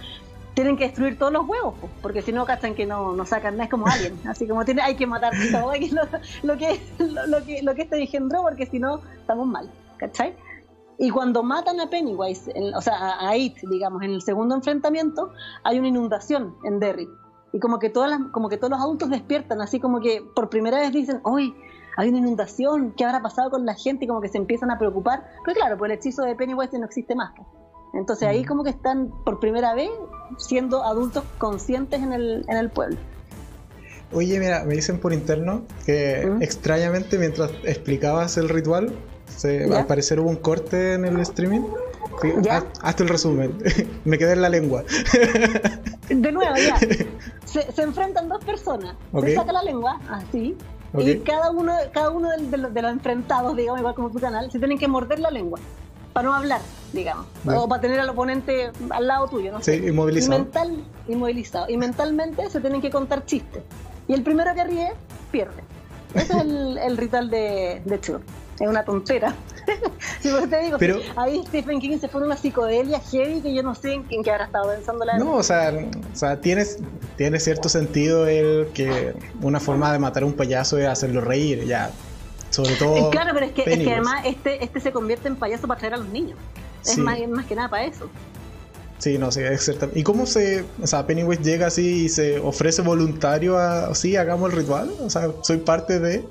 tienen 0.54 0.76
que 0.76 0.84
destruir 0.84 1.18
todos 1.18 1.32
los 1.32 1.46
huevos, 1.46 1.74
porque 2.00 2.22
si 2.22 2.32
no, 2.32 2.46
cachan 2.46 2.74
que 2.74 2.86
no, 2.86 3.14
no 3.14 3.26
sacan, 3.26 3.56
no 3.56 3.62
es 3.62 3.68
como 3.68 3.86
alguien, 3.86 4.18
así 4.26 4.48
como 4.48 4.64
tiene, 4.64 4.80
hay 4.82 4.94
que 4.94 5.06
matar 5.06 5.32
todo 5.52 5.66
lo, 5.66 5.78
que, 6.56 6.80
lo, 7.28 7.44
que, 7.44 7.62
lo 7.62 7.74
que 7.74 7.82
este 7.82 8.00
engendró, 8.00 8.42
porque 8.42 8.66
si 8.66 8.78
no, 8.78 9.00
estamos 9.20 9.46
mal, 9.46 9.70
¿cachai? 9.98 10.34
Y 11.00 11.10
cuando 11.10 11.42
matan 11.42 11.80
a 11.80 11.88
Pennywise, 11.88 12.52
o 12.76 12.80
sea, 12.82 13.16
a 13.18 13.36
It, 13.36 13.56
digamos, 13.70 14.02
en 14.02 14.10
el 14.10 14.22
segundo 14.22 14.54
enfrentamiento, 14.54 15.32
hay 15.64 15.78
una 15.78 15.88
inundación 15.88 16.54
en 16.62 16.78
Derry 16.78 17.08
y 17.52 17.58
como 17.58 17.78
que 17.78 17.90
todas 17.90 18.10
las, 18.10 18.20
como 18.32 18.48
que 18.48 18.56
todos 18.56 18.70
los 18.70 18.80
adultos 18.80 19.10
despiertan, 19.10 19.60
así 19.60 19.80
como 19.80 20.00
que 20.00 20.22
por 20.34 20.50
primera 20.50 20.78
vez 20.78 20.92
dicen, 20.92 21.20
hoy 21.24 21.54
hay 21.96 22.08
una 22.08 22.18
inundación, 22.18 22.92
¿qué 22.96 23.04
habrá 23.04 23.22
pasado 23.22 23.50
con 23.50 23.66
la 23.66 23.74
gente? 23.74 24.04
Y 24.04 24.08
como 24.08 24.20
que 24.20 24.28
se 24.28 24.38
empiezan 24.38 24.70
a 24.70 24.78
preocupar. 24.78 25.24
Pero 25.44 25.56
claro, 25.56 25.76
pues 25.76 25.90
el 25.90 25.98
hechizo 25.98 26.22
de 26.22 26.34
Pennywise 26.36 26.78
no 26.78 26.84
existe 26.84 27.14
más. 27.14 27.32
Entonces 27.94 28.28
ahí 28.28 28.42
mm. 28.42 28.46
como 28.46 28.62
que 28.62 28.70
están 28.70 29.10
por 29.24 29.40
primera 29.40 29.74
vez 29.74 29.90
siendo 30.38 30.84
adultos 30.84 31.24
conscientes 31.38 32.00
en 32.00 32.12
el, 32.12 32.44
en 32.46 32.56
el 32.56 32.70
pueblo. 32.70 32.96
Oye, 34.12 34.38
mira, 34.38 34.64
me 34.64 34.74
dicen 34.74 35.00
por 35.00 35.12
interno 35.12 35.62
que 35.86 36.26
¿Mm? 36.26 36.42
extrañamente 36.42 37.18
mientras 37.18 37.50
explicabas 37.64 38.36
el 38.36 38.48
ritual, 38.48 38.92
se, 39.36 39.64
al 39.64 39.86
parecer 39.86 40.20
hubo 40.20 40.28
un 40.28 40.36
corte 40.36 40.94
en 40.94 41.04
el 41.04 41.20
streaming. 41.20 41.62
Hazte 42.82 43.02
el 43.02 43.08
resumen. 43.08 43.56
me 44.04 44.18
quedé 44.18 44.32
en 44.32 44.42
la 44.42 44.48
lengua. 44.48 44.84
De 46.08 46.32
nuevo, 46.32 46.54
ya. 46.56 46.76
Se, 47.44 47.82
enfrentan 47.82 48.28
dos 48.28 48.44
personas. 48.44 48.94
Se 49.20 49.34
saca 49.34 49.52
la 49.52 49.62
lengua, 49.62 50.00
así. 50.08 50.56
Y 50.98 51.18
cada 51.18 51.50
uno, 51.50 51.72
cada 51.92 52.10
uno 52.10 52.30
de, 52.30 52.56
los, 52.56 52.92
enfrentados, 52.92 53.56
digamos, 53.56 53.80
igual 53.80 53.94
como 53.94 54.10
tu 54.10 54.18
canal, 54.18 54.50
se 54.50 54.58
tienen 54.58 54.78
que 54.78 54.88
morder 54.88 55.18
la 55.20 55.30
lengua. 55.30 55.58
Para 56.12 56.28
no 56.28 56.34
hablar, 56.34 56.60
digamos. 56.92 57.26
O 57.46 57.68
para 57.68 57.80
tener 57.80 58.00
al 58.00 58.08
oponente 58.08 58.70
al 58.90 59.06
lado 59.06 59.28
tuyo, 59.28 59.52
¿no? 59.52 59.62
Sí, 59.62 59.72
inmovilizado. 59.72 60.34
Y, 60.34 60.40
mental, 60.40 60.84
inmovilizado. 61.08 61.66
Y 61.68 61.76
mentalmente 61.76 62.50
se 62.50 62.60
tienen 62.60 62.80
que 62.80 62.90
contar 62.90 63.24
chistes. 63.24 63.62
Y 64.08 64.14
el 64.14 64.22
primero 64.22 64.52
que 64.54 64.64
ríe, 64.64 64.92
pierde. 65.30 65.62
Ese 66.14 66.32
es 66.32 66.40
el, 66.40 66.96
ritual 66.96 67.30
de, 67.30 67.82
de 67.84 68.00
Es 68.60 68.68
una 68.68 68.84
tontera. 68.84 69.34
te 70.22 70.60
digo, 70.60 70.76
Pero, 70.78 71.00
ahí 71.16 71.42
Stephen 71.48 71.80
King 71.80 71.98
se 71.98 72.08
fue 72.08 72.22
una 72.22 72.36
psicodelia 72.36 73.00
heavy 73.00 73.40
que 73.40 73.54
yo 73.54 73.62
no 73.62 73.74
sé 73.74 73.94
en, 73.94 74.04
qué 74.04 74.30
habrá 74.30 74.44
estado 74.44 74.70
pensando 74.70 75.04
la 75.04 75.18
No, 75.18 75.36
o 75.36 75.42
sea, 75.42 75.72
o 75.72 76.16
sea 76.16 76.40
tienes, 76.40 76.78
tiene 77.16 77.40
cierto 77.40 77.68
sentido 77.68 78.26
el 78.28 78.68
que 78.74 79.14
una 79.40 79.60
forma 79.60 79.92
de 79.92 79.98
matar 79.98 80.24
a 80.24 80.26
un 80.26 80.34
payaso 80.34 80.76
es 80.78 80.86
hacerlo 80.86 81.22
reír, 81.22 81.64
ya. 81.64 81.90
Sobre 82.50 82.74
todo. 82.74 83.10
Claro, 83.10 83.30
pero 83.32 83.46
es 83.46 83.52
que, 83.52 83.62
es 83.62 83.78
que 83.78 83.92
además 83.92 84.22
este, 84.26 84.62
este 84.62 84.80
se 84.80 84.92
convierte 84.92 85.28
en 85.28 85.36
payaso 85.36 85.66
para 85.66 85.78
traer 85.78 85.94
a 85.94 85.96
los 85.98 86.08
niños. 86.08 86.36
Es 86.84 86.98
más, 86.98 87.18
más 87.28 87.46
que 87.46 87.54
nada 87.54 87.68
para 87.70 87.84
eso. 87.84 88.10
Sí, 88.98 89.16
no, 89.16 89.32
sí, 89.32 89.40
es 89.40 89.64
cierto. 89.64 89.88
¿Y 89.94 90.02
cómo 90.02 90.26
se, 90.26 90.64
o 90.82 90.86
sea, 90.86 91.06
Pennywise 91.06 91.42
llega 91.42 91.68
así 91.68 92.04
y 92.04 92.08
se 92.10 92.38
ofrece 92.38 92.82
voluntario 92.82 93.56
a, 93.56 93.94
sí, 93.94 94.16
hagamos 94.16 94.50
el 94.50 94.58
ritual? 94.58 94.90
O 95.00 95.08
sea, 95.08 95.30
soy 95.42 95.56
parte 95.56 95.98
de... 95.98 96.24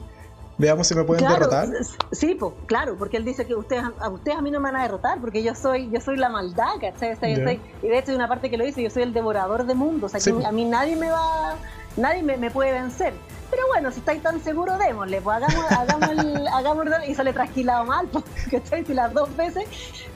Veamos 0.59 0.87
si 0.87 0.93
me 0.93 1.05
pueden 1.05 1.25
derrotar. 1.25 1.69
Sí, 2.11 2.35
pues, 2.35 2.53
claro, 2.65 2.97
porque 2.97 3.15
él 3.15 3.23
dice 3.23 3.47
que 3.47 3.55
ustedes 3.55 3.83
a 3.97 4.09
ustedes 4.09 4.37
a 4.37 4.41
mí 4.41 4.51
no 4.51 4.59
me 4.59 4.71
van 4.71 4.81
a 4.81 4.83
derrotar 4.83 5.19
porque 5.19 5.41
yo 5.41 5.55
soy 5.55 5.89
yo 5.89 6.01
soy 6.01 6.17
la 6.17 6.29
maldad, 6.29 6.73
¿cachai? 6.81 7.17
y 7.81 7.87
de 7.87 7.97
hecho 7.97 8.11
hay 8.11 8.15
una 8.15 8.27
parte 8.27 8.49
que 8.49 8.57
lo 8.57 8.65
dice, 8.65 8.83
yo 8.83 8.89
soy 8.89 9.03
el 9.03 9.13
devorador 9.13 9.65
de 9.65 9.73
mundos, 9.73 10.13
o 10.13 10.19
sea, 10.19 10.33
que 10.33 10.45
a 10.45 10.51
mí 10.51 10.65
nadie 10.65 10.97
me 10.97 11.09
va 11.09 11.55
nadie 11.95 12.21
me, 12.23 12.37
me 12.37 12.51
puede 12.51 12.73
vencer. 12.73 13.13
Pero 13.49 13.65
bueno, 13.67 13.89
si 13.91 13.99
estáis 13.99 14.21
tan 14.21 14.43
seguros, 14.43 14.77
démosle, 14.77 15.21
pues 15.21 15.37
hagamos, 15.37 15.71
hagamos, 15.71 16.09
el, 16.09 16.47
hagamos 16.47 16.85
y 17.07 17.15
sale 17.15 17.33
trasquilado 17.33 17.85
mal, 17.85 18.07
porque 18.11 18.61
Si 18.85 18.93
las 18.93 19.13
dos 19.13 19.35
veces. 19.35 19.65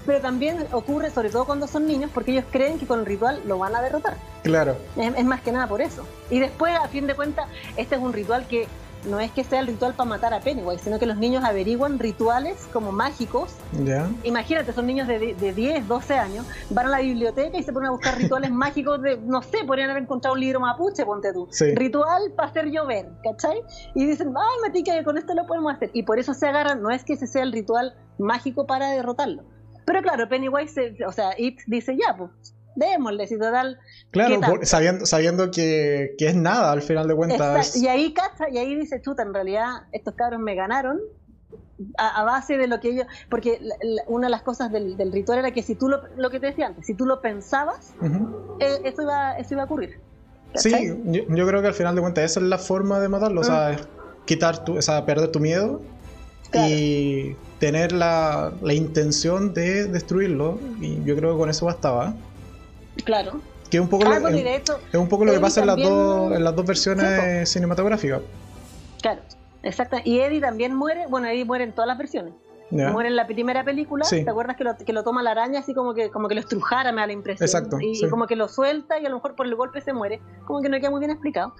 Pero 0.05 0.19
también 0.19 0.67
ocurre, 0.73 1.09
sobre 1.11 1.29
todo 1.29 1.45
cuando 1.45 1.65
son 1.65 1.87
niños, 1.87 2.11
porque 2.13 2.31
ellos 2.31 2.43
creen 2.51 2.77
que 2.77 2.85
con 2.85 2.99
el 2.99 3.05
ritual 3.05 3.41
lo 3.45 3.57
van 3.57 3.73
a 3.73 3.81
derrotar. 3.81 4.17
Claro. 4.43 4.75
es 4.97 5.25
más 5.25 5.39
que 5.39 5.53
nada 5.53 5.67
por 5.67 5.81
eso. 5.81 6.05
Y 6.29 6.39
después, 6.39 6.75
a 6.75 6.89
fin 6.89 7.07
de 7.07 7.15
cuentas, 7.15 7.47
este 7.77 7.95
es 7.95 8.01
un 8.01 8.11
ritual 8.11 8.45
que 8.47 8.67
no 9.05 9.19
es 9.19 9.31
que 9.31 9.43
sea 9.43 9.59
el 9.59 9.67
ritual 9.67 9.93
para 9.93 10.09
matar 10.09 10.33
a 10.33 10.39
Pennywise, 10.39 10.83
sino 10.83 10.99
que 10.99 11.05
los 11.05 11.17
niños 11.17 11.43
averiguan 11.43 11.99
rituales 11.99 12.67
como 12.71 12.91
mágicos. 12.91 13.55
Imagínate, 14.23 14.73
son 14.73 14.87
niños 14.87 15.07
de, 15.07 15.33
de, 15.33 15.53
10, 15.53 15.87
12 15.87 16.13
años, 16.15 16.45
van 16.69 16.87
a 16.87 16.89
la 16.89 16.99
biblioteca 16.99 17.57
y 17.57 17.63
se 17.63 17.73
ponen 17.73 17.89
a 17.89 17.91
buscar 17.91 18.17
rituales 18.17 18.51
mágicos 18.51 19.01
de, 19.01 19.17
no 19.17 19.41
sé, 19.41 19.59
podrían 19.65 19.89
haber 19.89 20.03
encontrado 20.03 20.35
un 20.35 20.41
libro 20.41 20.59
mapuche, 20.59 21.05
ponte 21.05 21.33
tú. 21.33 21.47
Ritual 21.75 22.31
para 22.35 22.49
hacer 22.49 22.69
llover, 22.69 23.09
¿cachai? 23.23 23.61
Y 23.95 24.05
dicen, 24.05 24.33
ay, 24.35 24.61
matica, 24.61 24.93
que 24.93 25.03
con 25.03 25.17
esto 25.17 25.33
lo 25.33 25.45
podemos 25.45 25.73
hacer. 25.73 25.89
Y 25.93 26.03
por 26.03 26.19
eso 26.19 26.33
se 26.33 26.47
agarran, 26.47 26.81
no 26.81 26.89
es 26.89 27.03
que 27.03 27.13
ese 27.13 27.27
sea 27.27 27.43
el 27.43 27.51
ritual 27.51 27.95
mágico 28.17 28.65
para 28.65 28.89
derrotarlo. 28.91 29.43
Pero 29.85 30.01
claro, 30.01 30.29
Pennywise, 30.29 30.95
o 31.05 31.11
sea, 31.11 31.31
It 31.37 31.59
dice, 31.67 31.97
ya, 31.97 32.15
pues, 32.15 32.31
démosle, 32.76 33.28
si 33.28 33.38
total. 33.38 33.80
Claro, 34.11 34.39
sabiendo, 34.63 35.05
sabiendo 35.05 35.51
que, 35.51 36.15
es 36.17 36.36
nada 36.36 36.71
al 36.71 36.82
final 36.82 37.07
de 37.07 37.15
cuentas. 37.15 37.76
Y 37.76 37.88
ahí 37.88 38.13
cacha, 38.13 38.49
y 38.49 38.57
ahí 38.57 38.76
dice, 38.76 39.01
chuta, 39.01 39.24
en 39.24 39.34
realidad 39.34 39.84
estos 39.91 40.13
cabros 40.15 40.39
me 40.39 40.55
ganaron 40.55 40.99
a, 41.97 42.24
base 42.24 42.57
de 42.57 42.67
lo 42.67 42.80
que 42.80 42.89
ellos. 42.89 43.07
Porque 43.30 43.59
una 44.07 44.28
de 44.28 44.32
las 44.32 44.41
cosas 44.41 44.71
del, 44.71 45.11
ritual 45.11 45.39
era 45.39 45.51
que 45.51 45.63
si 45.63 45.76
tú 45.76 45.89
lo, 45.89 46.01
lo 46.17 46.30
que 46.30 46.39
te 46.39 46.47
decía 46.47 46.67
antes, 46.67 46.86
si 46.86 46.93
tú 46.93 47.05
lo 47.05 47.21
pensabas, 47.21 47.93
eh, 48.59 48.82
eso, 48.84 49.01
iba, 49.01 49.38
eso 49.38 49.53
iba 49.53 49.63
a 49.63 49.65
ocurrir. 49.65 49.99
Sí, 50.55 50.71
yo, 51.05 51.47
creo 51.47 51.61
que 51.61 51.67
al 51.67 51.74
final 51.74 51.95
de 51.95 52.01
cuentas 52.01 52.26
esa 52.26 52.39
es 52.39 52.45
la 52.45 52.59
forma 52.59 52.99
de 52.99 53.09
matarlo, 53.09 53.41
o 53.41 53.43
sea, 53.43 53.71
mm. 53.71 54.26
quitar 54.26 54.63
tu, 54.63 54.78
o 54.78 54.82
sea, 54.84 55.03
perder 55.03 55.32
tu 55.32 55.39
miedo 55.39 55.82
y 56.53 57.36
tener 57.57 57.91
la, 57.91 58.53
la, 58.61 58.74
intención 58.74 59.55
de 59.55 59.86
destruirlo. 59.86 60.59
Y 60.80 61.03
yo 61.03 61.15
creo 61.15 61.34
que 61.34 61.39
con 61.39 61.49
eso 61.49 61.65
bastaba. 61.65 62.13
Claro. 63.03 63.41
Que 63.69 63.77
es 63.77 63.81
un 63.81 63.89
poco, 63.89 64.05
lo, 64.05 64.11
es, 64.11 64.69
un 64.93 65.09
poco 65.09 65.25
lo 65.25 65.33
que 65.33 65.39
pasa 65.39 65.61
en, 65.61 65.67
las 65.67 65.77
dos, 65.77 66.31
en 66.31 66.43
las 66.43 66.55
dos 66.55 66.65
versiones 66.65 67.49
cinematográficas. 67.49 68.21
Claro, 69.01 69.21
exacto. 69.63 69.97
Y 70.03 70.19
Eddie 70.19 70.39
también 70.39 70.75
muere, 70.75 71.07
bueno, 71.07 71.27
Eddie 71.27 71.45
muere 71.45 71.63
en 71.63 71.71
todas 71.71 71.87
las 71.87 71.97
versiones. 71.97 72.33
Muere 72.71 73.09
en 73.09 73.15
la 73.15 73.27
primera 73.27 73.63
película, 73.63 74.05
¿te 74.09 74.27
acuerdas 74.27 74.57
que 74.57 74.63
lo, 74.63 74.75
que 74.77 74.93
lo 74.93 75.03
toma 75.03 75.21
la 75.21 75.31
araña 75.31 75.59
así 75.59 75.73
como 75.73 75.93
que 75.93 76.09
como 76.09 76.27
que 76.27 76.35
lo 76.35 76.41
estrujara, 76.41 76.91
me 76.91 77.01
da 77.01 77.07
la 77.07 77.13
impresión? 77.13 77.45
Exacto. 77.45 77.77
Y, 77.79 78.09
como 78.09 78.25
que 78.25 78.35
lo 78.35 78.47
suelta 78.47 78.99
y 78.99 79.05
a 79.05 79.09
lo 79.09 79.15
mejor 79.15 79.35
por 79.35 79.45
el 79.45 79.55
golpe 79.55 79.81
se 79.81 79.93
muere. 79.93 80.21
Como 80.45 80.61
que 80.61 80.69
no 80.69 80.77
queda 80.77 80.89
muy 80.89 80.99
bien 80.99 81.11
explicado. 81.11 81.53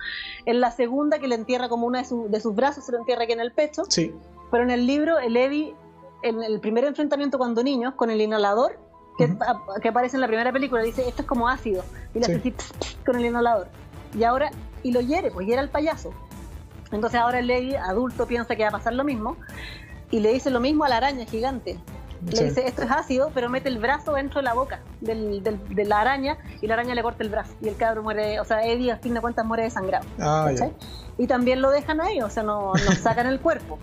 En 0.46 0.60
la 0.60 0.72
segunda, 0.72 1.20
que 1.20 1.28
le 1.28 1.36
entierra 1.36 1.70
como 1.70 1.86
una 1.86 2.02
de, 2.02 2.08
de 2.30 2.40
sus 2.40 2.56
brazos, 2.56 2.86
se 2.86 2.92
lo 2.92 3.00
entierra 3.00 3.24
aquí 3.24 3.34
en 3.34 3.42
el 3.42 3.52
pecho. 3.52 3.84
Sí. 3.90 4.14
Pero 4.50 4.64
en 4.64 4.72
el 4.72 4.88
libro, 4.88 5.20
el 5.20 5.38
Eddie, 5.38 5.76
en 6.24 6.42
el 6.42 6.60
primer 6.60 6.84
enfrentamiento 6.86 7.38
cuando 7.38 7.64
niños, 7.64 7.94
con 7.96 8.10
el 8.10 8.20
inhalador, 8.20 8.80
que, 9.18 9.90
aparece 9.90 10.18
en 10.18 10.22
la 10.22 10.28
primera 10.28 10.52
película, 10.52 10.82
dice, 10.82 11.08
esto 11.08 11.22
es 11.22 11.28
como 11.28 11.48
ácido, 11.48 11.84
y 12.14 12.20
le 12.20 12.26
hace 12.26 12.54
con 13.06 13.16
el 13.16 13.26
inhalador. 13.26 13.68
Y 14.18 14.24
ahora, 14.24 14.52
y 14.82 14.92
lo 14.92 15.02
hiere, 15.02 15.32
pues 15.32 15.48
hiere 15.48 15.60
al 15.60 15.70
payaso. 15.70 16.14
Entonces 16.92 17.20
ahora 17.20 17.40
el 17.40 17.48
Lady, 17.48 17.76
adulto, 17.76 18.28
piensa 18.28 18.56
que 18.56 18.64
va 18.64 18.70
a 18.70 18.74
pasar 18.74 18.94
lo 18.94 19.04
mismo, 19.04 19.38
y 20.12 20.20
le 20.20 20.34
dice 20.34 20.50
lo 20.50 20.60
mismo 20.60 20.84
a 20.84 20.90
la 20.90 20.98
araña 20.98 21.26
gigante. 21.26 21.80
Le 22.32 22.46
dice, 22.46 22.66
esto 22.66 22.84
es 22.84 22.92
ácido, 22.92 23.32
pero 23.34 23.50
mete 23.50 23.70
el 23.70 23.80
brazo 23.80 24.14
dentro 24.14 24.40
de 24.40 24.44
la 24.44 24.54
boca 24.54 24.80
del, 25.02 25.44
de 25.44 25.86
la 25.86 26.02
araña 26.02 26.38
y 26.62 26.68
la 26.68 26.76
araña 26.76 26.96
le 26.96 27.04
corta 27.04 27.24
el 27.24 27.30
brazo. 27.30 27.54
Y 27.62 27.68
el 27.68 27.76
cabro 27.76 28.04
muere, 28.04 28.40
o 28.40 28.46
sea, 28.46 28.66
Eddie 28.66 28.92
a 28.92 28.98
fin 28.98 29.14
de 29.14 29.22
cuentas 29.22 29.46
muere 29.46 29.64
desangrado. 29.64 30.06
Ah, 30.20 30.50
y 31.18 31.28
también 31.28 31.62
lo 31.62 31.70
dejan 31.70 32.02
ahí, 32.02 32.22
o 32.22 32.30
sea, 32.30 32.44
no, 32.44 32.74
no 32.74 32.92
sacan 33.02 33.28
el 33.28 33.40
cuerpo. 33.40 33.78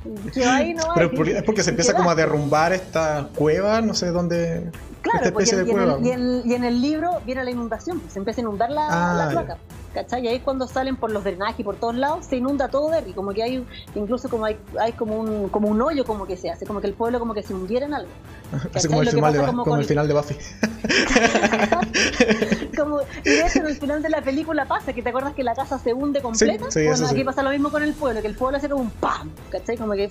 ahí 0.46 0.74
no 0.74 0.82
hay, 0.90 1.08
Pero 1.08 1.24
es 1.24 1.42
porque 1.44 1.62
se 1.62 1.70
empieza 1.70 1.94
como 1.94 2.10
a 2.10 2.14
derrumbar 2.14 2.72
esta 2.72 3.28
cueva, 3.34 3.80
no 3.80 3.94
sé 3.94 4.10
dónde. 4.10 4.70
Claro, 5.02 5.32
pues, 5.32 5.52
y, 5.52 5.56
en 5.56 6.64
el, 6.64 6.82
libro 6.82 7.20
viene 7.24 7.44
la 7.44 7.50
inundación, 7.50 8.00
pues, 8.00 8.12
se 8.12 8.18
empieza 8.18 8.40
a 8.40 8.42
inundar 8.42 8.70
la, 8.70 8.86
ah, 8.88 9.14
la 9.14 9.58
¿cachai? 9.92 10.24
Y 10.24 10.28
ahí 10.28 10.40
cuando 10.40 10.66
salen 10.66 10.96
por 10.96 11.10
los 11.10 11.24
drenajes 11.24 11.60
y 11.60 11.64
por 11.64 11.76
todos 11.76 11.94
lados, 11.94 12.26
se 12.26 12.36
inunda 12.36 12.68
todo 12.68 12.90
y 13.06 13.12
como 13.12 13.32
que 13.32 13.42
hay, 13.42 13.64
incluso 13.94 14.28
como 14.28 14.44
hay, 14.44 14.56
hay 14.78 14.92
como 14.92 15.18
un 15.18 15.48
como 15.48 15.68
un 15.68 15.80
hoyo 15.82 16.04
como 16.04 16.26
que 16.26 16.36
se 16.36 16.50
hace, 16.50 16.66
como 16.66 16.80
que 16.80 16.86
el 16.86 16.94
pueblo 16.94 17.18
como 17.18 17.34
que 17.34 17.42
se 17.42 17.54
hundiera 17.54 17.86
en 17.86 17.94
algo. 17.94 18.10
Así 18.74 18.88
como, 18.88 19.02
el 19.02 19.10
final, 19.10 19.32
de, 19.32 19.38
como, 19.38 19.76
el 19.76 19.84
final 19.84 20.08
de 20.08 20.14
Buffy. 20.14 20.36
como, 22.76 23.00
y 23.24 23.30
de 23.30 23.46
hecho 23.46 23.60
en 23.60 23.66
el 23.66 23.76
final 23.76 24.02
de 24.02 24.08
la 24.08 24.22
película 24.22 24.66
pasa, 24.66 24.92
que 24.92 25.02
te 25.02 25.10
acuerdas 25.10 25.34
que 25.34 25.44
la 25.44 25.54
casa 25.54 25.78
se 25.78 25.92
hunde 25.92 26.20
completa. 26.20 26.66
bueno, 26.74 27.06
aquí 27.06 27.24
pasa 27.24 27.42
lo 27.42 27.50
mismo 27.50 27.70
con 27.70 27.82
el 27.82 27.94
pueblo, 27.94 28.20
que 28.20 28.28
el 28.28 28.34
pueblo 28.34 28.58
hace 28.58 28.68
como 28.68 28.82
un 28.82 28.90
¡pam! 28.90 29.30
¿cachai? 29.50 29.76
Como 29.76 29.92
que 29.92 30.10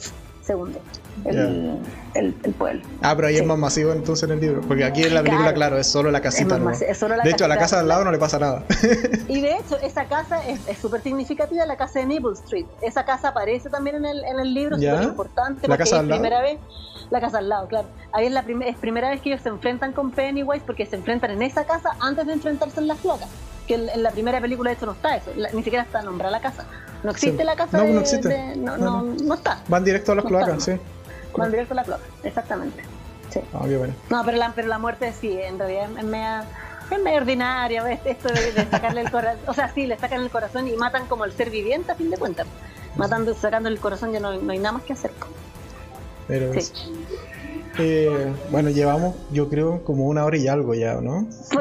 se 0.49 0.55
hunde 0.55 0.81
el, 1.25 1.79
el, 2.15 2.53
pueblo. 2.53 2.81
Ah, 3.03 3.13
pero 3.15 3.27
ahí 3.27 3.37
es 3.37 3.45
más 3.45 3.57
masivo 3.59 3.91
entonces 3.91 4.23
en 4.23 4.31
el 4.31 4.41
libro, 4.41 4.61
porque 4.61 4.83
aquí 4.83 5.03
en 5.03 5.13
la 5.13 5.21
película, 5.21 5.53
claro, 5.53 5.77
es 5.77 5.85
solo 5.85 6.09
la 6.09 6.21
casita. 6.21 6.57
de 6.57 7.29
hecho, 7.29 7.45
a 7.45 7.47
la 7.47 7.57
casa 7.57 7.75
de 7.75 7.81
al 7.83 7.87
lado 7.87 8.03
no 8.03 8.11
le 8.11 8.17
pasa 8.17 8.39
nada. 8.39 8.63
y 9.27 9.41
de 9.41 9.51
hecho, 9.57 9.77
esa 9.83 10.05
casa 10.05 10.41
es 10.47 10.77
súper 10.79 11.01
significativa, 11.01 11.67
la 11.67 11.77
casa 11.77 11.99
de 11.99 12.07
Nibble 12.07 12.33
Street. 12.33 12.65
Esa 12.81 13.05
casa 13.05 13.27
aparece 13.27 13.69
también 13.69 13.97
en 13.97 14.05
el, 14.05 14.23
en 14.23 14.39
el 14.39 14.51
libro, 14.55 14.75
es 14.77 14.81
súper 14.81 15.03
importante, 15.03 15.67
porque 15.67 15.83
es 15.83 15.93
primera 15.93 16.41
vez. 16.41 16.57
La 17.11 17.21
casa 17.21 17.37
al 17.39 17.49
lado, 17.49 17.67
claro. 17.67 17.87
Ahí 18.11 18.25
es 18.25 18.31
la 18.31 18.41
es 18.41 18.77
primera 18.77 19.09
vez 19.09 19.21
que 19.21 19.29
ellos 19.29 19.41
se 19.41 19.49
enfrentan 19.49 19.93
con 19.93 20.11
Pennywise 20.11 20.63
porque 20.65 20.85
se 20.85 20.95
enfrentan 20.95 21.31
en 21.31 21.43
esa 21.43 21.65
casa 21.65 21.91
antes 21.99 22.25
de 22.25 22.33
enfrentarse 22.33 22.79
en 22.79 22.87
las 22.87 22.99
cloacas. 22.99 23.29
Que 23.67 23.75
en, 23.75 24.03
la 24.03 24.11
primera 24.11 24.41
película 24.41 24.71
de 24.71 24.77
hecho 24.77 24.87
no 24.87 24.93
está 24.93 25.15
eso, 25.15 25.31
ni 25.53 25.63
siquiera 25.63 25.83
está 25.83 26.01
nombrada 26.01 26.31
la 26.31 26.41
casa. 26.41 26.65
No 27.03 27.11
existe 27.11 27.43
la 27.43 27.55
casa. 27.55 27.77
No, 27.77 27.83
de, 27.83 27.93
no 27.93 27.99
existe. 28.01 28.55
no, 28.55 28.77
no, 28.77 29.03
no, 29.03 29.33
está. 29.33 29.63
Van 29.67 29.83
directo 29.83 30.11
a 30.11 30.15
las 30.15 30.25
cloacas, 30.25 30.63
sí. 30.63 30.73
Van 31.35 31.51
directo 31.51 31.73
a 31.73 31.75
las 31.75 31.85
cloacas, 31.85 32.07
exactamente. 32.23 32.83
Sí. 33.29 33.39
Ah, 33.53 33.59
bueno. 33.59 33.93
No, 34.09 34.25
pero 34.25 34.37
la, 34.37 34.51
pero 34.55 34.67
la 34.67 34.79
muerte 34.79 35.13
sí, 35.13 35.39
en 35.39 35.59
realidad 35.59 35.89
es 35.97 36.03
media 36.03 36.45
es 36.91 37.01
medio 37.03 37.17
ordinaria, 37.17 37.99
Esto 38.03 38.29
de, 38.29 38.65
sacarle 38.69 39.01
el 39.01 39.11
corazón. 39.11 39.39
O 39.47 39.53
sea, 39.53 39.71
sí, 39.73 39.85
le 39.85 39.97
sacan 39.97 40.21
el 40.21 40.29
corazón 40.29 40.67
y 40.67 40.71
matan 40.73 41.05
como 41.07 41.25
el 41.25 41.31
ser 41.33 41.49
viviente, 41.49 41.91
a 41.91 41.95
fin 41.95 42.09
de 42.09 42.17
cuentas. 42.17 42.47
Matando, 42.95 43.33
sacando 43.35 43.69
el 43.69 43.79
corazón 43.79 44.11
ya 44.11 44.19
no, 44.19 44.39
no 44.39 44.51
hay 44.51 44.57
nada 44.57 44.73
más 44.73 44.83
que 44.83 44.93
hacer. 44.93 45.11
Pero 46.27 46.59
sí. 46.59 46.71
Eh, 47.77 48.33
bueno, 48.51 48.69
llevamos, 48.71 49.15
yo 49.31 49.47
creo, 49.47 49.83
como 49.83 50.07
una 50.07 50.25
hora 50.25 50.37
y 50.37 50.47
algo 50.47 50.73
ya, 50.73 50.95
¿no? 50.95 51.27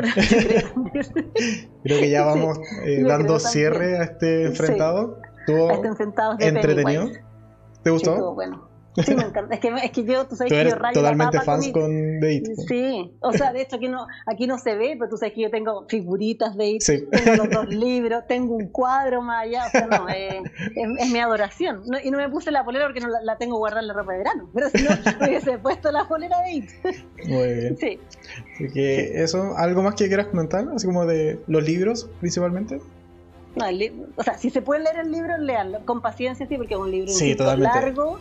creo 1.83 2.01
que 2.01 2.11
ya 2.11 2.25
vamos 2.25 2.59
eh, 2.85 3.05
dando 3.07 3.39
cierre 3.39 3.99
a 3.99 4.05
este 4.05 4.47
enfrentado. 4.47 5.21
Estuvo 5.49 5.71
este 5.71 5.89
enfrentado 5.89 6.37
entretenido. 6.39 7.09
¿Te 7.83 7.91
gustó? 7.91 8.17
Sí, 8.17 8.23
bueno. 8.35 8.69
Sí, 9.05 9.15
me 9.15 9.23
encanta. 9.23 9.55
Es 9.55 9.61
que, 9.61 9.69
es 9.69 9.91
que 9.93 10.05
yo, 10.05 10.27
tú 10.27 10.35
sabes 10.35 10.53
que 10.53 10.65
yo 10.71 10.75
rayo 10.75 10.95
totalmente 10.95 11.41
fans 11.41 11.69
con, 11.73 12.19
The 12.21 12.33
It. 12.33 12.47
Sí, 12.67 13.17
o 13.21 13.33
sea, 13.33 13.53
de 13.53 13.63
hecho 13.63 13.77
aquí 13.77 13.89
no, 13.89 14.09
aquí 14.27 14.49
no 14.49 14.59
se 14.59 14.75
ve, 14.75 14.97
pero 14.99 15.09
tú 15.09 15.17
sabes 15.17 15.35
que 15.35 15.43
yo 15.43 15.51
tengo 15.51 15.87
figuritas 15.89 16.57
de 16.57 16.71
It, 16.71 16.83
tengo 16.85 17.45
los 17.45 17.51
dos 17.51 17.69
libros, 17.69 18.25
tengo 18.27 18.57
un 18.57 18.69
cuadro 18.69 19.23
más 19.23 19.45
allá, 19.45 19.67
o 19.67 19.71
sea, 19.71 19.87
no, 19.87 20.09
eh, 20.09 20.43
es, 20.75 21.11
mi 21.13 21.21
adoración. 21.21 21.83
y 22.03 22.11
no 22.11 22.19
me 22.19 22.29
puse 22.29 22.51
la 22.51 22.65
polera 22.65 22.87
porque 22.87 23.01
no 23.01 23.09
la, 23.09 23.39
tengo 23.39 23.59
guardada 23.59 23.83
en 23.83 23.89
la 23.89 23.95
ropa 23.95 24.13
de 24.13 24.19
verano, 24.19 24.51
pero 24.53 24.69
si 24.69 24.83
no, 24.83 24.91
hubiese 25.27 25.59
puesto 25.59 25.93
la 25.93 26.09
polera 26.09 26.41
de 26.43 26.53
It. 26.55 26.71
Muy 27.29 27.55
bien. 27.55 27.77
Sí. 27.77 28.01
Así 28.55 28.69
que 28.73 29.23
eso, 29.23 29.57
¿algo 29.57 29.83
más 29.83 29.95
que 29.95 30.09
quieras 30.09 30.27
comentar? 30.27 30.67
Así 30.75 30.87
como 30.87 31.07
de 31.07 31.39
los 31.47 31.63
libros, 31.63 32.11
principalmente. 32.19 32.81
No, 33.55 33.67
o 34.17 34.23
sea, 34.23 34.39
si 34.39 34.51
se 34.51 34.63
puede 34.63 34.83
leer 34.83 35.01
el 35.01 35.11
libro, 35.11 35.39
leanlo 35.39 35.85
con 35.85 36.01
paciencia, 36.01 36.47
sí, 36.47 36.57
porque 36.57 36.75
es 36.75 36.81
un 36.81 36.91
libro 36.91 37.13
sí, 37.13 37.35
largo 37.35 38.21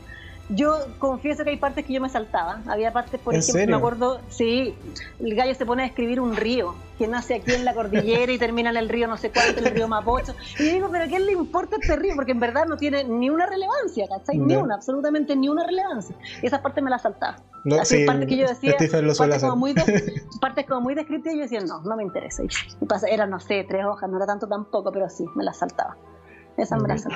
yo 0.49 0.79
confieso 0.99 1.43
que 1.43 1.49
hay 1.51 1.57
partes 1.57 1.85
que 1.85 1.93
yo 1.93 2.01
me 2.01 2.09
saltaba. 2.09 2.61
Había 2.67 2.93
partes, 2.93 3.19
por 3.19 3.35
ejemplo, 3.35 3.67
me 3.67 3.75
acuerdo, 3.75 4.21
sí, 4.29 4.75
el 5.19 5.35
gallo 5.35 5.53
se 5.55 5.65
pone 5.65 5.83
a 5.83 5.85
escribir 5.85 6.21
un 6.21 6.35
río 6.35 6.75
que 6.97 7.07
nace 7.07 7.35
aquí 7.35 7.53
en 7.53 7.65
la 7.65 7.73
cordillera 7.73 8.31
y 8.31 8.37
termina 8.37 8.69
en 8.69 8.77
el 8.77 8.89
río 8.89 9.07
no 9.07 9.17
sé 9.17 9.31
cuánto, 9.31 9.59
el 9.59 9.73
río 9.73 9.87
Mapocho. 9.87 10.35
Y 10.57 10.63
digo, 10.63 10.89
pero 10.91 11.03
¿a 11.03 11.07
quién 11.07 11.25
le 11.25 11.33
importa 11.33 11.75
este 11.79 11.95
río? 11.95 12.13
Porque 12.15 12.31
en 12.31 12.39
verdad 12.39 12.65
no 12.65 12.77
tiene 12.77 13.03
ni 13.03 13.29
una 13.29 13.45
relevancia, 13.45 14.07
¿cachai? 14.07 14.37
Ni 14.37 14.55
una, 14.55 14.75
absolutamente 14.75 15.35
ni 15.35 15.49
una 15.49 15.65
relevancia. 15.65 16.15
Y 16.41 16.47
esas 16.47 16.61
partes 16.61 16.83
me 16.83 16.89
las 16.89 17.01
saltaba. 17.01 17.37
No, 17.65 17.81
Así, 17.81 18.05
partes 18.05 18.27
que 18.27 18.37
yo 18.37 18.47
decía, 18.47 18.75
partes 19.17 19.41
como, 19.41 19.55
muy 19.57 19.73
partes 20.41 20.65
como 20.65 20.81
muy 20.81 20.95
descriptivas, 20.95 21.35
y 21.35 21.37
yo 21.37 21.43
decía, 21.43 21.59
no, 21.59 21.81
no 21.81 21.97
me 21.97 22.03
interesa. 22.03 22.43
Y 22.43 22.85
pasa, 22.85 23.07
era, 23.07 23.25
no 23.27 23.39
sé, 23.39 23.65
tres 23.67 23.85
hojas, 23.85 24.09
no 24.09 24.17
era 24.17 24.25
tanto 24.25 24.47
tampoco, 24.47 24.91
pero 24.91 25.09
sí, 25.09 25.25
me 25.35 25.43
las 25.43 25.57
saltaba. 25.57 25.97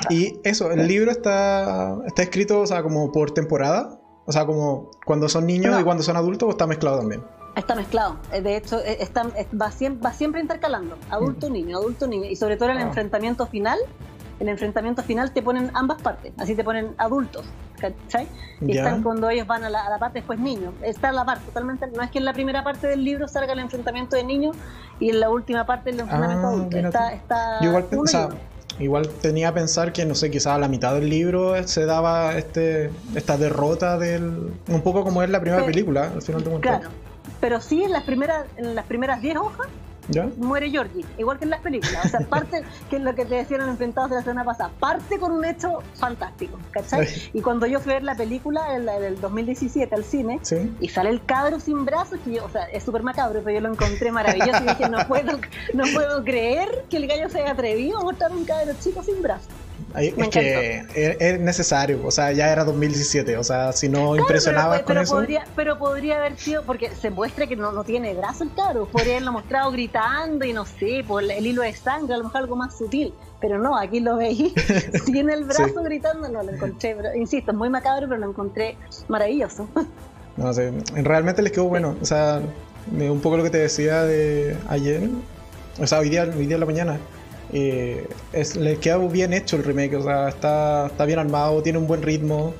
Y 0.09 0.39
eso, 0.43 0.71
el 0.71 0.87
libro 0.87 1.11
está, 1.11 1.97
está 2.05 2.23
escrito, 2.23 2.61
o 2.61 2.67
sea, 2.67 2.83
como 2.83 3.11
por 3.11 3.31
temporada. 3.31 3.99
O 4.25 4.31
sea, 4.31 4.45
como 4.45 4.91
cuando 5.05 5.27
son 5.27 5.47
niños 5.47 5.79
y 5.79 5.83
cuando 5.83 6.03
son 6.03 6.15
adultos, 6.15 6.47
o 6.47 6.51
está 6.51 6.67
mezclado 6.67 6.99
también. 6.99 7.23
Está 7.55 7.75
mezclado. 7.75 8.17
Eh, 8.31 8.41
de 8.41 8.55
hecho, 8.55 8.79
eh, 8.79 8.97
está, 8.99 9.25
va, 9.59 9.71
siempre, 9.71 10.01
va 10.03 10.13
siempre 10.13 10.41
intercalando. 10.41 10.97
Adulto, 11.09 11.49
niño, 11.49 11.77
adulto, 11.77 12.07
niño. 12.07 12.25
Y 12.25 12.35
sobre 12.35 12.55
todo 12.55 12.69
en 12.69 12.77
el 12.77 12.83
ah. 12.83 12.87
enfrentamiento 12.87 13.47
final, 13.47 13.79
el 14.39 14.47
enfrentamiento 14.47 15.01
final 15.03 15.33
te 15.33 15.41
ponen 15.41 15.71
ambas 15.73 16.01
partes. 16.01 16.33
Así 16.37 16.55
te 16.55 16.63
ponen 16.63 16.93
adultos. 16.97 17.45
¿cachai? 17.81 18.27
Y 18.61 18.77
están 18.77 19.01
cuando 19.01 19.29
ellos 19.29 19.47
van 19.47 19.63
a 19.63 19.69
la, 19.69 19.97
parte 19.99 20.19
después 20.19 20.39
niños. 20.39 20.73
Está 20.83 21.11
la 21.11 21.25
parte 21.25 21.45
totalmente. 21.45 21.87
No 21.87 22.03
es 22.03 22.11
que 22.11 22.19
en 22.19 22.25
la 22.25 22.33
primera 22.33 22.63
parte 22.63 22.87
del 22.87 23.03
libro 23.03 23.27
salga 23.27 23.53
el 23.53 23.59
enfrentamiento 23.59 24.15
de 24.15 24.23
niños 24.23 24.55
y 24.99 25.09
en 25.09 25.19
la 25.19 25.29
última 25.29 25.65
parte 25.65 25.89
el 25.89 25.99
enfrentamiento 25.99 26.47
ah, 26.47 26.51
adulto. 26.51 26.77
Está, 26.77 27.13
está 27.13 27.57
igual, 27.61 27.87
igual 28.81 29.07
tenía 29.07 29.49
a 29.49 29.53
pensar 29.53 29.93
que, 29.93 30.05
no 30.05 30.15
sé, 30.15 30.31
quizás 30.31 30.55
a 30.55 30.57
la 30.57 30.67
mitad 30.67 30.93
del 30.93 31.09
libro 31.09 31.67
se 31.67 31.85
daba 31.85 32.37
este 32.37 32.89
esta 33.15 33.37
derrota 33.37 33.97
del. 33.97 34.51
Un 34.67 34.81
poco 34.81 35.03
como 35.03 35.23
es 35.23 35.29
la 35.29 35.39
primera 35.39 35.65
película, 35.65 36.11
al 36.13 36.21
final 36.21 36.43
de 36.43 36.59
Claro. 36.59 36.89
Pero 37.39 37.61
sí 37.61 37.83
en 37.83 37.91
las 37.91 38.03
primeras 38.03 38.45
en 38.57 38.75
las 38.75 38.85
primeras 38.85 39.21
10 39.21 39.37
hojas 39.37 39.67
muere 40.37 40.69
Georgie, 40.69 41.05
igual 41.17 41.37
que 41.37 41.45
en 41.45 41.51
las 41.51 41.61
películas. 41.61 42.05
O 42.05 42.09
sea, 42.09 42.19
parte, 42.21 42.63
que 42.89 42.97
es 42.97 43.01
lo 43.01 43.15
que 43.15 43.25
te 43.25 43.35
decían 43.35 43.61
enfrentados 43.61 44.09
de 44.11 44.17
la 44.17 44.21
semana 44.23 44.43
pasada, 44.43 44.71
parte 44.79 45.19
con 45.19 45.31
un 45.31 45.45
hecho 45.45 45.79
fantástico, 45.95 46.57
¿cachai? 46.71 47.07
Y 47.33 47.41
cuando 47.41 47.65
yo 47.67 47.79
fui 47.79 47.91
a 47.93 47.95
ver 47.95 48.03
la 48.03 48.15
película, 48.15 48.75
en 48.75 48.85
del 48.85 49.19
2017 49.19 49.93
al 49.93 50.03
cine, 50.03 50.39
y 50.79 50.89
sale 50.89 51.09
el 51.09 51.23
cabro 51.23 51.59
sin 51.59 51.85
brazos, 51.85 52.19
que 52.23 52.33
yo, 52.33 52.45
o 52.45 52.49
sea, 52.49 52.65
es 52.65 52.83
súper 52.83 53.03
macabro, 53.03 53.41
pero 53.43 53.55
yo 53.55 53.61
lo 53.61 53.71
encontré 53.71 54.11
maravilloso 54.11 54.63
y 54.63 54.67
dije, 54.67 54.89
no 54.89 55.07
puedo, 55.07 55.39
no 55.73 55.83
puedo 55.93 56.23
creer 56.23 56.85
que 56.89 56.97
el 56.97 57.07
gallo 57.07 57.29
se 57.29 57.41
haya 57.41 57.51
atrevido 57.51 57.99
a 57.99 58.01
mostrar 58.01 58.31
un 58.31 58.45
cabro 58.45 58.73
chico 58.79 59.03
sin 59.03 59.21
brazos 59.21 59.49
es 59.95 60.29
que 60.29 61.17
es, 61.19 61.39
necesario, 61.39 61.99
o 62.05 62.11
sea, 62.11 62.31
ya 62.31 62.51
era 62.51 62.63
2017, 62.63 63.37
o 63.37 63.43
sea, 63.43 63.71
si 63.73 63.89
no 63.89 64.15
impresionaba 64.15 64.77
con 64.77 64.85
pero 64.85 65.01
eso. 65.01 65.15
Podría, 65.15 65.45
pero 65.55 65.77
podría 65.77 66.17
haber 66.17 66.37
sido, 66.37 66.63
porque 66.63 66.89
se 66.91 67.09
muestra 67.09 67.47
que 67.47 67.55
no, 67.55 67.71
no 67.71 67.83
tiene 67.83 68.13
brazo 68.13 68.43
el 68.43 68.53
cabro, 68.53 68.87
podría 68.87 69.13
haberlo 69.13 69.33
mostrado 69.33 69.71
gritando 69.71 70.45
y 70.45 70.53
no 70.53 70.65
sé, 70.65 71.03
por 71.07 71.23
el, 71.23 71.45
hilo 71.45 71.61
de 71.61 71.73
sangre, 71.73 72.13
a 72.13 72.17
lo 72.17 72.25
mejor 72.25 72.41
algo 72.41 72.55
más 72.55 72.77
sutil, 72.77 73.13
pero 73.39 73.57
no, 73.59 73.77
aquí 73.77 73.99
lo 73.99 74.17
veis 74.17 74.53
tiene 75.05 75.33
el 75.33 75.43
brazo 75.43 75.83
gritando, 75.83 76.29
no 76.29 76.43
lo 76.43 76.51
encontré, 76.51 76.95
pero, 76.95 77.15
insisto, 77.15 77.51
es 77.51 77.57
muy 77.57 77.69
macabro, 77.69 78.07
pero 78.07 78.19
lo 78.19 78.29
encontré 78.29 78.77
maravilloso. 79.07 79.67
no 80.37 80.53
sé, 80.53 80.71
realmente 80.95 81.41
les 81.41 81.51
quedó 81.51 81.65
bueno, 81.65 81.95
o 82.01 82.05
sea, 82.05 82.41
un 82.91 83.21
poco 83.21 83.37
lo 83.37 83.43
que 83.43 83.49
te 83.49 83.59
decía 83.59 84.03
de 84.03 84.55
ayer, 84.69 85.09
o 85.79 85.87
sea, 85.87 85.99
hoy 85.99 86.09
día, 86.09 86.23
hoy 86.23 86.45
día 86.45 86.55
en 86.55 86.59
la 86.59 86.65
mañana 86.65 86.99
eh, 87.53 88.07
es, 88.33 88.55
le 88.55 88.77
queda 88.77 88.97
bien 88.97 89.33
hecho 89.33 89.57
el 89.57 89.63
remake, 89.63 89.95
o 89.95 90.03
sea, 90.03 90.29
está, 90.29 90.87
está 90.87 91.05
bien 91.05 91.19
armado, 91.19 91.61
tiene 91.61 91.79
un 91.79 91.87
buen 91.87 92.01
ritmo, 92.01 92.53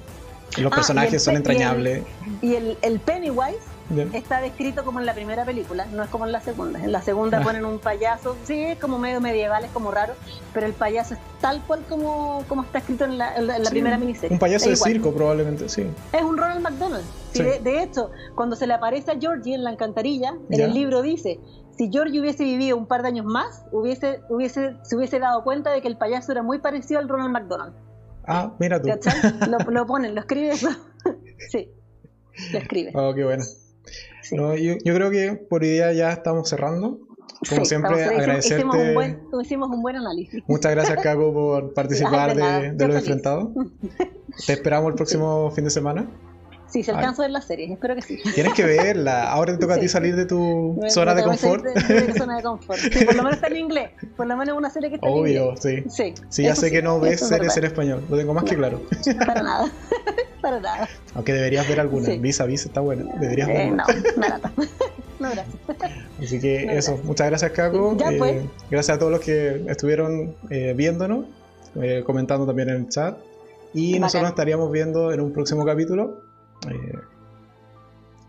los 0.58 0.72
ah, 0.72 0.76
personajes 0.76 1.24
son 1.24 1.38
entrañables. 1.38 2.04
Y 2.42 2.56
el, 2.56 2.78
el, 2.82 3.00
Pennywise 3.00 3.72
está 4.14 4.42
descrito 4.42 4.84
como 4.84 5.00
en 5.00 5.06
la 5.06 5.14
primera 5.14 5.46
película, 5.46 5.86
no 5.86 6.04
es 6.04 6.10
como 6.10 6.26
en 6.26 6.32
la 6.32 6.42
segunda. 6.42 6.84
En 6.84 6.92
la 6.92 7.02
segunda 7.02 7.40
ah. 7.40 7.44
ponen 7.44 7.66
un 7.66 7.80
payaso, 7.80 8.36
sí, 8.44 8.60
es 8.62 8.80
como 8.80 8.98
medio 8.98 9.22
medieval, 9.22 9.64
es 9.64 9.72
como 9.72 9.92
raro, 9.92 10.14
pero 10.54 10.66
el 10.66 10.74
payaso 10.74 11.14
es 11.14 11.20
tal 11.40 11.62
cual 11.66 11.84
como, 11.88 12.44
como 12.48 12.64
está 12.64 12.80
escrito 12.80 13.06
en 13.06 13.18
la, 13.18 13.34
primera 13.70 13.98
miniserie. 13.98 14.34
Un 14.34 14.40
payaso 14.40 14.70
de 14.70 14.76
circo, 14.76 15.14
probablemente, 15.14 15.70
sí. 15.70 15.86
Es 16.12 16.22
un 16.22 16.38
Ronald 16.38 16.62
McDonald. 16.62 17.06
de, 17.34 17.84
hecho, 17.84 18.12
cuando 18.36 18.56
se 18.56 18.68
le 18.68 18.74
aparece 18.74 19.12
a 19.12 19.20
Georgie 19.20 19.56
en 19.56 19.64
la 19.64 19.70
alcantarilla, 19.70 20.36
en 20.50 20.62
el 20.62 20.74
libro 20.74 21.02
dice, 21.02 21.40
si 21.82 21.90
George 21.92 22.20
hubiese 22.20 22.44
vivido 22.44 22.78
un 22.78 22.86
par 22.86 23.02
de 23.02 23.08
años 23.08 23.26
más, 23.26 23.66
hubiese, 23.72 24.22
hubiese, 24.30 24.76
se 24.84 24.96
hubiese 24.96 25.18
dado 25.18 25.44
cuenta 25.44 25.72
de 25.72 25.82
que 25.82 25.88
el 25.88 25.98
payaso 25.98 26.32
era 26.32 26.44
muy 26.44 26.60
parecido 26.60 27.00
al 27.00 27.10
Ronald 27.10 27.32
McDonald. 27.32 27.74
Ah, 28.28 28.54
mira 28.60 28.80
tú. 28.80 28.88
Lo, 29.50 29.58
lo 29.58 29.88
ponen, 29.88 30.14
lo 30.14 30.22
escribe 30.22 30.54
sí, 31.50 31.72
lo 32.52 32.60
escribe. 32.60 32.92
Oh, 32.94 33.16
qué 33.16 33.24
bueno. 33.24 33.44
yo, 34.32 34.76
yo, 34.86 34.94
creo 34.94 35.10
que 35.10 35.34
por 35.50 35.64
día 35.64 35.92
ya 35.92 36.12
estamos 36.12 36.48
cerrando. 36.48 37.00
Como 37.50 37.66
siempre, 37.66 38.04
agradecerte. 38.04 38.58
Hicimos 38.58 38.76
un, 38.76 38.94
buen, 38.94 39.24
hicimos 39.42 39.70
un 39.72 39.82
buen 39.82 39.96
análisis. 39.96 40.44
Muchas 40.46 40.74
gracias, 40.74 41.02
Caco, 41.02 41.34
por 41.34 41.74
participar 41.74 42.36
de, 42.36 42.74
de, 42.74 42.88
los 42.88 42.98
enfrentados. 42.98 43.50
Te 44.46 44.54
esperamos 44.54 44.90
el 44.90 44.96
próximo 44.96 45.50
fin 45.50 45.64
de 45.64 45.72
semana. 45.72 46.08
Sí, 46.72 46.84
se 46.84 46.92
alcanza 46.92 47.24
a 47.24 47.26
ver 47.26 47.32
la 47.32 47.42
serie, 47.42 47.72
espero 47.72 47.96
que 47.96 48.02
sí. 48.02 48.18
Tienes 48.34 48.54
que 48.54 48.64
verla. 48.64 49.30
Ahora 49.32 49.54
te 49.54 49.60
toca 49.60 49.76
a 49.76 49.80
ti 49.80 49.90
salir 49.90 50.16
de 50.16 50.26
tu 50.26 50.80
zona 50.90 51.14
de 51.14 51.24
confort. 51.24 51.66
De, 51.66 52.14
zona 52.14 52.38
de 52.38 52.44
confort. 52.44 52.80
Sí, 52.80 53.06
por 53.06 53.16
lo 53.16 53.24
menos 53.24 53.36
está 53.36 53.48
en 53.48 53.58
inglés. 53.58 53.90
Por 54.16 54.28
lo 54.28 54.38
menos 54.38 54.58
una 54.58 54.70
serie 54.70 54.90
que 54.90 54.96
está 54.96 55.08
en 55.08 55.18
inglés. 55.18 55.42
Obvio, 55.42 55.58
sí. 55.58 55.84
Sí, 55.90 56.14
sí 56.30 56.44
ya 56.44 56.56
sé 56.56 56.72
que 56.72 56.82
no 56.82 57.00
ves 57.00 57.20
series 57.20 57.58
en 57.58 57.66
español. 57.66 58.04
Lo 58.10 58.18
tengo 58.18 58.34
más 58.34 58.46
que 58.46 58.56
claro. 58.56 58.82
Para 59.26 59.44
nada. 59.44 59.72
Para 60.42 60.60
nada. 60.60 60.90
Aunque 61.14 61.34
deberías 61.34 61.68
ver 61.68 61.80
alguna. 61.80 62.10
Visa, 62.16 62.46
Visa 62.46 62.70
está 62.70 62.80
buena. 62.80 63.04
Deberías 63.20 63.50
eh, 63.50 63.54
verla. 63.54 63.86
No, 63.88 64.22
nada. 64.22 64.52
No, 65.20 65.30
gracias. 65.30 65.56
Así 66.20 66.40
que 66.40 66.76
eso. 66.76 67.00
Muchas 67.04 67.28
gracias, 67.28 67.52
Caco. 67.52 67.96
Ya, 67.96 68.10
pues. 68.18 68.42
Gracias 68.72 68.96
a 68.96 69.00
todos 69.00 69.12
los 69.12 69.22
que 69.22 69.64
estuvieron 69.68 70.36
eh, 70.50 70.74
viéndonos, 70.76 71.26
eh, 71.80 72.02
comentando 72.04 72.48
también 72.48 72.70
en 72.70 72.76
el 72.78 72.90
chat. 72.90 73.20
Y 73.72 74.00
nosotros 74.00 74.24
nos 74.24 74.32
estaríamos 74.32 74.72
viendo 74.72 75.12
en 75.12 75.22
un 75.22 75.32
próximo 75.32 75.64
capítulo. 75.64 76.31
Eh, 76.70 77.00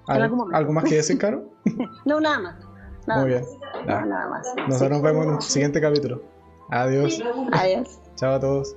¿Algo 0.06 0.72
más 0.72 0.84
que 0.84 0.96
decir, 0.96 1.18
Caro? 1.18 1.44
no, 2.04 2.20
nada 2.20 2.38
más. 2.40 2.72
Muy 3.06 3.28
bien. 3.28 3.44
Nada, 3.86 4.04
nada 4.04 4.28
más. 4.28 4.46
Nosotros 4.68 4.90
nos 4.90 5.02
vemos 5.02 5.26
en 5.26 5.34
el 5.34 5.42
siguiente 5.42 5.80
capítulo. 5.80 6.22
Adiós. 6.70 7.20
Adiós. 7.52 8.00
Chao 8.16 8.34
a 8.34 8.40
todos. 8.40 8.76